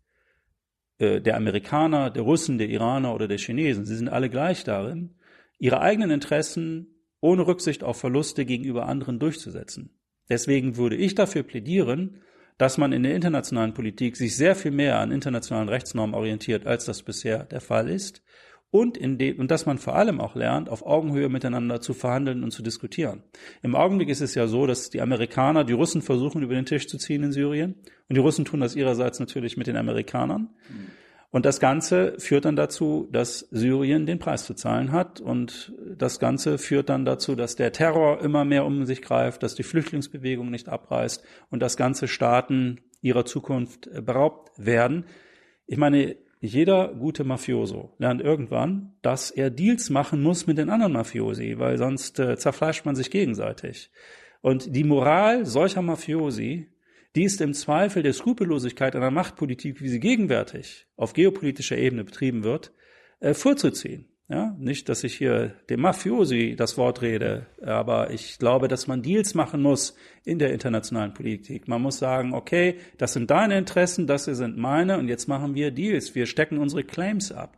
äh, 0.98 1.20
der 1.20 1.36
Amerikaner, 1.36 2.10
der 2.10 2.22
Russen, 2.22 2.58
der 2.58 2.68
Iraner 2.68 3.14
oder 3.14 3.28
der 3.28 3.38
Chinesen, 3.38 3.84
sie 3.84 3.96
sind 3.96 4.08
alle 4.08 4.30
gleich 4.30 4.64
darin, 4.64 5.16
ihre 5.58 5.80
eigenen 5.80 6.10
Interessen 6.10 7.04
ohne 7.20 7.46
Rücksicht 7.46 7.84
auf 7.84 8.00
Verluste 8.00 8.46
gegenüber 8.46 8.86
anderen 8.86 9.18
durchzusetzen. 9.18 9.99
Deswegen 10.30 10.76
würde 10.76 10.96
ich 10.96 11.14
dafür 11.14 11.42
plädieren, 11.42 12.22
dass 12.56 12.78
man 12.78 12.92
in 12.92 13.02
der 13.02 13.14
internationalen 13.14 13.74
Politik 13.74 14.16
sich 14.16 14.36
sehr 14.36 14.54
viel 14.54 14.70
mehr 14.70 14.98
an 14.98 15.12
internationalen 15.12 15.68
Rechtsnormen 15.68 16.14
orientiert, 16.14 16.66
als 16.66 16.84
das 16.84 17.02
bisher 17.02 17.44
der 17.44 17.60
Fall 17.60 17.90
ist, 17.90 18.22
und, 18.70 18.96
in 18.96 19.18
de 19.18 19.36
und 19.36 19.50
dass 19.50 19.66
man 19.66 19.78
vor 19.78 19.96
allem 19.96 20.20
auch 20.20 20.36
lernt, 20.36 20.68
auf 20.68 20.86
Augenhöhe 20.86 21.28
miteinander 21.28 21.80
zu 21.80 21.92
verhandeln 21.92 22.44
und 22.44 22.52
zu 22.52 22.62
diskutieren. 22.62 23.22
Im 23.62 23.74
Augenblick 23.74 24.08
ist 24.08 24.20
es 24.20 24.34
ja 24.34 24.46
so, 24.46 24.66
dass 24.66 24.90
die 24.90 25.00
Amerikaner 25.00 25.64
die 25.64 25.72
Russen 25.72 26.02
versuchen, 26.02 26.42
über 26.42 26.54
den 26.54 26.66
Tisch 26.66 26.86
zu 26.86 26.96
ziehen 26.96 27.24
in 27.24 27.32
Syrien. 27.32 27.74
Und 28.08 28.16
die 28.16 28.20
Russen 28.20 28.44
tun 28.44 28.60
das 28.60 28.76
ihrerseits 28.76 29.18
natürlich 29.18 29.56
mit 29.56 29.66
den 29.66 29.76
Amerikanern. 29.76 30.50
Und 31.30 31.46
das 31.46 31.60
Ganze 31.60 32.18
führt 32.18 32.44
dann 32.44 32.56
dazu, 32.56 33.08
dass 33.12 33.40
Syrien 33.50 34.04
den 34.04 34.18
Preis 34.18 34.44
zu 34.44 34.54
zahlen 34.54 34.90
hat. 34.90 35.20
Und 35.20 35.72
das 35.96 36.18
Ganze 36.18 36.58
führt 36.58 36.88
dann 36.88 37.04
dazu, 37.04 37.36
dass 37.36 37.54
der 37.54 37.72
Terror 37.72 38.20
immer 38.20 38.44
mehr 38.44 38.64
um 38.64 38.84
sich 38.84 39.00
greift, 39.00 39.42
dass 39.42 39.54
die 39.54 39.62
Flüchtlingsbewegung 39.62 40.50
nicht 40.50 40.68
abreißt 40.68 41.24
und 41.50 41.62
dass 41.62 41.76
ganze 41.76 42.08
Staaten 42.08 42.80
ihrer 43.00 43.24
Zukunft 43.24 43.88
beraubt 44.04 44.50
werden. 44.56 45.04
Ich 45.66 45.78
meine, 45.78 46.16
jeder 46.40 46.88
gute 46.88 47.22
Mafioso 47.22 47.94
lernt 47.98 48.22
irgendwann, 48.22 48.94
dass 49.02 49.30
er 49.30 49.50
Deals 49.50 49.90
machen 49.90 50.22
muss 50.22 50.46
mit 50.46 50.58
den 50.58 50.70
anderen 50.70 50.94
Mafiosi, 50.94 51.58
weil 51.58 51.76
sonst 51.76 52.18
äh, 52.18 52.36
zerfleischt 52.38 52.86
man 52.86 52.96
sich 52.96 53.10
gegenseitig. 53.10 53.90
Und 54.40 54.74
die 54.74 54.84
Moral 54.84 55.44
solcher 55.44 55.82
Mafiosi, 55.82 56.68
die 57.16 57.24
ist 57.24 57.40
im 57.40 57.54
Zweifel 57.54 58.02
der 58.02 58.12
Skrupellosigkeit 58.12 58.94
einer 58.94 59.10
Machtpolitik, 59.10 59.80
wie 59.80 59.88
sie 59.88 60.00
gegenwärtig 60.00 60.86
auf 60.96 61.12
geopolitischer 61.12 61.76
Ebene 61.76 62.04
betrieben 62.04 62.44
wird, 62.44 62.72
äh, 63.20 63.34
vorzuziehen. 63.34 64.06
Ja, 64.28 64.54
nicht, 64.60 64.88
dass 64.88 65.02
ich 65.02 65.16
hier 65.16 65.56
dem 65.70 65.80
Mafiosi 65.80 66.54
das 66.56 66.78
Wort 66.78 67.02
rede, 67.02 67.46
aber 67.62 68.12
ich 68.12 68.38
glaube, 68.38 68.68
dass 68.68 68.86
man 68.86 69.02
Deals 69.02 69.34
machen 69.34 69.60
muss 69.60 69.96
in 70.22 70.38
der 70.38 70.52
internationalen 70.52 71.12
Politik. 71.14 71.66
Man 71.66 71.82
muss 71.82 71.98
sagen, 71.98 72.32
okay, 72.32 72.76
das 72.96 73.12
sind 73.12 73.28
deine 73.28 73.58
Interessen, 73.58 74.06
das 74.06 74.26
sind 74.26 74.56
meine 74.56 74.98
und 74.98 75.08
jetzt 75.08 75.26
machen 75.26 75.56
wir 75.56 75.72
Deals. 75.72 76.14
Wir 76.14 76.26
stecken 76.26 76.58
unsere 76.58 76.84
Claims 76.84 77.32
ab. 77.32 77.56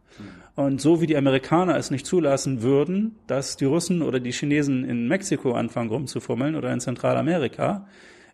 Und 0.54 0.80
so 0.80 1.02
wie 1.02 1.06
die 1.06 1.16
Amerikaner 1.18 1.76
es 1.76 1.90
nicht 1.90 2.06
zulassen 2.06 2.62
würden, 2.62 3.16
dass 3.26 3.58
die 3.58 3.66
Russen 3.66 4.00
oder 4.00 4.18
die 4.18 4.32
Chinesen 4.32 4.84
in 4.84 5.08
Mexiko 5.08 5.52
anfangen 5.52 5.90
rumzufummeln 5.90 6.54
oder 6.54 6.72
in 6.72 6.80
Zentralamerika, 6.80 7.86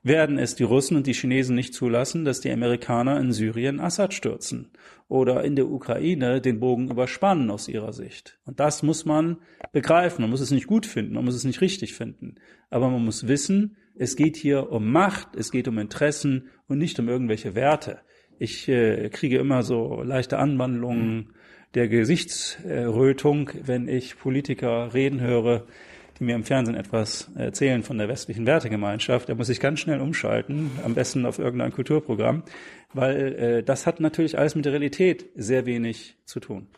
werden 0.02 0.38
es 0.38 0.54
die 0.54 0.64
Russen 0.64 0.96
und 0.96 1.06
die 1.06 1.12
Chinesen 1.12 1.54
nicht 1.54 1.74
zulassen, 1.74 2.24
dass 2.24 2.40
die 2.40 2.50
Amerikaner 2.50 3.18
in 3.20 3.32
Syrien 3.32 3.80
Assad 3.80 4.14
stürzen 4.14 4.70
oder 5.08 5.44
in 5.44 5.56
der 5.56 5.68
Ukraine 5.68 6.40
den 6.40 6.60
Bogen 6.60 6.90
überspannen 6.90 7.50
aus 7.50 7.68
ihrer 7.68 7.92
Sicht. 7.92 8.38
Und 8.44 8.60
das 8.60 8.82
muss 8.82 9.04
man 9.04 9.38
begreifen. 9.72 10.22
Man 10.22 10.30
muss 10.30 10.40
es 10.40 10.50
nicht 10.50 10.66
gut 10.66 10.86
finden, 10.86 11.14
man 11.14 11.24
muss 11.24 11.34
es 11.34 11.44
nicht 11.44 11.60
richtig 11.60 11.94
finden. 11.94 12.36
Aber 12.70 12.90
man 12.90 13.04
muss 13.04 13.26
wissen, 13.26 13.76
es 13.96 14.16
geht 14.16 14.36
hier 14.36 14.70
um 14.70 14.90
Macht, 14.90 15.34
es 15.34 15.50
geht 15.50 15.66
um 15.66 15.78
Interessen 15.78 16.48
und 16.68 16.78
nicht 16.78 16.98
um 17.00 17.08
irgendwelche 17.08 17.54
Werte. 17.54 18.00
Ich 18.38 18.68
äh, 18.68 19.08
kriege 19.08 19.38
immer 19.38 19.62
so 19.62 20.02
leichte 20.02 20.38
Anwandlungen 20.38 21.32
der 21.74 21.88
Gesichtsrötung, 21.88 23.50
wenn 23.64 23.88
ich 23.88 24.18
Politiker 24.18 24.94
reden 24.94 25.20
höre, 25.20 25.66
die 26.18 26.24
mir 26.24 26.34
im 26.34 26.44
Fernsehen 26.44 26.76
etwas 26.76 27.30
erzählen 27.36 27.82
von 27.82 27.98
der 27.98 28.08
westlichen 28.08 28.46
Wertegemeinschaft, 28.46 29.28
da 29.28 29.34
muss 29.34 29.48
ich 29.48 29.60
ganz 29.60 29.80
schnell 29.80 30.00
umschalten, 30.00 30.70
am 30.84 30.94
besten 30.94 31.26
auf 31.26 31.38
irgendein 31.38 31.72
Kulturprogramm, 31.72 32.42
weil 32.92 33.34
äh, 33.34 33.62
das 33.62 33.86
hat 33.86 34.00
natürlich 34.00 34.38
alles 34.38 34.54
mit 34.54 34.64
der 34.64 34.72
Realität 34.72 35.26
sehr 35.34 35.66
wenig 35.66 36.16
zu 36.24 36.40
tun. 36.40 36.68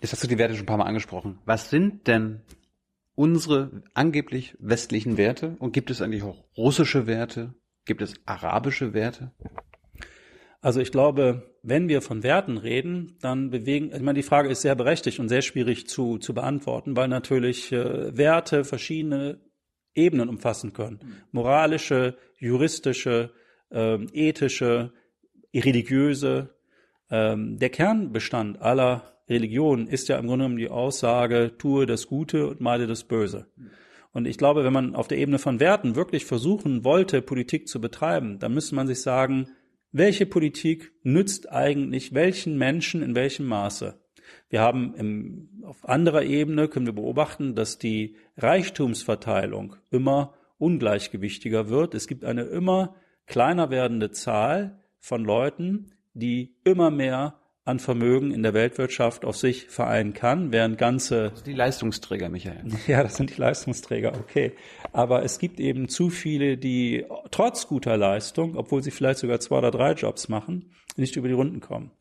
Jetzt 0.00 0.12
hast 0.12 0.22
du 0.24 0.28
die 0.28 0.38
Werte 0.38 0.54
schon 0.54 0.64
ein 0.64 0.66
paar 0.66 0.78
Mal 0.78 0.84
angesprochen. 0.84 1.38
Was 1.44 1.70
sind 1.70 2.06
denn 2.06 2.40
unsere 3.14 3.82
angeblich 3.92 4.56
westlichen 4.58 5.18
Werte? 5.18 5.56
Und 5.58 5.72
gibt 5.72 5.90
es 5.90 6.00
eigentlich 6.00 6.22
auch 6.22 6.44
russische 6.56 7.06
Werte? 7.06 7.54
Gibt 7.84 8.00
es 8.00 8.14
arabische 8.24 8.94
Werte? 8.94 9.32
Also 10.62 10.80
ich 10.80 10.92
glaube, 10.92 11.49
wenn 11.62 11.88
wir 11.88 12.00
von 12.00 12.22
Werten 12.22 12.56
reden, 12.56 13.16
dann 13.20 13.50
bewegen, 13.50 13.90
ich 13.94 14.00
meine, 14.00 14.18
die 14.18 14.22
Frage 14.22 14.48
ist 14.48 14.62
sehr 14.62 14.74
berechtigt 14.74 15.20
und 15.20 15.28
sehr 15.28 15.42
schwierig 15.42 15.86
zu, 15.88 16.18
zu 16.18 16.32
beantworten, 16.32 16.96
weil 16.96 17.08
natürlich 17.08 17.70
äh, 17.72 18.16
Werte 18.16 18.64
verschiedene 18.64 19.40
Ebenen 19.94 20.28
umfassen 20.28 20.72
können. 20.72 21.00
Moralische, 21.32 22.16
juristische, 22.38 23.32
äh, 23.70 23.98
ethische, 24.12 24.92
religiöse. 25.54 26.54
Ähm, 27.10 27.58
der 27.58 27.70
Kernbestand 27.70 28.62
aller 28.62 29.20
Religionen 29.28 29.86
ist 29.86 30.08
ja 30.08 30.18
im 30.18 30.26
Grunde 30.26 30.44
genommen 30.44 30.58
die 30.58 30.70
Aussage, 30.70 31.52
tue 31.58 31.86
das 31.86 32.06
Gute 32.06 32.46
und 32.48 32.60
meide 32.60 32.86
das 32.86 33.04
Böse. 33.04 33.46
Und 34.12 34.26
ich 34.26 34.38
glaube, 34.38 34.64
wenn 34.64 34.72
man 34.72 34.96
auf 34.96 35.06
der 35.06 35.18
Ebene 35.18 35.38
von 35.38 35.60
Werten 35.60 35.94
wirklich 35.94 36.24
versuchen 36.24 36.84
wollte, 36.84 37.22
Politik 37.22 37.68
zu 37.68 37.80
betreiben, 37.80 38.38
dann 38.40 38.54
müsste 38.54 38.74
man 38.74 38.88
sich 38.88 39.02
sagen, 39.02 39.50
welche 39.92 40.26
Politik 40.26 40.92
nützt 41.02 41.50
eigentlich 41.50 42.14
welchen 42.14 42.56
Menschen 42.58 43.02
in 43.02 43.14
welchem 43.14 43.46
Maße? 43.46 43.98
Wir 44.48 44.60
haben 44.60 44.94
im, 44.94 45.48
auf 45.64 45.88
anderer 45.88 46.22
Ebene 46.22 46.68
können 46.68 46.86
wir 46.86 46.92
beobachten, 46.92 47.54
dass 47.54 47.78
die 47.78 48.16
Reichtumsverteilung 48.36 49.76
immer 49.90 50.34
ungleichgewichtiger 50.58 51.68
wird. 51.68 51.94
Es 51.94 52.06
gibt 52.06 52.24
eine 52.24 52.42
immer 52.42 52.94
kleiner 53.26 53.70
werdende 53.70 54.10
Zahl 54.10 54.80
von 54.98 55.24
Leuten, 55.24 55.92
die 56.14 56.56
immer 56.64 56.90
mehr 56.90 57.39
an 57.70 57.78
Vermögen 57.78 58.32
in 58.32 58.42
der 58.42 58.52
Weltwirtschaft 58.52 59.24
auf 59.24 59.36
sich 59.36 59.66
vereinen 59.68 60.12
kann, 60.12 60.52
während 60.52 60.76
ganze. 60.76 61.32
die 61.46 61.52
Leistungsträger, 61.52 62.28
Michael. 62.28 62.64
Ja, 62.86 63.02
das 63.02 63.16
sind 63.16 63.30
die 63.30 63.40
Leistungsträger, 63.40 64.12
okay. 64.18 64.52
Aber 64.92 65.22
es 65.22 65.38
gibt 65.38 65.60
eben 65.60 65.88
zu 65.88 66.10
viele, 66.10 66.58
die 66.58 67.06
trotz 67.30 67.66
guter 67.68 67.96
Leistung, 67.96 68.56
obwohl 68.56 68.82
sie 68.82 68.90
vielleicht 68.90 69.20
sogar 69.20 69.40
zwei 69.40 69.58
oder 69.58 69.70
drei 69.70 69.92
Jobs 69.92 70.28
machen, 70.28 70.72
nicht 70.96 71.16
über 71.16 71.28
die 71.28 71.34
Runden 71.34 71.60
kommen. 71.60 71.92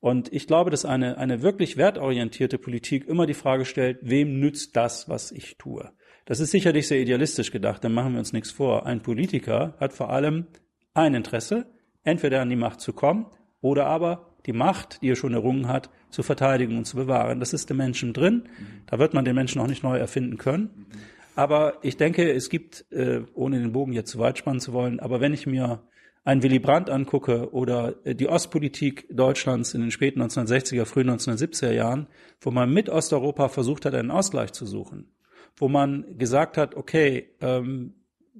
Und 0.00 0.32
ich 0.32 0.48
glaube, 0.48 0.70
dass 0.70 0.84
eine, 0.84 1.16
eine 1.16 1.42
wirklich 1.42 1.76
wertorientierte 1.76 2.58
Politik 2.58 3.06
immer 3.06 3.24
die 3.24 3.34
Frage 3.34 3.64
stellt, 3.64 3.98
wem 4.02 4.40
nützt 4.40 4.76
das, 4.76 5.08
was 5.08 5.30
ich 5.30 5.56
tue? 5.58 5.90
Das 6.24 6.40
ist 6.40 6.50
sicherlich 6.50 6.88
sehr 6.88 7.00
idealistisch 7.00 7.52
gedacht, 7.52 7.84
dann 7.84 7.92
machen 7.92 8.12
wir 8.12 8.18
uns 8.18 8.32
nichts 8.32 8.50
vor. 8.50 8.84
Ein 8.84 9.02
Politiker 9.02 9.74
hat 9.78 9.92
vor 9.92 10.10
allem 10.10 10.46
ein 10.94 11.14
Interesse, 11.14 11.66
entweder 12.04 12.40
an 12.40 12.50
die 12.50 12.56
Macht 12.56 12.80
zu 12.80 12.92
kommen 12.92 13.26
oder 13.60 13.86
aber 13.86 14.31
die 14.46 14.52
Macht, 14.52 15.02
die 15.02 15.10
er 15.10 15.16
schon 15.16 15.34
errungen 15.34 15.68
hat, 15.68 15.90
zu 16.10 16.22
verteidigen 16.22 16.76
und 16.76 16.84
zu 16.84 16.96
bewahren. 16.96 17.40
Das 17.40 17.52
ist 17.52 17.70
dem 17.70 17.76
Menschen 17.76 18.12
drin. 18.12 18.44
Da 18.86 18.98
wird 18.98 19.14
man 19.14 19.24
den 19.24 19.34
Menschen 19.34 19.60
auch 19.60 19.66
nicht 19.66 19.82
neu 19.82 19.96
erfinden 19.96 20.36
können. 20.36 20.86
Aber 21.34 21.78
ich 21.82 21.96
denke, 21.96 22.30
es 22.30 22.50
gibt, 22.50 22.84
äh, 22.90 23.22
ohne 23.34 23.58
den 23.58 23.72
Bogen 23.72 23.92
jetzt 23.92 24.10
zu 24.10 24.18
weit 24.18 24.36
spannen 24.36 24.60
zu 24.60 24.72
wollen, 24.72 25.00
aber 25.00 25.20
wenn 25.20 25.32
ich 25.32 25.46
mir 25.46 25.82
einen 26.24 26.42
Willy 26.42 26.58
Brandt 26.58 26.90
angucke 26.90 27.52
oder 27.52 27.94
äh, 28.04 28.14
die 28.14 28.28
Ostpolitik 28.28 29.06
Deutschlands 29.10 29.72
in 29.72 29.80
den 29.80 29.90
späten 29.90 30.20
1960er, 30.20 30.84
frühen 30.84 31.10
1970er 31.10 31.72
Jahren, 31.72 32.06
wo 32.40 32.50
man 32.50 32.72
mit 32.72 32.90
Osteuropa 32.90 33.48
versucht 33.48 33.86
hat, 33.86 33.94
einen 33.94 34.10
Ausgleich 34.10 34.52
zu 34.52 34.66
suchen, 34.66 35.10
wo 35.56 35.68
man 35.68 36.18
gesagt 36.18 36.58
hat, 36.58 36.74
okay, 36.74 37.30
ähm, 37.40 37.94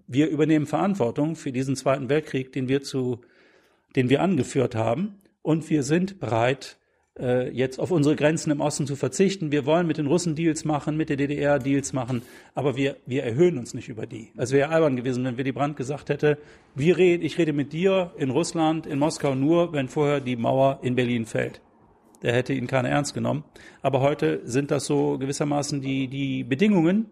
wir 0.06 0.28
übernehmen 0.28 0.66
Verantwortung 0.66 1.34
für 1.34 1.52
diesen 1.52 1.76
Zweiten 1.76 2.10
Weltkrieg, 2.10 2.52
den 2.52 2.68
wir 2.68 2.82
zu, 2.82 3.22
den 3.96 4.10
wir 4.10 4.20
angeführt 4.20 4.74
haben 4.74 5.21
und 5.42 5.68
wir 5.68 5.82
sind 5.82 6.20
bereit, 6.20 6.78
äh, 7.18 7.50
jetzt 7.50 7.78
auf 7.78 7.90
unsere 7.90 8.16
Grenzen 8.16 8.50
im 8.50 8.60
Osten 8.60 8.86
zu 8.86 8.96
verzichten. 8.96 9.52
Wir 9.52 9.66
wollen 9.66 9.86
mit 9.86 9.98
den 9.98 10.06
Russen 10.06 10.34
Deals 10.34 10.64
machen, 10.64 10.96
mit 10.96 11.08
der 11.08 11.16
DDR 11.16 11.58
Deals 11.58 11.92
machen, 11.92 12.22
aber 12.54 12.76
wir, 12.76 12.96
wir 13.06 13.24
erhöhen 13.24 13.58
uns 13.58 13.74
nicht 13.74 13.88
über 13.88 14.06
die. 14.06 14.32
Es 14.36 14.52
wäre 14.52 14.70
albern 14.70 14.96
gewesen, 14.96 15.24
wenn 15.24 15.36
Willy 15.36 15.52
Brandt 15.52 15.76
gesagt 15.76 16.08
hätte, 16.08 16.38
wir 16.74 16.96
reden, 16.96 17.22
ich 17.22 17.36
rede 17.38 17.52
mit 17.52 17.72
dir 17.72 18.12
in 18.16 18.30
Russland, 18.30 18.86
in 18.86 18.98
Moskau 18.98 19.34
nur, 19.34 19.72
wenn 19.72 19.88
vorher 19.88 20.20
die 20.20 20.36
Mauer 20.36 20.78
in 20.82 20.94
Berlin 20.94 21.26
fällt. 21.26 21.60
Der 22.22 22.32
hätte 22.32 22.54
ihn 22.54 22.68
keiner 22.68 22.88
ernst 22.88 23.14
genommen. 23.14 23.44
Aber 23.82 24.00
heute 24.00 24.40
sind 24.44 24.70
das 24.70 24.86
so 24.86 25.18
gewissermaßen 25.18 25.80
die, 25.80 26.06
die 26.06 26.44
Bedingungen, 26.44 27.06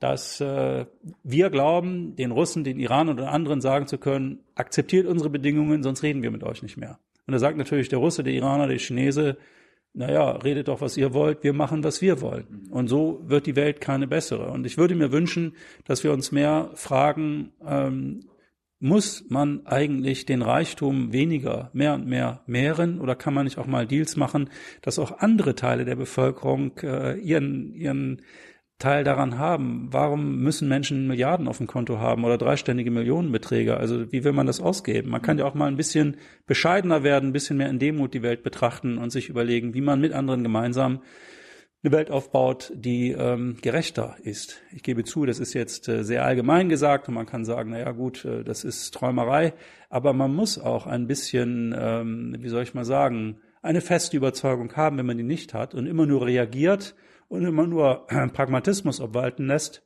dass 0.00 0.40
äh, 0.40 0.84
wir 1.22 1.50
glauben, 1.50 2.16
den 2.16 2.32
Russen, 2.32 2.64
den 2.64 2.80
Iran 2.80 3.08
oder 3.08 3.30
anderen 3.30 3.60
sagen 3.60 3.86
zu 3.86 3.98
können, 3.98 4.40
akzeptiert 4.56 5.06
unsere 5.06 5.30
Bedingungen, 5.30 5.84
sonst 5.84 6.02
reden 6.02 6.24
wir 6.24 6.32
mit 6.32 6.42
euch 6.42 6.60
nicht 6.60 6.76
mehr. 6.76 6.98
Und 7.26 7.32
da 7.32 7.38
sagt 7.38 7.56
natürlich 7.56 7.88
der 7.88 7.98
Russe, 7.98 8.22
der 8.22 8.32
Iraner, 8.32 8.66
der 8.66 8.78
Chinese, 8.78 9.36
naja, 9.94 10.30
redet 10.30 10.68
doch, 10.68 10.80
was 10.80 10.96
ihr 10.96 11.12
wollt, 11.12 11.44
wir 11.44 11.52
machen, 11.52 11.84
was 11.84 12.00
wir 12.00 12.20
wollen. 12.20 12.66
Und 12.70 12.88
so 12.88 13.20
wird 13.24 13.46
die 13.46 13.56
Welt 13.56 13.80
keine 13.80 14.06
bessere. 14.06 14.50
Und 14.50 14.64
ich 14.64 14.78
würde 14.78 14.94
mir 14.94 15.12
wünschen, 15.12 15.54
dass 15.84 16.02
wir 16.02 16.12
uns 16.12 16.32
mehr 16.32 16.70
fragen, 16.74 17.52
ähm, 17.66 18.20
muss 18.82 19.26
man 19.28 19.64
eigentlich 19.64 20.26
den 20.26 20.42
Reichtum 20.42 21.12
weniger, 21.12 21.70
mehr 21.72 21.94
und 21.94 22.06
mehr 22.06 22.42
mehren 22.46 23.00
oder 23.00 23.14
kann 23.14 23.32
man 23.32 23.44
nicht 23.44 23.58
auch 23.58 23.66
mal 23.66 23.86
Deals 23.86 24.16
machen, 24.16 24.50
dass 24.80 24.98
auch 24.98 25.18
andere 25.18 25.54
Teile 25.54 25.84
der 25.84 25.94
Bevölkerung 25.94 26.72
äh, 26.82 27.16
ihren, 27.20 27.72
ihren 27.74 28.22
Teil 28.82 29.04
daran 29.04 29.38
haben? 29.38 29.88
Warum 29.90 30.38
müssen 30.38 30.68
Menschen 30.68 31.06
Milliarden 31.06 31.46
auf 31.46 31.58
dem 31.58 31.68
Konto 31.68 31.98
haben 31.98 32.24
oder 32.24 32.36
dreistellige 32.36 32.90
Millionenbeträge? 32.90 33.76
Also 33.76 34.10
wie 34.10 34.24
will 34.24 34.32
man 34.32 34.46
das 34.46 34.60
ausgeben? 34.60 35.10
Man 35.10 35.22
kann 35.22 35.38
ja 35.38 35.44
auch 35.44 35.54
mal 35.54 35.68
ein 35.68 35.76
bisschen 35.76 36.16
bescheidener 36.46 37.04
werden, 37.04 37.30
ein 37.30 37.32
bisschen 37.32 37.56
mehr 37.56 37.70
in 37.70 37.78
Demut 37.78 38.12
die 38.12 38.22
Welt 38.22 38.42
betrachten 38.42 38.98
und 38.98 39.10
sich 39.10 39.28
überlegen, 39.28 39.72
wie 39.74 39.80
man 39.80 40.00
mit 40.00 40.12
anderen 40.12 40.42
gemeinsam 40.42 41.00
eine 41.84 41.92
Welt 41.92 42.10
aufbaut, 42.10 42.72
die 42.74 43.10
ähm, 43.12 43.56
gerechter 43.60 44.16
ist. 44.22 44.60
Ich 44.72 44.82
gebe 44.82 45.04
zu, 45.04 45.26
das 45.26 45.38
ist 45.38 45.52
jetzt 45.52 45.88
äh, 45.88 46.04
sehr 46.04 46.24
allgemein 46.24 46.68
gesagt 46.68 47.08
und 47.08 47.14
man 47.14 47.26
kann 47.26 47.44
sagen, 47.44 47.70
na 47.70 47.78
ja 47.78 47.92
gut, 47.92 48.24
äh, 48.24 48.44
das 48.44 48.64
ist 48.64 48.94
Träumerei, 48.94 49.54
aber 49.90 50.12
man 50.12 50.34
muss 50.34 50.58
auch 50.58 50.86
ein 50.86 51.06
bisschen, 51.06 51.74
ähm, 51.76 52.36
wie 52.38 52.48
soll 52.48 52.62
ich 52.62 52.74
mal 52.74 52.84
sagen, 52.84 53.38
eine 53.62 53.80
feste 53.80 54.16
Überzeugung 54.16 54.72
haben, 54.74 54.98
wenn 54.98 55.06
man 55.06 55.16
die 55.16 55.24
nicht 55.24 55.54
hat 55.54 55.74
und 55.74 55.86
immer 55.86 56.06
nur 56.06 56.26
reagiert 56.26 56.94
und 57.32 57.46
immer 57.46 57.66
nur 57.66 58.06
Pragmatismus 58.06 59.00
obwalten 59.00 59.46
lässt, 59.46 59.82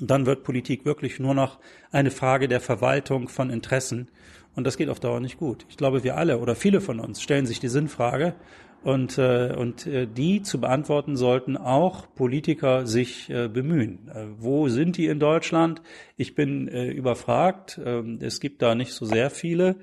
dann 0.00 0.26
wird 0.26 0.42
Politik 0.42 0.84
wirklich 0.84 1.20
nur 1.20 1.32
noch 1.32 1.60
eine 1.92 2.10
Frage 2.10 2.48
der 2.48 2.60
Verwaltung 2.60 3.28
von 3.28 3.48
Interessen. 3.48 4.10
Und 4.56 4.66
das 4.66 4.76
geht 4.76 4.88
auf 4.88 4.98
Dauer 4.98 5.20
nicht 5.20 5.38
gut. 5.38 5.66
Ich 5.68 5.76
glaube, 5.76 6.02
wir 6.02 6.16
alle 6.16 6.38
oder 6.38 6.56
viele 6.56 6.80
von 6.80 6.98
uns 6.98 7.22
stellen 7.22 7.46
sich 7.46 7.60
die 7.60 7.68
Sinnfrage 7.68 8.34
und, 8.82 9.18
äh, 9.18 9.54
und 9.56 9.86
äh, 9.86 10.08
die 10.08 10.42
zu 10.42 10.60
beantworten 10.60 11.16
sollten 11.16 11.56
auch 11.56 12.12
Politiker 12.12 12.86
sich 12.86 13.30
äh, 13.30 13.48
bemühen. 13.48 14.08
Äh, 14.08 14.26
wo 14.36 14.68
sind 14.68 14.96
die 14.96 15.06
in 15.06 15.20
Deutschland? 15.20 15.80
Ich 16.16 16.34
bin 16.34 16.66
äh, 16.66 16.90
überfragt. 16.90 17.80
Ähm, 17.84 18.18
es 18.20 18.40
gibt 18.40 18.62
da 18.62 18.74
nicht 18.74 18.92
so 18.92 19.06
sehr 19.06 19.30
viele. 19.30 19.76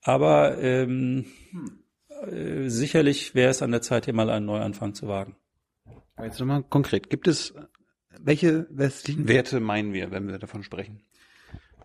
Aber 0.00 0.58
ähm, 0.58 1.26
äh, 2.30 2.68
sicherlich 2.68 3.34
wäre 3.34 3.50
es 3.50 3.62
an 3.62 3.72
der 3.72 3.82
Zeit, 3.82 4.04
hier 4.04 4.14
mal 4.14 4.30
einen 4.30 4.46
Neuanfang 4.46 4.94
zu 4.94 5.08
wagen. 5.08 5.34
Jetzt 6.22 6.40
nochmal 6.40 6.62
konkret. 6.62 7.10
Gibt 7.10 7.28
es, 7.28 7.54
welche 8.18 8.66
westlichen 8.70 9.28
Werte 9.28 9.60
meinen 9.60 9.92
wir, 9.92 10.10
wenn 10.10 10.28
wir 10.28 10.38
davon 10.38 10.62
sprechen? 10.62 11.02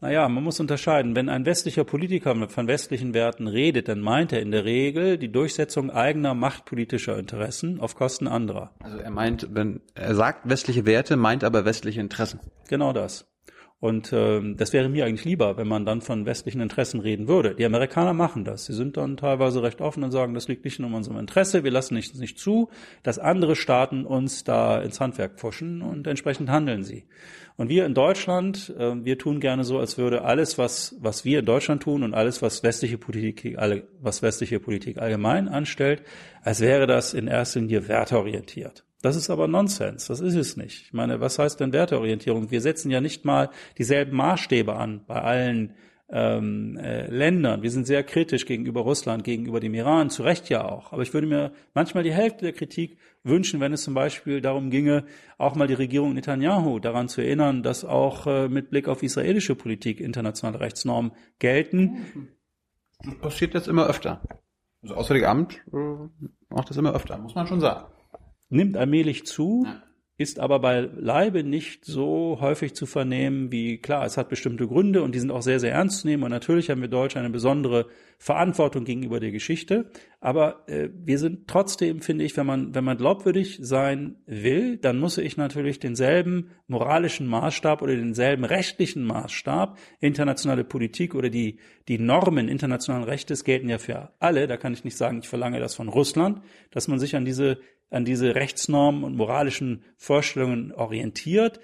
Naja, 0.01 0.27
man 0.27 0.43
muss 0.43 0.59
unterscheiden. 0.59 1.15
Wenn 1.15 1.29
ein 1.29 1.45
westlicher 1.45 1.83
Politiker 1.83 2.35
von 2.49 2.67
westlichen 2.67 3.13
Werten 3.13 3.47
redet, 3.47 3.87
dann 3.87 4.01
meint 4.01 4.33
er 4.33 4.41
in 4.41 4.51
der 4.51 4.65
Regel 4.65 5.17
die 5.17 5.31
Durchsetzung 5.31 5.89
eigener 5.89 6.33
machtpolitischer 6.33 7.17
Interessen 7.17 7.79
auf 7.79 7.95
Kosten 7.95 8.27
anderer. 8.27 8.73
Also 8.83 8.97
er 8.97 9.09
meint, 9.09 9.47
wenn 9.51 9.81
er 9.93 10.15
sagt 10.15 10.47
westliche 10.49 10.85
Werte, 10.85 11.15
meint 11.15 11.43
aber 11.43 11.65
westliche 11.65 12.01
Interessen. 12.01 12.39
Genau 12.67 12.93
das. 12.93 13.25
Und 13.85 14.11
ähm, 14.13 14.57
das 14.57 14.73
wäre 14.73 14.89
mir 14.89 15.05
eigentlich 15.05 15.25
lieber, 15.25 15.57
wenn 15.57 15.67
man 15.67 15.85
dann 15.85 16.01
von 16.01 16.25
westlichen 16.25 16.59
Interessen 16.59 17.01
reden 17.01 17.27
würde. 17.27 17.53
Die 17.53 17.65
Amerikaner 17.65 18.13
machen 18.13 18.43
das. 18.43 18.65
Sie 18.65 18.73
sind 18.73 18.97
dann 18.97 19.15
teilweise 19.15 19.61
recht 19.61 19.79
offen 19.79 20.03
und 20.03 20.09
sagen, 20.09 20.33
das 20.33 20.47
liegt 20.47 20.65
nicht 20.65 20.79
in 20.79 20.91
unserem 20.91 21.19
Interesse. 21.19 21.63
Wir 21.63 21.69
lassen 21.69 21.93
nicht, 21.93 22.15
nicht 22.15 22.39
zu, 22.39 22.69
dass 23.03 23.19
andere 23.19 23.55
Staaten 23.55 24.03
uns 24.03 24.43
da 24.43 24.81
ins 24.81 24.99
Handwerk 24.99 25.37
pfuschen 25.37 25.83
und 25.83 26.07
entsprechend 26.07 26.49
handeln 26.49 26.81
sie. 26.81 27.05
Und 27.57 27.69
wir 27.69 27.85
in 27.85 27.93
Deutschland, 27.93 28.73
äh, 28.75 29.05
wir 29.05 29.19
tun 29.19 29.39
gerne 29.39 29.63
so, 29.63 29.77
als 29.77 29.99
würde 29.99 30.23
alles, 30.23 30.57
was, 30.57 30.95
was 30.99 31.23
wir 31.23 31.41
in 31.41 31.45
Deutschland 31.45 31.83
tun 31.83 32.01
und 32.01 32.15
alles, 32.15 32.41
was 32.41 32.63
westliche 32.63 32.97
Politik, 32.97 33.59
alle, 33.59 33.83
was 34.01 34.23
westliche 34.23 34.59
Politik 34.59 34.97
allgemein 34.97 35.47
anstellt, 35.47 36.01
als 36.41 36.59
wäre 36.59 36.87
das 36.87 37.13
in 37.13 37.27
erster 37.27 37.59
Linie 37.59 37.87
werteorientiert. 37.87 38.83
Das 39.01 39.15
ist 39.15 39.29
aber 39.29 39.47
Nonsens. 39.47 40.07
Das 40.07 40.19
ist 40.19 40.35
es 40.35 40.57
nicht. 40.57 40.83
Ich 40.83 40.93
meine, 40.93 41.19
was 41.19 41.37
heißt 41.37 41.59
denn 41.59 41.73
Werteorientierung? 41.73 42.49
Wir 42.49 42.61
setzen 42.61 42.89
ja 42.89 43.01
nicht 43.01 43.25
mal 43.25 43.49
dieselben 43.77 44.15
Maßstäbe 44.15 44.75
an 44.75 45.01
bei 45.05 45.21
allen 45.21 45.75
ähm, 46.09 46.77
äh, 46.77 47.07
Ländern. 47.07 47.61
Wir 47.61 47.71
sind 47.71 47.87
sehr 47.87 48.03
kritisch 48.03 48.45
gegenüber 48.45 48.81
Russland, 48.81 49.23
gegenüber 49.23 49.59
dem 49.59 49.73
Iran, 49.73 50.09
zu 50.09 50.23
Recht 50.23 50.49
ja 50.49 50.65
auch. 50.65 50.93
Aber 50.93 51.01
ich 51.01 51.13
würde 51.13 51.27
mir 51.27 51.51
manchmal 51.73 52.03
die 52.03 52.13
Hälfte 52.13 52.45
der 52.45 52.53
Kritik 52.53 52.97
wünschen, 53.23 53.59
wenn 53.59 53.73
es 53.73 53.83
zum 53.83 53.95
Beispiel 53.95 54.39
darum 54.41 54.69
ginge, 54.69 55.05
auch 55.37 55.55
mal 55.55 55.67
die 55.67 55.73
Regierung 55.73 56.13
Netanyahu 56.13 56.79
daran 56.79 57.09
zu 57.09 57.21
erinnern, 57.21 57.63
dass 57.63 57.83
auch 57.85 58.27
äh, 58.27 58.47
mit 58.49 58.69
Blick 58.69 58.87
auf 58.87 59.01
israelische 59.01 59.55
Politik 59.55 59.99
internationale 59.99 60.59
Rechtsnormen 60.59 61.11
gelten. 61.39 62.29
Das 63.03 63.15
passiert 63.15 63.53
jetzt 63.55 63.67
immer 63.67 63.87
öfter. 63.87 64.21
Das 64.83 64.91
Auswärtige 64.91 65.27
Amt 65.27 65.63
äh, 65.73 66.23
macht 66.49 66.69
das 66.69 66.77
immer 66.77 66.93
öfter, 66.93 67.17
muss 67.17 67.33
man 67.33 67.47
schon 67.47 67.59
sagen 67.59 67.85
nimmt 68.55 68.77
allmählich 68.77 69.25
zu, 69.25 69.67
ist 70.17 70.39
aber 70.39 70.59
beileibe 70.59 71.43
nicht 71.43 71.83
so 71.83 72.37
häufig 72.39 72.73
zu 72.73 72.85
vernehmen 72.85 73.51
wie, 73.51 73.79
klar, 73.79 74.05
es 74.05 74.15
hat 74.15 74.29
bestimmte 74.29 74.65
Gründe 74.65 75.01
und 75.03 75.13
die 75.13 75.19
sind 75.19 75.29
auch 75.29 75.41
sehr, 75.41 75.59
sehr 75.59 75.73
ernst 75.73 76.01
zu 76.01 76.07
nehmen. 76.07 76.23
Und 76.23 76.31
natürlich 76.31 76.69
haben 76.69 76.79
wir 76.79 76.87
Deutsche 76.87 77.19
eine 77.19 77.29
besondere 77.29 77.87
Verantwortung 78.17 78.85
gegenüber 78.85 79.19
der 79.19 79.31
Geschichte. 79.31 79.91
Aber 80.21 80.63
äh, 80.67 80.87
wir 80.93 81.19
sind 81.19 81.49
trotzdem, 81.49 81.99
finde 81.99 82.23
ich, 82.23 82.37
wenn 82.37 82.45
man, 82.45 82.73
wenn 82.73 82.85
man 82.85 82.95
glaubwürdig 82.95 83.59
sein 83.61 84.15
will, 84.25 84.77
dann 84.77 84.99
muss 84.99 85.17
ich 85.17 85.35
natürlich 85.35 85.79
denselben 85.79 86.51
moralischen 86.67 87.27
Maßstab 87.27 87.81
oder 87.81 87.93
denselben 87.95 88.45
rechtlichen 88.45 89.03
Maßstab, 89.03 89.77
internationale 89.99 90.63
Politik 90.63 91.13
oder 91.13 91.29
die, 91.29 91.59
die 91.89 91.99
Normen 91.99 92.47
internationalen 92.47 93.03
Rechtes 93.03 93.43
gelten 93.43 93.67
ja 93.67 93.79
für 93.79 94.13
alle. 94.19 94.47
Da 94.47 94.55
kann 94.55 94.71
ich 94.71 94.85
nicht 94.85 94.95
sagen, 94.95 95.19
ich 95.19 95.27
verlange 95.27 95.59
das 95.59 95.75
von 95.75 95.89
Russland, 95.89 96.39
dass 96.71 96.87
man 96.87 96.99
sich 96.99 97.17
an 97.17 97.25
diese 97.25 97.59
an 97.95 98.05
diese 98.05 98.35
Rechtsnormen 98.35 99.03
und 99.03 99.15
moralischen 99.15 99.83
Vorstellungen 99.95 100.73
orientiert. 100.73 101.61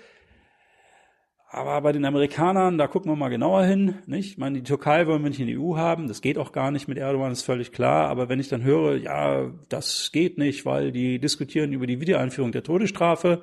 Aber 1.49 1.81
bei 1.81 1.91
den 1.91 2.05
Amerikanern, 2.05 2.77
da 2.77 2.87
gucken 2.87 3.11
wir 3.11 3.17
mal 3.17 3.27
genauer 3.27 3.65
hin, 3.65 3.95
nicht? 4.05 4.31
Ich 4.31 4.37
meine, 4.37 4.59
die 4.59 4.63
Türkei 4.63 5.05
wollen 5.05 5.21
wir 5.21 5.29
nicht 5.29 5.41
in 5.41 5.47
die 5.47 5.57
EU 5.57 5.75
haben, 5.75 6.07
das 6.07 6.21
geht 6.21 6.37
auch 6.37 6.53
gar 6.53 6.71
nicht 6.71 6.87
mit 6.87 6.97
Erdogan, 6.97 7.33
ist 7.33 7.41
völlig 7.41 7.73
klar. 7.73 8.07
Aber 8.07 8.29
wenn 8.29 8.39
ich 8.39 8.47
dann 8.47 8.63
höre, 8.63 8.95
ja, 8.95 9.51
das 9.67 10.11
geht 10.13 10.37
nicht, 10.37 10.65
weil 10.65 10.93
die 10.93 11.19
diskutieren 11.19 11.73
über 11.73 11.87
die 11.87 11.99
Wiedereinführung 11.99 12.53
der 12.53 12.63
Todesstrafe, 12.63 13.41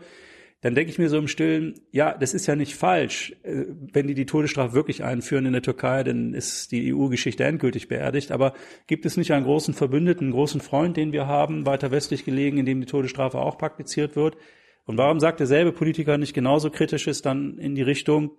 dann 0.60 0.74
denke 0.74 0.90
ich 0.90 0.98
mir 0.98 1.08
so 1.08 1.18
im 1.18 1.28
Stillen, 1.28 1.74
ja, 1.92 2.16
das 2.18 2.34
ist 2.34 2.46
ja 2.46 2.56
nicht 2.56 2.74
falsch. 2.74 3.36
Äh, 3.44 3.66
wenn 3.92 4.08
die 4.08 4.14
die 4.14 4.26
Todesstrafe 4.26 4.74
wirklich 4.74 5.04
einführen 5.04 5.46
in 5.46 5.52
der 5.52 5.62
Türkei, 5.62 6.02
dann 6.02 6.34
ist 6.34 6.72
die 6.72 6.92
EU-Geschichte 6.92 7.44
endgültig 7.44 7.86
beerdigt. 7.88 8.32
Aber 8.32 8.54
gibt 8.88 9.06
es 9.06 9.16
nicht 9.16 9.32
einen 9.32 9.44
großen 9.44 9.74
Verbündeten, 9.74 10.26
einen 10.26 10.32
großen 10.32 10.60
Freund, 10.60 10.96
den 10.96 11.12
wir 11.12 11.26
haben, 11.28 11.64
weiter 11.64 11.92
westlich 11.92 12.24
gelegen, 12.24 12.58
in 12.58 12.66
dem 12.66 12.80
die 12.80 12.86
Todesstrafe 12.86 13.38
auch 13.38 13.56
praktiziert 13.56 14.16
wird? 14.16 14.36
Und 14.84 14.98
warum 14.98 15.20
sagt 15.20 15.38
derselbe 15.38 15.70
Politiker 15.70 16.18
nicht 16.18 16.34
genauso 16.34 16.70
kritisches 16.70 17.22
dann 17.22 17.58
in 17.58 17.74
die 17.74 17.82
Richtung 17.82 18.32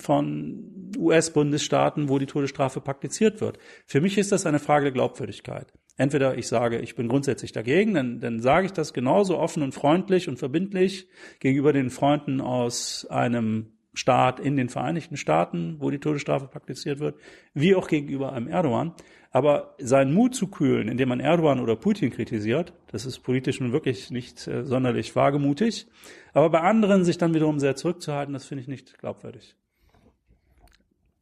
von 0.00 0.92
US-Bundesstaaten, 0.98 2.08
wo 2.10 2.18
die 2.18 2.26
Todesstrafe 2.26 2.82
praktiziert 2.82 3.40
wird? 3.40 3.58
Für 3.86 4.02
mich 4.02 4.18
ist 4.18 4.32
das 4.32 4.44
eine 4.44 4.58
Frage 4.58 4.86
der 4.86 4.92
Glaubwürdigkeit. 4.92 5.72
Entweder 5.98 6.38
ich 6.38 6.46
sage, 6.46 6.78
ich 6.78 6.94
bin 6.94 7.08
grundsätzlich 7.08 7.50
dagegen, 7.50 7.92
dann, 7.92 8.20
dann 8.20 8.40
sage 8.40 8.66
ich 8.66 8.72
das 8.72 8.94
genauso 8.94 9.36
offen 9.36 9.64
und 9.64 9.74
freundlich 9.74 10.28
und 10.28 10.38
verbindlich 10.38 11.08
gegenüber 11.40 11.72
den 11.72 11.90
Freunden 11.90 12.40
aus 12.40 13.04
einem 13.10 13.72
Staat 13.94 14.38
in 14.38 14.56
den 14.56 14.68
Vereinigten 14.68 15.16
Staaten, 15.16 15.76
wo 15.80 15.90
die 15.90 15.98
Todesstrafe 15.98 16.46
praktiziert 16.46 17.00
wird, 17.00 17.16
wie 17.52 17.74
auch 17.74 17.88
gegenüber 17.88 18.32
einem 18.32 18.46
Erdogan. 18.46 18.94
Aber 19.32 19.74
seinen 19.78 20.14
Mut 20.14 20.36
zu 20.36 20.46
kühlen, 20.46 20.86
indem 20.86 21.08
man 21.08 21.18
Erdogan 21.18 21.58
oder 21.58 21.74
Putin 21.74 22.10
kritisiert, 22.10 22.72
das 22.92 23.04
ist 23.04 23.18
politisch 23.18 23.60
nun 23.60 23.72
wirklich 23.72 24.12
nicht 24.12 24.46
äh, 24.46 24.64
sonderlich 24.64 25.16
wagemutig. 25.16 25.88
Aber 26.32 26.48
bei 26.48 26.60
anderen 26.60 27.04
sich 27.04 27.18
dann 27.18 27.34
wiederum 27.34 27.58
sehr 27.58 27.74
zurückzuhalten, 27.74 28.32
das 28.32 28.46
finde 28.46 28.62
ich 28.62 28.68
nicht 28.68 28.98
glaubwürdig. 28.98 29.56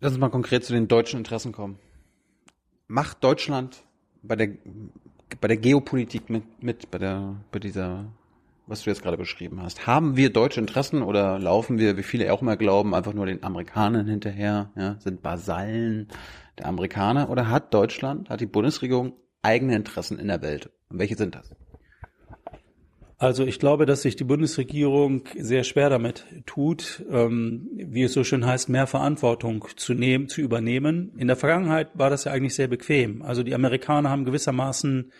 Lass 0.01 0.12
uns 0.12 0.20
mal 0.20 0.29
konkret 0.29 0.64
zu 0.64 0.74
den 0.74 0.87
deutschen 0.87 1.16
Interessen 1.16 1.53
kommen. 1.53 1.79
Macht 2.89 3.24
Deutschland 3.24 3.83
bei 4.27 4.37
der 4.37 4.49
bei 5.41 5.49
der 5.49 5.57
Geopolitik 5.57 6.31
mit, 6.31 6.62
mit 6.62 6.91
bei 6.91 6.99
der 6.99 7.37
bei 7.51 7.59
dieser 7.59 8.07
was 8.66 8.83
du 8.83 8.91
jetzt 8.91 9.03
gerade 9.03 9.16
beschrieben 9.16 9.62
hast. 9.62 9.87
Haben 9.87 10.16
wir 10.16 10.33
deutsche 10.33 10.61
Interessen 10.61 11.03
oder 11.03 11.39
laufen 11.39 11.79
wir, 11.79 11.97
wie 11.97 12.03
viele 12.03 12.33
auch 12.33 12.43
immer 12.43 12.57
glauben, 12.57 12.95
einfach 12.95 13.12
nur 13.12 13.27
den 13.27 13.45
Amerikanern 13.45 14.07
hinterher, 14.09 14.70
ja, 14.77 14.97
sind 14.99 15.22
Basallen 15.22 16.09
der 16.59 16.66
Amerikaner 16.66 17.31
oder 17.31 17.49
hat 17.49 17.72
Deutschland, 17.72 18.29
hat 18.29 18.41
die 18.41 18.47
Bundesregierung 18.47 19.12
eigene 19.43 19.77
Interessen 19.77 20.18
in 20.18 20.29
der 20.29 20.43
Welt? 20.43 20.70
Und 20.89 20.99
welche 20.99 21.16
sind 21.16 21.35
das? 21.35 21.51
Also 23.19 23.47
ich 23.47 23.59
glaube, 23.59 23.87
dass 23.87 24.03
sich 24.03 24.17
die 24.17 24.25
Bundesregierung 24.25 25.22
sehr 25.38 25.64
schwer 25.64 25.88
damit 25.88 26.26
tut, 26.45 27.03
ähm, 27.11 27.67
wie 27.72 28.03
es 28.03 28.13
so 28.13 28.25
schön 28.25 28.45
heißt, 28.45 28.68
mehr 28.68 28.87
Verantwortung 28.87 29.67
zu 29.76 29.95
nehmen, 29.95 30.29
zu 30.29 30.43
übernehmen. 30.43 31.13
In 31.17 31.26
der 31.26 31.37
Vergangenheit 31.37 31.88
war 31.95 32.11
das 32.11 32.25
ja 32.25 32.33
eigentlich 32.33 32.55
sehr 32.55 32.68
bequem. 32.68 33.22
Also 33.22 33.43
die 33.43 33.55
Amerikaner 33.55 34.11
haben 34.11 34.26
gewissermaßen 34.26 35.13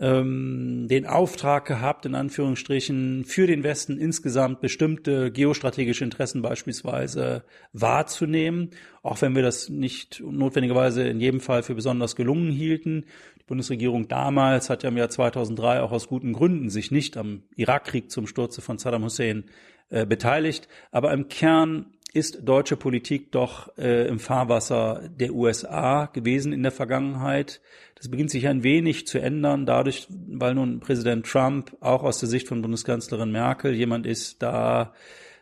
ähm, 0.00 0.86
den 0.88 1.06
Auftrag 1.06 1.66
gehabt, 1.66 2.06
in 2.06 2.14
Anführungsstrichen, 2.14 3.24
für 3.26 3.46
den 3.46 3.62
Westen 3.62 3.98
insgesamt 3.98 4.60
bestimmte 4.60 5.30
geostrategische 5.30 6.04
Interessen 6.04 6.40
beispielsweise 6.40 7.44
wahrzunehmen, 7.74 8.70
auch 9.02 9.20
wenn 9.20 9.34
wir 9.34 9.42
das 9.42 9.68
nicht 9.68 10.22
notwendigerweise 10.24 11.06
in 11.06 11.20
jedem 11.20 11.40
Fall 11.40 11.62
für 11.62 11.74
besonders 11.74 12.16
gelungen 12.16 12.50
hielten. 12.50 13.04
Bundesregierung 13.46 14.08
damals 14.08 14.70
hat 14.70 14.84
ja 14.84 14.88
im 14.88 14.96
Jahr 14.96 15.10
2003 15.10 15.80
auch 15.80 15.92
aus 15.92 16.08
guten 16.08 16.32
Gründen 16.32 16.70
sich 16.70 16.90
nicht 16.90 17.16
am 17.16 17.42
Irakkrieg 17.56 18.10
zum 18.10 18.26
Sturze 18.26 18.62
von 18.62 18.78
Saddam 18.78 19.04
Hussein 19.04 19.44
äh, 19.90 20.06
beteiligt. 20.06 20.68
Aber 20.92 21.12
im 21.12 21.28
Kern 21.28 21.86
ist 22.12 22.40
deutsche 22.42 22.76
Politik 22.76 23.30
doch 23.32 23.76
äh, 23.78 24.08
im 24.08 24.18
Fahrwasser 24.18 25.08
der 25.08 25.32
USA 25.32 26.06
gewesen 26.06 26.52
in 26.52 26.62
der 26.62 26.72
Vergangenheit. 26.72 27.60
Das 27.94 28.10
beginnt 28.10 28.30
sich 28.30 28.48
ein 28.48 28.62
wenig 28.62 29.06
zu 29.06 29.18
ändern, 29.20 29.66
dadurch, 29.66 30.08
weil 30.08 30.54
nun 30.54 30.80
Präsident 30.80 31.26
Trump 31.26 31.76
auch 31.80 32.02
aus 32.02 32.18
der 32.18 32.28
Sicht 32.28 32.48
von 32.48 32.62
Bundeskanzlerin 32.62 33.30
Merkel 33.30 33.74
jemand 33.74 34.06
ist, 34.06 34.42
da 34.42 34.92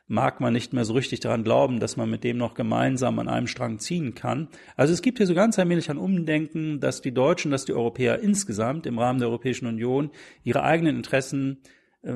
mag 0.08 0.40
man 0.40 0.54
nicht 0.54 0.72
mehr 0.72 0.84
so 0.84 0.94
richtig 0.94 1.20
daran 1.20 1.44
glauben, 1.44 1.80
dass 1.80 1.96
man 1.96 2.10
mit 2.10 2.24
dem 2.24 2.38
noch 2.38 2.54
gemeinsam 2.54 3.18
an 3.18 3.28
einem 3.28 3.46
Strang 3.46 3.78
ziehen 3.78 4.14
kann. 4.14 4.48
Also 4.74 4.92
es 4.94 5.02
gibt 5.02 5.18
hier 5.18 5.26
so 5.26 5.34
ganz 5.34 5.58
allmählich 5.58 5.90
ein 5.90 5.98
Umdenken, 5.98 6.80
dass 6.80 7.02
die 7.02 7.12
Deutschen, 7.12 7.50
dass 7.50 7.66
die 7.66 7.74
Europäer 7.74 8.20
insgesamt 8.20 8.86
im 8.86 8.98
Rahmen 8.98 9.18
der 9.20 9.28
Europäischen 9.28 9.66
Union 9.66 10.10
ihre 10.44 10.62
eigenen 10.62 10.96
Interessen 10.96 11.58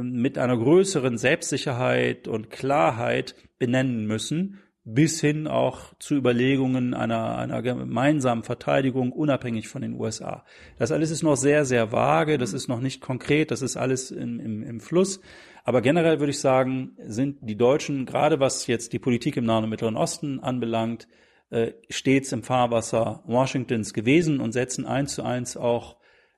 mit 0.00 0.38
einer 0.38 0.56
größeren 0.56 1.18
Selbstsicherheit 1.18 2.28
und 2.28 2.50
Klarheit 2.50 3.34
benennen 3.58 4.06
müssen, 4.06 4.58
bis 4.84 5.20
hin 5.20 5.46
auch 5.46 5.94
zu 5.98 6.16
Überlegungen 6.16 6.92
einer, 6.94 7.38
einer 7.38 7.62
gemeinsamen 7.62 8.42
Verteidigung 8.42 9.12
unabhängig 9.12 9.68
von 9.68 9.82
den 9.82 9.94
USA. 9.94 10.44
Das 10.78 10.90
alles 10.90 11.10
ist 11.10 11.22
noch 11.22 11.36
sehr, 11.36 11.64
sehr 11.64 11.92
vage, 11.92 12.36
das 12.36 12.52
ist 12.52 12.68
noch 12.68 12.80
nicht 12.80 13.00
konkret, 13.00 13.50
das 13.52 13.62
ist 13.62 13.76
alles 13.76 14.10
im, 14.10 14.40
im, 14.40 14.62
im 14.62 14.80
Fluss. 14.80 15.20
Aber 15.64 15.80
generell 15.82 16.18
würde 16.18 16.30
ich 16.30 16.40
sagen, 16.40 16.96
sind 17.06 17.38
die 17.42 17.56
Deutschen, 17.56 18.06
gerade 18.06 18.40
was 18.40 18.66
jetzt 18.66 18.92
die 18.92 18.98
Politik 18.98 19.36
im 19.36 19.44
Nahen 19.44 19.64
und 19.64 19.70
Mittleren 19.70 19.96
Osten 19.96 20.40
anbelangt, 20.40 21.06
äh, 21.50 21.74
stets 21.88 22.32
im 22.32 22.42
Fahrwasser 22.42 23.22
Washingtons 23.26 23.92
gewesen 23.92 24.40
und 24.40 24.52
setzen 24.52 24.84
eins 24.84 25.14
zu 25.14 25.22
eins 25.22 25.56
auch 25.56 25.96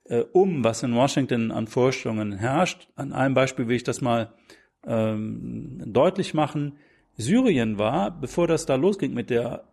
äh, 0.09 0.23
um, 0.31 0.63
was 0.63 0.83
in 0.83 0.95
Washington 0.95 1.51
an 1.51 1.67
Vorstellungen 1.67 2.33
herrscht. 2.33 2.87
An 2.95 3.13
einem 3.13 3.33
Beispiel 3.33 3.67
will 3.67 3.75
ich 3.75 3.83
das 3.83 4.01
mal 4.01 4.33
ähm, 4.85 5.81
deutlich 5.85 6.33
machen. 6.33 6.73
Syrien 7.17 7.77
war, 7.77 8.11
bevor 8.11 8.47
das 8.47 8.65
da 8.65 8.75
losging 8.75 9.13
mit 9.13 9.29
der 9.29 9.63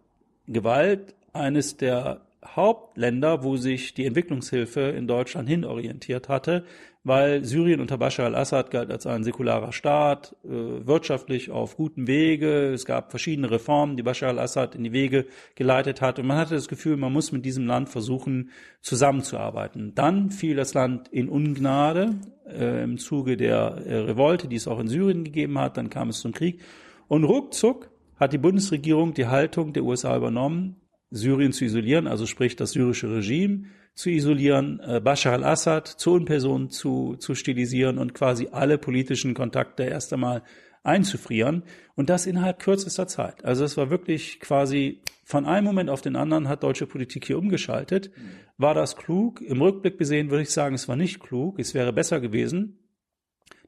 Gewalt, 0.47 1.15
eines 1.33 1.77
der 1.77 2.23
Hauptländer, 2.45 3.45
wo 3.45 3.57
sich 3.57 3.95
die 3.95 4.05
Entwicklungshilfe 4.05 4.81
in 4.81 5.07
Deutschland 5.07 5.49
hinorientiert 5.49 6.29
hatte, 6.29 6.65
weil 7.05 7.45
Syrien 7.45 7.81
unter 7.81 7.99
Bashar 7.99 8.27
al-Assad 8.27 8.70
galt 8.70 8.91
als 8.91 9.07
ein 9.07 9.24
säkularer 9.24 9.73
Staat, 9.73 10.37
äh, 10.45 10.49
wirtschaftlich 10.87 11.51
auf 11.51 11.77
gutem 11.77 12.07
Wege. 12.07 12.73
Es 12.73 12.85
gab 12.85 13.11
verschiedene 13.11 13.51
Reformen, 13.51 13.97
die 13.97 14.05
Bashar 14.05 14.29
al-Assad 14.29 14.77
in 14.77 14.85
die 14.85 14.93
Wege 14.93 15.27
geleitet 15.57 16.01
hat. 16.01 16.20
Und 16.20 16.27
man 16.27 16.37
hatte 16.37 16.55
das 16.55 16.69
Gefühl, 16.69 16.97
man 16.97 17.12
muss 17.12 17.33
mit 17.33 17.45
diesem 17.45 17.66
Land 17.66 17.89
versuchen, 17.89 18.51
zusammenzuarbeiten. 18.81 19.95
Dann 19.95 20.31
fiel 20.31 20.55
das 20.55 20.74
Land 20.74 21.09
in 21.09 21.29
Ungnade 21.29 22.15
äh, 22.47 22.85
im 22.85 22.99
Zuge 22.99 23.37
der 23.37 23.83
äh, 23.85 23.97
Revolte, 23.97 24.47
die 24.47 24.57
es 24.57 24.69
auch 24.69 24.79
in 24.79 24.89
Syrien 24.89 25.24
gegeben 25.24 25.59
hat. 25.59 25.77
Dann 25.77 25.91
kam 25.91 26.09
es 26.09 26.20
zum 26.20 26.33
Krieg. 26.33 26.61
Und 27.09 27.24
ruckzuck 27.24 27.91
hat 28.16 28.33
die 28.33 28.39
Bundesregierung 28.39 29.15
die 29.15 29.27
Haltung 29.27 29.73
der 29.73 29.83
USA 29.83 30.16
übernommen, 30.16 30.77
Syrien 31.11 31.53
zu 31.53 31.65
isolieren, 31.65 32.07
also 32.07 32.27
sprich 32.27 32.57
das 32.57 32.70
syrische 32.70 33.12
Regime 33.12 33.65
zu 33.94 34.10
isolieren, 34.10 34.81
äh, 34.81 35.01
Bashar 35.01 35.35
al-Assad 35.35 35.86
zur 35.86 36.14
Unperson 36.14 36.70
zu, 36.70 37.16
zu 37.16 37.35
stilisieren 37.35 37.98
und 37.98 38.14
quasi 38.14 38.48
alle 38.51 38.78
politischen 38.78 39.35
Kontakte 39.35 39.85
erst 39.85 40.12
einmal 40.12 40.43
einzufrieren 40.82 41.62
und 41.94 42.10
das 42.10 42.27
innerhalb 42.27 42.59
kürzester 42.59 43.06
Zeit. 43.06 43.44
Also 43.44 43.64
es 43.64 43.77
war 43.77 43.90
wirklich 43.90 44.40
quasi 44.40 45.02
von 45.24 45.47
einem 45.47 45.64
Moment 45.64 45.90
auf 45.90 46.02
den 46.02 46.16
anderen 46.16 46.48
hat 46.48 46.62
deutsche 46.62 46.86
Politik 46.86 47.27
hier 47.27 47.39
umgeschaltet. 47.39 48.10
War 48.59 48.74
das 48.74 48.97
klug? 48.97 49.40
Im 49.40 49.62
Rückblick 49.62 49.98
gesehen 49.98 50.31
würde 50.31 50.43
ich 50.43 50.51
sagen, 50.51 50.74
es 50.74 50.89
war 50.89 50.97
nicht 50.97 51.20
klug. 51.20 51.59
Es 51.59 51.74
wäre 51.74 51.93
besser 51.93 52.20
gewesen. 52.20 52.78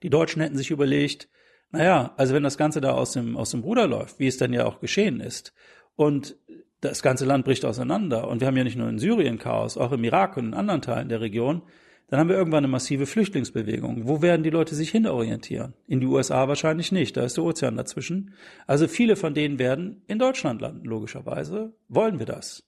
Die 0.03 0.11
Deutschen 0.11 0.43
hätten 0.43 0.57
sich 0.57 0.71
überlegt, 0.71 1.29
naja, 1.71 2.13
also 2.17 2.35
wenn 2.35 2.43
das 2.43 2.59
Ganze 2.59 2.81
da 2.81 2.93
aus 2.93 3.13
dem, 3.13 3.37
aus 3.37 3.51
dem 3.51 3.61
Ruder 3.61 3.87
läuft, 3.87 4.19
wie 4.19 4.27
es 4.27 4.37
dann 4.37 4.53
ja 4.53 4.67
auch 4.67 4.81
geschehen 4.81 5.21
ist, 5.21 5.55
und 5.97 6.37
das 6.85 7.03
ganze 7.03 7.25
Land 7.25 7.45
bricht 7.45 7.65
auseinander 7.65 8.29
und 8.29 8.41
wir 8.41 8.47
haben 8.47 8.57
ja 8.57 8.65
nicht 8.65 8.77
nur 8.77 8.89
in 8.89 8.99
Syrien 8.99 9.39
Chaos, 9.39 9.77
auch 9.77 9.93
im 9.93 10.05
Irak 10.05 10.37
und 10.37 10.47
in 10.47 10.55
anderen 10.55 10.83
Teilen 10.83 11.09
der 11.09 11.21
Region, 11.21 11.63
dann 12.09 12.21
haben 12.21 12.29
wir 12.29 12.37
irgendwann 12.37 12.65
eine 12.65 12.69
massive 12.69 13.07
Flüchtlingsbewegung. 13.07 14.07
Wo 14.07 14.21
werden 14.21 14.43
die 14.43 14.51
Leute 14.51 14.75
sich 14.75 14.91
hinorientieren? 14.91 15.75
In 15.87 16.01
die 16.01 16.07
USA 16.07 16.47
wahrscheinlich 16.49 16.93
nicht, 16.93 17.17
da 17.17 17.23
ist 17.23 17.37
der 17.37 17.45
Ozean 17.45 17.77
dazwischen. 17.77 18.35
Also 18.67 18.87
viele 18.87 19.17
von 19.17 19.35
denen 19.35 19.59
werden 19.59 20.03
in 20.07 20.19
Deutschland 20.19 20.61
landen, 20.61 20.85
logischerweise. 20.85 21.73
Wollen 21.89 22.19
wir 22.19 22.27
das? 22.27 22.63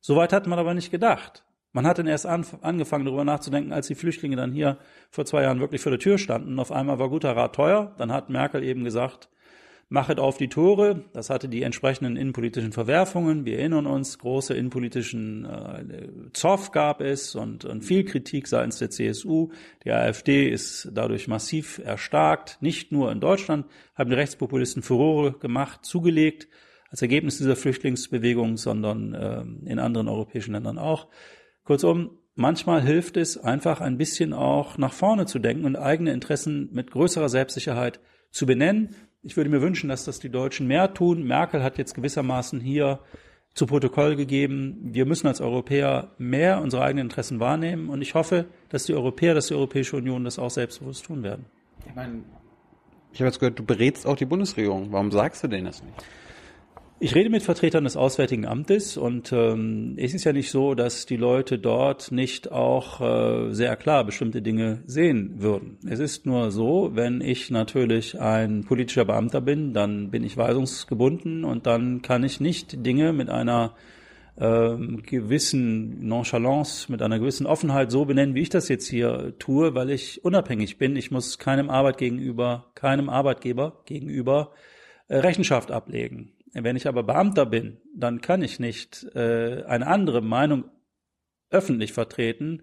Soweit 0.00 0.32
hat 0.32 0.46
man 0.46 0.58
aber 0.58 0.74
nicht 0.74 0.90
gedacht. 0.90 1.44
Man 1.72 1.86
hat 1.86 1.98
dann 1.98 2.06
erst 2.06 2.26
angefangen 2.26 3.06
darüber 3.06 3.24
nachzudenken, 3.24 3.72
als 3.72 3.86
die 3.86 3.94
Flüchtlinge 3.94 4.36
dann 4.36 4.52
hier 4.52 4.76
vor 5.10 5.24
zwei 5.24 5.42
Jahren 5.42 5.60
wirklich 5.60 5.80
vor 5.80 5.90
der 5.90 5.98
Tür 5.98 6.18
standen. 6.18 6.58
Auf 6.58 6.70
einmal 6.70 6.98
war 6.98 7.08
guter 7.08 7.34
Rat 7.34 7.54
teuer. 7.54 7.94
Dann 7.96 8.12
hat 8.12 8.28
Merkel 8.28 8.62
eben 8.62 8.84
gesagt, 8.84 9.30
machet 9.92 10.18
auf 10.18 10.38
die 10.38 10.48
Tore. 10.48 11.04
Das 11.12 11.28
hatte 11.28 11.48
die 11.48 11.62
entsprechenden 11.62 12.16
innenpolitischen 12.16 12.72
Verwerfungen. 12.72 13.44
Wir 13.44 13.58
erinnern 13.58 13.86
uns, 13.86 14.18
große 14.18 14.54
innenpolitischen 14.54 15.44
äh, 15.44 16.08
Zoff 16.32 16.72
gab 16.72 17.02
es 17.02 17.34
und, 17.34 17.66
und 17.66 17.82
viel 17.82 18.04
Kritik 18.04 18.48
seitens 18.48 18.78
der 18.78 18.90
CSU. 18.90 19.50
Die 19.84 19.92
AfD 19.92 20.48
ist 20.48 20.88
dadurch 20.92 21.28
massiv 21.28 21.78
erstarkt. 21.84 22.56
Nicht 22.60 22.90
nur 22.90 23.12
in 23.12 23.20
Deutschland 23.20 23.66
haben 23.94 24.08
die 24.08 24.16
Rechtspopulisten 24.16 24.82
Furore 24.82 25.32
gemacht, 25.38 25.84
zugelegt 25.84 26.48
als 26.88 27.02
Ergebnis 27.02 27.36
dieser 27.38 27.56
Flüchtlingsbewegung, 27.56 28.56
sondern 28.56 29.12
äh, 29.12 29.70
in 29.70 29.78
anderen 29.78 30.08
europäischen 30.08 30.52
Ländern 30.52 30.78
auch. 30.78 31.08
Kurzum, 31.64 32.18
manchmal 32.34 32.80
hilft 32.80 33.18
es 33.18 33.36
einfach 33.36 33.82
ein 33.82 33.98
bisschen 33.98 34.32
auch 34.32 34.78
nach 34.78 34.94
vorne 34.94 35.26
zu 35.26 35.38
denken 35.38 35.66
und 35.66 35.76
eigene 35.76 36.12
Interessen 36.12 36.70
mit 36.72 36.90
größerer 36.90 37.28
Selbstsicherheit 37.28 38.00
zu 38.30 38.46
benennen 38.46 38.96
ich 39.22 39.36
würde 39.36 39.50
mir 39.50 39.62
wünschen, 39.62 39.88
dass 39.88 40.04
das 40.04 40.18
die 40.18 40.30
Deutschen 40.30 40.66
mehr 40.66 40.94
tun. 40.94 41.24
Merkel 41.24 41.62
hat 41.62 41.78
jetzt 41.78 41.94
gewissermaßen 41.94 42.60
hier 42.60 42.98
zu 43.54 43.66
Protokoll 43.66 44.16
gegeben, 44.16 44.78
wir 44.82 45.04
müssen 45.04 45.26
als 45.26 45.40
Europäer 45.40 46.12
mehr 46.16 46.62
unsere 46.62 46.82
eigenen 46.82 47.06
Interessen 47.06 47.38
wahrnehmen. 47.38 47.90
Und 47.90 48.00
ich 48.00 48.14
hoffe, 48.14 48.46
dass 48.70 48.84
die 48.84 48.94
Europäer, 48.94 49.34
dass 49.34 49.48
die 49.48 49.54
Europäische 49.54 49.96
Union 49.96 50.24
das 50.24 50.38
auch 50.38 50.50
selbstbewusst 50.50 51.04
tun 51.04 51.22
werden. 51.22 51.44
Ich 51.86 51.94
meine, 51.94 52.22
ich 53.12 53.20
habe 53.20 53.28
jetzt 53.28 53.40
gehört, 53.40 53.58
du 53.58 53.64
berätst 53.64 54.06
auch 54.06 54.16
die 54.16 54.24
Bundesregierung. 54.24 54.90
Warum 54.90 55.10
sagst 55.12 55.44
du 55.44 55.48
denen 55.48 55.66
das 55.66 55.82
nicht? 55.82 55.94
Ich 57.04 57.16
rede 57.16 57.30
mit 57.30 57.42
Vertretern 57.42 57.82
des 57.82 57.96
Auswärtigen 57.96 58.46
Amtes 58.46 58.96
und 58.96 59.32
ähm, 59.32 59.96
es 59.98 60.14
ist 60.14 60.22
ja 60.22 60.32
nicht 60.32 60.52
so, 60.52 60.76
dass 60.76 61.04
die 61.04 61.16
Leute 61.16 61.58
dort 61.58 62.12
nicht 62.12 62.52
auch 62.52 63.00
äh, 63.00 63.52
sehr 63.52 63.74
klar 63.74 64.04
bestimmte 64.04 64.40
Dinge 64.40 64.84
sehen 64.86 65.42
würden. 65.42 65.78
Es 65.84 65.98
ist 65.98 66.26
nur 66.26 66.52
so, 66.52 66.90
wenn 66.94 67.20
ich 67.20 67.50
natürlich 67.50 68.20
ein 68.20 68.62
politischer 68.62 69.04
Beamter 69.04 69.40
bin, 69.40 69.74
dann 69.74 70.12
bin 70.12 70.22
ich 70.22 70.36
weisungsgebunden 70.36 71.44
und 71.44 71.66
dann 71.66 72.02
kann 72.02 72.22
ich 72.22 72.38
nicht 72.38 72.86
Dinge 72.86 73.12
mit 73.12 73.30
einer 73.30 73.74
ähm, 74.38 75.02
gewissen 75.02 76.06
Nonchalance, 76.06 76.86
mit 76.92 77.02
einer 77.02 77.18
gewissen 77.18 77.46
Offenheit 77.46 77.90
so 77.90 78.04
benennen, 78.04 78.36
wie 78.36 78.42
ich 78.42 78.50
das 78.50 78.68
jetzt 78.68 78.86
hier 78.86 79.34
tue, 79.40 79.74
weil 79.74 79.90
ich 79.90 80.24
unabhängig 80.24 80.78
bin. 80.78 80.94
Ich 80.94 81.10
muss 81.10 81.40
keinem 81.40 81.68
Arbeit 81.68 81.98
gegenüber, 81.98 82.66
keinem 82.76 83.08
Arbeitgeber 83.08 83.82
gegenüber 83.86 84.52
äh, 85.08 85.16
Rechenschaft 85.16 85.72
ablegen. 85.72 86.30
Wenn 86.52 86.76
ich 86.76 86.86
aber 86.86 87.02
Beamter 87.02 87.46
bin, 87.46 87.78
dann 87.96 88.20
kann 88.20 88.42
ich 88.42 88.60
nicht 88.60 89.06
äh, 89.14 89.64
eine 89.64 89.86
andere 89.86 90.20
Meinung 90.20 90.64
öffentlich 91.50 91.92
vertreten 91.92 92.62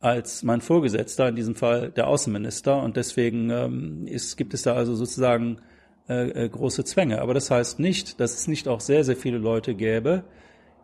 als 0.00 0.42
mein 0.42 0.60
Vorgesetzter, 0.60 1.28
in 1.28 1.36
diesem 1.36 1.54
Fall 1.54 1.90
der 1.90 2.08
Außenminister. 2.08 2.82
Und 2.82 2.96
deswegen 2.96 3.50
ähm, 3.50 4.06
ist, 4.06 4.36
gibt 4.36 4.52
es 4.52 4.62
da 4.62 4.74
also 4.74 4.94
sozusagen 4.94 5.62
äh, 6.08 6.44
äh, 6.44 6.48
große 6.48 6.84
Zwänge. 6.84 7.22
Aber 7.22 7.32
das 7.32 7.50
heißt 7.50 7.78
nicht, 7.78 8.18
dass 8.20 8.34
es 8.34 8.48
nicht 8.48 8.66
auch 8.66 8.80
sehr, 8.80 9.04
sehr 9.04 9.16
viele 9.16 9.38
Leute 9.38 9.74
gäbe 9.74 10.24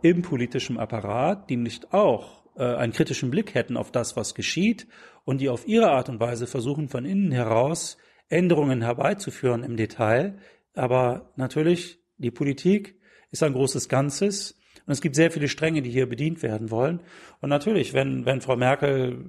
im 0.00 0.22
politischen 0.22 0.78
Apparat, 0.78 1.50
die 1.50 1.56
nicht 1.56 1.92
auch 1.92 2.44
äh, 2.56 2.62
einen 2.62 2.92
kritischen 2.92 3.30
Blick 3.30 3.54
hätten 3.54 3.76
auf 3.76 3.90
das, 3.90 4.16
was 4.16 4.36
geschieht 4.36 4.86
und 5.24 5.40
die 5.40 5.48
auf 5.48 5.66
ihre 5.66 5.90
Art 5.90 6.08
und 6.08 6.20
Weise 6.20 6.46
versuchen, 6.46 6.88
von 6.88 7.04
innen 7.04 7.32
heraus 7.32 7.98
Änderungen 8.28 8.82
herbeizuführen 8.82 9.64
im 9.64 9.76
Detail. 9.76 10.38
Aber 10.74 11.32
natürlich 11.34 11.97
die 12.18 12.30
Politik 12.30 12.96
ist 13.30 13.42
ein 13.42 13.52
großes 13.52 13.88
Ganzes 13.88 14.58
und 14.86 14.92
es 14.92 15.00
gibt 15.00 15.16
sehr 15.16 15.30
viele 15.30 15.48
Stränge, 15.48 15.82
die 15.82 15.90
hier 15.90 16.08
bedient 16.08 16.42
werden 16.42 16.70
wollen. 16.70 17.00
Und 17.40 17.50
natürlich, 17.50 17.92
wenn, 17.94 18.24
wenn 18.26 18.40
Frau 18.40 18.56
Merkel 18.56 19.24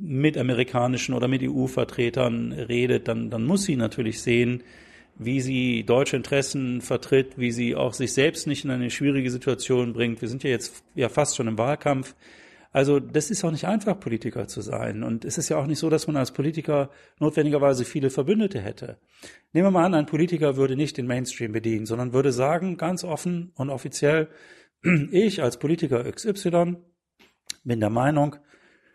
mit 0.00 0.36
amerikanischen 0.36 1.14
oder 1.14 1.28
mit 1.28 1.42
EU-Vertretern 1.42 2.52
redet, 2.52 3.08
dann, 3.08 3.30
dann 3.30 3.44
muss 3.44 3.64
sie 3.64 3.76
natürlich 3.76 4.20
sehen, 4.20 4.62
wie 5.16 5.40
sie 5.40 5.84
deutsche 5.84 6.16
Interessen 6.16 6.80
vertritt, 6.80 7.38
wie 7.38 7.52
sie 7.52 7.74
auch 7.74 7.94
sich 7.94 8.12
selbst 8.12 8.46
nicht 8.46 8.64
in 8.64 8.70
eine 8.70 8.90
schwierige 8.90 9.30
Situation 9.30 9.92
bringt. 9.92 10.20
Wir 10.20 10.28
sind 10.28 10.42
ja 10.42 10.50
jetzt 10.50 10.84
ja 10.94 11.08
fast 11.08 11.36
schon 11.36 11.48
im 11.48 11.58
Wahlkampf. 11.58 12.14
Also 12.74 12.98
das 12.98 13.30
ist 13.30 13.44
auch 13.44 13.52
nicht 13.52 13.68
einfach, 13.68 14.00
Politiker 14.00 14.48
zu 14.48 14.60
sein. 14.60 15.04
Und 15.04 15.24
es 15.24 15.38
ist 15.38 15.48
ja 15.48 15.58
auch 15.58 15.66
nicht 15.68 15.78
so, 15.78 15.90
dass 15.90 16.08
man 16.08 16.16
als 16.16 16.32
Politiker 16.32 16.90
notwendigerweise 17.20 17.84
viele 17.84 18.10
Verbündete 18.10 18.60
hätte. 18.60 18.98
Nehmen 19.52 19.68
wir 19.68 19.70
mal 19.70 19.84
an, 19.84 19.94
ein 19.94 20.06
Politiker 20.06 20.56
würde 20.56 20.74
nicht 20.74 20.96
den 20.96 21.06
Mainstream 21.06 21.52
bedienen, 21.52 21.86
sondern 21.86 22.12
würde 22.12 22.32
sagen, 22.32 22.76
ganz 22.76 23.04
offen 23.04 23.52
und 23.54 23.70
offiziell, 23.70 24.28
ich 25.12 25.40
als 25.40 25.60
Politiker 25.60 26.02
XY 26.10 26.78
bin 27.62 27.78
der 27.78 27.90
Meinung, 27.90 28.34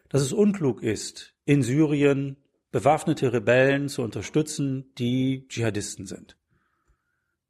dass 0.10 0.24
es 0.24 0.34
unklug 0.34 0.84
ist, 0.84 1.34
in 1.46 1.64
Syrien 1.64 2.36
bewaffnete 2.74 3.32
Rebellen 3.32 3.88
zu 3.88 4.02
unterstützen, 4.02 4.92
die 4.98 5.48
Dschihadisten 5.48 6.06
sind. 6.06 6.36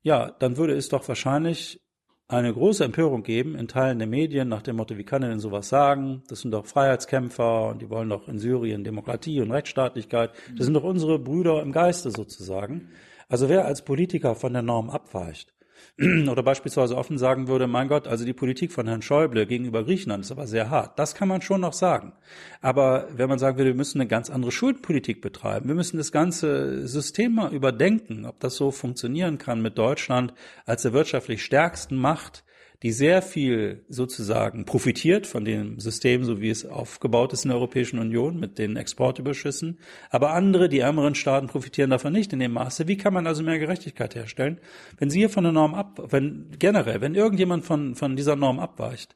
ja, 0.04 0.30
dann 0.30 0.58
würde 0.58 0.76
es 0.76 0.90
doch 0.90 1.08
wahrscheinlich 1.08 1.82
eine 2.30 2.54
große 2.54 2.84
Empörung 2.86 3.24
geben 3.24 3.56
in 3.56 3.68
Teilen 3.68 3.98
der 3.98 4.08
Medien 4.08 4.48
nach 4.48 4.62
dem 4.62 4.76
Motto, 4.76 4.98
wie 4.98 5.04
kann 5.04 5.24
er 5.24 5.30
denn 5.30 5.40
sowas 5.40 5.68
sagen? 5.68 6.22
Das 6.28 6.42
sind 6.42 6.52
doch 6.52 6.68
Freiheitskämpfer 6.68 7.70
und 7.70 7.82
die 7.82 7.90
wollen 7.90 8.10
doch 8.10 8.28
in 8.28 8.38
Syrien 8.38 8.84
Demokratie 8.84 9.42
und 9.42 9.52
Rechtsstaatlichkeit. 9.52 10.32
Das 10.56 10.66
sind 10.66 10.76
doch 10.76 10.84
unsere 10.84 11.18
Brüder 11.18 11.62
im 11.64 11.72
Geiste 11.72 12.12
sozusagen. 12.12 12.90
Also 13.30 13.50
wer 13.50 13.66
als 13.66 13.84
Politiker 13.84 14.36
von 14.36 14.54
der 14.54 14.62
Norm 14.62 14.92
abweicht, 14.92 15.52
oder 16.30 16.44
beispielsweise 16.44 16.96
offen 16.96 17.18
sagen 17.18 17.48
würde, 17.48 17.68
mein 17.68 17.88
Gott, 17.88 18.08
also 18.08 18.26
die 18.26 18.34
Politik 18.34 18.72
von 18.72 18.88
Herrn 18.88 19.02
Schäuble 19.02 19.46
gegenüber 19.46 19.84
Griechenland 19.84 20.24
ist 20.24 20.32
aber 20.32 20.48
sehr 20.48 20.70
hart. 20.70 20.98
Das 20.98 21.16
kann 21.16 21.28
man 21.28 21.42
schon 21.42 21.62
noch 21.62 21.74
sagen. 21.74 22.14
Aber 22.62 23.08
wenn 23.16 23.30
man 23.30 23.40
sagen 23.40 23.58
würde, 23.58 23.72
wir 23.72 23.76
müssen 23.76 24.00
eine 24.00 24.08
ganz 24.08 24.30
andere 24.30 24.52
Schuldenpolitik 24.52 25.22
betreiben, 25.22 25.68
wir 25.68 25.76
müssen 25.76 25.98
das 25.98 26.12
ganze 26.12 26.88
System 26.88 27.36
mal 27.36 27.54
überdenken, 27.54 28.26
ob 28.26 28.40
das 28.40 28.56
so 28.56 28.72
funktionieren 28.72 29.38
kann 29.38 29.62
mit 29.62 29.78
Deutschland 29.78 30.34
als 30.66 30.84
der 30.84 30.94
wirtschaftlich 30.94 31.44
stärksten 31.44 31.98
Macht, 31.98 32.44
die 32.82 32.92
sehr 32.92 33.22
viel 33.22 33.84
sozusagen 33.90 34.66
profitiert 34.66 35.28
von 35.28 35.44
dem 35.44 35.80
System, 35.80 36.24
so 36.24 36.40
wie 36.40 36.50
es 36.50 36.66
aufgebaut 36.66 37.34
ist 37.34 37.44
in 37.44 37.50
der 37.50 37.58
Europäischen 37.58 38.00
Union 38.00 38.40
mit 38.40 38.58
den 38.58 38.78
Exportüberschüssen. 38.78 39.80
Aber 40.10 40.32
andere, 40.32 40.70
die 40.70 40.80
ärmeren 40.80 41.16
Staaten, 41.16 41.48
profitieren 41.48 41.90
davon 41.90 42.14
nicht 42.14 42.32
in 42.32 42.40
dem 42.40 42.54
Maße. 42.54 42.88
Wie 42.88 42.98
kann 42.98 43.14
man 43.14 43.28
also 43.28 43.44
mehr 43.44 43.60
Gerechtigkeit 43.60 44.16
herstellen? 44.16 44.60
Wenn 44.98 45.10
Sie 45.10 45.20
hier 45.20 45.30
von 45.30 45.44
der 45.44 45.54
Norm 45.54 45.74
ab, 45.74 46.02
wenn 46.10 46.56
generell, 46.58 47.02
wenn 47.02 47.16
irgendjemand 47.16 47.66
von, 47.66 47.96
von 47.96 48.16
dieser 48.16 48.38
Norm 48.38 48.60
abweicht, 48.60 49.16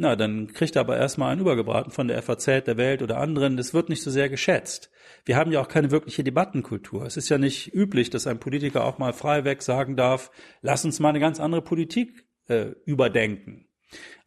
na, 0.00 0.14
dann 0.14 0.52
kriegt 0.52 0.76
er 0.76 0.80
aber 0.80 0.96
erstmal 0.96 1.32
einen 1.32 1.40
übergebraten 1.40 1.90
von 1.90 2.06
der 2.06 2.22
FAZ, 2.22 2.44
der 2.44 2.76
Welt 2.76 3.02
oder 3.02 3.18
anderen. 3.18 3.56
Das 3.56 3.74
wird 3.74 3.88
nicht 3.88 4.02
so 4.02 4.12
sehr 4.12 4.28
geschätzt. 4.28 4.92
Wir 5.24 5.36
haben 5.36 5.50
ja 5.50 5.60
auch 5.60 5.66
keine 5.66 5.90
wirkliche 5.90 6.22
Debattenkultur. 6.22 7.04
Es 7.04 7.16
ist 7.16 7.30
ja 7.30 7.38
nicht 7.38 7.74
üblich, 7.74 8.08
dass 8.08 8.28
ein 8.28 8.38
Politiker 8.38 8.84
auch 8.84 8.98
mal 8.98 9.12
freiweg 9.12 9.60
sagen 9.60 9.96
darf, 9.96 10.30
lass 10.62 10.84
uns 10.84 11.00
mal 11.00 11.08
eine 11.08 11.18
ganz 11.18 11.40
andere 11.40 11.62
Politik 11.62 12.27
äh, 12.48 12.72
überdenken. 12.84 13.68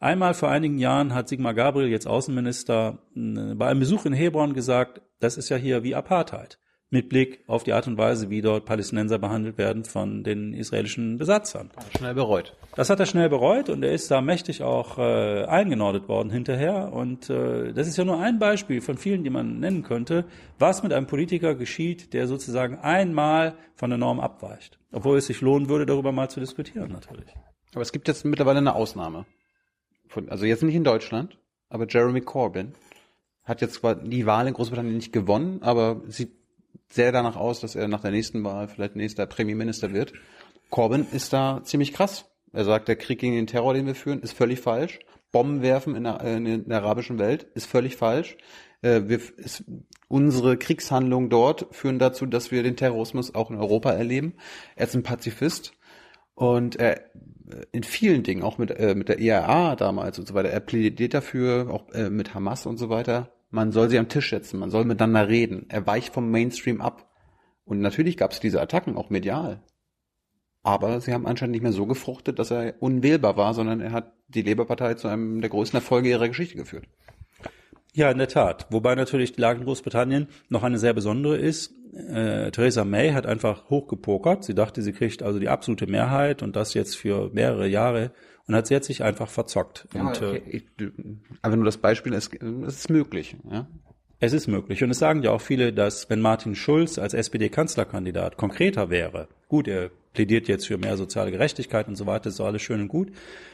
Einmal 0.00 0.34
vor 0.34 0.48
einigen 0.48 0.78
Jahren 0.78 1.14
hat 1.14 1.28
Sigmar 1.28 1.54
Gabriel, 1.54 1.88
jetzt 1.88 2.06
Außenminister, 2.06 2.98
bei 3.14 3.66
einem 3.66 3.80
Besuch 3.80 4.04
in 4.04 4.12
Hebron 4.12 4.54
gesagt, 4.54 5.00
das 5.20 5.36
ist 5.36 5.48
ja 5.48 5.56
hier 5.56 5.84
wie 5.84 5.94
Apartheid. 5.94 6.58
Mit 6.90 7.08
Blick 7.08 7.42
auf 7.46 7.62
die 7.62 7.72
Art 7.72 7.86
und 7.86 7.96
Weise, 7.96 8.28
wie 8.28 8.42
dort 8.42 8.66
Palästinenser 8.66 9.18
behandelt 9.18 9.56
werden 9.56 9.84
von 9.84 10.24
den 10.24 10.52
israelischen 10.52 11.16
Besatzern. 11.16 11.70
Schnell 11.96 12.12
bereut. 12.12 12.54
Das 12.74 12.90
hat 12.90 13.00
er 13.00 13.06
schnell 13.06 13.30
bereut 13.30 13.70
und 13.70 13.82
er 13.82 13.92
ist 13.92 14.10
da 14.10 14.20
mächtig 14.20 14.62
auch 14.62 14.98
äh, 14.98 15.44
eingenordet 15.44 16.06
worden 16.08 16.28
hinterher. 16.28 16.92
Und 16.92 17.30
äh, 17.30 17.72
das 17.72 17.88
ist 17.88 17.96
ja 17.96 18.04
nur 18.04 18.20
ein 18.20 18.38
Beispiel 18.38 18.82
von 18.82 18.98
vielen, 18.98 19.24
die 19.24 19.30
man 19.30 19.58
nennen 19.58 19.84
könnte, 19.84 20.26
was 20.58 20.82
mit 20.82 20.92
einem 20.92 21.06
Politiker 21.06 21.54
geschieht, 21.54 22.12
der 22.12 22.26
sozusagen 22.26 22.76
einmal 22.78 23.54
von 23.74 23.88
der 23.88 23.98
Norm 23.98 24.20
abweicht. 24.20 24.78
Obwohl 24.90 25.16
es 25.16 25.28
sich 25.28 25.40
lohnen 25.40 25.70
würde, 25.70 25.86
darüber 25.86 26.12
mal 26.12 26.28
zu 26.28 26.40
diskutieren, 26.40 26.92
natürlich. 26.92 27.32
Aber 27.74 27.82
es 27.82 27.92
gibt 27.92 28.08
jetzt 28.08 28.24
mittlerweile 28.24 28.58
eine 28.58 28.74
Ausnahme. 28.74 29.26
Von, 30.08 30.28
also 30.28 30.44
jetzt 30.44 30.62
nicht 30.62 30.74
in 30.74 30.84
Deutschland, 30.84 31.38
aber 31.68 31.86
Jeremy 31.88 32.20
Corbyn 32.20 32.74
hat 33.44 33.60
jetzt 33.60 33.74
zwar 33.74 33.94
die 33.94 34.26
Wahl 34.26 34.46
in 34.46 34.54
Großbritannien 34.54 34.96
nicht 34.96 35.12
gewonnen, 35.12 35.62
aber 35.62 36.02
sieht 36.06 36.32
sehr 36.90 37.12
danach 37.12 37.36
aus, 37.36 37.60
dass 37.60 37.74
er 37.74 37.88
nach 37.88 38.02
der 38.02 38.10
nächsten 38.10 38.44
Wahl 38.44 38.68
vielleicht 38.68 38.96
nächster 38.96 39.26
Premierminister 39.26 39.92
wird. 39.92 40.12
Corbyn 40.70 41.06
ist 41.10 41.32
da 41.32 41.62
ziemlich 41.64 41.92
krass. 41.92 42.26
Er 42.52 42.64
sagt, 42.64 42.88
der 42.88 42.96
Krieg 42.96 43.18
gegen 43.18 43.34
den 43.34 43.46
Terror, 43.46 43.72
den 43.72 43.86
wir 43.86 43.94
führen, 43.94 44.20
ist 44.20 44.32
völlig 44.32 44.60
falsch. 44.60 45.00
Bomben 45.32 45.62
werfen 45.62 45.96
in 45.96 46.04
der, 46.04 46.20
in 46.20 46.68
der 46.68 46.82
arabischen 46.82 47.18
Welt 47.18 47.44
ist 47.54 47.66
völlig 47.66 47.96
falsch. 47.96 48.36
Äh, 48.82 49.02
wir, 49.06 49.20
ist, 49.38 49.64
unsere 50.08 50.58
Kriegshandlungen 50.58 51.30
dort 51.30 51.66
führen 51.70 51.98
dazu, 51.98 52.26
dass 52.26 52.50
wir 52.50 52.62
den 52.62 52.76
Terrorismus 52.76 53.34
auch 53.34 53.50
in 53.50 53.56
Europa 53.56 53.90
erleben. 53.92 54.34
Er 54.76 54.86
ist 54.86 54.94
ein 54.94 55.02
Pazifist 55.02 55.72
und 56.34 56.76
er 56.76 57.00
in 57.72 57.82
vielen 57.82 58.22
Dingen, 58.22 58.42
auch 58.42 58.58
mit, 58.58 58.70
äh, 58.70 58.94
mit 58.94 59.08
der 59.08 59.18
IAA 59.18 59.76
damals 59.76 60.18
und 60.18 60.26
so 60.26 60.34
weiter, 60.34 60.50
er 60.50 60.60
plädiert 60.60 61.14
dafür, 61.14 61.68
auch 61.70 61.90
äh, 61.92 62.10
mit 62.10 62.34
Hamas 62.34 62.66
und 62.66 62.78
so 62.78 62.88
weiter, 62.88 63.32
man 63.50 63.70
soll 63.70 63.90
sie 63.90 63.98
am 63.98 64.08
Tisch 64.08 64.30
setzen, 64.30 64.58
man 64.58 64.70
soll 64.70 64.84
miteinander 64.84 65.28
reden. 65.28 65.66
Er 65.68 65.86
weicht 65.86 66.14
vom 66.14 66.30
Mainstream 66.30 66.80
ab. 66.80 67.10
Und 67.64 67.80
natürlich 67.80 68.16
gab 68.16 68.32
es 68.32 68.40
diese 68.40 68.60
Attacken, 68.60 68.96
auch 68.96 69.10
medial. 69.10 69.62
Aber 70.62 71.00
sie 71.00 71.12
haben 71.12 71.26
anscheinend 71.26 71.52
nicht 71.52 71.62
mehr 71.62 71.72
so 71.72 71.86
gefruchtet, 71.86 72.38
dass 72.38 72.50
er 72.50 72.74
unwählbar 72.80 73.36
war, 73.36 73.52
sondern 73.52 73.80
er 73.80 73.92
hat 73.92 74.14
die 74.28 74.42
Labour-Partei 74.42 74.94
zu 74.94 75.08
einem 75.08 75.40
der 75.40 75.50
größten 75.50 75.78
Erfolge 75.78 76.08
ihrer 76.08 76.28
Geschichte 76.28 76.56
geführt. 76.56 76.86
Ja, 77.94 78.10
in 78.10 78.18
der 78.18 78.28
Tat. 78.28 78.66
Wobei 78.70 78.94
natürlich 78.94 79.32
die 79.32 79.40
Lage 79.40 79.60
in 79.60 79.66
Großbritannien 79.66 80.28
noch 80.48 80.62
eine 80.62 80.78
sehr 80.78 80.94
besondere 80.94 81.36
ist. 81.36 81.74
Äh, 81.94 82.50
Theresa 82.50 82.84
May 82.84 83.12
hat 83.12 83.26
einfach 83.26 83.68
hochgepokert. 83.68 84.44
Sie 84.44 84.54
dachte, 84.54 84.80
sie 84.80 84.92
kriegt 84.92 85.22
also 85.22 85.38
die 85.38 85.48
absolute 85.48 85.86
Mehrheit 85.86 86.42
und 86.42 86.56
das 86.56 86.72
jetzt 86.72 86.96
für 86.96 87.30
mehrere 87.34 87.66
Jahre 87.66 88.12
und 88.46 88.54
hat 88.54 88.66
sie 88.66 88.74
jetzt 88.74 88.86
sich 88.86 89.02
einfach 89.02 89.28
verzockt. 89.28 89.88
Ja, 89.94 90.06
und, 90.06 90.22
äh, 90.22 90.38
ich, 90.38 90.64
aber 91.42 91.56
nur 91.56 91.66
das 91.66 91.76
Beispiel 91.76 92.14
ist, 92.14 92.32
es 92.66 92.76
ist 92.76 92.90
möglich. 92.90 93.36
Ja? 93.50 93.66
Es 94.20 94.32
ist 94.32 94.46
möglich. 94.46 94.82
Und 94.82 94.90
es 94.90 94.98
sagen 94.98 95.22
ja 95.22 95.32
auch 95.32 95.40
viele, 95.40 95.72
dass 95.72 96.08
wenn 96.08 96.20
Martin 96.20 96.54
Schulz 96.54 96.98
als 96.98 97.12
SPD-Kanzlerkandidat 97.12 98.36
konkreter 98.36 98.88
wäre, 98.88 99.28
gut, 99.48 99.68
er 99.68 99.90
plädiert 100.12 100.48
jetzt 100.48 100.66
für 100.66 100.78
mehr 100.78 100.96
soziale 100.96 101.30
Gerechtigkeit 101.30 101.88
und 101.88 101.96
so 101.96 102.06
weiter, 102.06 102.28
ist 102.28 102.36
so 102.36 102.44
alles 102.44 102.62
schön 102.62 102.80
und 102.80 102.88
gut. 102.88 103.10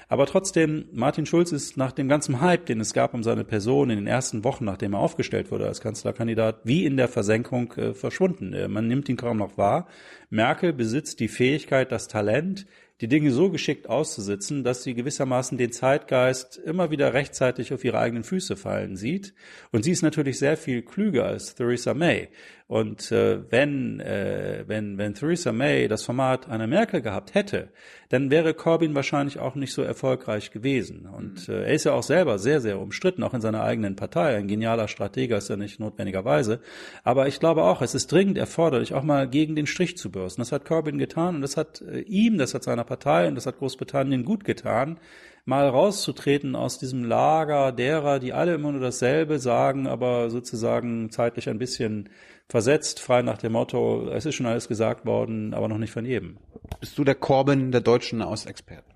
Aber 0.08 0.26
trotzdem, 0.26 0.86
Martin 0.92 1.26
Schulz 1.26 1.52
ist 1.52 1.76
nach 1.76 1.92
dem 1.92 2.08
ganzen 2.08 2.40
Hype, 2.40 2.66
den 2.66 2.80
es 2.80 2.94
gab 2.94 3.14
um 3.14 3.22
seine 3.22 3.44
Person 3.44 3.90
in 3.90 3.98
den 3.98 4.06
ersten 4.06 4.42
Wochen, 4.42 4.64
nachdem 4.64 4.94
er 4.94 5.00
aufgestellt 5.00 5.50
wurde 5.50 5.66
als 5.66 5.80
Kanzlerkandidat, 5.80 6.60
wie 6.64 6.86
in 6.86 6.96
der 6.96 7.08
Versenkung 7.08 7.72
äh, 7.74 7.94
verschwunden. 7.94 8.52
Äh, 8.54 8.68
man 8.68 8.88
nimmt 8.88 9.08
ihn 9.08 9.16
kaum 9.16 9.36
noch 9.36 9.58
wahr. 9.58 9.86
Merkel 10.30 10.72
besitzt 10.72 11.20
die 11.20 11.28
Fähigkeit, 11.28 11.92
das 11.92 12.08
Talent, 12.08 12.66
die 13.00 13.08
Dinge 13.08 13.30
so 13.30 13.50
geschickt 13.50 13.88
auszusitzen, 13.88 14.64
dass 14.64 14.82
sie 14.82 14.94
gewissermaßen 14.94 15.56
den 15.56 15.70
Zeitgeist 15.70 16.56
immer 16.56 16.90
wieder 16.90 17.14
rechtzeitig 17.14 17.72
auf 17.72 17.84
ihre 17.84 17.98
eigenen 17.98 18.24
Füße 18.24 18.56
fallen 18.56 18.96
sieht. 18.96 19.34
Und 19.70 19.84
sie 19.84 19.92
ist 19.92 20.02
natürlich 20.02 20.38
sehr 20.38 20.56
viel 20.56 20.82
klüger 20.82 21.26
als 21.26 21.54
Theresa 21.54 21.94
May. 21.94 22.28
Und 22.68 23.10
äh, 23.12 23.50
wenn, 23.50 23.98
äh, 23.98 24.64
wenn, 24.66 24.98
wenn 24.98 25.14
Theresa 25.14 25.52
May 25.52 25.88
das 25.88 26.04
Format 26.04 26.50
einer 26.50 26.66
Merkel 26.66 27.00
gehabt 27.00 27.32
hätte, 27.34 27.70
dann 28.10 28.30
wäre 28.30 28.52
Corbyn 28.52 28.94
wahrscheinlich 28.94 29.38
auch 29.38 29.54
nicht 29.54 29.72
so 29.72 29.80
erfolgreich 29.80 30.50
gewesen. 30.50 31.06
Und 31.06 31.48
äh, 31.48 31.62
er 31.62 31.72
ist 31.72 31.84
ja 31.84 31.94
auch 31.94 32.02
selber 32.02 32.38
sehr, 32.38 32.60
sehr 32.60 32.78
umstritten, 32.78 33.22
auch 33.22 33.32
in 33.32 33.40
seiner 33.40 33.62
eigenen 33.62 33.96
Partei. 33.96 34.36
Ein 34.36 34.48
genialer 34.48 34.86
Strateger 34.86 35.38
ist 35.38 35.48
er 35.48 35.56
nicht 35.56 35.80
notwendigerweise. 35.80 36.60
Aber 37.04 37.26
ich 37.26 37.40
glaube 37.40 37.64
auch, 37.64 37.80
es 37.80 37.94
ist 37.94 38.12
dringend 38.12 38.36
erforderlich, 38.36 38.92
auch 38.92 39.02
mal 39.02 39.26
gegen 39.26 39.56
den 39.56 39.66
Strich 39.66 39.96
zu 39.96 40.10
bürsten. 40.10 40.42
Das 40.42 40.52
hat 40.52 40.66
Corbyn 40.66 40.98
getan 40.98 41.36
und 41.36 41.40
das 41.40 41.56
hat 41.56 41.80
äh, 41.80 42.00
ihm, 42.00 42.36
das 42.36 42.52
hat 42.52 42.64
seiner 42.64 42.84
Partei 42.84 43.28
und 43.28 43.34
das 43.34 43.46
hat 43.46 43.58
Großbritannien 43.58 44.26
gut 44.26 44.44
getan 44.44 45.00
mal 45.48 45.66
rauszutreten 45.66 46.54
aus 46.54 46.78
diesem 46.78 47.04
Lager 47.04 47.72
derer, 47.72 48.18
die 48.18 48.34
alle 48.34 48.52
immer 48.52 48.70
nur 48.70 48.82
dasselbe 48.82 49.38
sagen, 49.38 49.86
aber 49.86 50.28
sozusagen 50.28 51.10
zeitlich 51.10 51.48
ein 51.48 51.58
bisschen 51.58 52.10
versetzt, 52.48 53.00
frei 53.00 53.22
nach 53.22 53.38
dem 53.38 53.52
Motto, 53.52 54.08
es 54.10 54.26
ist 54.26 54.34
schon 54.34 54.46
alles 54.46 54.68
gesagt 54.68 55.04
worden, 55.06 55.54
aber 55.54 55.68
noch 55.68 55.78
nicht 55.78 55.92
von 55.92 56.04
jedem. 56.04 56.38
Bist 56.80 56.96
du 56.98 57.04
der 57.04 57.14
Corbyn 57.14 57.72
der 57.72 57.80
deutschen 57.80 58.22
Ausexperten? 58.22 58.94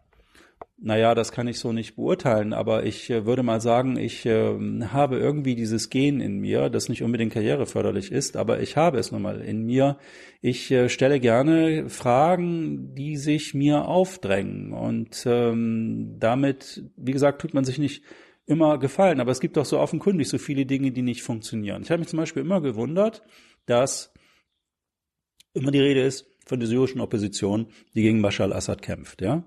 Naja, 0.84 1.14
das 1.14 1.30
kann 1.30 1.46
ich 1.46 1.60
so 1.60 1.72
nicht 1.72 1.94
beurteilen, 1.94 2.52
aber 2.52 2.84
ich 2.84 3.08
äh, 3.08 3.24
würde 3.24 3.44
mal 3.44 3.60
sagen, 3.60 3.96
ich 3.96 4.26
äh, 4.26 4.58
habe 4.86 5.16
irgendwie 5.16 5.54
dieses 5.54 5.90
Gen 5.90 6.20
in 6.20 6.38
mir, 6.38 6.70
das 6.70 6.88
nicht 6.88 7.04
unbedingt 7.04 7.32
karriereförderlich 7.32 8.10
ist, 8.10 8.36
aber 8.36 8.60
ich 8.60 8.76
habe 8.76 8.98
es 8.98 9.12
nun 9.12 9.22
mal 9.22 9.40
in 9.42 9.62
mir. 9.64 9.96
Ich 10.40 10.72
äh, 10.72 10.88
stelle 10.88 11.20
gerne 11.20 11.88
Fragen, 11.88 12.96
die 12.96 13.16
sich 13.16 13.54
mir 13.54 13.84
aufdrängen 13.86 14.72
und 14.72 15.22
ähm, 15.24 16.16
damit, 16.18 16.82
wie 16.96 17.12
gesagt, 17.12 17.40
tut 17.40 17.54
man 17.54 17.62
sich 17.62 17.78
nicht 17.78 18.02
immer 18.46 18.78
gefallen, 18.78 19.20
aber 19.20 19.30
es 19.30 19.40
gibt 19.40 19.56
doch 19.56 19.64
so 19.64 19.78
offenkundig 19.78 20.28
so 20.28 20.38
viele 20.38 20.66
Dinge, 20.66 20.92
die 20.92 21.02
nicht 21.02 21.22
funktionieren. 21.22 21.82
Ich 21.82 21.90
habe 21.90 22.00
mich 22.00 22.08
zum 22.08 22.18
Beispiel 22.18 22.42
immer 22.42 22.60
gewundert, 22.60 23.22
dass 23.66 24.12
immer 25.54 25.70
die 25.70 25.80
Rede 25.80 26.02
ist 26.02 26.26
von 26.46 26.58
der 26.58 26.68
syrischen 26.68 27.00
Opposition, 27.00 27.68
die 27.94 28.02
gegen 28.02 28.22
Bashar 28.22 28.46
al-Assad 28.46 28.82
kämpft, 28.82 29.22
ja. 29.22 29.44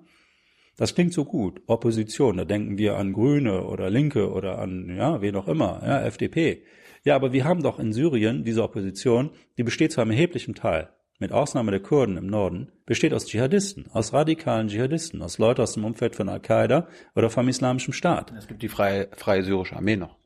Das 0.77 0.93
klingt 0.93 1.13
so 1.13 1.23
gut. 1.23 1.61
Opposition, 1.67 2.35
da 2.35 2.43
denken 2.43 2.77
wir 2.77 2.97
an 2.97 3.13
Grüne 3.13 3.63
oder 3.63 3.89
Linke 3.89 4.29
oder 4.31 4.59
an, 4.59 4.93
ja, 4.95 5.21
wen 5.21 5.35
auch 5.35 5.47
immer, 5.47 5.81
ja, 5.85 6.01
FDP. 6.01 6.63
Ja, 7.03 7.15
aber 7.15 7.31
wir 7.31 7.45
haben 7.45 7.63
doch 7.63 7.79
in 7.79 7.93
Syrien 7.93 8.43
diese 8.43 8.63
Opposition, 8.63 9.31
die 9.57 9.63
besteht 9.63 9.93
zwar 9.93 10.03
im 10.03 10.11
erheblichen 10.11 10.55
Teil, 10.55 10.89
mit 11.19 11.31
Ausnahme 11.31 11.71
der 11.71 11.79
Kurden 11.79 12.17
im 12.17 12.27
Norden, 12.27 12.71
besteht 12.85 13.13
aus 13.13 13.25
Dschihadisten, 13.25 13.89
aus 13.91 14.13
radikalen 14.13 14.67
Dschihadisten, 14.67 15.21
aus 15.21 15.37
Leuten 15.37 15.61
aus 15.61 15.73
dem 15.73 15.85
Umfeld 15.85 16.15
von 16.15 16.29
Al-Qaida 16.29 16.87
oder 17.15 17.29
vom 17.29 17.47
Islamischen 17.47 17.93
Staat. 17.93 18.33
Es 18.37 18.47
gibt 18.47 18.61
die 18.61 18.69
freie, 18.69 19.09
freie 19.15 19.43
syrische 19.43 19.75
Armee 19.75 19.95
noch. 19.95 20.17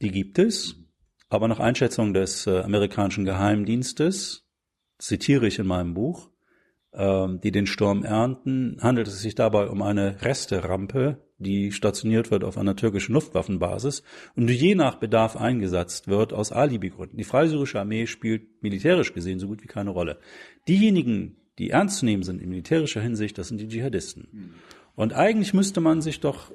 Die 0.00 0.10
gibt 0.10 0.38
es, 0.38 0.76
aber 1.28 1.48
nach 1.48 1.60
Einschätzung 1.60 2.14
des 2.14 2.46
äh, 2.46 2.60
amerikanischen 2.60 3.24
Geheimdienstes, 3.24 4.48
zitiere 4.98 5.46
ich 5.46 5.58
in 5.58 5.66
meinem 5.66 5.94
Buch, 5.94 6.30
ähm, 6.92 7.40
die 7.40 7.52
den 7.52 7.66
Sturm 7.66 8.04
ernten, 8.04 8.78
handelt 8.80 9.06
es 9.08 9.20
sich 9.20 9.34
dabei 9.34 9.68
um 9.68 9.82
eine 9.82 10.22
Resterampe, 10.22 11.27
die 11.38 11.72
stationiert 11.72 12.30
wird 12.30 12.44
auf 12.44 12.58
einer 12.58 12.76
türkischen 12.76 13.14
Luftwaffenbasis 13.14 14.02
und 14.34 14.48
die 14.48 14.54
je 14.54 14.74
nach 14.74 14.96
Bedarf 14.96 15.36
eingesetzt 15.36 16.08
wird 16.08 16.32
aus 16.32 16.52
Alibi-Gründen. 16.52 17.16
Die 17.16 17.24
Freisyrische 17.24 17.80
Armee 17.80 18.06
spielt 18.06 18.62
militärisch 18.62 19.14
gesehen 19.14 19.38
so 19.38 19.46
gut 19.46 19.62
wie 19.62 19.68
keine 19.68 19.90
Rolle. 19.90 20.18
Diejenigen, 20.66 21.36
die 21.58 21.70
ernst 21.70 21.98
zu 21.98 22.04
nehmen 22.04 22.24
sind 22.24 22.42
in 22.42 22.50
militärischer 22.50 23.00
Hinsicht, 23.00 23.38
das 23.38 23.48
sind 23.48 23.60
die 23.60 23.68
Dschihadisten. 23.68 24.54
Und 24.96 25.12
eigentlich 25.12 25.54
müsste 25.54 25.80
man 25.80 26.00
sich 26.00 26.20
doch, 26.20 26.50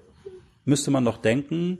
müsste 0.65 0.91
man 0.91 1.05
doch 1.05 1.17
denken, 1.17 1.79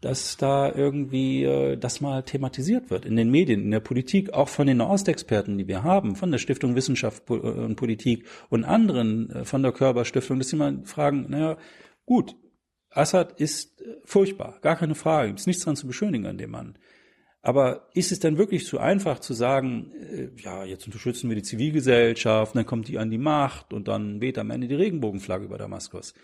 dass 0.00 0.36
da 0.36 0.70
irgendwie 0.70 1.44
äh, 1.44 1.76
das 1.78 2.02
mal 2.02 2.22
thematisiert 2.22 2.90
wird 2.90 3.06
in 3.06 3.16
den 3.16 3.30
Medien, 3.30 3.62
in 3.62 3.70
der 3.70 3.80
Politik, 3.80 4.34
auch 4.34 4.50
von 4.50 4.66
den 4.66 4.76
Nahostexperten, 4.76 5.56
die 5.56 5.66
wir 5.66 5.82
haben, 5.82 6.14
von 6.14 6.30
der 6.30 6.38
Stiftung 6.38 6.76
Wissenschaft 6.76 7.22
äh, 7.30 7.32
und 7.32 7.76
Politik 7.76 8.26
und 8.50 8.64
anderen 8.64 9.30
äh, 9.30 9.44
von 9.44 9.62
der 9.62 9.72
Körperstiftung, 9.72 10.38
dass 10.38 10.50
sie 10.50 10.56
mal 10.56 10.82
fragen, 10.84 11.26
naja, 11.30 11.56
gut, 12.04 12.36
Assad 12.94 13.40
ist 13.40 13.80
äh, 13.80 13.96
furchtbar, 14.04 14.58
gar 14.62 14.76
keine 14.76 14.94
Frage, 14.94 15.28
gibt 15.28 15.40
es 15.40 15.46
nichts 15.46 15.64
dran 15.64 15.76
zu 15.76 15.86
beschönigen 15.86 16.26
an 16.26 16.38
dem 16.38 16.50
Mann. 16.50 16.78
Aber 17.42 17.90
ist 17.92 18.10
es 18.10 18.20
dann 18.20 18.38
wirklich 18.38 18.64
zu 18.64 18.78
einfach 18.78 19.18
zu 19.20 19.34
sagen, 19.34 19.92
äh, 20.00 20.28
ja, 20.40 20.64
jetzt 20.64 20.86
unterstützen 20.86 21.28
wir 21.28 21.36
die 21.36 21.42
Zivilgesellschaft, 21.42 22.56
dann 22.56 22.64
kommt 22.64 22.88
die 22.88 22.98
an 22.98 23.10
die 23.10 23.18
Macht 23.18 23.72
und 23.72 23.88
dann 23.88 24.20
weht 24.20 24.38
am 24.38 24.50
Ende 24.50 24.66
die 24.66 24.74
Regenbogenflagge 24.74 25.44
über 25.44 25.58
Damaskus? 25.58 26.14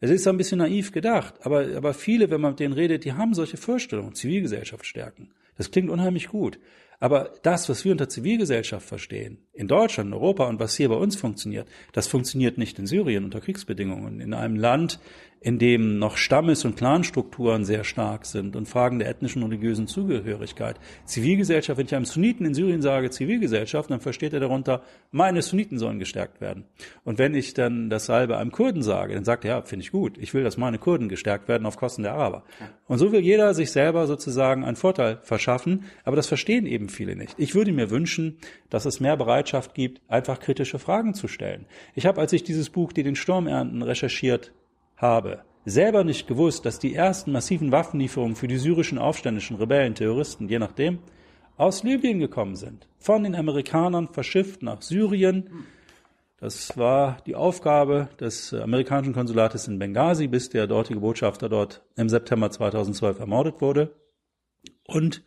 Es 0.00 0.10
ist 0.10 0.28
ein 0.28 0.36
bisschen 0.36 0.58
naiv 0.58 0.92
gedacht, 0.92 1.34
aber, 1.42 1.76
aber 1.76 1.92
viele, 1.92 2.30
wenn 2.30 2.40
man 2.40 2.52
mit 2.52 2.60
denen 2.60 2.74
redet, 2.74 3.04
die 3.04 3.14
haben 3.14 3.34
solche 3.34 3.56
Vorstellungen, 3.56 4.14
Zivilgesellschaft 4.14 4.86
stärken. 4.86 5.32
Das 5.56 5.72
klingt 5.72 5.90
unheimlich 5.90 6.28
gut. 6.28 6.60
Aber 7.00 7.32
das, 7.42 7.68
was 7.68 7.84
wir 7.84 7.92
unter 7.92 8.08
Zivilgesellschaft 8.08 8.86
verstehen, 8.86 9.38
in 9.52 9.68
Deutschland, 9.68 10.08
in 10.08 10.14
Europa 10.14 10.48
und 10.48 10.58
was 10.58 10.76
hier 10.76 10.88
bei 10.88 10.96
uns 10.96 11.14
funktioniert, 11.14 11.68
das 11.92 12.08
funktioniert 12.08 12.58
nicht 12.58 12.78
in 12.78 12.86
Syrien 12.86 13.24
unter 13.24 13.40
Kriegsbedingungen. 13.40 14.20
In 14.20 14.34
einem 14.34 14.56
Land, 14.56 14.98
in 15.40 15.58
dem 15.58 15.98
noch 15.98 16.16
Stammes- 16.16 16.64
und 16.64 16.76
Clanstrukturen 16.76 17.64
sehr 17.64 17.84
stark 17.84 18.26
sind 18.26 18.56
und 18.56 18.68
Fragen 18.68 18.98
der 18.98 19.08
ethnischen 19.08 19.42
und 19.42 19.50
religiösen 19.50 19.86
Zugehörigkeit. 19.86 20.80
Zivilgesellschaft, 21.04 21.78
wenn 21.78 21.86
ich 21.86 21.94
einem 21.94 22.04
Sunniten 22.04 22.44
in 22.44 22.54
Syrien 22.54 22.82
sage 22.82 23.10
Zivilgesellschaft, 23.10 23.90
dann 23.90 24.00
versteht 24.00 24.32
er 24.32 24.40
darunter, 24.40 24.82
meine 25.10 25.42
Sunniten 25.42 25.78
sollen 25.78 25.98
gestärkt 25.98 26.40
werden. 26.40 26.64
Und 27.04 27.18
wenn 27.18 27.34
ich 27.34 27.54
dann 27.54 27.88
dasselbe 27.88 28.36
einem 28.36 28.50
Kurden 28.50 28.82
sage, 28.82 29.14
dann 29.14 29.24
sagt 29.24 29.44
er, 29.44 29.50
ja, 29.50 29.62
finde 29.62 29.84
ich 29.84 29.92
gut, 29.92 30.18
ich 30.18 30.34
will, 30.34 30.42
dass 30.42 30.56
meine 30.56 30.78
Kurden 30.78 31.08
gestärkt 31.08 31.48
werden 31.48 31.66
auf 31.66 31.76
Kosten 31.76 32.02
der 32.02 32.14
Araber. 32.14 32.44
Und 32.86 32.98
so 32.98 33.12
will 33.12 33.20
jeder 33.20 33.54
sich 33.54 33.70
selber 33.70 34.06
sozusagen 34.06 34.64
einen 34.64 34.76
Vorteil 34.76 35.18
verschaffen, 35.22 35.84
aber 36.04 36.16
das 36.16 36.26
verstehen 36.26 36.66
eben 36.66 36.88
viele 36.88 37.14
nicht. 37.14 37.34
Ich 37.38 37.54
würde 37.54 37.72
mir 37.72 37.90
wünschen, 37.90 38.38
dass 38.70 38.86
es 38.86 39.00
mehr 39.00 39.16
Bereitschaft 39.16 39.74
gibt, 39.74 40.00
einfach 40.08 40.40
kritische 40.40 40.78
Fragen 40.78 41.14
zu 41.14 41.28
stellen. 41.28 41.66
Ich 41.94 42.06
habe, 42.06 42.20
als 42.20 42.32
ich 42.32 42.42
dieses 42.42 42.70
Buch, 42.70 42.92
die 42.92 43.02
den 43.02 43.16
Sturm 43.16 43.46
ernten, 43.46 43.82
recherchiert 43.82 44.52
habe, 44.98 45.42
selber 45.64 46.04
nicht 46.04 46.26
gewusst, 46.26 46.66
dass 46.66 46.78
die 46.78 46.94
ersten 46.94 47.32
massiven 47.32 47.72
Waffenlieferungen 47.72 48.36
für 48.36 48.48
die 48.48 48.58
syrischen 48.58 48.98
aufständischen 48.98 49.56
Rebellen, 49.56 49.94
Terroristen, 49.94 50.48
je 50.48 50.58
nachdem, 50.58 50.98
aus 51.56 51.82
Libyen 51.82 52.20
gekommen 52.20 52.56
sind. 52.56 52.86
Von 52.98 53.24
den 53.24 53.34
Amerikanern 53.34 54.08
verschifft 54.08 54.62
nach 54.62 54.82
Syrien. 54.82 55.50
Das 56.40 56.76
war 56.78 57.18
die 57.26 57.34
Aufgabe 57.34 58.08
des 58.20 58.54
amerikanischen 58.54 59.12
Konsulates 59.12 59.66
in 59.66 59.78
Benghazi, 59.78 60.28
bis 60.28 60.50
der 60.50 60.68
dortige 60.68 61.00
Botschafter 61.00 61.48
dort 61.48 61.82
im 61.96 62.08
September 62.08 62.50
2012 62.50 63.18
ermordet 63.18 63.60
wurde. 63.60 63.96
Und 64.86 65.24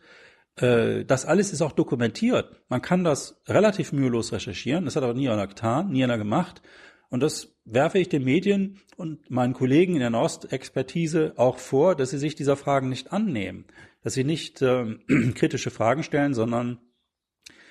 äh, 0.56 1.04
das 1.04 1.26
alles 1.26 1.52
ist 1.52 1.60
auch 1.60 1.72
dokumentiert. 1.72 2.62
Man 2.68 2.80
kann 2.80 3.04
das 3.04 3.42
relativ 3.46 3.92
mühelos 3.92 4.32
recherchieren. 4.32 4.86
Das 4.86 4.96
hat 4.96 5.02
aber 5.02 5.14
nie 5.14 5.28
einer 5.28 5.46
getan, 5.46 5.90
nie 5.90 6.02
einer 6.02 6.18
gemacht. 6.18 6.62
Und 7.10 7.22
das 7.22 7.51
werfe 7.64 7.98
ich 7.98 8.08
den 8.08 8.24
Medien 8.24 8.80
und 8.96 9.30
meinen 9.30 9.54
Kollegen 9.54 9.94
in 9.94 10.00
der 10.00 10.10
Nost-Expertise 10.10 11.34
auch 11.36 11.58
vor, 11.58 11.94
dass 11.94 12.10
sie 12.10 12.18
sich 12.18 12.34
dieser 12.34 12.56
Fragen 12.56 12.88
nicht 12.88 13.12
annehmen, 13.12 13.66
dass 14.02 14.14
sie 14.14 14.24
nicht 14.24 14.62
äh, 14.62 14.84
kritische 15.34 15.70
Fragen 15.70 16.02
stellen, 16.02 16.34
sondern 16.34 16.78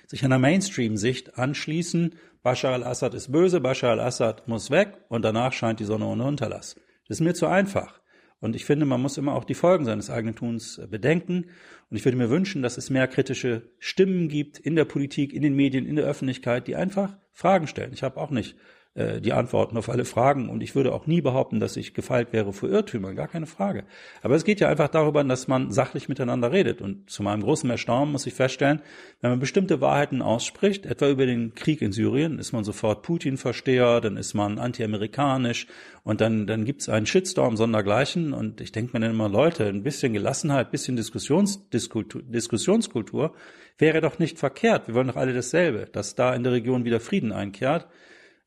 sich 0.07 0.23
einer 0.25 0.39
Mainstream-Sicht 0.39 1.37
anschließen. 1.37 2.15
Bashar 2.43 2.73
al-Assad 2.73 3.13
ist 3.13 3.31
böse, 3.31 3.61
Bashar 3.61 3.91
al-Assad 3.91 4.47
muss 4.47 4.71
weg 4.71 4.97
und 5.09 5.23
danach 5.23 5.53
scheint 5.53 5.79
die 5.79 5.85
Sonne 5.85 6.05
ohne 6.05 6.25
Unterlass. 6.25 6.75
Das 7.07 7.17
ist 7.17 7.21
mir 7.21 7.33
zu 7.33 7.47
einfach. 7.47 8.01
Und 8.39 8.55
ich 8.55 8.65
finde, 8.65 8.85
man 8.85 9.01
muss 9.01 9.17
immer 9.17 9.35
auch 9.35 9.43
die 9.43 9.53
Folgen 9.53 9.85
seines 9.85 10.09
eigenen 10.09 10.35
Tuns 10.35 10.79
äh, 10.79 10.87
bedenken. 10.87 11.45
Und 11.89 11.97
ich 11.97 12.05
würde 12.05 12.17
mir 12.17 12.29
wünschen, 12.29 12.63
dass 12.63 12.77
es 12.77 12.89
mehr 12.89 13.07
kritische 13.07 13.69
Stimmen 13.77 14.29
gibt 14.29 14.57
in 14.57 14.75
der 14.75 14.85
Politik, 14.85 15.31
in 15.31 15.43
den 15.43 15.55
Medien, 15.55 15.85
in 15.85 15.95
der 15.95 16.05
Öffentlichkeit, 16.05 16.67
die 16.67 16.75
einfach 16.75 17.17
Fragen 17.33 17.67
stellen. 17.67 17.93
Ich 17.93 18.01
habe 18.01 18.17
auch 18.17 18.31
nicht 18.31 18.55
die 18.93 19.31
Antworten 19.31 19.77
auf 19.77 19.87
alle 19.87 20.03
Fragen. 20.03 20.49
Und 20.49 20.61
ich 20.61 20.75
würde 20.75 20.91
auch 20.93 21.07
nie 21.07 21.21
behaupten, 21.21 21.61
dass 21.61 21.77
ich 21.77 21.93
gefeilt 21.93 22.33
wäre 22.33 22.51
vor 22.51 22.67
Irrtümern, 22.67 23.15
gar 23.15 23.29
keine 23.29 23.45
Frage. 23.45 23.85
Aber 24.21 24.35
es 24.35 24.43
geht 24.43 24.59
ja 24.59 24.67
einfach 24.67 24.89
darüber, 24.89 25.23
dass 25.23 25.47
man 25.47 25.71
sachlich 25.71 26.09
miteinander 26.09 26.51
redet. 26.51 26.81
Und 26.81 27.09
zu 27.09 27.23
meinem 27.23 27.41
großen 27.41 27.69
Erstaunen 27.69 28.11
muss 28.11 28.27
ich 28.27 28.33
feststellen, 28.33 28.81
wenn 29.21 29.29
man 29.29 29.39
bestimmte 29.39 29.79
Wahrheiten 29.79 30.21
ausspricht, 30.21 30.85
etwa 30.85 31.09
über 31.09 31.25
den 31.25 31.55
Krieg 31.55 31.81
in 31.81 31.93
Syrien, 31.93 32.37
ist 32.37 32.51
man 32.51 32.65
sofort 32.65 33.03
Putin-Versteher, 33.03 34.01
dann 34.01 34.17
ist 34.17 34.33
man 34.33 34.59
anti-amerikanisch 34.59 35.67
und 36.03 36.19
dann, 36.19 36.45
dann 36.45 36.65
gibt's 36.65 36.89
einen 36.89 37.05
Shitstorm 37.05 37.55
sondergleichen. 37.55 38.33
Und 38.33 38.59
ich 38.59 38.73
denke 38.73 38.91
mir 38.91 38.99
dann 38.99 39.11
immer, 39.11 39.29
Leute, 39.29 39.67
ein 39.67 39.83
bisschen 39.83 40.11
Gelassenheit, 40.11 40.67
ein 40.67 40.71
bisschen 40.71 40.97
Diskussions, 40.97 41.69
Diskussionskultur 41.69 43.33
wäre 43.77 44.01
doch 44.01 44.19
nicht 44.19 44.37
verkehrt. 44.37 44.87
Wir 44.87 44.95
wollen 44.95 45.07
doch 45.07 45.15
alle 45.15 45.33
dasselbe, 45.33 45.87
dass 45.89 46.15
da 46.15 46.35
in 46.35 46.43
der 46.43 46.51
Region 46.51 46.83
wieder 46.83 46.99
Frieden 46.99 47.31
einkehrt. 47.31 47.87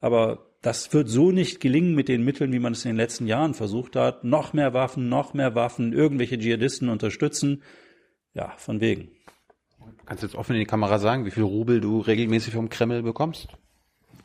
Aber 0.05 0.51
das 0.60 0.93
wird 0.93 1.09
so 1.09 1.31
nicht 1.31 1.60
gelingen 1.60 1.94
mit 1.94 2.09
den 2.09 2.26
Mitteln, 2.26 2.52
wie 2.52 2.59
man 2.59 2.74
es 2.74 2.85
in 2.85 2.90
den 2.90 2.98
letzten 2.98 3.26
Jahren 3.26 3.55
versucht 3.55 3.97
hat. 3.97 4.22
Noch 4.22 4.52
mehr 4.52 4.74
Waffen, 4.74 5.09
noch 5.09 5.32
mehr 5.32 5.55
Waffen, 5.55 5.94
irgendwelche 5.94 6.39
Dschihadisten 6.39 6.90
unterstützen. 6.90 7.62
Ja, 8.35 8.52
von 8.59 8.82
wegen. 8.82 9.12
Kannst 10.05 10.22
du 10.22 10.26
jetzt 10.26 10.36
offen 10.36 10.52
in 10.52 10.59
die 10.59 10.66
Kamera 10.66 10.98
sagen, 10.98 11.24
wie 11.24 11.31
viel 11.31 11.44
Rubel 11.44 11.81
du 11.81 12.01
regelmäßig 12.01 12.52
vom 12.52 12.68
Kreml 12.68 13.02
bekommst? 13.02 13.48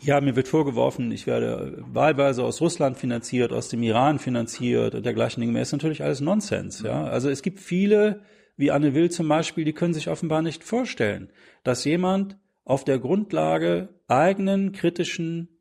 Ja, 0.01 0.19
mir 0.19 0.35
wird 0.35 0.49
vorgeworfen, 0.49 1.13
ich 1.13 1.27
werde 1.27 1.81
wahlweise 1.93 2.43
aus 2.43 2.59
Russland 2.59 2.97
finanziert, 2.97 3.53
aus 3.53 3.69
dem 3.69 3.81
Iran 3.81 4.19
finanziert 4.19 4.95
und 4.95 5.05
dergleichen 5.05 5.39
Dinge 5.39 5.53
mehr. 5.53 5.61
Ist 5.61 5.71
natürlich 5.71 6.03
alles 6.03 6.19
Nonsens, 6.19 6.81
ja. 6.81 7.05
Also 7.05 7.29
es 7.29 7.41
gibt 7.41 7.61
viele, 7.61 8.19
wie 8.57 8.71
Anne 8.71 8.93
Will 8.95 9.11
zum 9.11 9.29
Beispiel, 9.29 9.63
die 9.63 9.73
können 9.73 9.93
sich 9.93 10.09
offenbar 10.09 10.41
nicht 10.41 10.65
vorstellen, 10.65 11.29
dass 11.63 11.85
jemand 11.85 12.37
auf 12.65 12.83
der 12.83 12.99
Grundlage 12.99 13.87
eigenen 14.09 14.73
kritischen 14.73 15.55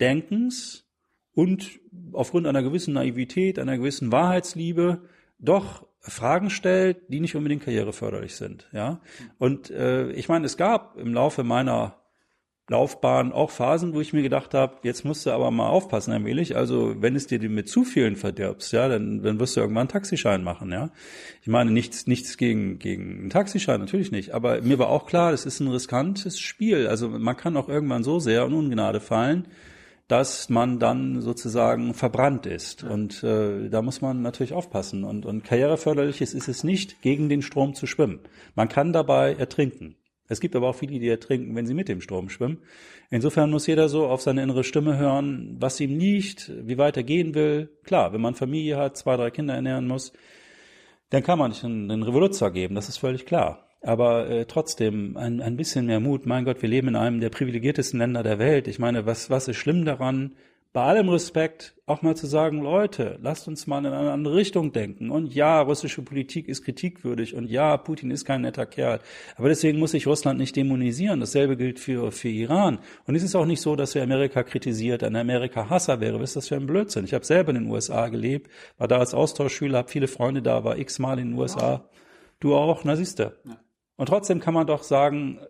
Denkens 0.00 0.86
und 1.32 1.80
aufgrund 2.12 2.46
einer 2.46 2.62
gewissen 2.62 2.94
Naivität, 2.94 3.58
einer 3.58 3.76
gewissen 3.76 4.12
Wahrheitsliebe 4.12 5.02
doch 5.38 5.86
Fragen 6.00 6.50
stellt, 6.50 7.08
die 7.08 7.20
nicht 7.20 7.36
unbedingt 7.36 7.62
karriereförderlich 7.62 8.34
sind. 8.34 8.68
Ja, 8.72 9.00
und 9.38 9.70
äh, 9.70 10.10
ich 10.12 10.28
meine, 10.28 10.46
es 10.46 10.56
gab 10.56 10.96
im 10.96 11.12
Laufe 11.12 11.44
meiner 11.44 12.00
Laufbahn 12.70 13.32
auch 13.32 13.50
Phasen, 13.50 13.94
wo 13.94 14.00
ich 14.00 14.12
mir 14.12 14.22
gedacht 14.22 14.54
habe, 14.54 14.76
jetzt 14.84 15.04
musst 15.04 15.26
du 15.26 15.32
aber 15.32 15.50
mal 15.50 15.68
aufpassen, 15.68 16.12
Herr 16.12 16.20
Mehlich. 16.20 16.56
Also 16.56 16.94
wenn 17.00 17.16
es 17.16 17.26
dir 17.26 17.40
mit 17.50 17.68
zu 17.68 17.82
vielen 17.82 18.14
verdirbst, 18.14 18.72
ja, 18.72 18.88
dann, 18.88 19.22
dann 19.24 19.40
wirst 19.40 19.56
du 19.56 19.60
irgendwann 19.60 19.82
einen 19.82 19.88
Taxischein 19.88 20.44
machen, 20.44 20.70
ja. 20.70 20.90
Ich 21.42 21.48
meine, 21.48 21.72
nichts, 21.72 22.06
nichts 22.06 22.36
gegen, 22.36 22.78
gegen 22.78 23.22
einen 23.22 23.30
Taxischein, 23.30 23.80
natürlich 23.80 24.12
nicht. 24.12 24.34
Aber 24.34 24.62
mir 24.62 24.78
war 24.78 24.88
auch 24.88 25.06
klar, 25.06 25.32
das 25.32 25.46
ist 25.46 25.58
ein 25.58 25.66
riskantes 25.66 26.38
Spiel. 26.38 26.86
Also 26.86 27.08
man 27.08 27.36
kann 27.36 27.56
auch 27.56 27.68
irgendwann 27.68 28.04
so 28.04 28.20
sehr 28.20 28.44
in 28.44 28.52
Ungnade 28.52 29.00
fallen, 29.00 29.48
dass 30.10 30.48
man 30.48 30.80
dann 30.80 31.20
sozusagen 31.20 31.94
verbrannt 31.94 32.44
ist. 32.44 32.82
Und 32.82 33.22
äh, 33.22 33.68
da 33.68 33.80
muss 33.80 34.00
man 34.00 34.22
natürlich 34.22 34.52
aufpassen. 34.52 35.04
Und, 35.04 35.24
und 35.24 35.44
karriereförderlich 35.44 36.20
ist, 36.20 36.34
ist 36.34 36.48
es 36.48 36.64
nicht, 36.64 37.00
gegen 37.00 37.28
den 37.28 37.42
Strom 37.42 37.74
zu 37.74 37.86
schwimmen. 37.86 38.18
Man 38.56 38.68
kann 38.68 38.92
dabei 38.92 39.34
ertrinken. 39.34 39.94
Es 40.26 40.40
gibt 40.40 40.56
aber 40.56 40.68
auch 40.68 40.74
viele, 40.74 40.98
die 40.98 41.08
ertrinken, 41.08 41.54
wenn 41.54 41.66
sie 41.66 41.74
mit 41.74 41.88
dem 41.88 42.00
Strom 42.00 42.28
schwimmen. 42.28 42.58
Insofern 43.10 43.50
muss 43.50 43.68
jeder 43.68 43.88
so 43.88 44.06
auf 44.06 44.20
seine 44.20 44.42
innere 44.42 44.64
Stimme 44.64 44.98
hören, 44.98 45.56
was 45.60 45.78
ihm 45.78 45.96
liegt, 45.96 46.52
wie 46.66 46.78
weit 46.78 46.96
er 46.96 47.04
gehen 47.04 47.34
will. 47.34 47.70
Klar, 47.84 48.12
wenn 48.12 48.20
man 48.20 48.34
Familie 48.34 48.78
hat, 48.78 48.96
zwei, 48.96 49.16
drei 49.16 49.30
Kinder 49.30 49.54
ernähren 49.54 49.86
muss, 49.86 50.12
dann 51.10 51.22
kann 51.22 51.38
man 51.38 51.50
nicht 51.50 51.64
einen, 51.64 51.90
einen 51.90 52.02
Revoluzzer 52.02 52.50
geben, 52.50 52.74
das 52.74 52.88
ist 52.88 52.98
völlig 52.98 53.26
klar 53.26 53.69
aber 53.82 54.28
äh, 54.28 54.44
trotzdem 54.46 55.16
ein, 55.16 55.40
ein 55.40 55.56
bisschen 55.56 55.86
mehr 55.86 56.00
Mut. 56.00 56.26
Mein 56.26 56.44
Gott, 56.44 56.62
wir 56.62 56.68
leben 56.68 56.88
in 56.88 56.96
einem 56.96 57.20
der 57.20 57.30
privilegiertesten 57.30 57.98
Länder 57.98 58.22
der 58.22 58.38
Welt. 58.38 58.68
Ich 58.68 58.78
meine, 58.78 59.06
was, 59.06 59.30
was 59.30 59.48
ist 59.48 59.56
schlimm 59.56 59.84
daran, 59.84 60.34
bei 60.72 60.82
allem 60.82 61.08
Respekt 61.08 61.74
auch 61.86 62.02
mal 62.02 62.14
zu 62.14 62.28
sagen, 62.28 62.60
Leute, 62.60 63.18
lasst 63.22 63.48
uns 63.48 63.66
mal 63.66 63.84
in 63.84 63.92
eine 63.92 64.12
andere 64.12 64.36
Richtung 64.36 64.70
denken. 64.70 65.10
Und 65.10 65.34
ja, 65.34 65.60
russische 65.60 66.02
Politik 66.02 66.46
ist 66.46 66.62
kritikwürdig 66.62 67.34
und 67.34 67.50
ja, 67.50 67.76
Putin 67.76 68.12
ist 68.12 68.24
kein 68.24 68.42
netter 68.42 68.66
Kerl. 68.66 69.00
Aber 69.34 69.48
deswegen 69.48 69.80
muss 69.80 69.90
sich 69.90 70.06
Russland 70.06 70.38
nicht 70.38 70.54
dämonisieren. 70.54 71.18
Dasselbe 71.18 71.56
gilt 71.56 71.80
für, 71.80 72.12
für 72.12 72.28
Iran. 72.28 72.78
Und 73.06 73.16
es 73.16 73.24
ist 73.24 73.34
auch 73.34 73.46
nicht 73.46 73.60
so, 73.60 73.74
dass 73.74 73.96
wir 73.96 74.02
Amerika 74.04 74.44
kritisiert, 74.44 75.02
ein 75.02 75.16
Amerika-Hasser 75.16 76.00
wäre. 76.00 76.20
Was 76.20 76.30
ist 76.30 76.36
das 76.36 76.48
für 76.48 76.56
ein 76.56 76.66
Blödsinn? 76.66 77.04
Ich 77.04 77.14
habe 77.14 77.24
selber 77.24 77.50
in 77.50 77.64
den 77.64 77.70
USA 77.70 78.06
gelebt, 78.08 78.48
war 78.78 78.86
da 78.86 78.98
als 78.98 79.12
Austauschschüler, 79.12 79.78
habe 79.78 79.88
viele 79.88 80.06
Freunde 80.06 80.40
da, 80.40 80.62
war 80.62 80.78
x-mal 80.78 81.18
in 81.18 81.30
den 81.30 81.38
USA. 81.38 81.88
Du 82.38 82.54
auch, 82.54 82.84
na 82.84 82.94
siehste. 82.94 83.38
Ja. 83.44 83.58
Und 84.00 84.06
trotzdem 84.06 84.40
kann 84.40 84.54
man 84.54 84.66
doch 84.66 84.82
sagen, 84.82 85.40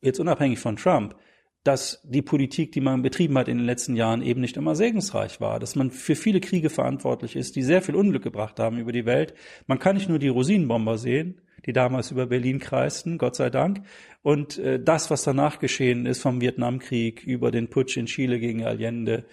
jetzt 0.00 0.18
unabhängig 0.18 0.60
von 0.60 0.76
Trump, 0.76 1.14
dass 1.62 2.00
die 2.04 2.22
Politik, 2.22 2.72
die 2.72 2.80
man 2.80 3.02
betrieben 3.02 3.36
hat 3.36 3.48
in 3.48 3.58
den 3.58 3.66
letzten 3.66 3.96
Jahren, 3.96 4.22
eben 4.22 4.40
nicht 4.40 4.56
immer 4.56 4.74
segensreich 4.74 5.38
war, 5.38 5.60
dass 5.60 5.76
man 5.76 5.90
für 5.90 6.16
viele 6.16 6.40
Kriege 6.40 6.70
verantwortlich 6.70 7.36
ist, 7.36 7.54
die 7.54 7.64
sehr 7.64 7.82
viel 7.82 7.96
Unglück 7.96 8.22
gebracht 8.22 8.58
haben 8.58 8.78
über 8.78 8.92
die 8.92 9.04
Welt. 9.04 9.34
Man 9.66 9.78
kann 9.78 9.96
nicht 9.96 10.08
nur 10.08 10.18
die 10.18 10.28
Rosinenbomber 10.28 10.96
sehen, 10.96 11.42
die 11.66 11.74
damals 11.74 12.10
über 12.12 12.24
Berlin 12.24 12.60
kreisten, 12.60 13.18
Gott 13.18 13.36
sei 13.36 13.50
Dank. 13.50 13.84
Und 14.22 14.56
äh, 14.56 14.82
das, 14.82 15.10
was 15.10 15.22
danach 15.22 15.58
geschehen 15.58 16.06
ist, 16.06 16.22
vom 16.22 16.40
Vietnamkrieg 16.40 17.24
über 17.24 17.50
den 17.50 17.68
Putsch 17.68 17.98
in 17.98 18.06
Chile 18.06 18.38
gegen 18.40 18.64
Allende, 18.64 19.26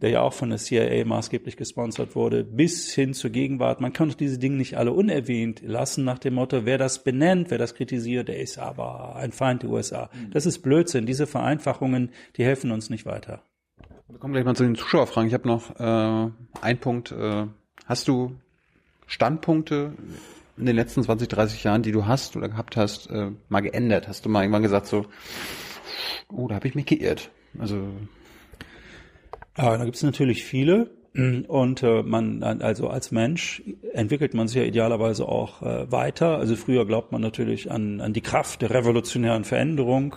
der 0.00 0.10
ja 0.10 0.20
auch 0.22 0.32
von 0.32 0.50
der 0.50 0.58
CIA 0.58 1.04
maßgeblich 1.04 1.56
gesponsert 1.56 2.14
wurde, 2.14 2.44
bis 2.44 2.92
hin 2.92 3.14
zur 3.14 3.30
Gegenwart. 3.30 3.80
Man 3.80 3.92
kann 3.92 4.08
doch 4.08 4.14
diese 4.14 4.38
Dinge 4.38 4.56
nicht 4.56 4.76
alle 4.76 4.92
unerwähnt 4.92 5.60
lassen 5.62 6.04
nach 6.04 6.18
dem 6.18 6.34
Motto, 6.34 6.64
wer 6.64 6.78
das 6.78 7.02
benennt, 7.02 7.50
wer 7.50 7.58
das 7.58 7.74
kritisiert, 7.74 8.28
der 8.28 8.40
ist 8.40 8.58
aber 8.58 9.16
ein 9.16 9.32
Feind 9.32 9.62
der 9.62 9.70
USA. 9.70 10.10
Mhm. 10.12 10.30
Das 10.30 10.46
ist 10.46 10.60
Blödsinn. 10.60 11.06
Diese 11.06 11.26
Vereinfachungen, 11.26 12.10
die 12.36 12.44
helfen 12.44 12.70
uns 12.70 12.90
nicht 12.90 13.06
weiter. 13.06 13.42
Wir 14.08 14.18
kommen 14.18 14.32
gleich 14.32 14.44
mal 14.44 14.54
zu 14.54 14.62
den 14.62 14.76
Zuschauerfragen. 14.76 15.28
Ich 15.28 15.34
habe 15.34 15.48
noch 15.48 15.78
äh, 15.78 16.30
einen 16.62 16.78
Punkt. 16.78 17.12
Äh, 17.12 17.46
hast 17.84 18.06
du 18.06 18.36
Standpunkte 19.06 19.92
in 20.56 20.66
den 20.66 20.76
letzten 20.76 21.02
20, 21.02 21.28
30 21.28 21.64
Jahren, 21.64 21.82
die 21.82 21.92
du 21.92 22.06
hast 22.06 22.36
oder 22.36 22.48
gehabt 22.48 22.76
hast, 22.76 23.10
äh, 23.10 23.32
mal 23.48 23.60
geändert? 23.60 24.06
Hast 24.06 24.24
du 24.24 24.28
mal 24.28 24.42
irgendwann 24.42 24.62
gesagt 24.62 24.86
so, 24.86 25.06
oh, 26.30 26.46
da 26.46 26.54
habe 26.54 26.68
ich 26.68 26.74
mich 26.74 26.86
geirrt? 26.86 27.30
Also 27.58 27.88
ja, 29.58 29.76
da 29.76 29.84
gibt 29.84 29.96
es 29.96 30.02
natürlich 30.02 30.44
viele. 30.44 30.90
Und 31.48 31.82
äh, 31.82 32.02
man, 32.04 32.44
also 32.44 32.88
als 32.88 33.10
Mensch 33.10 33.62
entwickelt 33.92 34.34
man 34.34 34.46
sich 34.46 34.58
ja 34.58 34.62
idealerweise 34.62 35.26
auch 35.26 35.62
äh, 35.62 35.90
weiter. 35.90 36.38
Also 36.38 36.54
früher 36.54 36.86
glaubt 36.86 37.10
man 37.10 37.20
natürlich 37.20 37.72
an, 37.72 38.00
an 38.00 38.12
die 38.12 38.20
Kraft 38.20 38.62
der 38.62 38.70
revolutionären 38.70 39.42
Veränderung. 39.44 40.16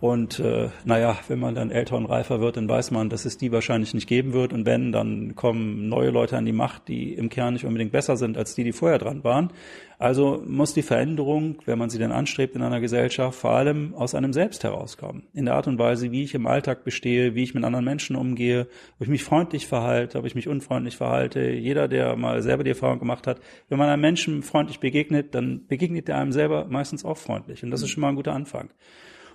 Und 0.00 0.40
äh, 0.40 0.68
naja, 0.84 1.18
wenn 1.28 1.38
man 1.38 1.54
dann 1.54 1.70
älter 1.70 1.96
und 1.96 2.06
reifer 2.06 2.40
wird, 2.40 2.58
dann 2.58 2.68
weiß 2.68 2.90
man, 2.90 3.08
dass 3.08 3.24
es 3.24 3.38
die 3.38 3.50
wahrscheinlich 3.50 3.94
nicht 3.94 4.06
geben 4.06 4.34
wird. 4.34 4.52
Und 4.52 4.66
wenn, 4.66 4.92
dann 4.92 5.34
kommen 5.34 5.88
neue 5.88 6.10
Leute 6.10 6.36
an 6.36 6.44
die 6.44 6.52
Macht, 6.52 6.88
die 6.88 7.14
im 7.14 7.30
Kern 7.30 7.54
nicht 7.54 7.64
unbedingt 7.64 7.92
besser 7.92 8.16
sind 8.16 8.36
als 8.36 8.54
die, 8.54 8.64
die 8.64 8.72
vorher 8.72 8.98
dran 8.98 9.24
waren. 9.24 9.52
Also 9.98 10.42
muss 10.46 10.74
die 10.74 10.82
Veränderung, 10.82 11.62
wenn 11.64 11.78
man 11.78 11.88
sie 11.88 11.98
denn 11.98 12.12
anstrebt 12.12 12.54
in 12.54 12.62
einer 12.62 12.80
Gesellschaft, 12.80 13.38
vor 13.38 13.52
allem 13.52 13.94
aus 13.94 14.14
einem 14.14 14.34
selbst 14.34 14.62
herauskommen. 14.64 15.22
In 15.32 15.46
der 15.46 15.54
Art 15.54 15.66
und 15.66 15.78
Weise, 15.78 16.12
wie 16.12 16.24
ich 16.24 16.34
im 16.34 16.46
Alltag 16.46 16.84
bestehe, 16.84 17.34
wie 17.34 17.42
ich 17.42 17.54
mit 17.54 17.64
anderen 17.64 17.86
Menschen 17.86 18.16
umgehe, 18.16 18.68
ob 18.96 19.02
ich 19.02 19.08
mich 19.08 19.24
freundlich 19.24 19.66
verhalte, 19.66 20.18
ob 20.18 20.26
ich 20.26 20.34
mich 20.34 20.48
unfreundlich 20.48 20.98
verhalte. 20.98 21.48
Jeder, 21.48 21.88
der 21.88 22.16
mal 22.16 22.42
selber 22.42 22.64
die 22.64 22.70
Erfahrung 22.70 22.98
gemacht 22.98 23.26
hat, 23.26 23.40
wenn 23.70 23.78
man 23.78 23.88
einem 23.88 24.02
Menschen 24.02 24.42
freundlich 24.42 24.80
begegnet, 24.80 25.34
dann 25.34 25.66
begegnet 25.66 26.10
er 26.10 26.18
einem 26.18 26.32
selber 26.32 26.66
meistens 26.68 27.02
auch 27.02 27.16
freundlich. 27.16 27.64
Und 27.64 27.70
das 27.70 27.80
ist 27.80 27.88
schon 27.88 28.02
mal 28.02 28.10
ein 28.10 28.16
guter 28.16 28.34
Anfang. 28.34 28.68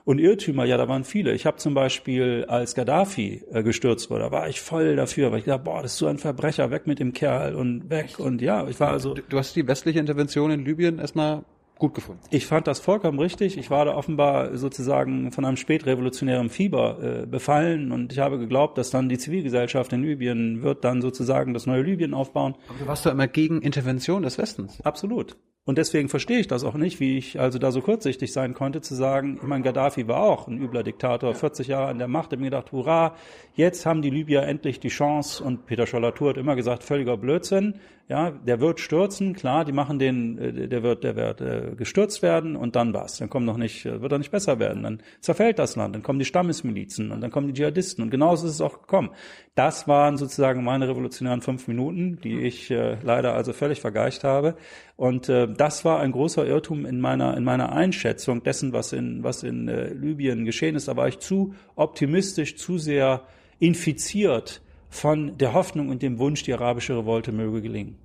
Und 0.04 0.20
Irrtümer, 0.20 0.66
ja, 0.66 0.78
da 0.78 0.88
waren 0.88 1.04
viele. 1.04 1.34
Ich 1.34 1.46
habe 1.46 1.58
zum 1.58 1.74
Beispiel, 1.74 2.46
als 2.48 2.74
Gaddafi 2.76 3.44
äh, 3.52 3.64
gestürzt 3.64 4.10
wurde, 4.10 4.24
da 4.24 4.32
war 4.32 4.50
ich 4.50 4.62
voll 4.62 4.96
dafür, 4.96 5.32
weil 5.32 5.40
ich 5.40 5.46
dachte, 5.46 5.64
boah, 5.64 5.82
das 5.82 5.94
ist 5.94 6.00
so 6.00 6.08
ein 6.08 6.18
Verbrecher, 6.18 6.72
weg 6.72 6.88
mit 6.88 7.00
dem 7.00 7.14
Kerl 7.14 7.56
und 7.56 7.90
weg. 7.90 8.20
Und 8.20 8.42
ja, 8.42 8.68
ich 8.68 8.80
war 8.80 8.90
also. 8.90 9.14
Du, 9.14 9.22
du 9.22 9.38
hast 9.38 9.56
die 9.56 9.68
westliche 9.68 10.00
Intervention 10.00 10.52
in 10.52 10.66
Libyen 10.66 11.00
erstmal 11.00 11.44
gut 11.82 11.96
gefunden. 11.96 12.22
Ich 12.30 12.46
fand 12.46 12.68
das 12.68 12.80
vollkommen 12.80 13.20
richtig. 13.20 13.58
Ich 13.58 13.72
war 13.72 13.86
da 13.86 13.96
offenbar 13.96 14.56
sozusagen 14.56 15.32
von 15.32 15.44
einem 15.44 15.58
spätrevolutionären 15.58 16.50
Fieber 16.50 17.24
äh, 17.24 17.26
befallen 17.26 17.92
und 17.92 18.14
ich 18.14 18.20
habe 18.20 18.38
geglaubt, 18.38 18.78
dass 18.78 18.92
dann 18.92 19.10
die 19.10 19.18
Zivilgesellschaft 19.18 19.92
in 19.92 20.04
Libyen 20.04 20.62
wird 20.62 20.86
dann 20.86 21.02
sozusagen 21.02 21.54
das 21.56 21.66
neue 21.66 21.82
Libyen 21.82 22.14
aufbauen. 22.14 22.56
Aber 22.70 22.78
du 22.80 22.88
warst 22.88 23.06
doch 23.06 23.12
immer 23.12 23.28
gegen 23.28 23.62
Intervention 23.62 24.22
des 24.22 24.38
Westens. 24.38 24.80
Absolut. 24.82 25.38
Und 25.64 25.78
deswegen 25.78 26.10
verstehe 26.10 26.40
ich 26.40 26.48
das 26.48 26.64
auch 26.64 26.74
nicht, 26.74 27.00
wie 27.00 27.18
ich 27.18 27.40
also 27.40 27.60
da 27.60 27.72
so 27.72 27.82
kurzsichtig 27.82 28.34
sein 28.34 28.56
konnte, 28.56 28.82
zu 28.82 28.96
sagen, 28.96 29.38
ich 29.42 29.48
meine, 29.48 29.64
Gaddafi 29.64 30.08
war 30.08 30.24
auch 30.24 30.48
ein 30.48 30.60
übler 30.60 30.82
Diktator, 30.82 31.36
40 31.36 31.68
Jahre 31.68 31.88
an 31.88 32.00
der 32.00 32.08
Macht, 32.08 32.28
ich 32.28 32.38
habe 32.38 32.42
mir 32.42 32.50
gedacht, 32.50 32.72
hurra, 32.72 33.16
jetzt 33.54 33.86
haben 33.86 34.02
die 34.02 34.10
Libyer 34.10 34.48
endlich 34.48 34.80
die 34.80 34.90
Chance 34.90 35.44
und 35.44 35.68
Peter 35.68 35.86
Schollatur 35.86 36.30
hat 36.30 36.38
immer 36.38 36.56
gesagt, 36.56 36.84
völliger 36.84 37.16
Blödsinn, 37.16 37.76
ja, 38.12 38.30
der 38.30 38.60
wird 38.60 38.82
stürzen, 38.82 39.34
klar, 39.34 39.64
die 39.64 39.72
machen 39.72 39.98
den, 39.98 40.38
äh, 40.38 40.68
der 40.68 40.84
wird, 40.84 41.06
der 41.06 41.16
wird 41.16 41.40
äh, 41.40 41.76
gestürzt 41.78 42.22
werden 42.22 42.58
und 42.58 42.76
dann 42.76 42.94
was. 42.94 43.20
Dann 43.20 43.30
kommt 43.30 43.46
noch 43.46 43.56
nicht, 43.56 43.86
äh, 43.86 44.02
wird 44.02 44.12
er 44.12 44.18
nicht 44.18 44.32
besser 44.32 44.60
werden. 44.60 44.84
Dann 44.84 45.02
zerfällt 45.22 45.60
das 45.60 45.78
Land, 45.78 45.96
dann 45.96 46.04
kommen 46.04 46.20
die 46.20 46.26
Stammesmilizen 46.26 47.12
und 47.12 47.22
dann 47.22 47.32
kommen 47.32 47.48
die 47.48 47.54
Dschihadisten 47.54 48.04
und 48.04 48.10
genauso 48.10 48.48
ist 48.48 48.56
es 48.56 48.60
auch 48.60 48.82
gekommen. 48.82 49.12
Das 49.56 49.88
waren 49.88 50.18
sozusagen 50.18 50.62
meine 50.66 50.90
revolutionären 50.90 51.40
fünf 51.40 51.70
Minuten, 51.70 52.20
die 52.22 52.42
ich 52.42 52.70
äh, 52.70 52.98
leider 53.02 53.34
also 53.34 53.54
völlig 53.54 53.80
vergeicht 53.80 54.26
habe. 54.26 54.58
Und 54.98 55.30
äh, 55.30 55.48
das 55.48 55.86
war 55.86 56.02
ein 56.02 56.12
großer 56.12 56.46
Irrtum 56.46 56.86
in 56.86 57.00
meiner 57.00 57.38
in 57.38 57.46
meiner 57.46 57.72
Einschätzung 57.72 58.44
dessen, 58.44 58.74
was 58.74 58.92
in 58.92 59.24
was 59.24 59.44
in 59.44 59.70
äh, 59.70 59.94
Libyen 59.94 60.44
geschehen 60.44 60.76
ist. 60.76 60.90
Da 60.90 60.98
war 60.98 61.08
ich 61.08 61.20
zu 61.20 61.56
optimistisch, 61.78 62.58
zu 62.58 62.78
sehr 62.78 63.22
infiziert 63.60 64.62
von 64.92 65.38
der 65.38 65.54
Hoffnung 65.54 65.90
und 65.90 66.04
dem 66.04 66.20
Wunsch, 66.20 66.44
die 66.44 66.54
arabische 66.54 66.96
Revolte 66.96 67.32
möge 67.32 67.62
gelingen. 67.62 67.98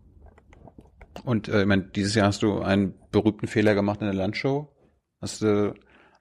Und 1.25 1.49
äh, 1.49 1.63
ich 1.63 1.67
meine, 1.67 1.83
dieses 1.83 2.15
Jahr 2.15 2.29
hast 2.29 2.43
du 2.43 2.61
einen 2.61 2.95
berühmten 3.11 3.49
Fehler 3.49 3.75
gemacht 3.75 4.01
in 4.01 4.07
der 4.07 4.15
Landshow. 4.15 4.69
Hast 5.21 5.43
du, 5.43 5.75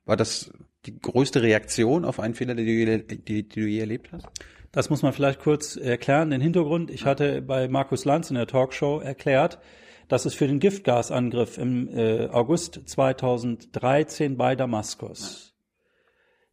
war 0.06 0.18
das 0.18 0.52
die 0.86 1.00
größte 1.00 1.44
Reaktion 1.44 2.04
auf 2.04 2.20
einen 2.20 2.34
Fehler, 2.34 2.56
den 2.56 2.66
du, 2.66 3.00
die, 3.00 3.24
die 3.24 3.48
du 3.48 3.62
je 3.62 3.80
erlebt 3.80 4.12
hast? 4.12 4.26
Das 4.72 4.90
muss 4.90 5.04
man 5.04 5.14
vielleicht 5.14 5.40
kurz 5.40 5.78
erklären, 5.78 6.32
den 6.32 6.42
Hintergrund. 6.42 6.90
Ich 6.90 7.06
hatte 7.06 7.42
bei 7.42 7.68
Markus 7.68 8.04
Lanz 8.04 8.30
in 8.30 8.36
der 8.36 8.48
Talkshow 8.48 9.00
erklärt, 9.00 9.60
dass 10.08 10.26
es 10.26 10.34
für 10.34 10.48
den 10.48 10.60
Giftgasangriff 10.60 11.58
im 11.58 11.88
äh, 11.90 12.28
August 12.28 12.82
2013 12.86 14.36
bei 14.36 14.56
Damaskus 14.56 15.55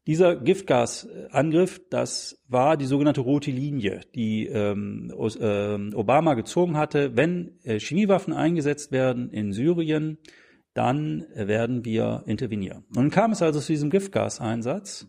dieser 0.06 0.36
Giftgasangriff, 0.36 1.80
das 1.88 2.42
war 2.48 2.76
die 2.76 2.86
sogenannte 2.86 3.20
rote 3.20 3.50
Linie, 3.50 4.00
die 4.14 4.46
ähm, 4.46 5.10
äh, 5.10 5.94
Obama 5.94 6.34
gezogen 6.34 6.76
hatte. 6.76 7.16
Wenn 7.16 7.58
äh, 7.62 7.78
Chemiewaffen 7.78 8.32
eingesetzt 8.32 8.90
werden 8.90 9.30
in 9.30 9.52
Syrien, 9.52 10.18
dann 10.74 11.26
werden 11.34 11.84
wir 11.84 12.22
intervenieren. 12.26 12.84
Nun 12.94 13.10
kam 13.10 13.32
es 13.32 13.42
also 13.42 13.60
zu 13.60 13.72
diesem 13.72 13.90
Giftgaseinsatz 13.90 15.06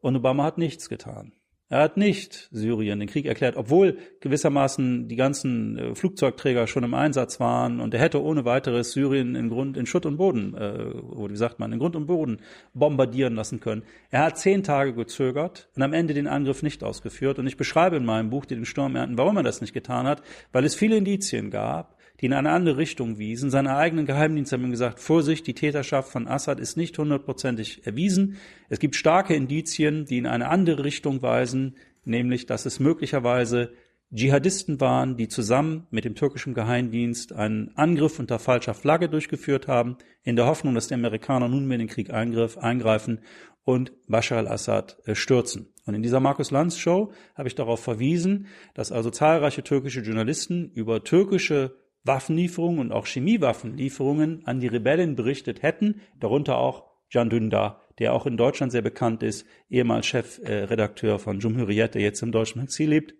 und 0.00 0.16
Obama 0.16 0.44
hat 0.44 0.58
nichts 0.58 0.88
getan. 0.88 1.32
Er 1.72 1.80
hat 1.80 1.96
nicht 1.96 2.50
Syrien 2.52 3.00
den 3.00 3.08
Krieg 3.08 3.24
erklärt, 3.24 3.56
obwohl 3.56 3.96
gewissermaßen 4.20 5.08
die 5.08 5.16
ganzen 5.16 5.78
äh, 5.78 5.94
Flugzeugträger 5.94 6.66
schon 6.66 6.84
im 6.84 6.92
Einsatz 6.92 7.40
waren 7.40 7.80
und 7.80 7.94
er 7.94 8.00
hätte 8.00 8.22
ohne 8.22 8.44
weiteres 8.44 8.92
Syrien 8.92 9.34
in 9.34 9.48
Grund, 9.48 9.78
in 9.78 9.86
Schutt 9.86 10.04
und 10.04 10.18
Boden, 10.18 10.54
äh, 10.54 10.92
wie 11.30 11.34
sagt 11.34 11.60
man, 11.60 11.72
in 11.72 11.78
Grund 11.78 11.96
und 11.96 12.04
Boden 12.04 12.40
bombardieren 12.74 13.34
lassen 13.36 13.60
können. 13.60 13.84
Er 14.10 14.22
hat 14.22 14.36
zehn 14.36 14.62
Tage 14.62 14.92
gezögert 14.92 15.70
und 15.74 15.82
am 15.82 15.94
Ende 15.94 16.12
den 16.12 16.26
Angriff 16.26 16.62
nicht 16.62 16.84
ausgeführt. 16.84 17.38
Und 17.38 17.46
ich 17.46 17.56
beschreibe 17.56 17.96
in 17.96 18.04
meinem 18.04 18.28
Buch, 18.28 18.44
die 18.44 18.54
den 18.54 18.66
Sturm 18.66 18.94
ernten, 18.94 19.16
warum 19.16 19.38
er 19.38 19.42
das 19.42 19.62
nicht 19.62 19.72
getan 19.72 20.06
hat, 20.06 20.22
weil 20.52 20.66
es 20.66 20.74
viele 20.74 20.98
Indizien 20.98 21.50
gab, 21.50 21.96
die 22.22 22.26
in 22.26 22.32
eine 22.32 22.50
andere 22.50 22.76
Richtung 22.76 23.18
wiesen. 23.18 23.50
Seine 23.50 23.76
eigenen 23.76 24.06
Geheimdienste 24.06 24.54
haben 24.54 24.64
ihm 24.64 24.70
gesagt, 24.70 25.00
Vorsicht, 25.00 25.44
die 25.48 25.54
Täterschaft 25.54 26.10
von 26.10 26.28
Assad 26.28 26.60
ist 26.60 26.76
nicht 26.76 26.96
hundertprozentig 26.96 27.84
erwiesen. 27.84 28.36
Es 28.68 28.78
gibt 28.78 28.94
starke 28.94 29.34
Indizien, 29.34 30.06
die 30.06 30.18
in 30.18 30.26
eine 30.26 30.48
andere 30.48 30.84
Richtung 30.84 31.20
weisen, 31.20 31.76
nämlich, 32.04 32.46
dass 32.46 32.64
es 32.64 32.78
möglicherweise 32.78 33.72
Dschihadisten 34.14 34.80
waren, 34.80 35.16
die 35.16 35.26
zusammen 35.26 35.88
mit 35.90 36.04
dem 36.04 36.14
türkischen 36.14 36.54
Geheimdienst 36.54 37.32
einen 37.32 37.72
Angriff 37.76 38.20
unter 38.20 38.38
falscher 38.38 38.74
Flagge 38.74 39.08
durchgeführt 39.08 39.66
haben, 39.66 39.96
in 40.22 40.36
der 40.36 40.46
Hoffnung, 40.46 40.74
dass 40.74 40.86
die 40.86 40.94
Amerikaner 40.94 41.48
nunmehr 41.48 41.76
in 41.76 41.86
den 41.86 41.88
Krieg 41.88 42.12
eingreifen 42.12 43.20
und 43.64 43.92
Bashar 44.06 44.38
al-Assad 44.38 44.98
äh, 45.06 45.14
stürzen. 45.14 45.72
Und 45.86 45.94
in 45.94 46.02
dieser 46.02 46.20
Markus 46.20 46.52
Lanz 46.52 46.78
Show 46.78 47.12
habe 47.34 47.48
ich 47.48 47.54
darauf 47.56 47.82
verwiesen, 47.82 48.46
dass 48.74 48.92
also 48.92 49.10
zahlreiche 49.10 49.64
türkische 49.64 50.00
Journalisten 50.00 50.70
über 50.74 51.02
türkische 51.02 51.81
Waffenlieferungen 52.04 52.80
und 52.80 52.92
auch 52.92 53.06
Chemiewaffenlieferungen 53.06 54.46
an 54.46 54.60
die 54.60 54.66
Rebellen 54.66 55.14
berichtet 55.14 55.62
hätten, 55.62 56.00
darunter 56.18 56.58
auch 56.58 56.84
Can 57.12 57.30
Dündar, 57.30 57.82
der 57.98 58.14
auch 58.14 58.26
in 58.26 58.36
Deutschland 58.36 58.72
sehr 58.72 58.82
bekannt 58.82 59.22
ist, 59.22 59.46
ehemals 59.68 60.06
Chefredakteur 60.06 61.18
von 61.18 61.40
Jumhuriyet, 61.40 61.94
der 61.94 62.02
jetzt 62.02 62.22
im 62.22 62.32
deutschen 62.32 62.62
Exil 62.62 62.88
lebt. 62.88 63.14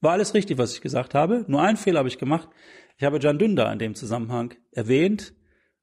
War 0.00 0.12
alles 0.12 0.34
richtig, 0.34 0.58
was 0.58 0.74
ich 0.74 0.80
gesagt 0.80 1.14
habe. 1.14 1.44
Nur 1.48 1.62
einen 1.62 1.76
Fehler 1.76 2.00
habe 2.00 2.08
ich 2.08 2.18
gemacht. 2.18 2.48
Ich 2.96 3.04
habe 3.04 3.20
Can 3.20 3.38
Dündar 3.38 3.72
in 3.72 3.78
dem 3.78 3.94
Zusammenhang 3.94 4.54
erwähnt, 4.72 5.32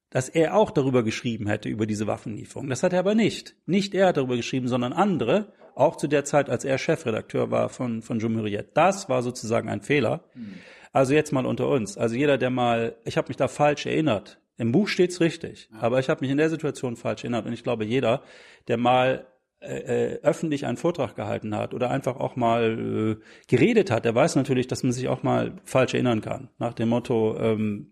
dass 0.10 0.30
er 0.30 0.56
auch 0.56 0.72
darüber 0.72 1.04
geschrieben 1.04 1.48
hätte, 1.48 1.70
über 1.70 1.86
diese 1.86 2.08
Waffenlieferung. 2.08 2.70
Das 2.70 2.84
hat 2.84 2.94
er 2.94 3.00
aber 3.00 3.16
nicht. 3.16 3.56
Nicht 3.66 3.94
er 3.96 4.08
hat 4.08 4.18
darüber 4.18 4.36
geschrieben, 4.36 4.68
sondern 4.68 4.94
andere, 4.94 5.54
auch 5.76 5.98
zu 5.98 6.08
der 6.08 6.24
Zeit, 6.24 6.50
als 6.50 6.64
er 6.64 6.78
Chefredakteur 6.78 7.52
war 7.52 7.70
von, 7.70 8.02
von 8.02 8.20
Jumhuriyet. 8.20 8.70
Das 8.76 9.10
war 9.10 9.22
sozusagen 9.24 9.70
ein 9.70 9.82
Fehler. 9.82 10.26
Mhm. 10.34 10.56
Also 10.96 11.14
jetzt 11.14 11.34
mal 11.34 11.46
unter 11.46 11.68
uns. 11.68 11.98
Also 11.98 12.16
jeder, 12.16 12.38
der 12.38 12.50
mal, 12.50 12.96
ich 13.04 13.18
habe 13.18 13.28
mich 13.28 13.36
da 13.36 13.50
falsch 13.50 13.86
erinnert. 13.86 14.40
Im 14.58 14.72
Buch 14.72 14.88
steht's 14.88 15.20
richtig, 15.20 15.68
aber 15.78 16.00
ich 16.00 16.08
habe 16.08 16.22
mich 16.22 16.32
in 16.32 16.38
der 16.38 16.50
Situation 16.50 16.96
falsch 16.96 17.26
erinnert. 17.26 17.46
Und 17.46 17.52
ich 17.52 17.64
glaube, 17.64 17.84
jeder, 17.84 18.22
der 18.70 18.78
mal 18.78 19.28
äh, 19.60 20.14
äh, 20.14 20.20
öffentlich 20.24 20.66
einen 20.66 20.78
Vortrag 20.78 21.18
gehalten 21.18 21.54
hat 21.54 21.74
oder 21.74 21.92
einfach 21.92 22.16
auch 22.16 22.38
mal 22.38 23.18
äh, 23.20 23.24
geredet 23.50 23.92
hat, 23.92 24.06
der 24.06 24.16
weiß 24.16 24.38
natürlich, 24.38 24.68
dass 24.68 24.84
man 24.84 24.94
sich 24.94 25.10
auch 25.10 25.22
mal 25.22 25.58
falsch 25.66 25.96
erinnern 25.96 26.22
kann. 26.22 26.48
Nach 26.60 26.74
dem 26.74 26.88
Motto, 26.88 27.38
ähm, 27.42 27.92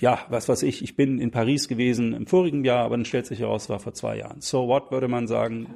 ja, 0.00 0.26
was 0.28 0.48
weiß 0.48 0.64
ich, 0.64 0.82
ich 0.82 0.96
bin 0.96 1.20
in 1.20 1.30
Paris 1.30 1.68
gewesen 1.68 2.14
im 2.14 2.26
vorigen 2.26 2.64
Jahr, 2.64 2.84
aber 2.84 2.96
dann 2.96 3.04
stellt 3.04 3.26
sich 3.26 3.38
heraus, 3.38 3.68
war 3.68 3.78
vor 3.78 3.94
zwei 3.94 4.16
Jahren. 4.16 4.40
So 4.40 4.66
what 4.66 4.90
würde 4.90 5.06
man 5.06 5.28
sagen? 5.28 5.72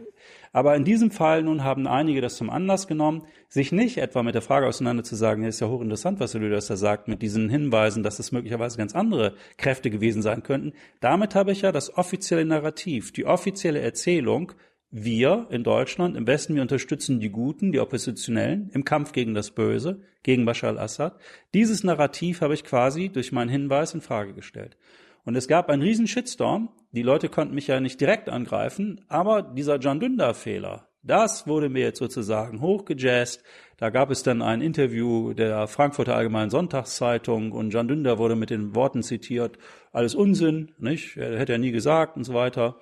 Aber 0.56 0.74
in 0.74 0.84
diesem 0.84 1.10
Fall 1.10 1.42
nun 1.42 1.64
haben 1.64 1.86
einige 1.86 2.22
das 2.22 2.36
zum 2.36 2.48
Anlass 2.48 2.86
genommen, 2.86 3.26
sich 3.46 3.72
nicht 3.72 3.98
etwa 3.98 4.22
mit 4.22 4.34
der 4.34 4.40
Frage 4.40 4.66
auseinanderzusagen, 4.66 5.44
es 5.44 5.56
ist 5.56 5.60
ja 5.60 5.68
hochinteressant, 5.68 6.18
was 6.18 6.32
Lüders 6.32 6.68
da 6.68 6.76
sagt, 6.76 7.08
mit 7.08 7.20
diesen 7.20 7.50
Hinweisen, 7.50 8.02
dass 8.02 8.18
es 8.18 8.32
möglicherweise 8.32 8.78
ganz 8.78 8.94
andere 8.94 9.34
Kräfte 9.58 9.90
gewesen 9.90 10.22
sein 10.22 10.42
könnten. 10.42 10.72
Damit 11.00 11.34
habe 11.34 11.52
ich 11.52 11.60
ja 11.60 11.72
das 11.72 11.98
offizielle 11.98 12.46
Narrativ, 12.46 13.12
die 13.12 13.26
offizielle 13.26 13.80
Erzählung, 13.80 14.52
wir 14.90 15.46
in 15.50 15.62
Deutschland, 15.62 16.16
im 16.16 16.26
Westen, 16.26 16.54
wir 16.54 16.62
unterstützen 16.62 17.20
die 17.20 17.28
Guten, 17.28 17.70
die 17.70 17.80
Oppositionellen 17.80 18.70
im 18.72 18.86
Kampf 18.86 19.12
gegen 19.12 19.34
das 19.34 19.50
Böse, 19.50 20.00
gegen 20.22 20.46
Bashar 20.46 20.70
al-Assad. 20.70 21.20
Dieses 21.52 21.84
Narrativ 21.84 22.40
habe 22.40 22.54
ich 22.54 22.64
quasi 22.64 23.10
durch 23.10 23.30
meinen 23.30 23.50
Hinweis 23.50 23.92
in 23.92 24.00
Frage 24.00 24.32
gestellt. 24.32 24.78
Und 25.26 25.36
es 25.36 25.48
gab 25.48 25.68
einen 25.68 25.82
riesen 25.82 26.06
Shitstorm. 26.06 26.70
Die 26.96 27.02
Leute 27.02 27.28
konnten 27.28 27.54
mich 27.54 27.66
ja 27.66 27.78
nicht 27.78 28.00
direkt 28.00 28.30
angreifen, 28.30 29.04
aber 29.08 29.42
dieser 29.42 29.76
John 29.76 30.00
Dündar-Fehler, 30.00 30.88
das 31.02 31.46
wurde 31.46 31.68
mir 31.68 31.82
jetzt 31.82 31.98
sozusagen 31.98 32.62
hochgejazzt. 32.62 33.44
Da 33.76 33.90
gab 33.90 34.10
es 34.10 34.22
dann 34.22 34.40
ein 34.40 34.62
Interview 34.62 35.34
der 35.34 35.66
Frankfurter 35.66 36.16
Allgemeinen 36.16 36.48
Sonntagszeitung 36.48 37.52
und 37.52 37.68
John 37.68 37.86
Dündar 37.86 38.16
wurde 38.16 38.34
mit 38.34 38.48
den 38.48 38.74
Worten 38.74 39.02
zitiert, 39.02 39.58
alles 39.92 40.14
Unsinn, 40.14 40.72
nicht? 40.78 41.18
Er 41.18 41.38
hätte 41.38 41.52
er 41.52 41.58
nie 41.58 41.70
gesagt 41.70 42.16
und 42.16 42.24
so 42.24 42.32
weiter. 42.32 42.78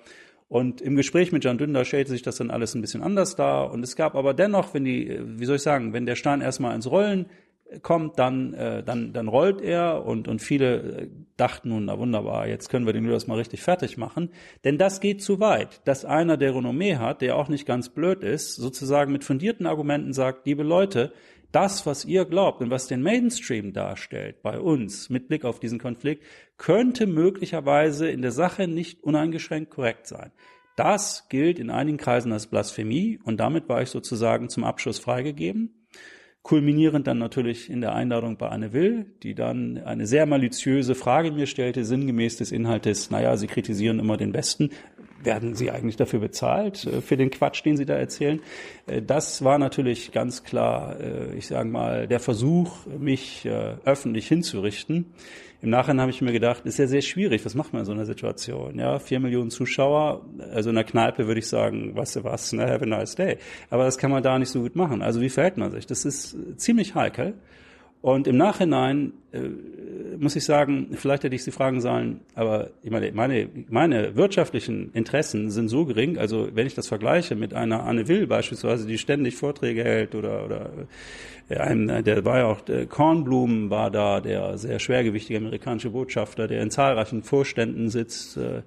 Und 0.47 0.79
im 0.79 0.95
Gespräch 0.95 1.33
mit 1.33 1.43
John 1.43 1.57
Dünder 1.57 1.83
stellte 1.83 2.11
sich 2.11 2.21
das 2.21 2.37
dann 2.37 2.51
alles 2.51 2.73
ein 2.73 2.79
bisschen 2.79 3.03
anders 3.03 3.35
dar. 3.35 3.69
Und 3.69 3.83
es 3.83 3.97
gab 3.97 4.15
aber 4.15 4.33
dennoch, 4.33 4.73
wenn 4.73 4.85
die, 4.85 5.19
wie 5.25 5.45
soll 5.45 5.57
ich 5.57 5.61
sagen, 5.61 5.91
wenn 5.91 6.05
der 6.05 6.15
Stein 6.15 6.39
erstmal 6.39 6.73
ins 6.73 6.89
Rollen 6.89 7.25
kommt, 7.81 8.19
dann, 8.19 8.53
äh, 8.53 8.83
dann, 8.83 9.11
dann 9.13 9.27
rollt 9.27 9.61
er 9.61 10.05
und, 10.05 10.27
und 10.27 10.41
viele 10.41 10.75
äh, 10.75 11.07
dachten 11.35 11.69
nun, 11.69 11.85
na 11.85 11.97
wunderbar, 11.97 12.47
jetzt 12.47 12.69
können 12.69 12.85
wir 12.85 12.93
den 12.93 13.07
das 13.07 13.27
mal 13.27 13.37
richtig 13.37 13.61
fertig 13.61 13.97
machen. 13.97 14.29
Denn 14.63 14.77
das 14.77 15.01
geht 15.01 15.21
zu 15.21 15.39
weit, 15.39 15.81
dass 15.85 16.05
einer, 16.05 16.37
der 16.37 16.55
Renommee 16.55 16.97
hat, 16.97 17.21
der 17.21 17.35
auch 17.35 17.49
nicht 17.49 17.65
ganz 17.65 17.89
blöd 17.89 18.23
ist, 18.23 18.55
sozusagen 18.55 19.11
mit 19.11 19.23
fundierten 19.23 19.65
Argumenten 19.65 20.13
sagt, 20.13 20.45
liebe 20.45 20.63
Leute, 20.63 21.11
das, 21.51 21.85
was 21.85 22.05
ihr 22.05 22.25
glaubt 22.25 22.61
und 22.61 22.69
was 22.69 22.87
den 22.87 23.01
Mainstream 23.01 23.73
darstellt 23.73 24.41
bei 24.41 24.59
uns 24.59 25.09
mit 25.09 25.27
Blick 25.27 25.45
auf 25.45 25.59
diesen 25.59 25.79
Konflikt, 25.79 26.23
könnte 26.57 27.07
möglicherweise 27.07 28.09
in 28.09 28.21
der 28.21 28.31
Sache 28.31 28.67
nicht 28.67 29.03
uneingeschränkt 29.03 29.71
korrekt 29.71 30.07
sein. 30.07 30.31
Das 30.75 31.29
gilt 31.29 31.57
in 31.57 31.69
einigen 31.69 31.97
Kreisen 31.97 32.33
als 32.33 32.47
Blasphemie 32.47 33.19
und 33.23 33.39
damit 33.39 33.69
war 33.69 33.81
ich 33.81 33.89
sozusagen 33.89 34.49
zum 34.49 34.65
Abschluss 34.65 34.99
freigegeben 34.99 35.84
kulminierend 36.45 37.07
dann 37.07 37.17
natürlich 37.17 37.71
in 37.71 37.81
der 37.81 37.95
Einladung 37.95 38.37
bei 38.37 38.49
Anne 38.49 38.71
Will, 38.71 39.07
die 39.23 39.33
dann 39.33 39.79
eine 39.79 40.05
sehr 40.05 40.27
maliziöse 40.27 40.93
Frage 40.93 41.31
mir 41.31 41.47
stellte, 41.47 41.83
sinngemäß 41.83 42.37
des 42.37 42.51
Inhaltes, 42.51 43.09
naja, 43.09 43.35
Sie 43.35 43.47
kritisieren 43.47 43.97
immer 43.97 44.15
den 44.15 44.31
Besten. 44.31 44.69
Werden 45.23 45.55
Sie 45.55 45.71
eigentlich 45.71 45.95
dafür 45.95 46.19
bezahlt, 46.19 46.85
äh, 46.85 47.01
für 47.01 47.17
den 47.17 47.31
Quatsch, 47.31 47.65
den 47.65 47.77
Sie 47.77 47.85
da 47.87 47.95
erzählen? 47.95 48.41
Äh, 48.85 49.01
das 49.01 49.43
war 49.43 49.57
natürlich 49.57 50.11
ganz 50.11 50.43
klar, 50.43 50.99
äh, 50.99 51.35
ich 51.35 51.47
sage 51.47 51.67
mal, 51.67 52.07
der 52.07 52.19
Versuch, 52.19 52.85
mich 52.99 53.49
öffentlich 53.83 54.27
hinzurichten. 54.27 55.07
Im 55.61 55.69
Nachhinein 55.69 56.01
habe 56.01 56.11
ich 56.11 56.21
mir 56.21 56.31
gedacht, 56.31 56.65
ist 56.65 56.77
ja 56.77 56.87
sehr 56.87 57.01
schwierig. 57.01 57.45
Was 57.45 57.55
macht 57.55 57.73
man 57.73 57.81
in 57.81 57.85
so 57.85 57.91
einer 57.91 58.05
Situation? 58.05 58.77
Ja, 58.77 58.99
vier 58.99 59.19
Millionen 59.19 59.49
Zuschauer, 59.49 60.25
also 60.53 60.69
in 60.69 60.75
der 60.75 60.83
Kneipe 60.83 61.27
würde 61.27 61.39
ich 61.39 61.47
sagen, 61.47 61.95
weißt 61.95 62.17
du 62.17 62.23
was, 62.23 62.53
ne, 62.53 62.67
have 62.67 62.83
a 62.83 62.87
nice 62.87 63.15
day. 63.15 63.37
Aber 63.69 63.85
das 63.85 63.97
kann 63.97 64.11
man 64.11 64.21
da 64.21 64.37
nicht 64.37 64.49
so 64.49 64.61
gut 64.61 64.75
machen. 64.75 65.01
Also 65.01 65.21
wie 65.21 65.29
verhält 65.29 65.57
man 65.57 65.71
sich? 65.71 65.87
Das 65.87 66.05
ist 66.05 66.37
ziemlich 66.57 66.95
heikel. 66.95 67.33
Und 68.01 68.27
im 68.27 68.37
Nachhinein 68.37 69.13
äh, 69.31 69.39
muss 70.17 70.35
ich 70.35 70.43
sagen, 70.43 70.89
vielleicht 70.93 71.23
hätte 71.23 71.35
ich 71.35 71.43
Sie 71.43 71.51
fragen 71.51 71.81
sollen, 71.81 72.21
aber 72.33 72.69
ich 72.83 72.91
meine, 72.91 73.11
meine, 73.11 73.49
meine 73.69 74.15
wirtschaftlichen 74.15 74.91
Interessen 74.93 75.51
sind 75.51 75.69
so 75.69 75.85
gering, 75.85 76.17
also 76.17 76.49
wenn 76.53 76.67
ich 76.67 76.75
das 76.75 76.87
vergleiche 76.87 77.35
mit 77.35 77.53
einer 77.53 77.83
Anne 77.83 78.07
Will 78.07 78.27
beispielsweise, 78.27 78.87
die 78.87 78.97
ständig 78.97 79.35
Vorträge 79.35 79.83
hält 79.83 80.15
oder, 80.15 80.45
oder 80.45 80.69
äh, 81.49 81.57
einem, 81.57 82.03
der 82.03 82.25
war 82.25 82.39
ja 82.39 82.45
auch, 82.45 82.61
der 82.61 82.85
Kornblumen 82.85 83.69
war 83.69 83.91
da, 83.91 84.21
der 84.21 84.57
sehr 84.57 84.79
schwergewichtige 84.79 85.39
amerikanische 85.39 85.91
Botschafter, 85.91 86.47
der 86.47 86.61
in 86.61 86.71
zahlreichen 86.71 87.23
Vorständen 87.23 87.89
sitzt. 87.89 88.37
Äh, 88.37 88.61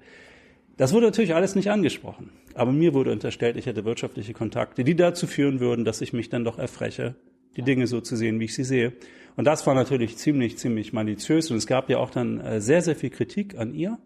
das 0.76 0.92
wurde 0.92 1.06
natürlich 1.06 1.34
alles 1.34 1.56
nicht 1.56 1.70
angesprochen. 1.70 2.30
Aber 2.54 2.72
mir 2.72 2.94
wurde 2.94 3.12
unterstellt, 3.12 3.56
ich 3.56 3.66
hätte 3.66 3.84
wirtschaftliche 3.84 4.32
Kontakte, 4.32 4.84
die 4.84 4.96
dazu 4.96 5.26
führen 5.26 5.60
würden, 5.60 5.84
dass 5.84 6.00
ich 6.00 6.12
mich 6.12 6.28
dann 6.28 6.44
doch 6.44 6.58
erfreche, 6.58 7.14
die 7.56 7.62
Dinge 7.62 7.86
so 7.86 8.00
zu 8.00 8.16
sehen, 8.16 8.40
wie 8.40 8.44
ich 8.44 8.54
sie 8.54 8.64
sehe. 8.64 8.92
Und 9.38 9.44
das 9.44 9.64
war 9.68 9.74
natürlich 9.74 10.16
ziemlich, 10.16 10.58
ziemlich 10.58 10.92
maliziös. 10.92 11.52
Und 11.52 11.58
es 11.58 11.68
gab 11.68 11.88
ja 11.88 11.98
auch 11.98 12.10
dann 12.10 12.40
äh, 12.40 12.60
sehr, 12.60 12.82
sehr 12.82 12.96
viel 12.96 13.10
Kritik 13.10 13.56
an 13.56 13.72
ihr. 13.72 13.96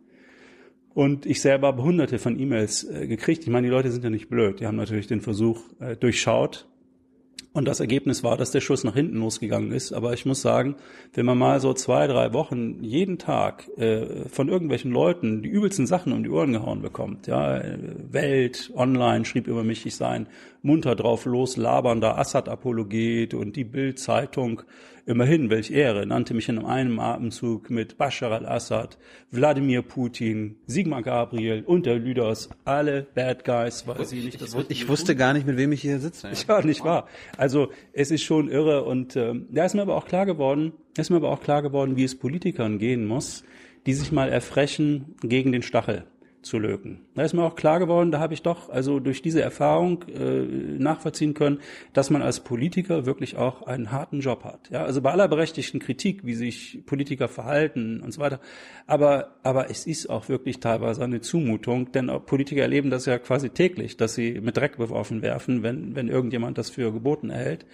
Und 0.93 1.25
ich 1.25 1.41
selber 1.41 1.69
habe 1.69 1.83
hunderte 1.83 2.19
von 2.19 2.39
E-Mails 2.39 2.85
äh, 2.85 3.07
gekriegt. 3.07 3.43
Ich 3.45 3.49
meine, 3.49 3.67
die 3.67 3.71
Leute 3.71 3.91
sind 3.91 4.05
ja 4.05 4.11
nicht 4.11 4.29
blöd. 4.29 4.61
Die 4.61 4.67
haben 4.67 4.77
natürlich 4.77 5.07
den 5.07 5.23
Versuch 5.23 5.63
äh, 5.81 5.97
durchschaut, 5.97 6.67
und 7.55 7.69
das 7.69 7.81
Ergebnis 7.81 8.25
war, 8.25 8.39
dass 8.39 8.51
der 8.51 8.63
Schuss 8.63 8.83
nach 8.83 8.95
hinten 8.95 9.19
losgegangen 9.19 9.73
ist. 9.73 9.93
Aber 9.93 10.15
ich 10.15 10.25
muss 10.25 10.41
sagen, 10.41 10.77
wenn 11.13 11.27
man 11.27 11.37
mal 11.37 11.61
so 11.61 11.75
zwei, 11.75 12.07
drei 12.07 12.33
Wochen 12.33 12.83
jeden 12.83 13.19
Tag 13.19 13.69
äh, 13.77 14.27
von 14.31 14.49
irgendwelchen 14.49 14.91
Leuten 14.91 15.43
die 15.43 15.51
übelsten 15.51 15.87
Sachen 15.87 16.15
um 16.15 16.23
die 16.23 16.31
Ohren 16.31 16.53
gehauen 16.53 16.81
bekommt, 16.81 17.27
ja, 17.27 17.63
Welt, 18.11 18.73
online 18.75 19.27
schrieb 19.27 19.49
über 19.49 19.65
mich, 19.65 19.85
ich 19.85 19.97
sei 19.97 20.09
ein 20.09 20.29
munter 20.63 20.97
drauf 20.97 21.27
los 21.27 21.59
labernder 21.59 22.17
Assad-Apologet 22.17 23.35
und 23.35 23.55
die 23.57 23.65
Bild-Zeitung 23.65 24.63
Immerhin, 25.05 25.51
welch 25.51 25.73
Ehre, 25.73 26.07
nannte 26.07 26.33
mich 26.33 26.49
in 26.49 26.65
einem 26.65 27.01
Atemzug 27.01 27.71
mit 27.71 27.99
Bashar 27.99 28.31
al-Assad, 28.31 28.99
Wladimir 29.33 29.83
Putin, 29.83 30.55
Sigmar 30.67 31.03
Gabriel 31.03 31.65
und 31.67 31.87
der 31.87 31.97
Lüders, 31.97 32.51
alle 32.65 33.09
Bad 33.15 33.45
Guys, 33.45 33.85
weil 33.89 34.05
sie 34.05 34.21
nicht 34.21 34.41
das 34.41 34.55
Ich, 34.55 34.71
ich 34.71 34.89
wusste 34.89 35.17
gar 35.17 35.33
nicht, 35.33 35.45
mit 35.45 35.57
wem 35.57 35.73
ich 35.73 35.81
hier 35.81 35.99
sitze. 35.99 36.29
Ja, 36.29 36.35
ja 36.61 36.65
nicht 36.65 36.85
wahr. 36.85 37.09
Also 37.37 37.71
es 37.93 38.13
ist 38.13 38.23
schon 38.23 38.49
irre 38.49 38.85
und 38.85 39.17
äh, 39.17 39.35
da 39.51 39.65
ist 39.65 39.75
mir 39.75 39.83
aber 39.83 39.97
auch 39.97 40.07
klar 40.07 40.25
geworden, 40.25 40.73
ist 40.97 41.11
mir 41.11 41.17
aber 41.17 41.31
auch 41.31 41.41
klar 41.41 41.63
geworden, 41.63 41.97
wie 41.97 42.05
es 42.05 42.17
Politikern 42.17 42.79
gehen 42.79 43.05
muss, 43.05 43.43
die 43.87 43.95
sich 43.95 44.13
mal 44.13 44.29
erfrechen 44.29 45.17
gegen 45.21 45.51
den 45.51 45.63
Stachel 45.63 46.05
zu 46.43 46.59
löken. 46.59 47.01
Da 47.15 47.23
ist 47.23 47.33
mir 47.33 47.43
auch 47.43 47.55
klar 47.55 47.79
geworden, 47.79 48.11
da 48.11 48.19
habe 48.19 48.35
ich 48.35 48.43
doch 48.43 48.69
also 48.69 49.01
durch 49.01 49.23
diese 49.23 49.41
Erfahrung 49.41 50.05
äh, 50.09 50.43
nachvollziehen 50.79 51.35
können, 51.35 51.61
dass 51.93 52.11
man 52.11 52.23
als 52.23 52.41
Politiker 52.41 53.07
wirklich 53.07 53.37
auch 53.37 53.63
einen 53.63 53.93
harten 53.93 54.21
Job 54.21 54.45
hat. 54.45 54.69
Ja, 54.71 54.85
also 54.85 55.01
bei 55.01 55.13
aller 55.13 55.29
berechtigten 55.29 55.81
Kritik, 55.81 56.25
wie 56.27 56.35
sich 56.35 56.83
Politiker 56.85 57.29
verhalten 57.29 58.01
und 58.01 58.13
so 58.13 58.21
weiter, 58.21 58.41
aber 58.87 59.37
aber 59.43 59.71
es 59.71 59.87
ist 59.87 60.11
auch 60.11 60.29
wirklich 60.29 60.61
teilweise 60.61 61.03
eine 61.03 61.21
Zumutung, 61.21 61.93
denn 61.93 62.11
Politiker 62.27 62.63
erleben 62.63 62.91
das 62.91 63.07
ja 63.07 63.19
quasi 63.19 63.51
täglich, 63.51 63.97
dass 63.97 64.15
sie 64.15 64.41
mit 64.41 64.57
Dreck 64.57 64.77
beworfen 64.77 65.23
werfen, 65.23 65.63
wenn 65.63 65.95
wenn 65.95 66.09
irgendjemand 66.09 66.59
das 66.59 66.71
für 66.71 66.93
geboten 66.93 67.31
erhält. 67.31 67.67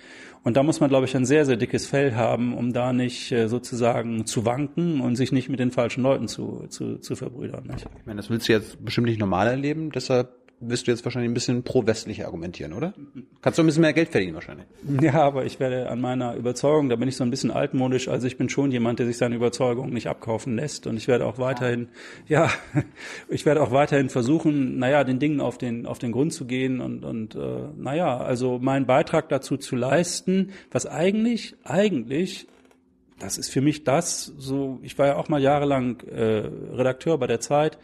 Und 0.44 0.56
da 0.56 0.62
muss 0.62 0.81
man, 0.81 0.89
glaube 0.89 1.06
ich, 1.06 1.16
ein 1.16 1.24
sehr, 1.24 1.44
sehr 1.44 1.56
dickes 1.56 1.86
Fell 1.86 2.15
haben, 2.15 2.56
um 2.56 2.73
da 2.73 2.93
nicht 2.93 3.32
äh, 3.32 3.48
sozusagen 3.48 4.27
zu 4.27 4.44
wanken 4.44 5.01
und 5.01 5.16
sich 5.16 5.32
nicht 5.32 5.48
mit 5.48 5.60
den 5.60 5.70
falschen 5.70 6.02
Leuten 6.02 6.28
zu, 6.28 6.66
zu, 6.69 6.98
zu 6.98 7.16
verbrüdern. 7.16 7.65
Nicht? 7.66 7.86
Ich 7.98 8.06
meine, 8.06 8.19
das 8.19 8.31
willst 8.31 8.48
du 8.48 8.52
jetzt 8.52 8.85
bestimmt 8.85 9.09
nicht 9.09 9.20
normal 9.20 9.48
erleben, 9.48 9.90
deshalb 9.90 10.38
wirst 10.60 10.86
du 10.86 10.90
jetzt 10.90 11.05
wahrscheinlich 11.05 11.30
ein 11.30 11.35
bisschen 11.35 11.62
pro-westlich 11.62 12.24
argumentieren, 12.24 12.72
oder? 12.72 12.94
Kannst 13.43 13.59
du 13.59 13.62
ein 13.62 13.66
bisschen 13.66 13.82
mehr 13.82 13.93
Geld 13.93 14.09
verdienen 14.09 14.35
wahrscheinlich. 14.35 14.66
Ja, 15.01 15.14
aber 15.14 15.44
ich 15.44 15.60
werde 15.60 15.89
an 15.89 16.01
meiner 16.01 16.35
Überzeugung, 16.35 16.89
da 16.89 16.97
bin 16.97 17.09
ich 17.09 17.16
so 17.16 17.24
ein 17.24 17.30
bisschen 17.30 17.51
altmodisch, 17.51 18.09
also 18.09 18.26
ich 18.26 18.36
bin 18.36 18.48
schon 18.48 18.70
jemand, 18.70 18.98
der 18.98 19.06
sich 19.06 19.18
seine 19.18 19.36
Überzeugung 19.36 19.90
nicht 19.90 20.09
abkaufen 20.09 20.56
lässt 20.56 20.86
und 20.86 20.97
ich 20.97 21.09
werde 21.09 21.26
auch 21.26 21.39
weiterhin, 21.39 21.89
ja, 22.26 22.51
ich 23.28 23.47
werde 23.47 23.62
auch 23.62 23.70
weiterhin 23.70 24.09
versuchen, 24.09 24.78
naja, 24.78 25.05
den 25.05 25.18
Dingen 25.18 25.40
auf 25.40 25.59
den, 25.59 25.86
auf 25.86 25.98
den 25.98 26.12
Grund 26.12 26.32
zu 26.32 26.47
gehen 26.47 26.80
und, 26.80 27.05
und 27.05 27.35
äh, 27.35 27.68
naja, 27.76 28.18
also 28.18 28.59
meinen 28.59 28.86
Beitrag 28.86 29.28
dazu 29.28 29.56
zu 29.56 29.76
leisten, 29.76 30.51
was 30.70 30.86
eigentlich, 30.86 31.55
eigentlich 31.64 32.48
das 33.18 33.36
ist 33.36 33.51
für 33.51 33.60
mich 33.60 33.85
das, 33.85 34.32
so, 34.39 34.78
ich 34.82 34.97
war 34.98 35.06
ja 35.06 35.16
auch 35.16 35.28
mal 35.28 35.43
jahrelang 35.43 36.01
äh, 36.02 36.48
Redakteur 36.72 37.18
bei 37.18 37.26
der 37.26 37.40
Zeit, 37.40 37.78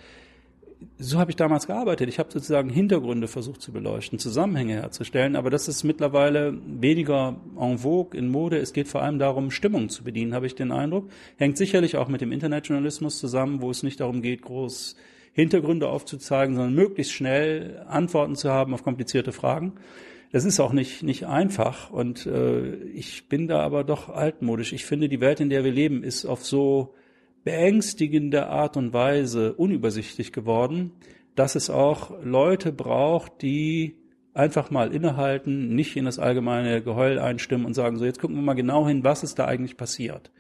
so 0.99 1.19
habe 1.19 1.31
ich 1.31 1.37
damals 1.37 1.67
gearbeitet. 1.67 2.09
Ich 2.09 2.19
habe 2.19 2.33
sozusagen 2.33 2.71
Hintergründe 2.71 3.29
versucht 3.29 3.61
zu 3.63 3.73
beleuchten, 3.73 4.19
Zusammenhänge 4.19 4.75
herzustellen, 4.75 5.37
aber 5.37 5.51
das 5.51 5.69
ist 5.69 5.85
mittlerweile 5.85 6.59
weniger 6.67 7.37
en 7.59 7.79
vogue, 7.79 8.19
in 8.19 8.29
Mode. 8.29 8.59
Es 8.59 8.73
geht 8.73 8.89
vor 8.89 9.03
allem 9.03 9.19
darum, 9.19 9.51
Stimmung 9.51 9.89
zu 9.89 10.05
bedienen, 10.05 10.35
habe 10.35 10.47
ich 10.47 10.55
den 10.55 10.73
Eindruck. 10.73 11.11
Hängt 11.37 11.57
sicherlich 11.57 11.97
auch 11.97 12.09
mit 12.09 12.21
dem 12.21 12.33
Internetjournalismus 12.33 13.19
zusammen, 13.19 13.61
wo 13.63 13.71
es 13.71 13.83
nicht 13.83 14.01
darum 14.01 14.23
geht, 14.23 14.43
groß 14.43 14.97
Hintergründe 15.33 15.89
aufzuzeigen, 15.89 16.55
sondern 16.55 16.75
möglichst 16.75 17.13
schnell 17.13 17.85
Antworten 17.89 18.37
zu 18.37 18.51
haben 18.51 18.73
auf 18.73 18.85
komplizierte 18.85 19.33
Fragen. 19.33 19.73
Das 20.33 20.45
ist 20.45 20.59
auch 20.59 20.73
nicht, 20.73 21.03
nicht 21.03 21.27
einfach 21.27 21.91
und 21.91 22.27
äh, 22.27 22.75
ich 22.87 23.29
bin 23.29 23.47
da 23.47 23.61
aber 23.61 23.85
doch 23.85 24.09
altmodisch. 24.09 24.73
Ich 24.73 24.85
finde, 24.85 25.09
die 25.09 25.21
Welt, 25.21 25.41
in 25.41 25.51
der 25.51 25.65
wir 25.65 25.73
leben, 25.73 26.03
ist 26.03 26.25
auf 26.25 26.45
so 26.45 26.95
beängstigende 27.45 28.47
Art 28.49 28.77
und 28.77 28.93
Weise 28.93 29.53
unübersichtlich 29.55 30.33
geworden, 30.33 30.93
dass 31.35 31.55
es 31.55 31.71
auch 31.71 32.13
Leute 32.25 32.73
braucht, 32.73 33.43
die 33.43 33.97
einfach 34.33 34.71
mal 34.71 34.93
innehalten, 34.93 35.75
nicht 35.75 35.95
in 35.97 36.07
das 36.07 36.19
allgemeine 36.19 36.83
Geheul 36.83 37.19
einstimmen 37.19 37.67
und 37.67 37.75
sagen, 37.75 37.99
so 37.99 38.05
jetzt 38.05 38.21
gucken 38.21 38.37
wir 38.37 38.43
mal 38.43 38.55
genau 38.55 38.89
hin, 38.89 39.05
was 39.05 39.23
ist 39.23 39.39
da 39.39 39.45
eigentlich 39.45 39.77
passiert. 39.77 40.33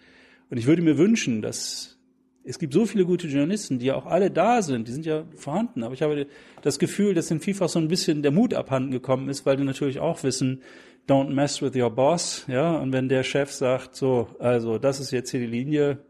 Und 0.51 0.57
ich 0.57 0.67
würde 0.67 0.83
mir 0.83 0.99
wünschen, 0.99 1.43
dass 1.43 1.99
Es 2.47 2.59
gibt 2.59 2.75
so 2.75 2.85
viele 2.85 3.07
gute 3.07 3.27
Journalisten, 3.27 3.79
die 3.79 3.87
ja 3.87 3.95
auch 3.95 4.05
alle 4.05 4.31
da 4.31 4.61
sind, 4.61 4.87
die 4.87 4.93
sind 4.93 5.07
ja 5.07 5.25
vorhanden. 5.35 5.83
Aber 5.83 5.95
ich 5.95 6.03
habe 6.03 6.27
das 6.61 6.79
Gefühl, 6.79 7.15
dass 7.15 7.31
in 7.31 7.41
vielfach 7.41 7.71
so 7.71 7.79
ein 7.79 7.89
bisschen 7.89 8.23
der 8.23 8.33
Mut 8.33 8.53
abhanden 8.53 8.91
gekommen 8.91 9.31
ist, 9.31 9.47
weil 9.47 9.57
die 9.57 9.65
natürlich 9.65 9.99
auch 9.99 10.23
wissen, 10.23 10.61
don't 11.09 11.31
mess 11.31 11.63
with 11.63 11.75
your 11.75 11.91
boss, 11.91 12.45
ja. 12.47 12.77
Und 12.77 12.93
wenn 12.93 13.09
der 13.09 13.23
Chef 13.23 13.51
sagt, 13.51 13.97
so, 13.97 14.29
also 14.39 14.79
das 14.79 15.01
ist 15.01 15.11
jetzt 15.11 15.31
hier 15.31 15.41
die 15.41 15.47
Linie, 15.47 16.05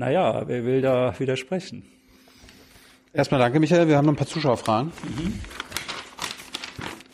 naja, 0.00 0.48
wer 0.48 0.64
will 0.64 0.80
da 0.80 1.14
widersprechen? 1.18 1.84
Erstmal 3.12 3.38
danke, 3.38 3.60
Michael. 3.60 3.86
Wir 3.86 3.96
haben 3.96 4.06
noch 4.06 4.14
ein 4.14 4.16
paar 4.16 4.26
Zuschauerfragen. 4.26 4.92
Mhm. 5.04 5.34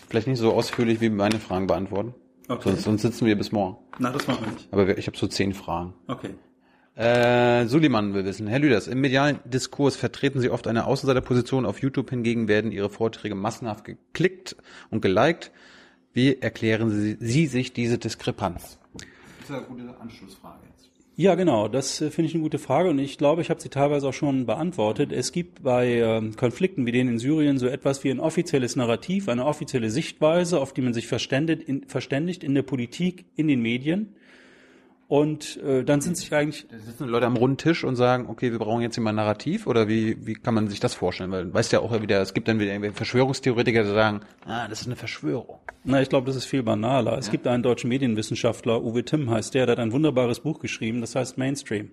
Vielleicht 0.09 0.29
nicht 0.29 0.39
so 0.39 0.53
ausführlich 0.53 1.01
wie 1.01 1.11
meine 1.11 1.41
Fragen 1.41 1.67
beantworten. 1.67 2.15
Okay. 2.49 2.71
Sonst, 2.71 2.83
sonst 2.85 3.03
sitzen 3.03 3.27
wir 3.27 3.37
bis 3.37 3.51
morgen. 3.51 3.77
Na, 3.99 4.13
das 4.13 4.29
machen 4.29 4.47
wir 4.47 4.53
nicht. 4.53 4.69
Aber 4.71 4.97
ich 4.97 5.07
habe 5.09 5.17
so 5.17 5.27
zehn 5.27 5.53
Fragen. 5.53 5.95
Okay. 6.07 6.35
Äh, 6.95 7.67
Suliman 7.67 8.15
will 8.15 8.25
wissen, 8.25 8.47
Herr 8.47 8.61
Lüders, 8.61 8.87
im 8.87 9.01
medialen 9.01 9.41
Diskurs 9.45 9.97
vertreten 9.97 10.41
Sie 10.41 10.49
oft 10.49 10.69
eine 10.69 10.87
Außenseiterposition, 10.87 11.67
auf 11.67 11.83
YouTube 11.83 12.09
hingegen 12.09 12.47
werden 12.47 12.71
Ihre 12.71 12.89
Vorträge 12.89 13.35
massenhaft 13.35 13.85
geklickt 13.85 14.57
und 14.91 15.03
geliked. 15.03 15.51
Wie 16.13 16.41
erklären 16.41 16.89
Sie, 16.91 17.17
Sie 17.19 17.47
sich 17.47 17.73
diese 17.73 17.99
Diskrepanz? 17.99 18.79
Das 19.41 19.51
ist 19.51 19.57
eine 19.57 19.67
gute 19.67 20.01
Anschlussfrage 20.01 20.61
jetzt. 20.71 20.96
Ja, 21.19 21.35
genau, 21.35 21.67
das 21.67 22.03
äh, 22.03 22.11
finde 22.11 22.29
ich 22.29 22.35
eine 22.35 22.43
gute 22.43 22.59
Frage 22.59 22.91
und 22.91 22.99
ich 22.99 23.17
glaube, 23.17 23.41
ich 23.41 23.49
habe 23.49 23.59
sie 23.59 23.71
teilweise 23.71 24.07
auch 24.07 24.13
schon 24.13 24.45
beantwortet. 24.45 25.13
Es 25.13 25.33
gibt 25.33 25.63
bei 25.63 25.95
äh, 25.95 26.31
Konflikten 26.37 26.85
wie 26.85 26.93
denen 26.93 27.13
in 27.13 27.19
Syrien 27.19 27.59
so 27.59 27.67
etwas 27.69 28.05
wie 28.05 28.11
ein 28.11 28.21
offizielles 28.21 28.77
Narrativ, 28.77 29.31
eine 29.31 29.47
offizielle 29.47 29.89
Sichtweise, 29.89 30.61
auf 30.61 30.75
die 30.75 30.83
man 30.83 30.93
sich 30.93 31.07
verständigt 31.07 31.63
in, 31.63 31.89
verständigt 31.89 32.45
in 32.45 32.55
der 32.55 32.65
Politik, 32.65 33.25
in 33.35 33.49
den 33.49 33.63
Medien. 33.63 34.15
Und 35.09 35.63
äh, 35.63 35.85
dann 35.85 36.01
sind 36.01 36.17
sich 36.17 36.35
eigentlich. 36.35 36.67
Da 36.69 36.79
sitzen 36.79 37.07
Leute 37.07 37.27
am 37.27 37.37
runden 37.37 37.59
Tisch 37.59 37.85
und 37.85 37.95
sagen, 37.95 38.27
okay, 38.29 38.51
wir 38.51 38.59
brauchen 38.59 38.83
jetzt 38.83 38.97
hier 38.97 39.05
mal 39.05 39.11
ein 39.11 39.17
Narrativ 39.17 39.69
oder 39.69 39.87
wie, 39.87 40.27
wie 40.27 40.35
kann 40.35 40.55
man 40.55 40.69
sich 40.69 40.81
das 40.81 40.95
vorstellen? 40.95 41.31
Weil 41.31 41.55
weißt 41.55 41.73
ja 41.73 41.79
auch 41.79 42.03
wieder, 42.03 42.21
es 42.21 42.35
gibt 42.35 42.49
dann 42.49 42.59
wieder 42.59 42.73
irgendwelche 42.73 42.97
Verschwörungstheoretiker, 42.97 43.85
die 43.85 43.91
sagen, 43.91 44.21
ah, 44.47 44.67
das 44.67 44.81
ist 44.81 44.87
eine 44.87 44.97
Verschwörung. 44.97 45.61
Na, 45.85 46.03
ich 46.03 46.09
glaube, 46.09 46.27
das 46.27 46.35
ist 46.35 46.47
viel 46.47 46.65
banaler. 46.65 47.13
Ja. 47.13 47.19
Es 47.19 47.31
gibt 47.31 47.47
einen 47.47 47.63
deutschen 47.63 47.89
Medienwissenschaftler, 47.89 48.83
Uwe 48.83 49.05
Timm 49.05 49.31
heißt 49.31 49.55
der, 49.55 49.67
der 49.67 49.75
hat 49.75 49.81
ein 49.81 49.93
wunderbares 49.93 50.41
Buch 50.41 50.59
geschrieben, 50.59 51.01
das 51.01 51.15
heißt 51.15 51.39
Mainstream. 51.39 51.91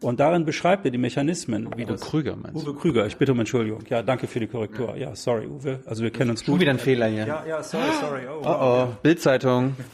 Und 0.00 0.20
darin 0.20 0.44
beschreibt 0.44 0.84
er 0.84 0.92
die 0.92 0.98
Mechanismen. 0.98 1.68
Wie 1.76 1.82
Uwe 1.84 1.92
das, 1.92 2.02
Krüger 2.02 2.36
meinst 2.36 2.64
du? 2.64 2.70
Uwe 2.70 2.78
Krüger, 2.78 3.06
ich 3.06 3.16
bitte 3.16 3.32
um 3.32 3.40
Entschuldigung. 3.40 3.80
Ja, 3.88 4.02
danke 4.02 4.28
für 4.28 4.38
die 4.38 4.46
Korrektur. 4.46 4.96
Ja, 4.96 5.16
sorry, 5.16 5.46
Uwe. 5.48 5.80
Also 5.86 6.04
wir 6.04 6.10
kennen 6.10 6.30
uns 6.30 6.44
Schon 6.44 6.52
gut. 6.54 6.60
wieder 6.60 6.70
ein 6.70 6.78
Fehler 6.78 7.06
hier. 7.08 7.26
Ja, 7.26 7.44
ja, 7.44 7.62
sorry, 7.64 7.90
sorry. 8.00 8.22
Oh, 8.28 8.42
oh, 8.44 8.86
oh. 8.90 8.96
Bildzeitung. 9.02 9.74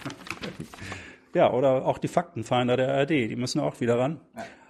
Ja, 1.35 1.53
oder 1.53 1.87
auch 1.87 1.99
die 1.99 2.09
Faktenfinder 2.09 2.77
der 2.77 2.95
ARD, 2.95 3.11
die 3.11 3.37
müssen 3.37 3.61
auch 3.61 3.81
wieder 3.81 3.99
ran. 3.99 4.21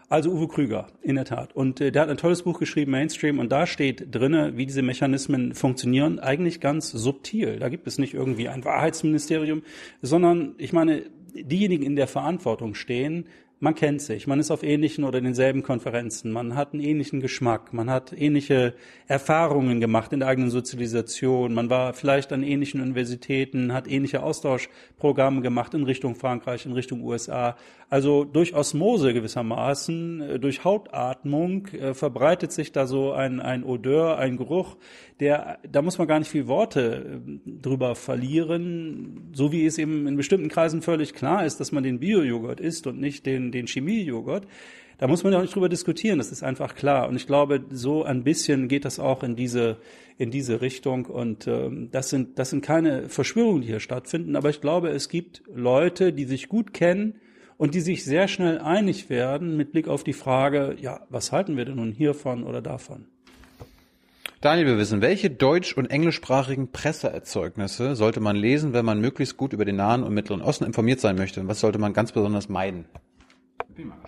Also 0.09 0.31
Uwe 0.31 0.49
Krüger, 0.49 0.89
in 1.03 1.15
der 1.15 1.24
Tat. 1.24 1.55
Und 1.55 1.81
äh, 1.81 1.93
der 1.93 2.03
hat 2.03 2.09
ein 2.09 2.16
tolles 2.16 2.43
Buch 2.43 2.59
geschrieben, 2.59 2.91
Mainstream, 2.91 3.39
und 3.39 3.51
da 3.53 3.66
steht 3.66 4.12
drinne, 4.12 4.57
wie 4.57 4.66
diese 4.66 4.82
Mechanismen 4.82 5.55
funktionieren, 5.55 6.19
eigentlich 6.19 6.61
ganz 6.61 6.91
subtil. 6.91 7.61
Da 7.61 7.69
gibt 7.69 7.87
es 7.87 7.97
nicht 7.97 8.12
irgendwie 8.12 8.49
ein 8.49 8.65
Wahrheitsministerium, 8.65 9.62
sondern 10.03 10.57
ich 10.59 10.73
meine, 10.73 11.05
diejenigen 11.32 11.85
in 11.85 11.95
der 11.95 12.09
Verantwortung 12.09 12.74
stehen, 12.74 13.27
man 13.61 13.74
kennt 13.74 14.01
sich, 14.01 14.27
man 14.27 14.41
ist 14.41 14.51
auf 14.51 14.62
ähnlichen 14.62 15.05
oder 15.05 15.20
denselben 15.20 15.62
Konferenzen, 15.62 16.32
man 16.32 16.57
hat 16.57 16.73
einen 16.73 16.82
ähnlichen 16.82 17.20
Geschmack, 17.20 17.74
man 17.74 17.91
hat 17.91 18.15
ähnliche 18.16 18.74
Erfahrungen 19.07 19.81
gemacht 19.81 20.15
in 20.15 20.20
der 20.20 20.31
eigenen 20.31 20.49
Sozialisation, 20.49 21.53
man 21.53 21.69
war 21.69 21.93
vielleicht 21.93 22.32
an 22.32 22.43
ähnlichen 22.43 22.81
Universitäten, 22.81 23.74
hat 23.74 23.87
ähnliche 23.87 24.23
Austauschprogramme 24.23 25.43
gemacht 25.43 25.74
in 25.74 25.85
Richtung 25.85 26.15
Frankreich, 26.15 26.65
in 26.65 26.73
Richtung 26.73 27.03
USA. 27.03 27.55
Also 27.91 28.23
durch 28.23 28.55
Osmose 28.55 29.12
gewissermaßen, 29.12 30.21
äh, 30.21 30.39
durch 30.39 30.62
Hautatmung 30.62 31.67
äh, 31.67 31.93
verbreitet 31.93 32.53
sich 32.53 32.71
da 32.71 32.87
so 32.87 33.11
ein, 33.11 33.41
ein 33.41 33.65
Odeur, 33.65 34.17
ein 34.17 34.37
Geruch, 34.37 34.77
der, 35.19 35.59
da 35.69 35.83
muss 35.83 35.99
man 35.99 36.07
gar 36.07 36.21
nicht 36.21 36.31
viel 36.31 36.47
Worte 36.47 37.21
äh, 37.27 37.51
drüber 37.61 37.97
verlieren, 37.97 39.31
so 39.33 39.51
wie 39.51 39.67
es 39.67 39.77
eben 39.77 40.07
in 40.07 40.17
bestimmten 40.17 40.49
Kreisen 40.49 40.83
völlig 40.83 41.15
klar 41.15 41.45
ist, 41.45 41.59
dass 41.59 41.73
man 41.73 41.83
den 41.83 41.99
Bio-Joghurt 41.99 42.61
isst 42.61 42.87
und 42.87 43.01
nicht 43.01 43.27
den, 43.27 43.51
den 43.51 43.67
Chemie-Joghurt. 43.67 44.47
Da 44.99 45.09
muss 45.09 45.25
man 45.25 45.33
ja 45.33 45.39
auch 45.39 45.43
nicht 45.43 45.57
drüber 45.57 45.69
diskutieren, 45.69 46.19
das 46.19 46.31
ist 46.31 46.45
einfach 46.45 46.77
klar. 46.77 47.09
Und 47.09 47.17
ich 47.17 47.27
glaube, 47.27 47.65
so 47.71 48.05
ein 48.05 48.23
bisschen 48.23 48.69
geht 48.69 48.85
das 48.85 49.01
auch 49.01 49.25
in 49.25 49.35
diese, 49.35 49.79
in 50.17 50.31
diese 50.31 50.61
Richtung. 50.61 51.07
Und 51.07 51.49
ähm, 51.49 51.89
das, 51.91 52.11
sind, 52.11 52.39
das 52.39 52.51
sind 52.51 52.62
keine 52.62 53.09
Verschwörungen, 53.09 53.62
die 53.62 53.69
hier 53.69 53.81
stattfinden, 53.81 54.37
aber 54.37 54.51
ich 54.51 54.61
glaube, 54.61 54.91
es 54.91 55.09
gibt 55.09 55.43
Leute, 55.53 56.12
die 56.12 56.25
sich 56.25 56.49
gut 56.49 56.73
kennen, 56.73 57.15
und 57.61 57.74
die 57.74 57.81
sich 57.81 58.07
sehr 58.07 58.27
schnell 58.27 58.59
einig 58.59 59.11
werden 59.11 59.55
mit 59.55 59.70
Blick 59.70 59.87
auf 59.87 60.03
die 60.03 60.15
Frage, 60.15 60.77
ja, 60.81 61.03
was 61.11 61.31
halten 61.31 61.59
wir 61.59 61.66
denn 61.66 61.77
nun 61.77 61.93
hiervon 61.93 62.43
oder 62.43 62.62
davon? 62.62 63.05
Daniel, 64.41 64.66
wir 64.66 64.78
wissen, 64.78 65.03
welche 65.03 65.28
deutsch- 65.28 65.77
und 65.77 65.91
englischsprachigen 65.91 66.73
Presseerzeugnisse 66.73 67.97
sollte 67.97 68.20
man 68.20 68.37
lesen, 68.37 68.73
wenn 68.73 68.87
man 68.87 68.99
möglichst 68.99 69.37
gut 69.37 69.53
über 69.53 69.66
den 69.66 69.77
Nahen 69.77 70.05
und 70.05 70.15
Mittleren 70.15 70.41
Osten 70.41 70.65
informiert 70.65 71.01
sein 71.01 71.16
möchte? 71.16 71.43
Und 71.43 71.49
was 71.49 71.61
sollte 71.61 71.78
man 71.78 71.93
ganz 71.93 72.12
besonders 72.12 72.49
meiden? 72.49 72.87
Bin 73.77 73.89
mal. 73.89 73.99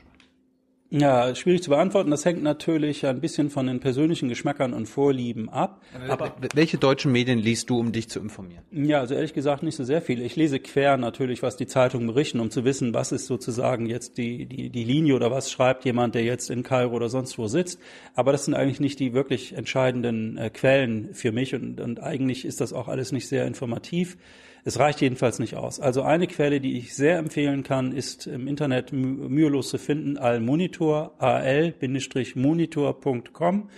Ja, 0.94 1.34
schwierig 1.34 1.62
zu 1.62 1.70
beantworten. 1.70 2.10
Das 2.10 2.26
hängt 2.26 2.42
natürlich 2.42 3.06
ein 3.06 3.22
bisschen 3.22 3.48
von 3.48 3.66
den 3.66 3.80
persönlichen 3.80 4.28
Geschmäckern 4.28 4.74
und 4.74 4.84
Vorlieben 4.86 5.48
ab. 5.48 5.80
Aber 6.06 6.34
welche 6.54 6.76
deutschen 6.76 7.12
Medien 7.12 7.38
liest 7.38 7.70
du, 7.70 7.78
um 7.78 7.92
dich 7.92 8.10
zu 8.10 8.20
informieren? 8.20 8.62
Ja, 8.70 9.00
also 9.00 9.14
ehrlich 9.14 9.32
gesagt 9.32 9.62
nicht 9.62 9.76
so 9.76 9.84
sehr 9.84 10.02
viel. 10.02 10.20
Ich 10.20 10.36
lese 10.36 10.60
quer 10.60 10.98
natürlich, 10.98 11.42
was 11.42 11.56
die 11.56 11.66
Zeitungen 11.66 12.08
berichten, 12.08 12.40
um 12.40 12.50
zu 12.50 12.66
wissen, 12.66 12.92
was 12.92 13.10
ist 13.10 13.26
sozusagen 13.26 13.86
jetzt 13.86 14.18
die, 14.18 14.44
die, 14.44 14.68
die 14.68 14.84
Linie 14.84 15.14
oder 15.16 15.30
was 15.30 15.50
schreibt 15.50 15.86
jemand, 15.86 16.14
der 16.14 16.24
jetzt 16.24 16.50
in 16.50 16.62
Kairo 16.62 16.94
oder 16.94 17.08
sonst 17.08 17.38
wo 17.38 17.46
sitzt. 17.46 17.80
Aber 18.14 18.32
das 18.32 18.44
sind 18.44 18.52
eigentlich 18.52 18.80
nicht 18.80 19.00
die 19.00 19.14
wirklich 19.14 19.54
entscheidenden 19.54 20.36
äh, 20.36 20.50
Quellen 20.50 21.14
für 21.14 21.32
mich 21.32 21.54
und, 21.54 21.80
und 21.80 22.02
eigentlich 22.02 22.44
ist 22.44 22.60
das 22.60 22.74
auch 22.74 22.88
alles 22.88 23.12
nicht 23.12 23.28
sehr 23.28 23.46
informativ. 23.46 24.18
Es 24.64 24.78
reicht 24.78 25.00
jedenfalls 25.00 25.40
nicht 25.40 25.56
aus. 25.56 25.80
Also 25.80 26.02
eine 26.02 26.28
Quelle, 26.28 26.60
die 26.60 26.78
ich 26.78 26.94
sehr 26.94 27.18
empfehlen 27.18 27.64
kann, 27.64 27.90
ist 27.90 28.28
im 28.28 28.46
Internet 28.46 28.92
mühelos 28.92 29.70
zu 29.70 29.78
finden, 29.78 30.18
Al-Monitor, 30.18 31.14
al-monitor.com. 31.18 33.68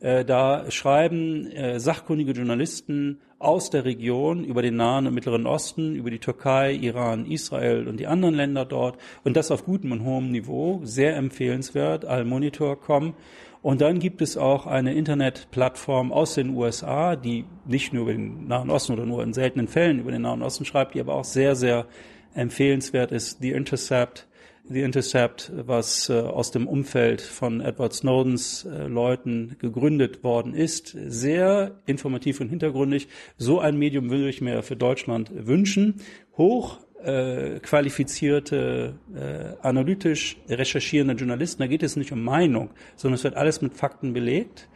Äh, 0.00 0.24
da 0.24 0.68
schreiben 0.70 1.46
äh, 1.46 1.78
sachkundige 1.78 2.32
Journalisten 2.32 3.20
aus 3.38 3.70
der 3.70 3.84
Region 3.84 4.44
über 4.44 4.62
den 4.62 4.74
Nahen 4.74 5.06
und 5.06 5.14
Mittleren 5.14 5.46
Osten, 5.46 5.94
über 5.94 6.10
die 6.10 6.18
Türkei, 6.18 6.72
Iran, 6.72 7.24
Israel 7.26 7.86
und 7.86 7.98
die 7.98 8.08
anderen 8.08 8.34
Länder 8.34 8.64
dort 8.64 8.98
und 9.22 9.36
das 9.36 9.52
auf 9.52 9.64
gutem 9.64 9.92
und 9.92 10.04
hohem 10.04 10.32
Niveau, 10.32 10.80
sehr 10.82 11.14
empfehlenswert, 11.16 12.04
al-monitor.com. 12.04 13.14
Und 13.62 13.80
dann 13.80 14.00
gibt 14.00 14.20
es 14.22 14.36
auch 14.36 14.66
eine 14.66 14.92
Internetplattform 14.92 16.12
aus 16.12 16.34
den 16.34 16.50
USA, 16.50 17.14
die 17.14 17.44
nicht 17.64 17.92
nur 17.92 18.02
über 18.02 18.12
den 18.12 18.48
Nahen 18.48 18.70
Osten 18.70 18.92
oder 18.92 19.06
nur 19.06 19.22
in 19.22 19.32
seltenen 19.32 19.68
Fällen 19.68 20.00
über 20.00 20.10
den 20.10 20.22
Nahen 20.22 20.42
Osten 20.42 20.64
schreibt, 20.64 20.94
die 20.94 21.00
aber 21.00 21.14
auch 21.14 21.24
sehr, 21.24 21.54
sehr 21.54 21.86
empfehlenswert 22.34 23.12
ist, 23.12 23.40
The 23.40 23.52
Intercept. 23.52 24.26
The 24.68 24.82
Intercept, 24.82 25.50
was 25.54 26.08
äh, 26.08 26.14
aus 26.14 26.52
dem 26.52 26.68
Umfeld 26.68 27.20
von 27.20 27.60
Edward 27.60 27.92
Snowdens 27.92 28.64
äh, 28.64 28.86
Leuten 28.86 29.56
gegründet 29.58 30.22
worden 30.22 30.54
ist. 30.54 30.96
Sehr 31.08 31.80
informativ 31.86 32.40
und 32.40 32.48
hintergründig. 32.48 33.08
So 33.36 33.58
ein 33.58 33.76
Medium 33.76 34.08
würde 34.08 34.28
ich 34.28 34.40
mir 34.40 34.62
für 34.62 34.76
Deutschland 34.76 35.32
wünschen. 35.34 35.96
Hoch 36.38 36.78
äh, 37.04 37.60
qualifizierte, 37.60 38.94
äh, 39.14 39.66
analytisch 39.66 40.36
recherchierende 40.48 41.14
Journalisten. 41.14 41.62
Da 41.62 41.66
geht 41.66 41.82
es 41.82 41.96
nicht 41.96 42.12
um 42.12 42.22
Meinung, 42.22 42.70
sondern 42.96 43.16
es 43.16 43.24
wird 43.24 43.36
alles 43.36 43.62
mit 43.62 43.74
Fakten 43.74 44.12
belegt. 44.12 44.68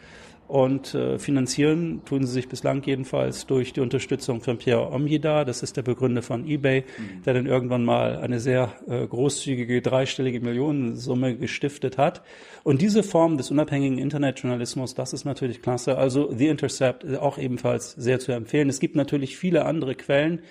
Und 0.49 0.95
äh, 0.95 1.19
finanzieren 1.19 2.03
tun 2.05 2.25
sie 2.25 2.33
sich 2.33 2.49
bislang 2.49 2.81
jedenfalls 2.85 3.47
durch 3.47 3.73
die 3.73 3.81
Unterstützung 3.81 4.41
von 4.41 4.59
Pierre 4.59 4.93
Omjida, 4.93 5.45
das 5.45 5.63
ist 5.65 5.77
der 5.77 5.83
Begründer 5.83 6.23
von 6.23 6.47
eBay, 6.47 6.83
mhm. 6.83 7.23
der 7.25 7.35
dann 7.35 7.47
irgendwann 7.47 7.85
mal 7.85 8.19
eine 8.19 8.39
sehr 8.39 8.73
äh, 8.87 9.05
großzügige 9.07 9.83
dreistellige 9.83 10.41
Millionensumme 10.41 11.37
gestiftet 11.37 11.99
hat. 11.99 12.23
Und 12.63 12.81
diese 12.81 13.03
Form 13.03 13.39
des 13.39 13.51
unabhängigen 13.51 13.99
Internetjournalismus, 13.99 14.95
das 14.95 15.13
ist 15.13 15.25
natürlich 15.25 15.63
klasse. 15.63 15.99
Also 15.99 16.33
The 16.33 16.47
Intercept 16.47 17.05
auch 17.17 17.39
ebenfalls 17.39 17.93
sehr 17.93 18.21
zu 18.21 18.31
empfehlen. 18.31 18.69
Es 18.69 18.79
gibt 18.79 18.95
natürlich 18.95 19.37
viele 19.37 19.65
andere 19.65 19.97
Quellen, 19.97 20.43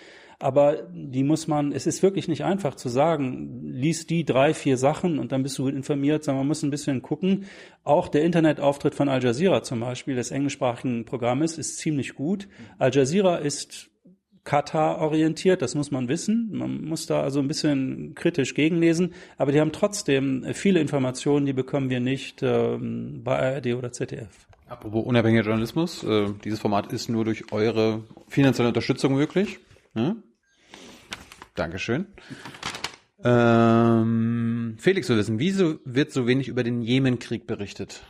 aber 0.45 0.84
die 0.93 1.23
muss 1.23 1.47
man, 1.47 1.72
es 1.72 1.88
ist 1.88 2.03
wirklich 2.03 2.27
nicht 2.27 2.43
einfach 2.43 2.76
zu 2.76 2.88
sagen, 2.88 3.63
lies 3.63 4.05
die 4.05 4.26
drei, 4.26 4.53
vier 4.53 4.77
Sachen 4.77 5.17
und 5.17 5.31
dann 5.31 5.41
bist 5.41 5.57
du 5.57 5.63
gut 5.63 5.73
informiert, 5.73 6.23
sondern 6.23 6.41
man 6.41 6.49
muss 6.49 6.61
ein 6.61 6.69
bisschen 6.69 7.01
gucken. 7.01 7.45
Auch 7.84 8.09
der 8.09 8.23
Internetauftritt 8.23 8.93
von 8.93 9.09
Al 9.09 9.23
Jazeera 9.23 9.63
zum 9.63 9.80
Beispiel, 9.80 10.13
des 10.13 10.30
englischsprachigen 10.30 11.03
Programmes, 11.03 11.57
ist 11.57 11.80
ziemlich 11.80 12.13
gut. 12.13 12.47
Al 12.77 12.93
Jazeera 12.93 13.38
ist 13.38 13.89
Katar 14.43 14.99
orientiert, 14.99 15.63
das 15.63 15.73
muss 15.73 15.89
man 15.89 16.09
wissen. 16.09 16.51
Man 16.51 16.85
muss 16.85 17.07
da 17.07 17.23
also 17.23 17.39
ein 17.39 17.47
bisschen 17.47 18.13
kritisch 18.13 18.53
gegenlesen, 18.53 19.15
aber 19.39 19.51
die 19.51 19.59
haben 19.59 19.72
trotzdem 19.72 20.45
viele 20.53 20.80
Informationen, 20.80 21.47
die 21.47 21.53
bekommen 21.53 21.89
wir 21.89 22.01
nicht 22.01 22.43
ähm, 22.43 23.22
bei 23.23 23.55
ARD 23.55 23.73
oder 23.73 23.91
ZDF. 23.91 24.45
Apropos 24.67 25.05
unabhängiger 25.07 25.43
Journalismus, 25.43 26.03
äh, 26.03 26.27
dieses 26.43 26.59
Format 26.59 26.93
ist 26.93 27.09
nur 27.09 27.26
durch 27.26 27.51
eure 27.51 28.03
finanzielle 28.27 28.67
Unterstützung 28.67 29.15
möglich. 29.15 29.57
Ja? 29.95 30.15
Dankeschön. 31.56 32.07
Ähm, 33.23 34.76
Felix 34.77 35.10
will 35.10 35.18
wissen, 35.18 35.40
wieso 35.40 35.80
wird 35.86 36.11
so 36.11 36.27
wenig 36.27 36.48
über 36.48 36.64
den 36.64 36.82
Jemenkrieg 36.82 37.48
berichtet? 37.48 38.03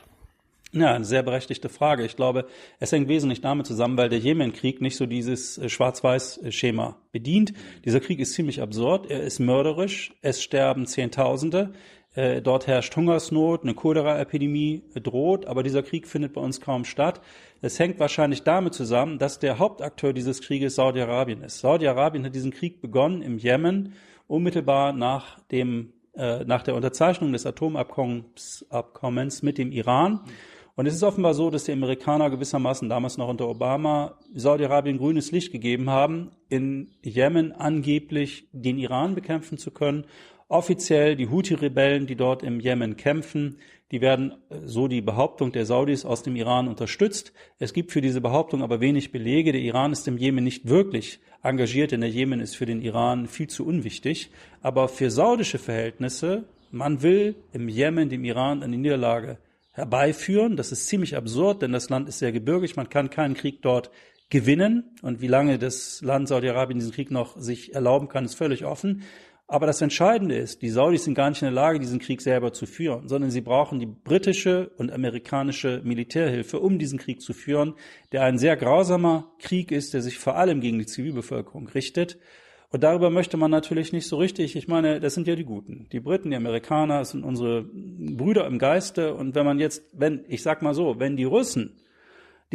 Ja, 0.75 0.93
eine 0.93 1.05
sehr 1.05 1.23
berechtigte 1.23 1.69
Frage. 1.69 2.03
Ich 2.03 2.17
glaube, 2.17 2.47
es 2.81 2.91
hängt 2.91 3.07
wesentlich 3.07 3.39
damit 3.39 3.65
zusammen, 3.65 3.97
weil 3.97 4.09
der 4.09 4.19
Jemenkrieg 4.19 4.81
nicht 4.81 4.97
so 4.97 5.05
dieses 5.05 5.57
äh, 5.57 5.69
Schwarz-Weiß-Schema 5.69 6.97
bedient. 7.13 7.53
Dieser 7.85 8.01
Krieg 8.01 8.19
ist 8.19 8.33
ziemlich 8.33 8.61
absurd, 8.61 9.09
er 9.09 9.21
ist 9.21 9.39
mörderisch, 9.39 10.13
es 10.21 10.43
sterben 10.43 10.85
Zehntausende, 10.85 11.71
äh, 12.15 12.41
dort 12.41 12.67
herrscht 12.67 12.95
Hungersnot, 12.95 13.63
eine 13.63 13.73
Cholera-Epidemie 13.73 14.83
droht, 15.03 15.45
aber 15.45 15.63
dieser 15.63 15.83
Krieg 15.83 16.07
findet 16.07 16.33
bei 16.33 16.41
uns 16.41 16.61
kaum 16.61 16.85
statt. 16.85 17.21
Es 17.61 17.77
hängt 17.77 17.99
wahrscheinlich 17.99 18.43
damit 18.43 18.73
zusammen, 18.73 19.19
dass 19.19 19.39
der 19.39 19.59
Hauptakteur 19.59 20.13
dieses 20.13 20.41
Krieges 20.41 20.75
Saudi-Arabien 20.75 21.43
ist. 21.43 21.59
Saudi-Arabien 21.59 22.25
hat 22.25 22.33
diesen 22.33 22.51
Krieg 22.51 22.81
begonnen 22.81 23.21
im 23.21 23.37
Jemen, 23.37 23.93
unmittelbar 24.27 24.93
nach 24.93 25.39
dem 25.51 25.93
äh, 26.15 26.45
nach 26.45 26.63
der 26.63 26.75
Unterzeichnung 26.75 27.33
des 27.33 27.45
Atomabkommens 27.45 28.65
Abkommens 28.69 29.43
mit 29.43 29.57
dem 29.57 29.71
Iran. 29.71 30.21
Und 30.77 30.87
es 30.87 30.95
ist 30.95 31.03
offenbar 31.03 31.33
so, 31.33 31.49
dass 31.49 31.65
die 31.65 31.71
Amerikaner 31.71 32.29
gewissermaßen 32.29 32.89
damals 32.89 33.17
noch 33.17 33.29
unter 33.29 33.47
Obama 33.47 34.17
Saudi-Arabien 34.33 34.97
grünes 34.97 35.31
Licht 35.31 35.51
gegeben 35.51 35.89
haben, 35.89 36.31
in 36.49 36.91
Jemen 37.01 37.53
angeblich 37.53 38.47
den 38.51 38.77
Iran 38.77 39.15
bekämpfen 39.15 39.57
zu 39.57 39.71
können. 39.71 40.05
Offiziell 40.47 41.15
die 41.15 41.29
Houthi-Rebellen, 41.29 42.05
die 42.05 42.15
dort 42.15 42.43
im 42.43 42.59
Jemen 42.59 42.97
kämpfen, 42.97 43.57
die 43.91 44.01
werden, 44.01 44.33
äh, 44.49 44.59
so 44.65 44.87
die 44.87 45.01
Behauptung 45.01 45.51
der 45.51 45.65
Saudis, 45.65 46.05
aus 46.05 46.23
dem 46.23 46.35
Iran 46.35 46.67
unterstützt. 46.67 47.33
Es 47.59 47.73
gibt 47.73 47.91
für 47.91 48.01
diese 48.01 48.21
Behauptung 48.21 48.61
aber 48.61 48.79
wenig 48.79 49.11
Belege. 49.11 49.51
Der 49.51 49.61
Iran 49.61 49.91
ist 49.91 50.07
im 50.07 50.17
Jemen 50.17 50.43
nicht 50.43 50.67
wirklich 50.67 51.19
engagiert, 51.41 51.91
denn 51.91 52.01
der 52.01 52.09
Jemen 52.09 52.39
ist 52.39 52.55
für 52.55 52.65
den 52.65 52.81
Iran 52.81 53.27
viel 53.27 53.47
zu 53.47 53.65
unwichtig. 53.65 54.31
Aber 54.61 54.87
für 54.87 55.09
saudische 55.09 55.59
Verhältnisse, 55.59 56.45
man 56.71 57.01
will 57.01 57.35
im 57.53 57.69
Jemen 57.69 58.09
dem 58.09 58.23
Iran 58.23 58.63
eine 58.63 58.77
Niederlage 58.77 59.37
herbeiführen. 59.71 60.57
Das 60.57 60.71
ist 60.71 60.87
ziemlich 60.87 61.15
absurd, 61.15 61.61
denn 61.61 61.71
das 61.71 61.89
Land 61.89 62.07
ist 62.09 62.19
sehr 62.19 62.31
gebirgig. 62.31 62.75
Man 62.75 62.89
kann 62.89 63.09
keinen 63.09 63.35
Krieg 63.35 63.61
dort 63.61 63.91
gewinnen. 64.29 64.95
Und 65.01 65.21
wie 65.21 65.27
lange 65.27 65.59
das 65.59 66.01
Land 66.01 66.27
Saudi-Arabien 66.27 66.79
diesen 66.79 66.93
Krieg 66.93 67.11
noch 67.11 67.37
sich 67.37 67.73
erlauben 67.73 68.07
kann, 68.07 68.25
ist 68.25 68.35
völlig 68.35 68.65
offen. 68.65 69.03
Aber 69.47 69.67
das 69.67 69.81
Entscheidende 69.81 70.35
ist, 70.35 70.63
die 70.63 70.69
Saudis 70.69 71.03
sind 71.03 71.13
gar 71.13 71.29
nicht 71.29 71.43
in 71.43 71.45
der 71.45 71.53
Lage, 71.53 71.79
diesen 71.79 71.99
Krieg 71.99 72.21
selber 72.21 72.51
zu 72.51 72.65
führen, 72.65 73.07
sondern 73.07 73.29
sie 73.29 73.41
brauchen 73.41 73.79
die 73.79 73.85
britische 73.85 74.71
und 74.77 74.91
amerikanische 74.91 75.81
Militärhilfe, 75.83 76.59
um 76.59 76.79
diesen 76.79 76.97
Krieg 76.97 77.21
zu 77.21 77.33
führen, 77.33 77.75
der 78.11 78.23
ein 78.23 78.39
sehr 78.39 78.57
grausamer 78.57 79.31
Krieg 79.37 79.71
ist, 79.71 79.93
der 79.93 80.01
sich 80.01 80.17
vor 80.17 80.35
allem 80.35 80.61
gegen 80.61 80.79
die 80.79 80.87
Zivilbevölkerung 80.87 81.67
richtet. 81.67 82.17
Und 82.71 82.83
darüber 82.83 83.11
möchte 83.11 83.37
man 83.37 83.51
natürlich 83.51 83.93
nicht 83.93 84.07
so 84.07 84.17
richtig, 84.17 84.55
ich 84.55 84.67
meine, 84.67 84.99
das 84.99 85.13
sind 85.13 85.27
ja 85.27 85.35
die 85.35 85.45
Guten. 85.45 85.87
Die 85.91 85.99
Briten, 85.99 86.31
die 86.31 86.37
Amerikaner, 86.37 86.99
das 86.99 87.11
sind 87.11 87.23
unsere 87.23 87.63
Brüder 87.63 88.47
im 88.47 88.57
Geiste. 88.57 89.13
Und 89.13 89.35
wenn 89.35 89.45
man 89.45 89.59
jetzt, 89.59 89.83
wenn, 89.93 90.25
ich 90.27 90.41
sag 90.41 90.63
mal 90.63 90.73
so, 90.73 90.99
wenn 90.99 91.15
die 91.15 91.23
Russen 91.23 91.77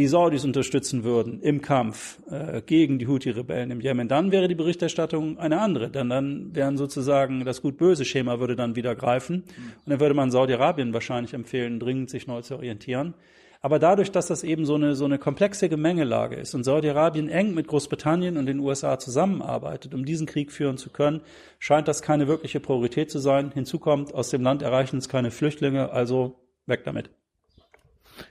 die 0.01 0.09
Saudis 0.09 0.45
unterstützen 0.45 1.05
würden 1.05 1.41
im 1.41 1.61
Kampf 1.61 2.19
äh, 2.31 2.63
gegen 2.63 2.99
die 2.99 3.07
Houthi-Rebellen 3.07 3.71
im 3.71 3.81
Jemen, 3.81 4.09
dann 4.09 4.33
wäre 4.33 4.49
die 4.49 4.55
Berichterstattung 4.55 5.39
eine 5.39 5.61
andere. 5.61 5.91
Denn 5.91 6.09
dann 6.09 6.55
wären 6.55 6.79
sozusagen 6.79 7.45
das 7.45 7.61
Gut-Böse-Schema 7.61 8.41
würde 8.41 8.57
dann 8.57 8.77
wieder 8.77 8.97
greifen. 8.97 9.45
Und 9.85 9.91
dann 9.91 10.01
würde 10.01 10.15
man 10.15 10.31
Saudi-Arabien 10.31 10.95
wahrscheinlich 10.95 11.35
empfehlen, 11.35 11.79
dringend 11.79 12.09
sich 12.09 12.27
neu 12.27 12.41
zu 12.41 12.57
orientieren. 12.57 13.15
Aber 13.61 13.79
dadurch, 13.79 14.11
dass 14.11 14.27
das 14.27 14.43
eben 14.43 14.65
so 14.65 14.75
eine, 14.75 14.95
so 14.95 15.05
eine 15.05 15.19
komplexe 15.19 15.69
Gemengelage 15.69 16.37
ist 16.37 16.55
und 16.55 16.65
Saudi-Arabien 16.65 17.29
eng 17.29 17.53
mit 17.53 17.67
Großbritannien 17.67 18.39
und 18.39 18.47
den 18.47 18.59
USA 18.59 18.99
zusammenarbeitet, 18.99 19.93
um 19.93 20.07
diesen 20.07 20.27
Krieg 20.27 20.51
führen 20.51 20.79
zu 20.79 20.89
können, 20.89 21.21
scheint 21.59 21.87
das 21.87 22.01
keine 22.01 22.27
wirkliche 22.27 22.59
Priorität 22.59 23.11
zu 23.11 23.19
sein. 23.19 23.53
Hinzu 23.53 23.79
kommt, 23.79 24.15
aus 24.15 24.31
dem 24.31 24.43
Land 24.43 24.63
erreichen 24.63 24.97
es 24.97 25.11
keine 25.11 25.31
Flüchtlinge, 25.31 25.91
also 25.91 26.41
weg 26.65 26.85
damit. 26.85 27.11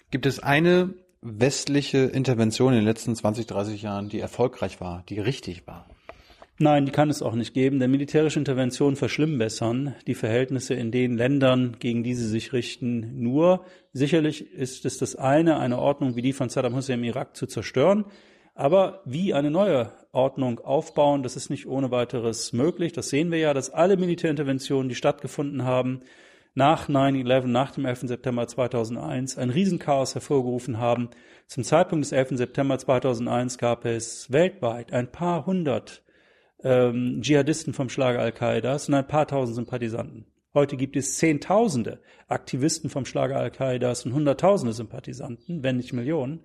Gibt 0.09 0.25
es 0.25 0.39
eine 0.39 0.95
westliche 1.21 1.99
Intervention 1.99 2.73
in 2.73 2.79
den 2.79 2.85
letzten 2.85 3.15
20, 3.15 3.47
30 3.47 3.81
Jahren, 3.81 4.09
die 4.09 4.19
erfolgreich 4.19 4.79
war, 4.79 5.03
die 5.09 5.19
richtig 5.19 5.67
war? 5.67 5.85
Nein, 6.61 6.85
die 6.85 6.91
kann 6.91 7.09
es 7.09 7.21
auch 7.21 7.35
nicht 7.35 7.53
geben, 7.53 7.79
denn 7.79 7.89
militärische 7.89 8.37
Interventionen 8.37 8.97
verschlimmbessern 8.97 9.95
die 10.07 10.13
Verhältnisse 10.13 10.73
in 10.73 10.91
den 10.91 11.15
Ländern, 11.15 11.77
gegen 11.79 12.03
die 12.03 12.13
sie 12.15 12.27
sich 12.27 12.51
richten, 12.51 13.23
nur. 13.23 13.63
Sicherlich 13.93 14.51
ist 14.53 14.85
es 14.85 14.97
das 14.97 15.15
eine, 15.15 15.57
eine 15.57 15.79
Ordnung 15.79 16.17
wie 16.17 16.21
die 16.21 16.33
von 16.33 16.49
Saddam 16.49 16.75
Hussein 16.75 16.99
im 16.99 17.05
Irak 17.05 17.37
zu 17.37 17.47
zerstören. 17.47 18.03
Aber 18.55 19.01
wie 19.05 19.33
eine 19.33 19.51
neue 19.51 19.93
Ordnung 20.11 20.59
aufbauen, 20.59 21.23
das 21.23 21.37
ist 21.37 21.49
nicht 21.49 21.65
ohne 21.65 21.91
weiteres 21.91 22.51
möglich. 22.51 22.91
Das 22.91 23.07
sehen 23.07 23.31
wir 23.31 23.39
ja, 23.39 23.53
dass 23.53 23.69
alle 23.69 23.95
Militärinterventionen, 23.95 24.89
die 24.89 24.95
stattgefunden 24.95 25.63
haben, 25.63 26.01
nach 26.53 26.89
9-11, 26.89 27.47
nach 27.47 27.71
dem 27.71 27.85
11. 27.85 28.01
September 28.01 28.47
2001, 28.47 29.37
ein 29.37 29.49
Riesenchaos 29.49 30.15
hervorgerufen 30.15 30.77
haben. 30.77 31.09
Zum 31.47 31.63
Zeitpunkt 31.63 32.05
des 32.05 32.11
11. 32.11 32.37
September 32.37 32.77
2001 32.77 33.57
gab 33.57 33.85
es 33.85 34.31
weltweit 34.31 34.93
ein 34.93 35.11
paar 35.11 35.45
hundert 35.45 36.03
ähm, 36.63 37.19
Dschihadisten 37.21 37.73
vom 37.73 37.89
Schlage 37.89 38.19
Al-Qaidas 38.19 38.89
und 38.89 38.95
ein 38.95 39.07
paar 39.07 39.27
tausend 39.27 39.55
Sympathisanten. 39.55 40.25
Heute 40.53 40.77
gibt 40.77 40.95
es 40.95 41.17
Zehntausende 41.17 42.01
Aktivisten 42.27 42.89
vom 42.89 43.05
Schlage 43.05 43.35
Al-Qaidas 43.35 44.05
und 44.05 44.13
Hunderttausende 44.13 44.73
Sympathisanten, 44.73 45.63
wenn 45.63 45.77
nicht 45.77 45.93
Millionen. 45.93 46.41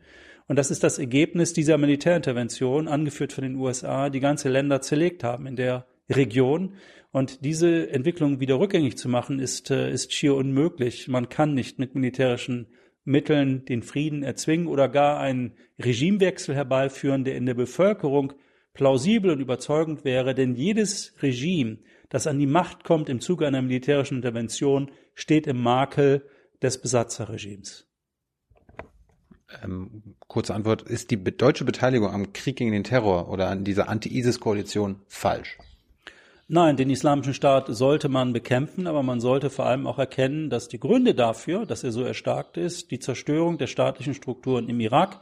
Und 0.47 0.57
das 0.59 0.71
ist 0.71 0.85
das 0.85 0.99
Ergebnis 0.99 1.55
dieser 1.55 1.79
Militärintervention, 1.79 2.87
angeführt 2.87 3.33
von 3.33 3.45
den 3.45 3.57
USA, 3.57 4.11
die 4.11 4.21
ganze 4.21 4.51
Länder 4.51 4.83
zerlegt 4.83 5.25
haben 5.25 5.47
in 5.47 5.57
der 5.57 5.87
Region. 6.11 6.75
Und 7.15 7.45
diese 7.45 7.91
Entwicklung 7.91 8.41
wieder 8.41 8.59
rückgängig 8.59 8.99
zu 8.99 9.09
machen, 9.09 9.39
ist, 9.39 9.71
äh, 9.71 9.89
ist 9.89 10.13
schier 10.13 10.35
unmöglich. 10.35 11.07
Man 11.07 11.29
kann 11.29 11.55
nicht 11.55 11.79
mit 11.79 11.95
militärischen 11.95 12.67
Mitteln 13.05 13.65
den 13.67 13.85
Frieden 13.85 14.25
erzwingen 14.25 14.67
oder 14.67 14.89
gar 14.89 15.21
einen 15.21 15.53
Regimewechsel 15.79 16.57
herbeiführen, 16.57 17.23
der 17.23 17.37
in 17.37 17.47
der 17.47 17.55
Bevölkerung 17.55 18.33
plausibel 18.73 19.31
und 19.31 19.39
überzeugend 19.39 20.05
wäre, 20.05 20.35
denn 20.35 20.57
jedes 20.57 21.15
Regime, 21.23 21.79
das 22.09 22.27
an 22.27 22.41
die 22.41 22.49
Macht 22.49 22.83
kommt 22.83 23.09
im 23.09 23.21
Zuge 23.21 23.47
einer 23.47 23.63
militärischen 23.63 24.17
Intervention, 24.17 24.91
steht 25.15 25.47
im 25.47 25.63
Makel 25.63 26.29
des 26.63 26.81
Besatzerregimes. 26.81 27.89
Ähm, 29.63 30.17
kurze 30.27 30.53
Antwort, 30.53 30.83
ist 30.83 31.13
die 31.13 31.23
deutsche 31.23 31.65
Beteiligung 31.65 32.11
am 32.11 32.33
Krieg 32.33 32.57
gegen 32.57 32.73
den 32.73 32.83
Terror 32.83 33.31
oder 33.31 33.51
an 33.51 33.63
dieser 33.63 33.89
Anti-ISIS-Koalition 33.89 35.03
falsch? 35.07 35.59
Nein, 36.47 36.77
den 36.77 36.91
islamischen 36.91 37.33
Staat 37.33 37.69
sollte 37.69 38.09
man 38.09 38.33
bekämpfen, 38.35 38.87
aber 38.87 39.03
man 39.03 39.21
sollte 39.21 39.49
vor 39.49 39.65
allem 39.65 39.87
auch 39.87 39.99
erkennen, 39.99 40.51
dass 40.51 40.69
die 40.69 40.79
Gründe 40.79 41.15
dafür, 41.15 41.65
dass 41.65 41.85
er 41.85 41.93
so 41.93 42.03
erstarkt 42.03 42.59
ist, 42.59 42.91
die 42.91 42.99
Zerstörung 42.99 43.57
der 43.57 43.67
staatlichen 43.67 44.13
Strukturen 44.13 44.69
im 44.69 44.79
Irak, 44.81 45.21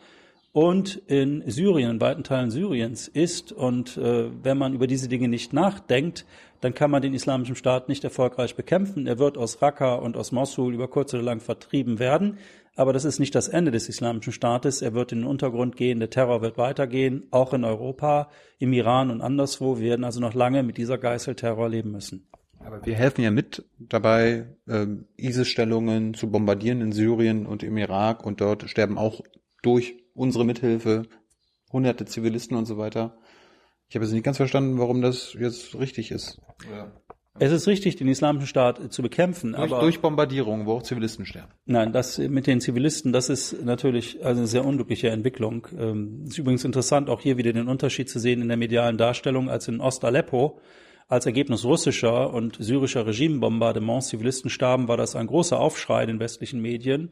und 0.53 0.97
in 1.07 1.43
Syrien, 1.51 1.93
in 1.93 2.01
weiten 2.01 2.25
Teilen 2.25 2.51
Syriens 2.51 3.09
ist. 3.09 3.53
Und 3.53 3.97
äh, 3.97 4.31
wenn 4.43 4.59
man 4.59 4.75
über 4.75 4.87
diese 4.87 5.09
Dinge 5.09 5.29
nicht 5.29 5.53
nachdenkt, 5.53 6.27
dann 6.61 6.75
kann 6.75 6.91
man 6.91 7.03
den 7.03 7.15
islamischen 7.15 7.57
Staat 7.57 7.89
nicht 7.89 8.05
erfolgreich 8.05 8.55
bekämpfen. 8.55 9.07
Er 9.07 9.19
wird 9.19 9.37
aus 9.37 9.61
Raqqa 9.63 9.95
und 9.95 10.17
aus 10.17 10.31
Mosul 10.31 10.75
über 10.75 10.89
kurz 10.89 11.13
oder 11.15 11.23
lang 11.23 11.41
vertrieben 11.41 11.99
werden. 11.99 12.39
Aber 12.75 12.93
das 12.93 13.05
ist 13.05 13.19
nicht 13.19 13.35
das 13.35 13.49
Ende 13.49 13.71
des 13.71 13.89
islamischen 13.89 14.33
Staates. 14.33 14.81
Er 14.81 14.95
wird 14.95 15.13
in 15.13 15.21
den 15.21 15.27
Untergrund 15.27 15.77
gehen. 15.77 15.99
Der 15.99 16.09
Terror 16.09 16.41
wird 16.41 16.57
weitergehen, 16.57 17.27
auch 17.31 17.53
in 17.53 17.65
Europa, 17.65 18.31
im 18.59 18.73
Iran 18.73 19.11
und 19.11 19.21
anderswo. 19.21 19.79
Wir 19.79 19.91
werden 19.91 20.05
also 20.05 20.21
noch 20.21 20.35
lange 20.35 20.63
mit 20.63 20.79
dieser 20.79 20.97
Geißelterror 20.97 21.69
leben 21.69 21.93
müssen. 21.93 22.29
Aber 22.61 22.85
wir 22.87 22.95
helfen 22.95 23.23
ja 23.23 23.31
mit 23.31 23.65
dabei, 23.79 24.47
ähm, 24.69 25.07
ISIS-Stellungen 25.17 26.15
zu 26.15 26.31
bombardieren 26.31 26.81
in 26.81 26.93
Syrien 26.93 27.45
und 27.45 27.63
im 27.63 27.77
Irak 27.77 28.25
und 28.25 28.41
dort 28.41 28.69
sterben 28.71 28.99
auch 28.99 29.21
durch 29.63 29.97
unsere 30.15 30.45
Mithilfe, 30.45 31.03
hunderte 31.73 32.05
Zivilisten 32.05 32.57
und 32.57 32.67
so 32.67 32.79
weiter. 32.79 33.19
Ich 33.89 33.97
habe 33.97 34.05
jetzt 34.05 34.15
nicht 34.15 34.25
ganz 34.25 34.37
verstanden, 34.39 34.79
warum 34.79 35.03
das 35.03 35.35
jetzt 35.39 35.75
richtig 35.75 36.11
ist. 36.11 36.41
Ja. 36.71 36.93
Es 37.39 37.51
ist 37.51 37.67
richtig, 37.67 37.97
den 37.97 38.09
islamischen 38.09 38.47
Staat 38.47 38.93
zu 38.93 39.01
bekämpfen, 39.01 39.53
durch, 39.53 39.73
aber 39.73 39.81
durch 39.81 40.01
Bombardierung, 40.01 40.67
wo 40.67 40.75
auch 40.75 40.83
Zivilisten 40.83 41.25
sterben. 41.25 41.51
Nein, 41.65 41.93
das 41.93 42.19
mit 42.19 42.47
den 42.47 42.61
Zivilisten, 42.61 43.13
das 43.13 43.31
ist 43.31 43.65
natürlich 43.65 44.23
eine 44.25 44.47
sehr 44.47 44.65
unglückliche 44.65 45.09
Entwicklung. 45.09 45.67
Ähm, 45.79 46.25
ist 46.27 46.39
übrigens 46.39 46.65
interessant, 46.65 47.09
auch 47.09 47.23
hier 47.23 47.39
wieder 47.39 47.53
den 47.53 47.69
Unterschied 47.69 48.11
zu 48.11 48.19
sehen 48.19 48.43
in 48.43 48.49
der 48.49 48.59
medialen 48.59 48.99
Darstellung, 48.99 49.49
als 49.49 49.67
in 49.69 49.81
Ost-Aleppo 49.81 50.61
als 51.13 51.27
Ergebnis 51.27 51.65
russischer 51.65 52.33
und 52.33 52.57
syrischer 52.59 53.07
Regimebombardements 53.07 54.09
Zivilisten 54.09 54.49
starben, 54.49 54.89
war 54.89 54.97
das 54.97 55.15
ein 55.15 55.27
großer 55.27 55.61
Aufschrei 55.61 56.03
in 56.03 56.09
den 56.09 56.21
westlichen 56.21 56.63
Medien. 56.63 57.11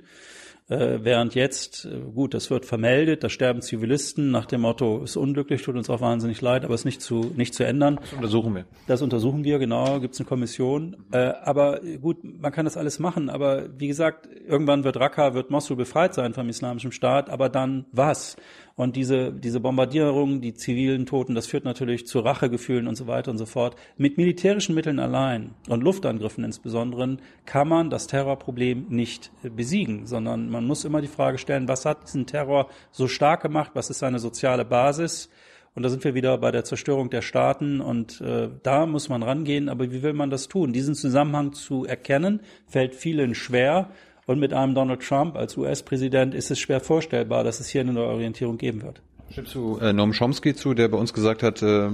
Äh, 0.70 1.04
während 1.04 1.34
jetzt, 1.34 1.84
äh, 1.84 1.98
gut, 2.14 2.32
das 2.32 2.48
wird 2.48 2.64
vermeldet, 2.64 3.24
da 3.24 3.28
sterben 3.28 3.60
Zivilisten 3.60 4.30
nach 4.30 4.46
dem 4.46 4.60
Motto, 4.60 5.02
ist 5.02 5.16
unglücklich, 5.16 5.62
tut 5.62 5.74
uns 5.74 5.90
auch 5.90 6.00
wahnsinnig 6.00 6.40
leid, 6.40 6.64
aber 6.64 6.74
ist 6.74 6.84
nicht 6.84 7.02
zu, 7.02 7.32
nicht 7.36 7.54
zu 7.54 7.64
ändern. 7.64 7.98
Das 8.00 8.12
untersuchen 8.12 8.54
wir. 8.54 8.64
Das 8.86 9.02
untersuchen 9.02 9.42
wir, 9.42 9.58
genau, 9.58 9.98
gibt 9.98 10.14
es 10.14 10.20
eine 10.20 10.28
Kommission. 10.28 10.96
Äh, 11.10 11.32
aber 11.42 11.80
gut, 12.00 12.18
man 12.22 12.52
kann 12.52 12.66
das 12.66 12.76
alles 12.76 13.00
machen, 13.00 13.30
aber 13.30 13.68
wie 13.78 13.88
gesagt, 13.88 14.28
irgendwann 14.46 14.84
wird 14.84 14.96
Raqqa, 14.96 15.34
wird 15.34 15.50
Mosul 15.50 15.76
befreit 15.76 16.14
sein 16.14 16.34
vom 16.34 16.48
Islamischen 16.48 16.92
Staat, 16.92 17.30
aber 17.30 17.48
dann 17.48 17.86
was? 17.90 18.36
Und 18.80 18.96
diese, 18.96 19.30
diese 19.30 19.60
Bombardierung, 19.60 20.40
die 20.40 20.54
zivilen 20.54 21.04
Toten, 21.04 21.34
das 21.34 21.46
führt 21.46 21.66
natürlich 21.66 22.06
zu 22.06 22.20
Rachegefühlen 22.20 22.88
und 22.88 22.94
so 22.94 23.06
weiter 23.06 23.30
und 23.30 23.36
so 23.36 23.44
fort. 23.44 23.76
Mit 23.98 24.16
militärischen 24.16 24.74
Mitteln 24.74 24.98
allein 24.98 25.50
und 25.68 25.82
Luftangriffen 25.82 26.44
insbesondere 26.44 27.18
kann 27.44 27.68
man 27.68 27.90
das 27.90 28.06
Terrorproblem 28.06 28.86
nicht 28.88 29.32
besiegen, 29.42 30.06
sondern 30.06 30.48
man 30.48 30.66
muss 30.66 30.86
immer 30.86 31.02
die 31.02 31.08
Frage 31.08 31.36
stellen, 31.36 31.68
was 31.68 31.84
hat 31.84 32.04
diesen 32.04 32.24
Terror 32.24 32.68
so 32.90 33.06
stark 33.06 33.42
gemacht? 33.42 33.72
Was 33.74 33.90
ist 33.90 33.98
seine 33.98 34.18
soziale 34.18 34.64
Basis? 34.64 35.28
Und 35.74 35.82
da 35.82 35.90
sind 35.90 36.02
wir 36.02 36.14
wieder 36.14 36.38
bei 36.38 36.50
der 36.50 36.64
Zerstörung 36.64 37.10
der 37.10 37.20
Staaten 37.20 37.82
und 37.82 38.22
äh, 38.22 38.48
da 38.62 38.86
muss 38.86 39.10
man 39.10 39.22
rangehen. 39.22 39.68
Aber 39.68 39.92
wie 39.92 40.02
will 40.02 40.14
man 40.14 40.30
das 40.30 40.48
tun? 40.48 40.72
Diesen 40.72 40.94
Zusammenhang 40.94 41.52
zu 41.52 41.84
erkennen, 41.84 42.40
fällt 42.66 42.94
vielen 42.94 43.34
schwer. 43.34 43.90
Und 44.30 44.38
mit 44.38 44.52
einem 44.52 44.76
Donald 44.76 45.02
Trump 45.02 45.36
als 45.36 45.56
US-Präsident 45.56 46.36
ist 46.36 46.52
es 46.52 46.60
schwer 46.60 46.78
vorstellbar, 46.78 47.42
dass 47.42 47.58
es 47.58 47.66
hier 47.68 47.80
eine 47.80 47.92
Neuorientierung 47.92 48.58
geben 48.58 48.80
wird. 48.80 49.02
Stimmst 49.28 49.56
du 49.56 49.78
äh, 49.78 49.92
Noam 49.92 50.12
Chomsky 50.12 50.54
zu, 50.54 50.72
der 50.72 50.86
bei 50.86 50.96
uns 50.96 51.12
gesagt 51.12 51.42
hat, 51.42 51.60
äh, 51.62 51.88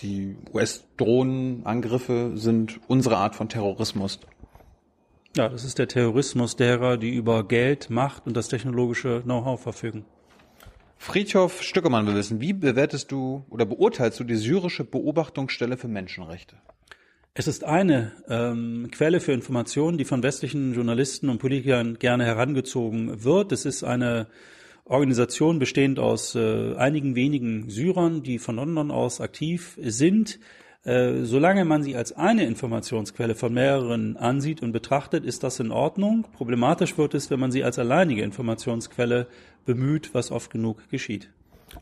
die 0.00 0.36
US-Drohnenangriffe 0.54 2.32
sind 2.36 2.80
unsere 2.88 3.18
Art 3.18 3.34
von 3.34 3.50
Terrorismus? 3.50 4.20
Ja, 5.36 5.50
das 5.50 5.64
ist 5.64 5.78
der 5.78 5.88
Terrorismus 5.88 6.56
derer, 6.56 6.96
die 6.96 7.10
über 7.10 7.46
Geld, 7.46 7.90
Macht 7.90 8.26
und 8.26 8.34
das 8.34 8.48
technologische 8.48 9.20
Know-how 9.20 9.60
verfügen. 9.60 10.06
Friedhof 10.96 11.62
Stückemann 11.62 12.06
will 12.06 12.14
wissen, 12.14 12.40
wie 12.40 12.54
bewertest 12.54 13.12
du 13.12 13.44
oder 13.50 13.66
beurteilst 13.66 14.18
du 14.18 14.24
die 14.24 14.36
syrische 14.36 14.84
Beobachtungsstelle 14.84 15.76
für 15.76 15.88
Menschenrechte? 15.88 16.56
Es 17.34 17.46
ist 17.46 17.64
eine 17.64 18.12
ähm, 18.28 18.88
Quelle 18.90 19.20
für 19.20 19.32
Informationen, 19.32 19.96
die 19.96 20.04
von 20.04 20.22
westlichen 20.22 20.74
Journalisten 20.74 21.28
und 21.28 21.38
Politikern 21.38 21.98
gerne 21.98 22.24
herangezogen 22.24 23.22
wird. 23.22 23.52
Es 23.52 23.64
ist 23.64 23.84
eine 23.84 24.26
Organisation 24.84 25.58
bestehend 25.58 25.98
aus 25.98 26.34
äh, 26.34 26.74
einigen 26.74 27.14
wenigen 27.14 27.70
Syrern, 27.70 28.22
die 28.22 28.38
von 28.38 28.56
London 28.56 28.90
aus 28.90 29.20
aktiv 29.20 29.78
sind. 29.82 30.40
Äh, 30.84 31.24
solange 31.24 31.64
man 31.64 31.82
sie 31.82 31.96
als 31.96 32.12
eine 32.12 32.44
Informationsquelle 32.44 33.34
von 33.34 33.52
mehreren 33.52 34.16
ansieht 34.16 34.62
und 34.62 34.72
betrachtet, 34.72 35.24
ist 35.24 35.42
das 35.42 35.60
in 35.60 35.70
Ordnung. 35.70 36.26
Problematisch 36.32 36.96
wird 36.96 37.14
es, 37.14 37.30
wenn 37.30 37.40
man 37.40 37.52
sie 37.52 37.62
als 37.62 37.78
alleinige 37.78 38.22
Informationsquelle 38.22 39.26
bemüht, 39.66 40.14
was 40.14 40.30
oft 40.30 40.50
genug 40.50 40.88
geschieht. 40.88 41.30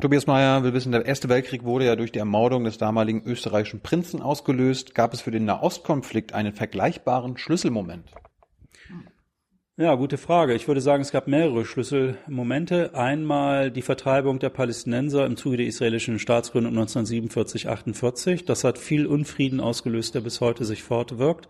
Tobias 0.00 0.26
Mayer 0.26 0.62
will 0.62 0.74
wissen, 0.74 0.92
der 0.92 1.06
Erste 1.06 1.30
Weltkrieg 1.30 1.64
wurde 1.64 1.86
ja 1.86 1.96
durch 1.96 2.12
die 2.12 2.18
Ermordung 2.18 2.64
des 2.64 2.76
damaligen 2.76 3.22
österreichischen 3.24 3.80
Prinzen 3.80 4.20
ausgelöst. 4.20 4.94
Gab 4.94 5.14
es 5.14 5.22
für 5.22 5.30
den 5.30 5.46
Nahostkonflikt 5.46 6.34
einen 6.34 6.52
vergleichbaren 6.52 7.38
Schlüsselmoment? 7.38 8.04
Ja, 9.78 9.94
gute 9.94 10.18
Frage. 10.18 10.54
Ich 10.54 10.68
würde 10.68 10.82
sagen, 10.82 11.02
es 11.02 11.12
gab 11.12 11.28
mehrere 11.28 11.64
Schlüsselmomente. 11.64 12.94
Einmal 12.94 13.70
die 13.70 13.82
Vertreibung 13.82 14.38
der 14.38 14.50
Palästinenser 14.50 15.24
im 15.24 15.36
Zuge 15.36 15.58
der 15.58 15.66
israelischen 15.66 16.18
Staatsgründung 16.18 16.76
1947-48. 16.78 18.44
Das 18.44 18.64
hat 18.64 18.78
viel 18.78 19.06
Unfrieden 19.06 19.60
ausgelöst, 19.60 20.14
der 20.14 20.20
bis 20.20 20.42
heute 20.42 20.66
sich 20.66 20.82
fortwirkt. 20.82 21.48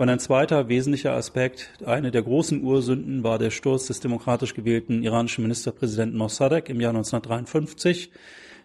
Und 0.00 0.08
ein 0.08 0.18
zweiter 0.18 0.70
wesentlicher 0.70 1.12
Aspekt, 1.12 1.72
eine 1.84 2.10
der 2.10 2.22
großen 2.22 2.64
Ursünden 2.64 3.22
war 3.22 3.38
der 3.38 3.50
Sturz 3.50 3.86
des 3.88 4.00
demokratisch 4.00 4.54
gewählten 4.54 5.02
iranischen 5.02 5.42
Ministerpräsidenten 5.42 6.16
Mossadegh 6.16 6.70
im 6.70 6.80
Jahr 6.80 6.94
1953, 6.94 8.10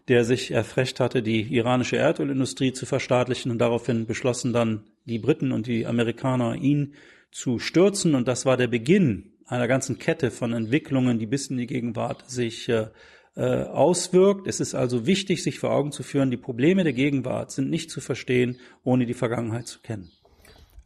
der 0.07 0.23
sich 0.23 0.51
erfrecht 0.51 1.01
hatte, 1.01 1.21
die 1.21 1.41
iranische 1.53 1.97
Erdölindustrie 1.97 2.71
zu 2.71 2.85
verstaatlichen 2.85 3.51
und 3.51 3.57
daraufhin 3.57 4.05
beschlossen 4.05 4.53
dann 4.53 4.85
die 5.03 5.19
Briten 5.19 5.51
und 5.51 5.67
die 5.67 5.85
Amerikaner, 5.85 6.55
ihn 6.55 6.93
zu 7.31 7.59
stürzen. 7.59 8.15
Und 8.15 8.29
das 8.29 8.45
war 8.45 8.55
der 8.55 8.67
Beginn 8.67 9.33
einer 9.45 9.67
ganzen 9.67 9.99
Kette 9.99 10.31
von 10.31 10.53
Entwicklungen, 10.53 11.19
die 11.19 11.25
bis 11.25 11.47
in 11.47 11.57
die 11.57 11.67
Gegenwart 11.67 12.29
sich 12.29 12.69
äh, 12.69 12.87
äh 13.35 13.63
auswirkt. 13.63 14.47
Es 14.47 14.61
ist 14.61 14.73
also 14.73 15.05
wichtig, 15.05 15.43
sich 15.43 15.59
vor 15.59 15.71
Augen 15.71 15.91
zu 15.91 16.01
führen, 16.01 16.31
die 16.31 16.37
Probleme 16.37 16.85
der 16.85 16.93
Gegenwart 16.93 17.51
sind 17.51 17.69
nicht 17.69 17.91
zu 17.91 17.99
verstehen, 17.99 18.57
ohne 18.85 19.05
die 19.05 19.13
Vergangenheit 19.13 19.67
zu 19.67 19.81
kennen. 19.81 20.13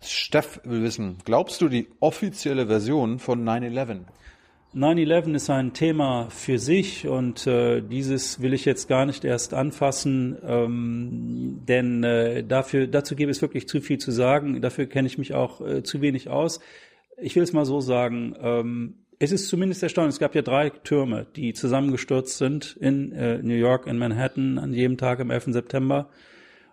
Steff 0.01 0.61
will 0.63 0.81
wissen, 0.81 1.17
glaubst 1.25 1.61
du 1.61 1.67
die 1.67 1.87
offizielle 1.99 2.67
Version 2.67 3.19
von 3.19 3.43
9-11? 3.43 4.05
9-11 4.75 5.33
ist 5.33 5.49
ein 5.49 5.73
Thema 5.73 6.29
für 6.29 6.59
sich 6.59 7.07
und 7.07 7.47
äh, 7.47 7.81
dieses 7.81 8.39
will 8.39 8.53
ich 8.53 8.65
jetzt 8.65 8.87
gar 8.87 9.07
nicht 9.07 9.25
erst 9.25 9.55
anfassen, 9.55 10.37
ähm, 10.43 11.61
denn 11.67 12.03
äh, 12.03 12.43
dafür, 12.43 12.85
dazu 12.85 13.15
gäbe 13.15 13.31
es 13.31 13.41
wirklich 13.41 13.67
zu 13.67 13.81
viel 13.81 13.97
zu 13.97 14.11
sagen. 14.11 14.61
Dafür 14.61 14.85
kenne 14.85 15.07
ich 15.07 15.17
mich 15.17 15.33
auch 15.33 15.59
äh, 15.59 15.81
zu 15.81 16.01
wenig 16.01 16.29
aus. 16.29 16.59
Ich 17.17 17.35
will 17.35 17.41
es 17.41 17.51
mal 17.51 17.65
so 17.65 17.81
sagen. 17.81 18.35
Ähm, 18.39 18.93
es 19.17 19.31
ist 19.31 19.49
zumindest 19.49 19.81
erstaunlich. 19.81 20.13
Es 20.13 20.19
gab 20.19 20.35
ja 20.35 20.43
drei 20.43 20.69
Türme, 20.69 21.25
die 21.35 21.53
zusammengestürzt 21.53 22.37
sind 22.37 22.77
in 22.79 23.11
äh, 23.11 23.39
New 23.39 23.55
York, 23.55 23.87
in 23.87 23.97
Manhattan 23.97 24.59
an 24.59 24.71
jedem 24.71 24.97
Tag 24.97 25.19
am 25.19 25.31
11. 25.31 25.45
September. 25.47 26.09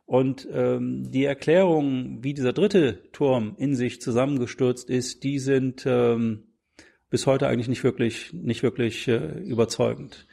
Und 0.06 0.48
ähm, 0.52 1.10
die 1.10 1.24
Erklärungen, 1.24 2.22
wie 2.22 2.32
dieser 2.32 2.52
dritte 2.52 3.10
Turm 3.12 3.54
in 3.58 3.74
sich 3.74 4.00
zusammengestürzt 4.00 4.88
ist, 4.88 5.24
die 5.24 5.40
sind 5.40 5.84
ähm, 5.84 6.44
bis 7.10 7.26
heute 7.26 7.48
eigentlich 7.48 7.68
nicht 7.68 7.82
wirklich, 7.82 8.32
nicht 8.32 8.62
wirklich 8.62 9.08
äh, 9.08 9.40
überzeugend. 9.40 10.28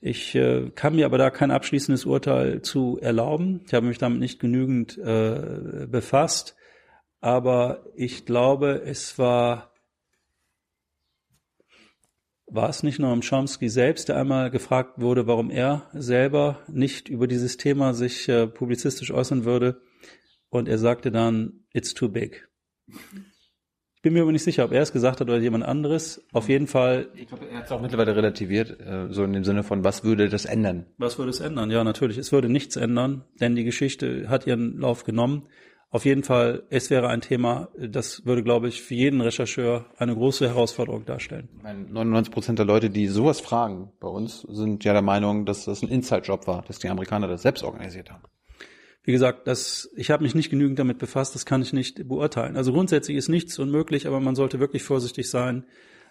Ich 0.00 0.36
äh, 0.36 0.70
kann 0.74 0.94
mir 0.94 1.06
aber 1.06 1.18
da 1.18 1.30
kein 1.30 1.50
abschließendes 1.50 2.04
Urteil 2.04 2.62
zu 2.62 2.98
erlauben. 3.00 3.62
Ich 3.66 3.74
habe 3.74 3.86
mich 3.86 3.98
damit 3.98 4.20
nicht 4.20 4.38
genügend 4.38 4.96
äh, 4.98 5.86
befasst. 5.88 6.54
Aber 7.20 7.84
ich 7.96 8.24
glaube, 8.24 8.82
es 8.84 9.18
war 9.18 9.67
war 12.50 12.68
es 12.68 12.82
nicht 12.82 12.98
nur 12.98 13.12
um 13.12 13.20
Chomsky 13.20 13.68
selbst, 13.68 14.08
der 14.08 14.16
einmal 14.16 14.50
gefragt 14.50 15.00
wurde, 15.00 15.26
warum 15.26 15.50
er 15.50 15.88
selber 15.92 16.60
nicht 16.68 17.08
über 17.08 17.26
dieses 17.26 17.56
Thema 17.56 17.94
sich 17.94 18.28
äh, 18.28 18.46
publizistisch 18.46 19.12
äußern 19.12 19.44
würde. 19.44 19.80
Und 20.48 20.68
er 20.68 20.78
sagte 20.78 21.10
dann, 21.10 21.64
it's 21.72 21.94
too 21.94 22.08
big. 22.08 22.48
Ich 23.98 24.02
bin 24.02 24.12
mir 24.12 24.22
aber 24.22 24.32
nicht 24.32 24.44
sicher, 24.44 24.64
ob 24.64 24.72
er 24.72 24.80
es 24.80 24.92
gesagt 24.92 25.20
hat 25.20 25.28
oder 25.28 25.38
jemand 25.38 25.64
anderes. 25.64 26.24
Auf 26.32 26.48
jeden 26.48 26.68
Fall. 26.68 27.08
Ich 27.14 27.26
glaube, 27.26 27.48
er 27.48 27.58
hat 27.58 27.64
es 27.66 27.72
auch 27.72 27.82
mittlerweile 27.82 28.14
relativiert, 28.14 28.80
äh, 28.80 29.08
so 29.10 29.24
in 29.24 29.32
dem 29.32 29.44
Sinne 29.44 29.64
von, 29.64 29.84
was 29.84 30.04
würde 30.04 30.28
das 30.28 30.44
ändern? 30.44 30.86
Was 30.98 31.18
würde 31.18 31.30
es 31.30 31.40
ändern? 31.40 31.70
Ja, 31.70 31.82
natürlich. 31.84 32.16
Es 32.16 32.30
würde 32.30 32.48
nichts 32.48 32.76
ändern, 32.76 33.24
denn 33.40 33.56
die 33.56 33.64
Geschichte 33.64 34.28
hat 34.28 34.46
ihren 34.46 34.78
Lauf 34.78 35.04
genommen. 35.04 35.48
Auf 35.90 36.04
jeden 36.04 36.22
Fall, 36.22 36.64
es 36.68 36.90
wäre 36.90 37.08
ein 37.08 37.22
Thema, 37.22 37.70
das 37.78 38.26
würde, 38.26 38.42
glaube 38.42 38.68
ich, 38.68 38.82
für 38.82 38.94
jeden 38.94 39.22
Rechercheur 39.22 39.86
eine 39.96 40.14
große 40.14 40.46
Herausforderung 40.46 41.06
darstellen. 41.06 41.48
99 41.62 42.32
Prozent 42.32 42.58
der 42.58 42.66
Leute, 42.66 42.90
die 42.90 43.06
sowas 43.06 43.40
fragen 43.40 43.90
bei 43.98 44.08
uns, 44.08 44.42
sind 44.42 44.84
ja 44.84 44.92
der 44.92 45.00
Meinung, 45.00 45.46
dass 45.46 45.64
das 45.64 45.82
ein 45.82 45.88
Inside-Job 45.88 46.46
war, 46.46 46.62
dass 46.62 46.78
die 46.78 46.90
Amerikaner 46.90 47.26
das 47.26 47.40
selbst 47.40 47.62
organisiert 47.62 48.10
haben. 48.10 48.22
Wie 49.02 49.12
gesagt, 49.12 49.46
das, 49.46 49.88
ich 49.96 50.10
habe 50.10 50.24
mich 50.24 50.34
nicht 50.34 50.50
genügend 50.50 50.78
damit 50.78 50.98
befasst, 50.98 51.34
das 51.34 51.46
kann 51.46 51.62
ich 51.62 51.72
nicht 51.72 52.06
beurteilen. 52.06 52.58
Also 52.58 52.74
grundsätzlich 52.74 53.16
ist 53.16 53.28
nichts 53.28 53.58
unmöglich, 53.58 54.06
aber 54.06 54.20
man 54.20 54.34
sollte 54.34 54.60
wirklich 54.60 54.82
vorsichtig 54.82 55.30
sein 55.30 55.64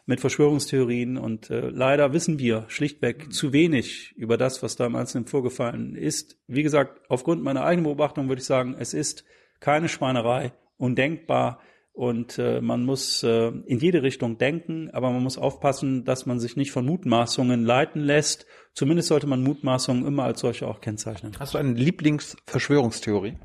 mit 0.08 0.22
Verschwörungstheorien 0.22 1.18
und 1.18 1.52
äh, 1.52 1.70
leider 1.70 2.14
wissen 2.14 2.40
wir 2.40 2.66
schlichtweg 2.70 3.32
zu 3.32 3.54
wenig 3.54 4.16
über 4.18 4.38
das, 4.38 4.64
was 4.64 4.76
da 4.76 4.88
im 4.88 4.96
Einzelnen 4.96 5.28
vorgefallen 5.28 5.94
ist. 5.94 6.40
Wie 6.48 6.64
gesagt, 6.64 7.02
aufgrund 7.10 7.44
meiner 7.44 7.64
eigenen 7.64 7.84
Beobachtung 7.84 8.30
würde 8.30 8.40
ich 8.40 8.48
sagen, 8.48 8.76
es 8.80 8.96
ist 8.96 9.26
keine 9.60 9.90
Schweinerei, 9.90 10.54
undenkbar. 10.78 11.60
Und 11.94 12.38
äh, 12.38 12.62
man 12.62 12.86
muss 12.86 13.24
äh, 13.24 13.48
in 13.66 13.80
jede 13.80 14.04
Richtung 14.04 14.38
denken, 14.38 14.92
aber 14.92 15.12
man 15.12 15.24
muss 15.24 15.40
aufpassen, 15.40 16.06
dass 16.06 16.28
man 16.28 16.40
sich 16.40 16.56
nicht 16.56 16.72
von 16.72 16.86
Mutmaßungen 16.86 17.66
leiten 17.66 18.02
lässt. 18.02 18.46
Zumindest 18.74 19.08
sollte 19.08 19.26
man 19.26 19.42
Mutmaßungen 19.42 20.06
immer 20.06 20.24
als 20.24 20.42
solche 20.42 20.68
auch 20.68 20.80
kennzeichnen. 20.80 21.34
Hast 21.40 21.56
du 21.56 21.58
eine 21.58 21.74
Lieblingsverschwörungstheorie? 21.74 23.38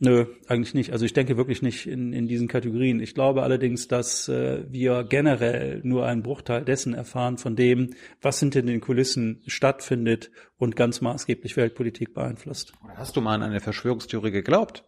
Nö, 0.00 0.26
eigentlich 0.48 0.74
nicht. 0.74 0.92
Also 0.92 1.04
ich 1.04 1.12
denke 1.12 1.36
wirklich 1.36 1.62
nicht 1.62 1.86
in, 1.86 2.12
in 2.12 2.26
diesen 2.26 2.48
Kategorien. 2.48 2.98
Ich 3.00 3.14
glaube 3.14 3.44
allerdings, 3.44 3.86
dass 3.86 4.28
äh, 4.28 4.64
wir 4.68 5.04
generell 5.04 5.80
nur 5.84 6.04
einen 6.04 6.22
Bruchteil 6.22 6.64
dessen 6.64 6.94
erfahren 6.94 7.38
von 7.38 7.54
dem, 7.54 7.94
was 8.20 8.40
hinter 8.40 8.62
den 8.62 8.80
Kulissen 8.80 9.42
stattfindet 9.46 10.32
und 10.56 10.74
ganz 10.74 11.00
maßgeblich 11.00 11.56
Weltpolitik 11.56 12.12
beeinflusst. 12.12 12.72
Oder 12.84 12.96
hast 12.96 13.16
du 13.16 13.20
mal 13.20 13.34
an 13.34 13.44
eine 13.44 13.60
Verschwörungstheorie 13.60 14.32
geglaubt? 14.32 14.84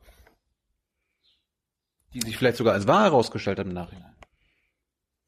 Die 2.13 2.21
sich 2.21 2.37
vielleicht 2.37 2.57
sogar 2.57 2.75
als 2.75 2.89
wahr 2.89 3.05
herausgestellt 3.05 3.61
hat 3.61 3.67
im 3.67 3.75
Nachhinein? 3.75 4.17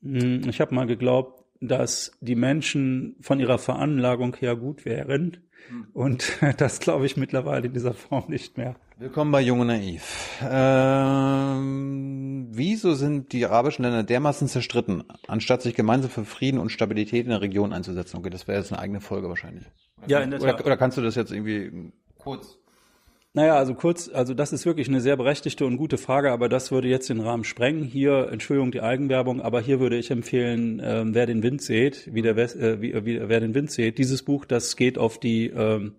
Hm, 0.02 0.48
ich 0.48 0.60
habe 0.60 0.74
mal 0.74 0.86
geglaubt, 0.86 1.37
dass 1.60 2.12
die 2.20 2.36
Menschen 2.36 3.16
von 3.20 3.40
ihrer 3.40 3.58
Veranlagung 3.58 4.36
her 4.36 4.56
gut 4.56 4.84
wären. 4.84 5.38
Und 5.92 6.38
das 6.58 6.80
glaube 6.80 7.06
ich 7.06 7.16
mittlerweile 7.16 7.66
in 7.66 7.72
dieser 7.72 7.94
Form 7.94 8.24
nicht 8.28 8.56
mehr. 8.56 8.76
Willkommen 8.98 9.30
bei 9.30 9.40
Jung 9.40 9.60
und 9.60 9.68
Naiv. 9.68 10.40
Ähm, 10.42 12.48
wieso 12.50 12.94
sind 12.94 13.32
die 13.32 13.46
arabischen 13.46 13.84
Länder 13.84 14.02
dermaßen 14.02 14.48
zerstritten, 14.48 15.04
anstatt 15.28 15.62
sich 15.62 15.74
gemeinsam 15.74 16.10
für 16.10 16.24
Frieden 16.24 16.58
und 16.58 16.70
Stabilität 16.70 17.24
in 17.24 17.30
der 17.30 17.40
Region 17.40 17.72
einzusetzen? 17.72 18.16
Okay, 18.16 18.30
das 18.30 18.48
wäre 18.48 18.58
jetzt 18.58 18.72
eine 18.72 18.80
eigene 18.80 19.00
Folge 19.00 19.28
wahrscheinlich. 19.28 19.66
Ja, 20.06 20.20
in 20.20 20.30
der 20.30 20.40
Oder, 20.40 20.56
Tat. 20.56 20.66
oder 20.66 20.76
kannst 20.76 20.96
du 20.96 21.02
das 21.02 21.14
jetzt 21.14 21.32
irgendwie 21.32 21.92
kurz? 22.18 22.57
Naja, 23.38 23.54
also 23.54 23.74
kurz, 23.74 24.10
also 24.12 24.34
das 24.34 24.52
ist 24.52 24.66
wirklich 24.66 24.88
eine 24.88 25.00
sehr 25.00 25.16
berechtigte 25.16 25.64
und 25.64 25.76
gute 25.76 25.96
Frage, 25.96 26.32
aber 26.32 26.48
das 26.48 26.72
würde 26.72 26.88
jetzt 26.88 27.08
den 27.08 27.20
Rahmen 27.20 27.44
sprengen. 27.44 27.84
Hier, 27.84 28.30
Entschuldigung, 28.32 28.72
die 28.72 28.80
Eigenwerbung, 28.80 29.40
aber 29.40 29.60
hier 29.60 29.78
würde 29.78 29.96
ich 29.96 30.10
empfehlen, 30.10 30.82
ähm, 30.82 31.14
wer 31.14 31.24
den 31.24 31.44
Wind 31.44 31.62
sieht, 31.62 32.12
wie 32.12 32.20
der 32.20 32.34
West, 32.34 32.56
äh, 32.56 32.82
wie, 32.82 32.94
wie, 33.06 33.20
wer 33.28 33.38
den 33.38 33.54
Wind 33.54 33.70
sieht, 33.70 33.98
dieses 33.98 34.24
Buch, 34.24 34.44
das 34.44 34.74
geht 34.74 34.98
auf 34.98 35.20
die 35.20 35.50
ähm, 35.50 35.94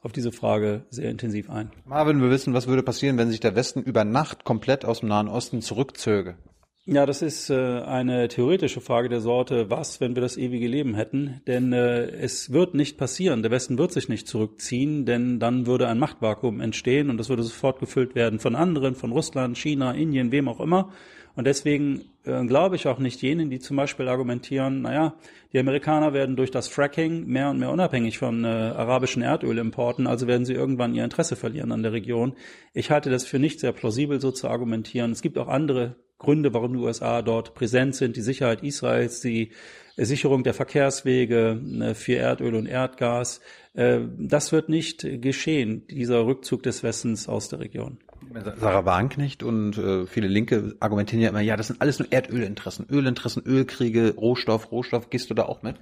auf 0.00 0.12
diese 0.12 0.32
Frage 0.32 0.86
sehr 0.88 1.10
intensiv 1.10 1.50
ein. 1.50 1.70
Marvin, 1.84 2.22
wir 2.22 2.30
wissen, 2.30 2.54
was 2.54 2.66
würde 2.66 2.82
passieren, 2.82 3.18
wenn 3.18 3.28
sich 3.28 3.40
der 3.40 3.54
Westen 3.54 3.82
über 3.82 4.04
Nacht 4.04 4.44
komplett 4.44 4.86
aus 4.86 5.00
dem 5.00 5.10
Nahen 5.10 5.28
Osten 5.28 5.60
zurückzöge? 5.60 6.36
Ja, 6.84 7.06
das 7.06 7.22
ist 7.22 7.48
äh, 7.48 7.54
eine 7.54 8.26
theoretische 8.26 8.80
Frage 8.80 9.08
der 9.08 9.20
Sorte, 9.20 9.70
was, 9.70 10.00
wenn 10.00 10.16
wir 10.16 10.20
das 10.20 10.36
ewige 10.36 10.66
Leben 10.66 10.96
hätten? 10.96 11.40
Denn 11.46 11.72
äh, 11.72 12.06
es 12.06 12.50
wird 12.52 12.74
nicht 12.74 12.98
passieren. 12.98 13.42
Der 13.42 13.52
Westen 13.52 13.78
wird 13.78 13.92
sich 13.92 14.08
nicht 14.08 14.26
zurückziehen, 14.26 15.06
denn 15.06 15.38
dann 15.38 15.68
würde 15.68 15.86
ein 15.86 16.00
Machtvakuum 16.00 16.60
entstehen 16.60 17.08
und 17.08 17.18
das 17.18 17.28
würde 17.28 17.44
sofort 17.44 17.78
gefüllt 17.78 18.16
werden 18.16 18.40
von 18.40 18.56
anderen, 18.56 18.96
von 18.96 19.12
Russland, 19.12 19.56
China, 19.56 19.92
Indien, 19.92 20.32
wem 20.32 20.48
auch 20.48 20.58
immer. 20.58 20.90
Und 21.36 21.46
deswegen 21.46 22.02
äh, 22.24 22.44
glaube 22.46 22.74
ich 22.74 22.88
auch 22.88 22.98
nicht 22.98 23.22
jenen, 23.22 23.48
die 23.48 23.60
zum 23.60 23.76
Beispiel 23.76 24.08
argumentieren, 24.08 24.82
naja, 24.82 25.14
die 25.52 25.60
Amerikaner 25.60 26.12
werden 26.12 26.34
durch 26.34 26.50
das 26.50 26.66
Fracking 26.66 27.26
mehr 27.26 27.50
und 27.50 27.60
mehr 27.60 27.70
unabhängig 27.70 28.18
von 28.18 28.44
äh, 28.44 28.48
arabischen 28.48 29.22
Erdölimporten, 29.22 30.08
also 30.08 30.26
werden 30.26 30.44
sie 30.44 30.54
irgendwann 30.54 30.96
ihr 30.96 31.04
Interesse 31.04 31.36
verlieren 31.36 31.70
an 31.70 31.84
der 31.84 31.92
Region. 31.92 32.34
Ich 32.74 32.90
halte 32.90 33.08
das 33.08 33.24
für 33.24 33.38
nicht 33.38 33.60
sehr 33.60 33.72
plausibel, 33.72 34.20
so 34.20 34.32
zu 34.32 34.48
argumentieren. 34.48 35.12
Es 35.12 35.22
gibt 35.22 35.38
auch 35.38 35.48
andere 35.48 35.94
Gründe, 36.22 36.54
warum 36.54 36.72
die 36.72 36.78
USA 36.78 37.22
dort 37.22 37.54
präsent 37.54 37.94
sind, 37.94 38.16
die 38.16 38.22
Sicherheit 38.22 38.62
Israels, 38.62 39.20
die 39.20 39.50
Sicherung 39.96 40.42
der 40.42 40.54
Verkehrswege 40.54 41.60
äh, 41.80 41.94
für 41.94 42.14
Erdöl 42.14 42.54
und 42.54 42.66
Erdgas. 42.66 43.40
Äh, 43.74 44.00
Das 44.18 44.52
wird 44.52 44.68
nicht 44.68 45.06
geschehen, 45.20 45.86
dieser 45.88 46.24
Rückzug 46.24 46.62
des 46.62 46.82
Westens 46.82 47.28
aus 47.28 47.48
der 47.48 47.60
Region. 47.60 47.98
Sarah 48.56 48.86
Wagenknecht 48.86 49.42
und 49.42 49.76
äh, 49.76 50.06
viele 50.06 50.28
Linke 50.28 50.76
argumentieren 50.80 51.22
ja 51.22 51.28
immer, 51.28 51.40
ja, 51.40 51.56
das 51.56 51.66
sind 51.66 51.82
alles 51.82 51.98
nur 51.98 52.08
Erdölinteressen, 52.10 52.86
Ölinteressen, 52.88 53.42
Ölkriege, 53.44 54.14
Rohstoff, 54.16 54.72
Rohstoff. 54.72 55.10
Gehst 55.10 55.28
du 55.28 55.34
da 55.34 55.44
auch 55.44 55.62
mit? 55.62 55.76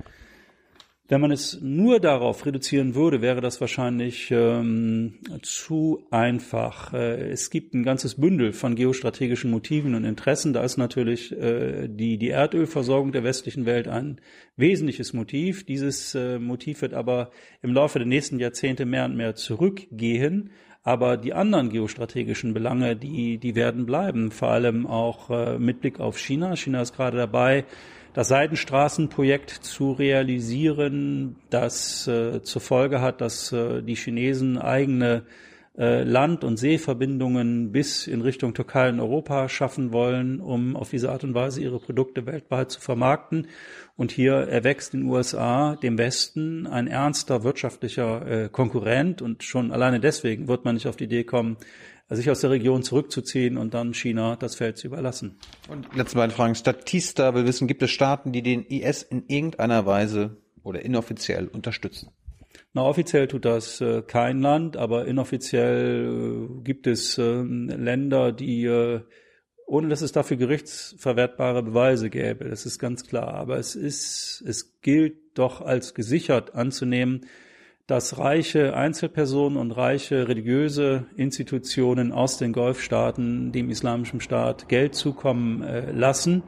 Wenn 1.10 1.20
man 1.20 1.32
es 1.32 1.60
nur 1.60 1.98
darauf 1.98 2.46
reduzieren 2.46 2.94
würde, 2.94 3.20
wäre 3.20 3.40
das 3.40 3.60
wahrscheinlich 3.60 4.30
ähm, 4.30 5.18
zu 5.42 6.06
einfach. 6.12 6.94
Äh, 6.94 7.32
es 7.32 7.50
gibt 7.50 7.74
ein 7.74 7.82
ganzes 7.82 8.14
Bündel 8.14 8.52
von 8.52 8.76
geostrategischen 8.76 9.50
Motiven 9.50 9.96
und 9.96 10.04
Interessen. 10.04 10.52
Da 10.52 10.62
ist 10.62 10.76
natürlich 10.76 11.32
äh, 11.32 11.88
die, 11.88 12.16
die 12.16 12.28
Erdölversorgung 12.28 13.10
der 13.10 13.24
westlichen 13.24 13.66
Welt 13.66 13.88
ein 13.88 14.20
wesentliches 14.56 15.12
Motiv. 15.12 15.66
Dieses 15.66 16.14
äh, 16.14 16.38
Motiv 16.38 16.80
wird 16.80 16.94
aber 16.94 17.32
im 17.60 17.74
Laufe 17.74 17.98
der 17.98 18.06
nächsten 18.06 18.38
Jahrzehnte 18.38 18.86
mehr 18.86 19.06
und 19.06 19.16
mehr 19.16 19.34
zurückgehen. 19.34 20.50
Aber 20.84 21.16
die 21.16 21.34
anderen 21.34 21.70
geostrategischen 21.70 22.54
Belange, 22.54 22.94
die, 22.94 23.38
die 23.38 23.56
werden 23.56 23.84
bleiben, 23.84 24.30
vor 24.30 24.50
allem 24.50 24.86
auch 24.86 25.28
äh, 25.28 25.58
mit 25.58 25.80
Blick 25.80 25.98
auf 25.98 26.20
China. 26.20 26.54
China 26.54 26.82
ist 26.82 26.94
gerade 26.94 27.16
dabei, 27.16 27.64
das 28.12 28.28
Seidenstraßenprojekt 28.28 29.50
zu 29.50 29.92
realisieren, 29.92 31.36
das 31.50 32.06
äh, 32.06 32.42
zur 32.42 32.60
Folge 32.60 33.00
hat, 33.00 33.20
dass 33.20 33.52
äh, 33.52 33.82
die 33.82 33.94
Chinesen 33.94 34.58
eigene 34.58 35.24
äh, 35.78 36.02
Land- 36.02 36.42
und 36.42 36.56
Seeverbindungen 36.56 37.70
bis 37.70 38.06
in 38.06 38.20
Richtung 38.20 38.52
Türkei 38.54 38.88
und 38.88 38.98
Europa 38.98 39.48
schaffen 39.48 39.92
wollen, 39.92 40.40
um 40.40 40.76
auf 40.76 40.90
diese 40.90 41.12
Art 41.12 41.22
und 41.22 41.34
Weise 41.34 41.62
ihre 41.62 41.78
Produkte 41.78 42.26
weltweit 42.26 42.72
zu 42.72 42.80
vermarkten. 42.80 43.46
Und 43.96 44.10
hier 44.10 44.32
erwächst 44.32 44.94
in 44.94 45.00
den 45.00 45.08
USA 45.08 45.76
dem 45.76 45.96
Westen 45.96 46.66
ein 46.66 46.88
ernster 46.88 47.44
wirtschaftlicher 47.44 48.26
äh, 48.26 48.48
Konkurrent 48.48 49.22
und 49.22 49.44
schon 49.44 49.70
alleine 49.70 50.00
deswegen 50.00 50.48
wird 50.48 50.64
man 50.64 50.74
nicht 50.74 50.88
auf 50.88 50.96
die 50.96 51.04
Idee 51.04 51.24
kommen, 51.24 51.56
sich 52.16 52.30
aus 52.30 52.40
der 52.40 52.50
Region 52.50 52.82
zurückzuziehen 52.82 53.56
und 53.56 53.74
dann 53.74 53.94
China 53.94 54.36
das 54.36 54.56
Feld 54.56 54.78
zu 54.78 54.88
überlassen. 54.88 55.38
Und 55.68 55.94
letzte 55.94 56.16
beiden 56.16 56.34
Fragen. 56.34 56.54
Statista 56.54 57.34
will 57.34 57.46
wissen, 57.46 57.68
gibt 57.68 57.82
es 57.82 57.90
Staaten, 57.90 58.32
die 58.32 58.42
den 58.42 58.64
IS 58.64 59.02
in 59.02 59.24
irgendeiner 59.28 59.86
Weise 59.86 60.36
oder 60.62 60.82
inoffiziell 60.82 61.46
unterstützen? 61.46 62.10
Na, 62.72 62.82
offiziell 62.82 63.26
tut 63.26 63.44
das 63.44 63.80
äh, 63.80 64.02
kein 64.02 64.40
Land, 64.40 64.76
aber 64.76 65.06
inoffiziell 65.06 66.48
äh, 66.48 66.62
gibt 66.62 66.86
es 66.86 67.18
äh, 67.18 67.42
Länder, 67.42 68.32
die, 68.32 68.64
äh, 68.64 69.00
ohne 69.66 69.88
dass 69.88 70.02
es 70.02 70.12
dafür 70.12 70.36
gerichtsverwertbare 70.36 71.62
Beweise 71.62 72.10
gäbe, 72.10 72.48
das 72.48 72.66
ist 72.66 72.78
ganz 72.78 73.06
klar. 73.06 73.34
Aber 73.34 73.58
es 73.58 73.74
ist, 73.74 74.42
es 74.46 74.80
gilt 74.82 75.16
doch 75.34 75.60
als 75.60 75.94
gesichert 75.94 76.54
anzunehmen, 76.54 77.26
dass 77.90 78.18
reiche 78.18 78.76
Einzelpersonen 78.76 79.58
und 79.58 79.72
reiche 79.72 80.28
religiöse 80.28 81.06
Institutionen 81.16 82.12
aus 82.12 82.38
den 82.38 82.52
Golfstaaten 82.52 83.50
dem 83.50 83.68
Islamischen 83.68 84.20
Staat 84.20 84.68
Geld 84.68 84.94
zukommen 84.94 85.62
äh, 85.62 85.90
lassen. 85.90 86.44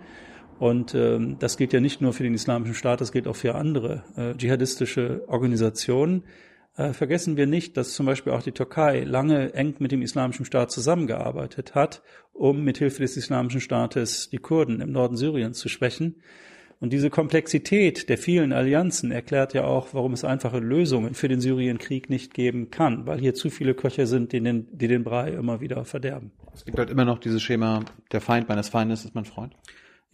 Und 0.61 0.95
ähm, 0.95 1.39
das 1.41 1.57
gilt 1.57 1.73
ja 1.73 1.81
nicht 1.81 2.01
nur 2.01 2.13
für 2.13 2.23
den 2.23 2.35
Islamischen 2.35 2.75
Staat, 2.75 3.01
das 3.01 3.11
gilt 3.11 3.27
auch 3.27 3.35
für 3.35 3.57
andere 3.57 4.05
äh, 4.17 4.37
dschihadistische 4.37 5.25
Organisationen. 5.27 6.23
Äh, 6.77 6.93
vergessen 6.93 7.37
wir 7.37 7.49
nicht, 7.49 7.77
dass 7.77 7.95
zum 7.95 8.07
Beispiel 8.07 8.33
auch 8.33 8.43
die 8.43 8.53
Türkei 8.53 9.01
lange 9.01 9.53
eng 9.53 9.75
mit 9.81 9.91
dem 9.91 10.03
Islamischen 10.03 10.45
Staat 10.45 10.71
zusammengearbeitet 10.71 11.75
hat, 11.75 12.03
um 12.33 12.63
mithilfe 12.63 13.03
des 13.03 13.17
Islamischen 13.17 13.61
Staates 13.61 14.31
die 14.31 14.39
Kurden 14.39 14.81
im 14.81 14.93
Norden 14.93 15.17
Syriens 15.17 15.59
zu 15.59 15.69
schwächen. 15.69 16.23
Und 16.83 16.93
diese 16.93 17.11
Komplexität 17.11 18.09
der 18.09 18.19
vielen 18.19 18.53
Allianzen 18.53 19.13
erklärt 19.13 19.55
ja 19.55 19.63
auch, 19.63 19.95
warum 19.95 20.15
es 20.15 20.25
einfache 20.25 20.59
Lösungen 20.59 21.15
für 21.15 21.29
den 21.29 21.41
Syrienkrieg 21.41 22.11
nicht 22.11 22.35
geben 22.35 22.73
kann, 22.73 23.07
weil 23.07 23.21
hier 23.21 23.35
zu 23.35 23.51
viele 23.51 23.75
Köche 23.75 24.09
sind, 24.09 24.33
die 24.33 24.41
den, 24.41 24.67
die 24.73 24.89
den 24.89 25.05
Brei 25.05 25.29
immer 25.31 25.61
wieder 25.61 25.85
verderben. 25.85 26.33
Es 26.53 26.65
gibt 26.65 26.77
halt 26.77 26.91
immer 26.91 27.05
noch 27.05 27.21
dieses 27.21 27.41
Schema, 27.41 27.85
der 28.11 28.21
Feind 28.21 28.49
meines 28.49 28.69
Feindes 28.69 29.05
ist 29.05 29.15
mein 29.15 29.27
Freund. 29.27 29.55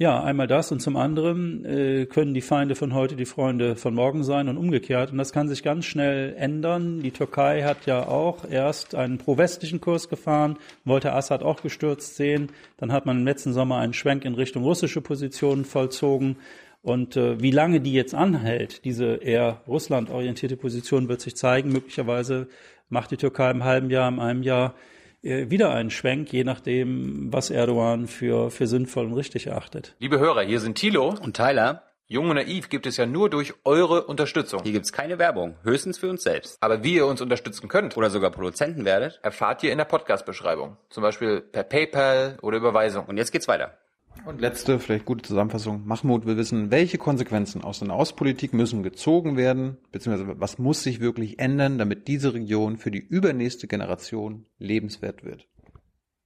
Ja, 0.01 0.23
einmal 0.23 0.47
das 0.47 0.71
und 0.71 0.79
zum 0.79 0.97
anderen 0.97 1.65
äh, 1.65 2.07
können 2.07 2.33
die 2.33 2.41
Feinde 2.41 2.77
von 2.77 2.95
heute 2.95 3.17
die 3.17 3.25
Freunde 3.25 3.75
von 3.75 3.95
morgen 3.95 4.23
sein 4.23 4.49
und 4.49 4.57
umgekehrt. 4.57 5.11
Und 5.11 5.19
das 5.19 5.33
kann 5.33 5.49
sich 5.49 5.65
ganz 5.65 5.87
schnell 5.87 6.37
ändern. 6.39 7.03
Die 7.03 7.11
Türkei 7.11 7.65
hat 7.65 7.87
ja 7.87 8.07
auch 8.07 8.49
erst 8.49 8.95
einen 8.95 9.19
pro-westlichen 9.19 9.81
Kurs 9.81 10.09
gefahren, 10.09 10.57
wollte 10.85 11.13
Assad 11.15 11.43
auch 11.43 11.63
gestürzt 11.63 12.15
sehen. 12.15 12.53
Dann 12.77 12.93
hat 12.93 13.07
man 13.07 13.19
im 13.19 13.25
letzten 13.25 13.53
Sommer 13.53 13.79
einen 13.79 13.93
Schwenk 13.93 14.25
in 14.25 14.35
Richtung 14.35 14.63
russische 14.63 15.01
Positionen 15.01 15.65
vollzogen. 15.65 16.37
Und 16.81 17.17
äh, 17.17 17.43
wie 17.43 17.51
lange 17.51 17.81
die 17.81 17.93
jetzt 17.93 18.15
anhält, 18.15 18.85
diese 18.85 19.17
eher 19.17 19.63
russlandorientierte 19.67 20.57
Position, 20.57 21.09
wird 21.09 21.23
sich 21.23 21.35
zeigen. 21.35 21.73
Möglicherweise 21.73 22.47
macht 22.89 23.11
die 23.11 23.17
Türkei 23.17 23.51
im 23.51 23.65
halben 23.65 23.91
Jahr, 23.91 24.09
in 24.09 24.21
einem 24.21 24.45
Jahr 24.45 24.75
wieder 25.23 25.73
einen 25.75 25.91
Schwenk, 25.91 26.33
je 26.33 26.45
nachdem, 26.45 27.33
was 27.33 27.51
Erdogan 27.51 28.07
für, 28.07 28.51
für 28.51 28.67
sinnvoll 28.67 29.07
und 29.07 29.15
richtig 29.15 29.47
erachtet. 29.49 29.95
Liebe 29.99 30.19
Hörer, 30.19 30.43
hier 30.43 30.61
sind 30.61 30.77
Thilo. 30.77 31.09
Und 31.21 31.37
Tyler, 31.37 31.83
Jung 32.07 32.31
und 32.31 32.37
Naiv 32.37 32.69
gibt 32.71 32.87
es 32.87 32.97
ja 32.97 33.05
nur 33.05 33.29
durch 33.29 33.53
eure 33.65 34.05
Unterstützung. 34.07 34.63
hier 34.63 34.73
gibt's 34.73 34.93
keine 34.93 35.19
Werbung, 35.19 35.57
höchstens 35.63 35.99
für 35.99 36.09
uns 36.09 36.23
selbst. 36.23 36.57
Aber 36.61 36.83
wie 36.83 36.95
ihr 36.95 37.07
uns 37.07 37.21
unterstützen 37.21 37.69
könnt, 37.69 37.97
Oder 37.97 38.11
sogar 38.11 38.31
Produzenten 38.31 38.85
werdet. 38.85 39.21
erfahrt 39.23 39.63
ihr 39.63 39.73
in 39.73 39.79
der 39.79 39.85
Podcast-Beschreibung. 39.85 40.77
Zum 40.89 41.03
Beispiel 41.03 41.41
per 41.41 41.65
PayPal 41.65 42.39
oder 42.41 42.57
Überweisung. 42.57 43.05
Und 43.07 43.19
jetzt 43.19 43.31
geht's 43.31 43.49
weiter. 43.49 43.77
Und 44.25 44.41
letzte, 44.41 44.79
vielleicht 44.79 45.05
gute 45.05 45.23
Zusammenfassung. 45.23 45.87
Mahmoud 45.87 46.27
will 46.27 46.37
wissen, 46.37 46.71
welche 46.71 46.99
Konsequenzen 46.99 47.63
aus 47.63 47.79
der 47.81 47.91
Außenpolitik 47.93 48.53
müssen 48.53 48.83
gezogen 48.83 49.37
werden, 49.37 49.79
beziehungsweise 49.93 50.39
was 50.39 50.59
muss 50.59 50.83
sich 50.83 51.01
wirklich 51.01 51.39
ändern, 51.39 51.79
damit 51.79 52.09
diese 52.09 52.35
Region 52.35 52.77
für 52.77 52.91
die 52.91 52.99
übernächste 52.99 53.67
Generation 53.67 54.47
lebenswert 54.59 55.25
wird. 55.25 55.49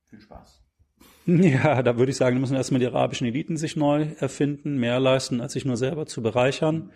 Viel 0.09 0.20
Spaß. 0.20 0.62
Ja, 1.27 1.82
da 1.82 1.98
würde 1.98 2.10
ich 2.10 2.16
sagen, 2.16 2.40
müssen 2.40 2.56
erstmal 2.56 2.81
die 2.81 2.86
arabischen 2.86 3.28
Eliten 3.28 3.56
sich 3.56 3.77
neu 3.77 4.09
erfinden, 4.19 4.78
mehr 4.78 4.98
leisten, 4.98 5.40
als 5.40 5.52
sich 5.52 5.64
nur 5.64 5.77
selber 5.77 6.06
zu 6.06 6.20
bereichern. 6.20 6.90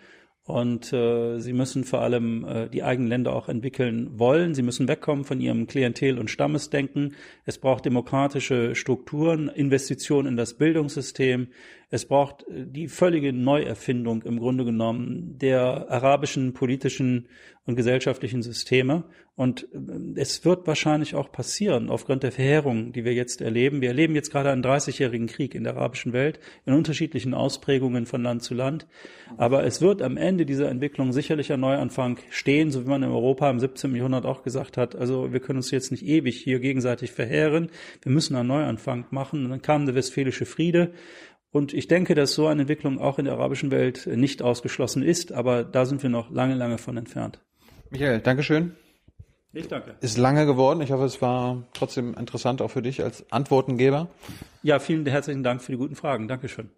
Und 0.46 0.92
äh, 0.92 1.40
sie 1.40 1.52
müssen 1.52 1.82
vor 1.82 2.02
allem 2.02 2.44
äh, 2.44 2.68
die 2.68 2.84
eigenen 2.84 3.08
Länder 3.08 3.34
auch 3.34 3.48
entwickeln 3.48 4.16
wollen. 4.16 4.54
Sie 4.54 4.62
müssen 4.62 4.86
wegkommen 4.86 5.24
von 5.24 5.40
ihrem 5.40 5.66
Klientel- 5.66 6.20
und 6.20 6.30
Stammesdenken. 6.30 7.16
Es 7.44 7.58
braucht 7.58 7.84
demokratische 7.84 8.76
Strukturen, 8.76 9.48
Investitionen 9.48 10.28
in 10.28 10.36
das 10.36 10.54
Bildungssystem. 10.54 11.48
Es 11.90 12.06
braucht 12.06 12.46
äh, 12.46 12.64
die 12.64 12.86
völlige 12.86 13.32
Neuerfindung 13.32 14.22
im 14.22 14.38
Grunde 14.38 14.64
genommen 14.64 15.36
der 15.36 15.90
arabischen 15.90 16.52
politischen 16.52 17.26
und 17.66 17.74
gesellschaftlichen 17.74 18.42
Systeme. 18.42 19.02
Und 19.36 19.68
äh, 19.72 20.18
es 20.18 20.44
wird 20.44 20.66
wahrscheinlich 20.66 21.14
auch 21.14 21.30
passieren, 21.30 21.90
aufgrund 21.90 22.22
der 22.22 22.32
Verheerung, 22.32 22.92
die 22.92 23.04
wir 23.04 23.12
jetzt 23.12 23.42
erleben. 23.42 23.82
Wir 23.82 23.90
erleben 23.90 24.14
jetzt 24.14 24.32
gerade 24.32 24.50
einen 24.50 24.64
30-jährigen 24.64 25.28
Krieg 25.28 25.54
in 25.54 25.64
der 25.64 25.76
arabischen 25.76 26.12
Welt, 26.12 26.40
in 26.64 26.72
unterschiedlichen 26.72 27.34
Ausprägungen 27.34 28.06
von 28.06 28.22
Land 28.22 28.42
zu 28.42 28.54
Land. 28.54 28.86
Aber 29.36 29.64
es 29.64 29.80
wird 29.82 30.00
am 30.00 30.16
Ende 30.16 30.46
dieser 30.46 30.70
Entwicklung 30.70 31.12
sicherlich 31.12 31.52
ein 31.52 31.60
Neuanfang 31.60 32.18
stehen, 32.30 32.70
so 32.70 32.84
wie 32.84 32.88
man 32.88 33.02
in 33.02 33.10
Europa 33.10 33.48
im 33.50 33.60
17. 33.60 33.94
Jahrhundert 33.94 34.24
auch 34.24 34.42
gesagt 34.42 34.78
hat. 34.78 34.96
Also 34.96 35.32
wir 35.32 35.40
können 35.40 35.58
uns 35.58 35.70
jetzt 35.70 35.90
nicht 35.90 36.04
ewig 36.04 36.40
hier 36.42 36.58
gegenseitig 36.58 37.12
verheeren. 37.12 37.70
Wir 38.02 38.12
müssen 38.12 38.34
einen 38.36 38.48
Neuanfang 38.48 39.04
machen. 39.10 39.44
Und 39.44 39.50
dann 39.50 39.62
kam 39.62 39.84
der 39.84 39.94
Westfälische 39.94 40.46
Friede 40.46 40.92
und 41.50 41.72
ich 41.72 41.88
denke, 41.88 42.14
dass 42.14 42.34
so 42.34 42.48
eine 42.48 42.62
Entwicklung 42.62 42.98
auch 42.98 43.18
in 43.18 43.24
der 43.24 43.34
arabischen 43.34 43.70
Welt 43.70 44.06
nicht 44.06 44.42
ausgeschlossen 44.42 45.02
ist, 45.02 45.32
aber 45.32 45.64
da 45.64 45.86
sind 45.86 46.02
wir 46.02 46.10
noch 46.10 46.30
lange, 46.30 46.54
lange 46.54 46.76
von 46.76 46.96
entfernt. 46.96 47.40
Michael, 47.90 48.20
Dankeschön. 48.20 48.76
Ich 49.52 49.68
danke. 49.68 49.94
Ist 50.00 50.18
lange 50.18 50.44
geworden. 50.44 50.80
Ich 50.82 50.92
hoffe, 50.92 51.04
es 51.04 51.22
war 51.22 51.62
trotzdem 51.72 52.14
interessant 52.14 52.60
auch 52.60 52.70
für 52.70 52.82
dich 52.82 53.02
als 53.02 53.24
Antwortengeber. 53.32 54.08
Ja, 54.62 54.78
vielen 54.78 55.06
herzlichen 55.06 55.42
Dank 55.42 55.62
für 55.62 55.72
die 55.72 55.78
guten 55.78 55.96
Fragen. 55.96 56.28
Dankeschön. 56.28 56.70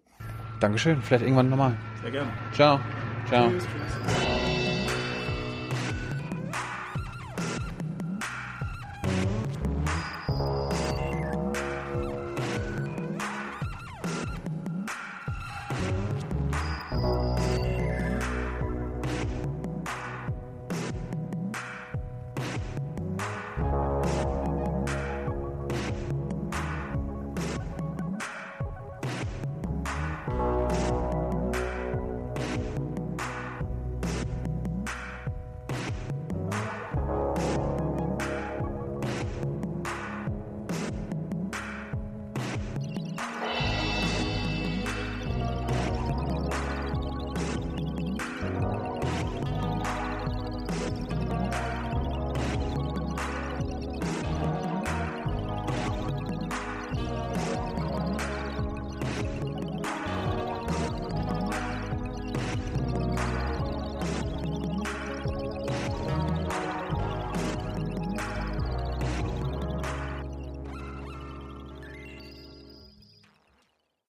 Dankeschön. 0.59 1.01
Vielleicht 1.01 1.23
irgendwann 1.23 1.49
nochmal. 1.49 1.75
Sehr 2.01 2.11
gerne. 2.11 2.31
Ciao. 2.53 2.79
Ciao. 3.27 3.49
Tschüss, 3.49 3.63
tschüss. 3.63 4.38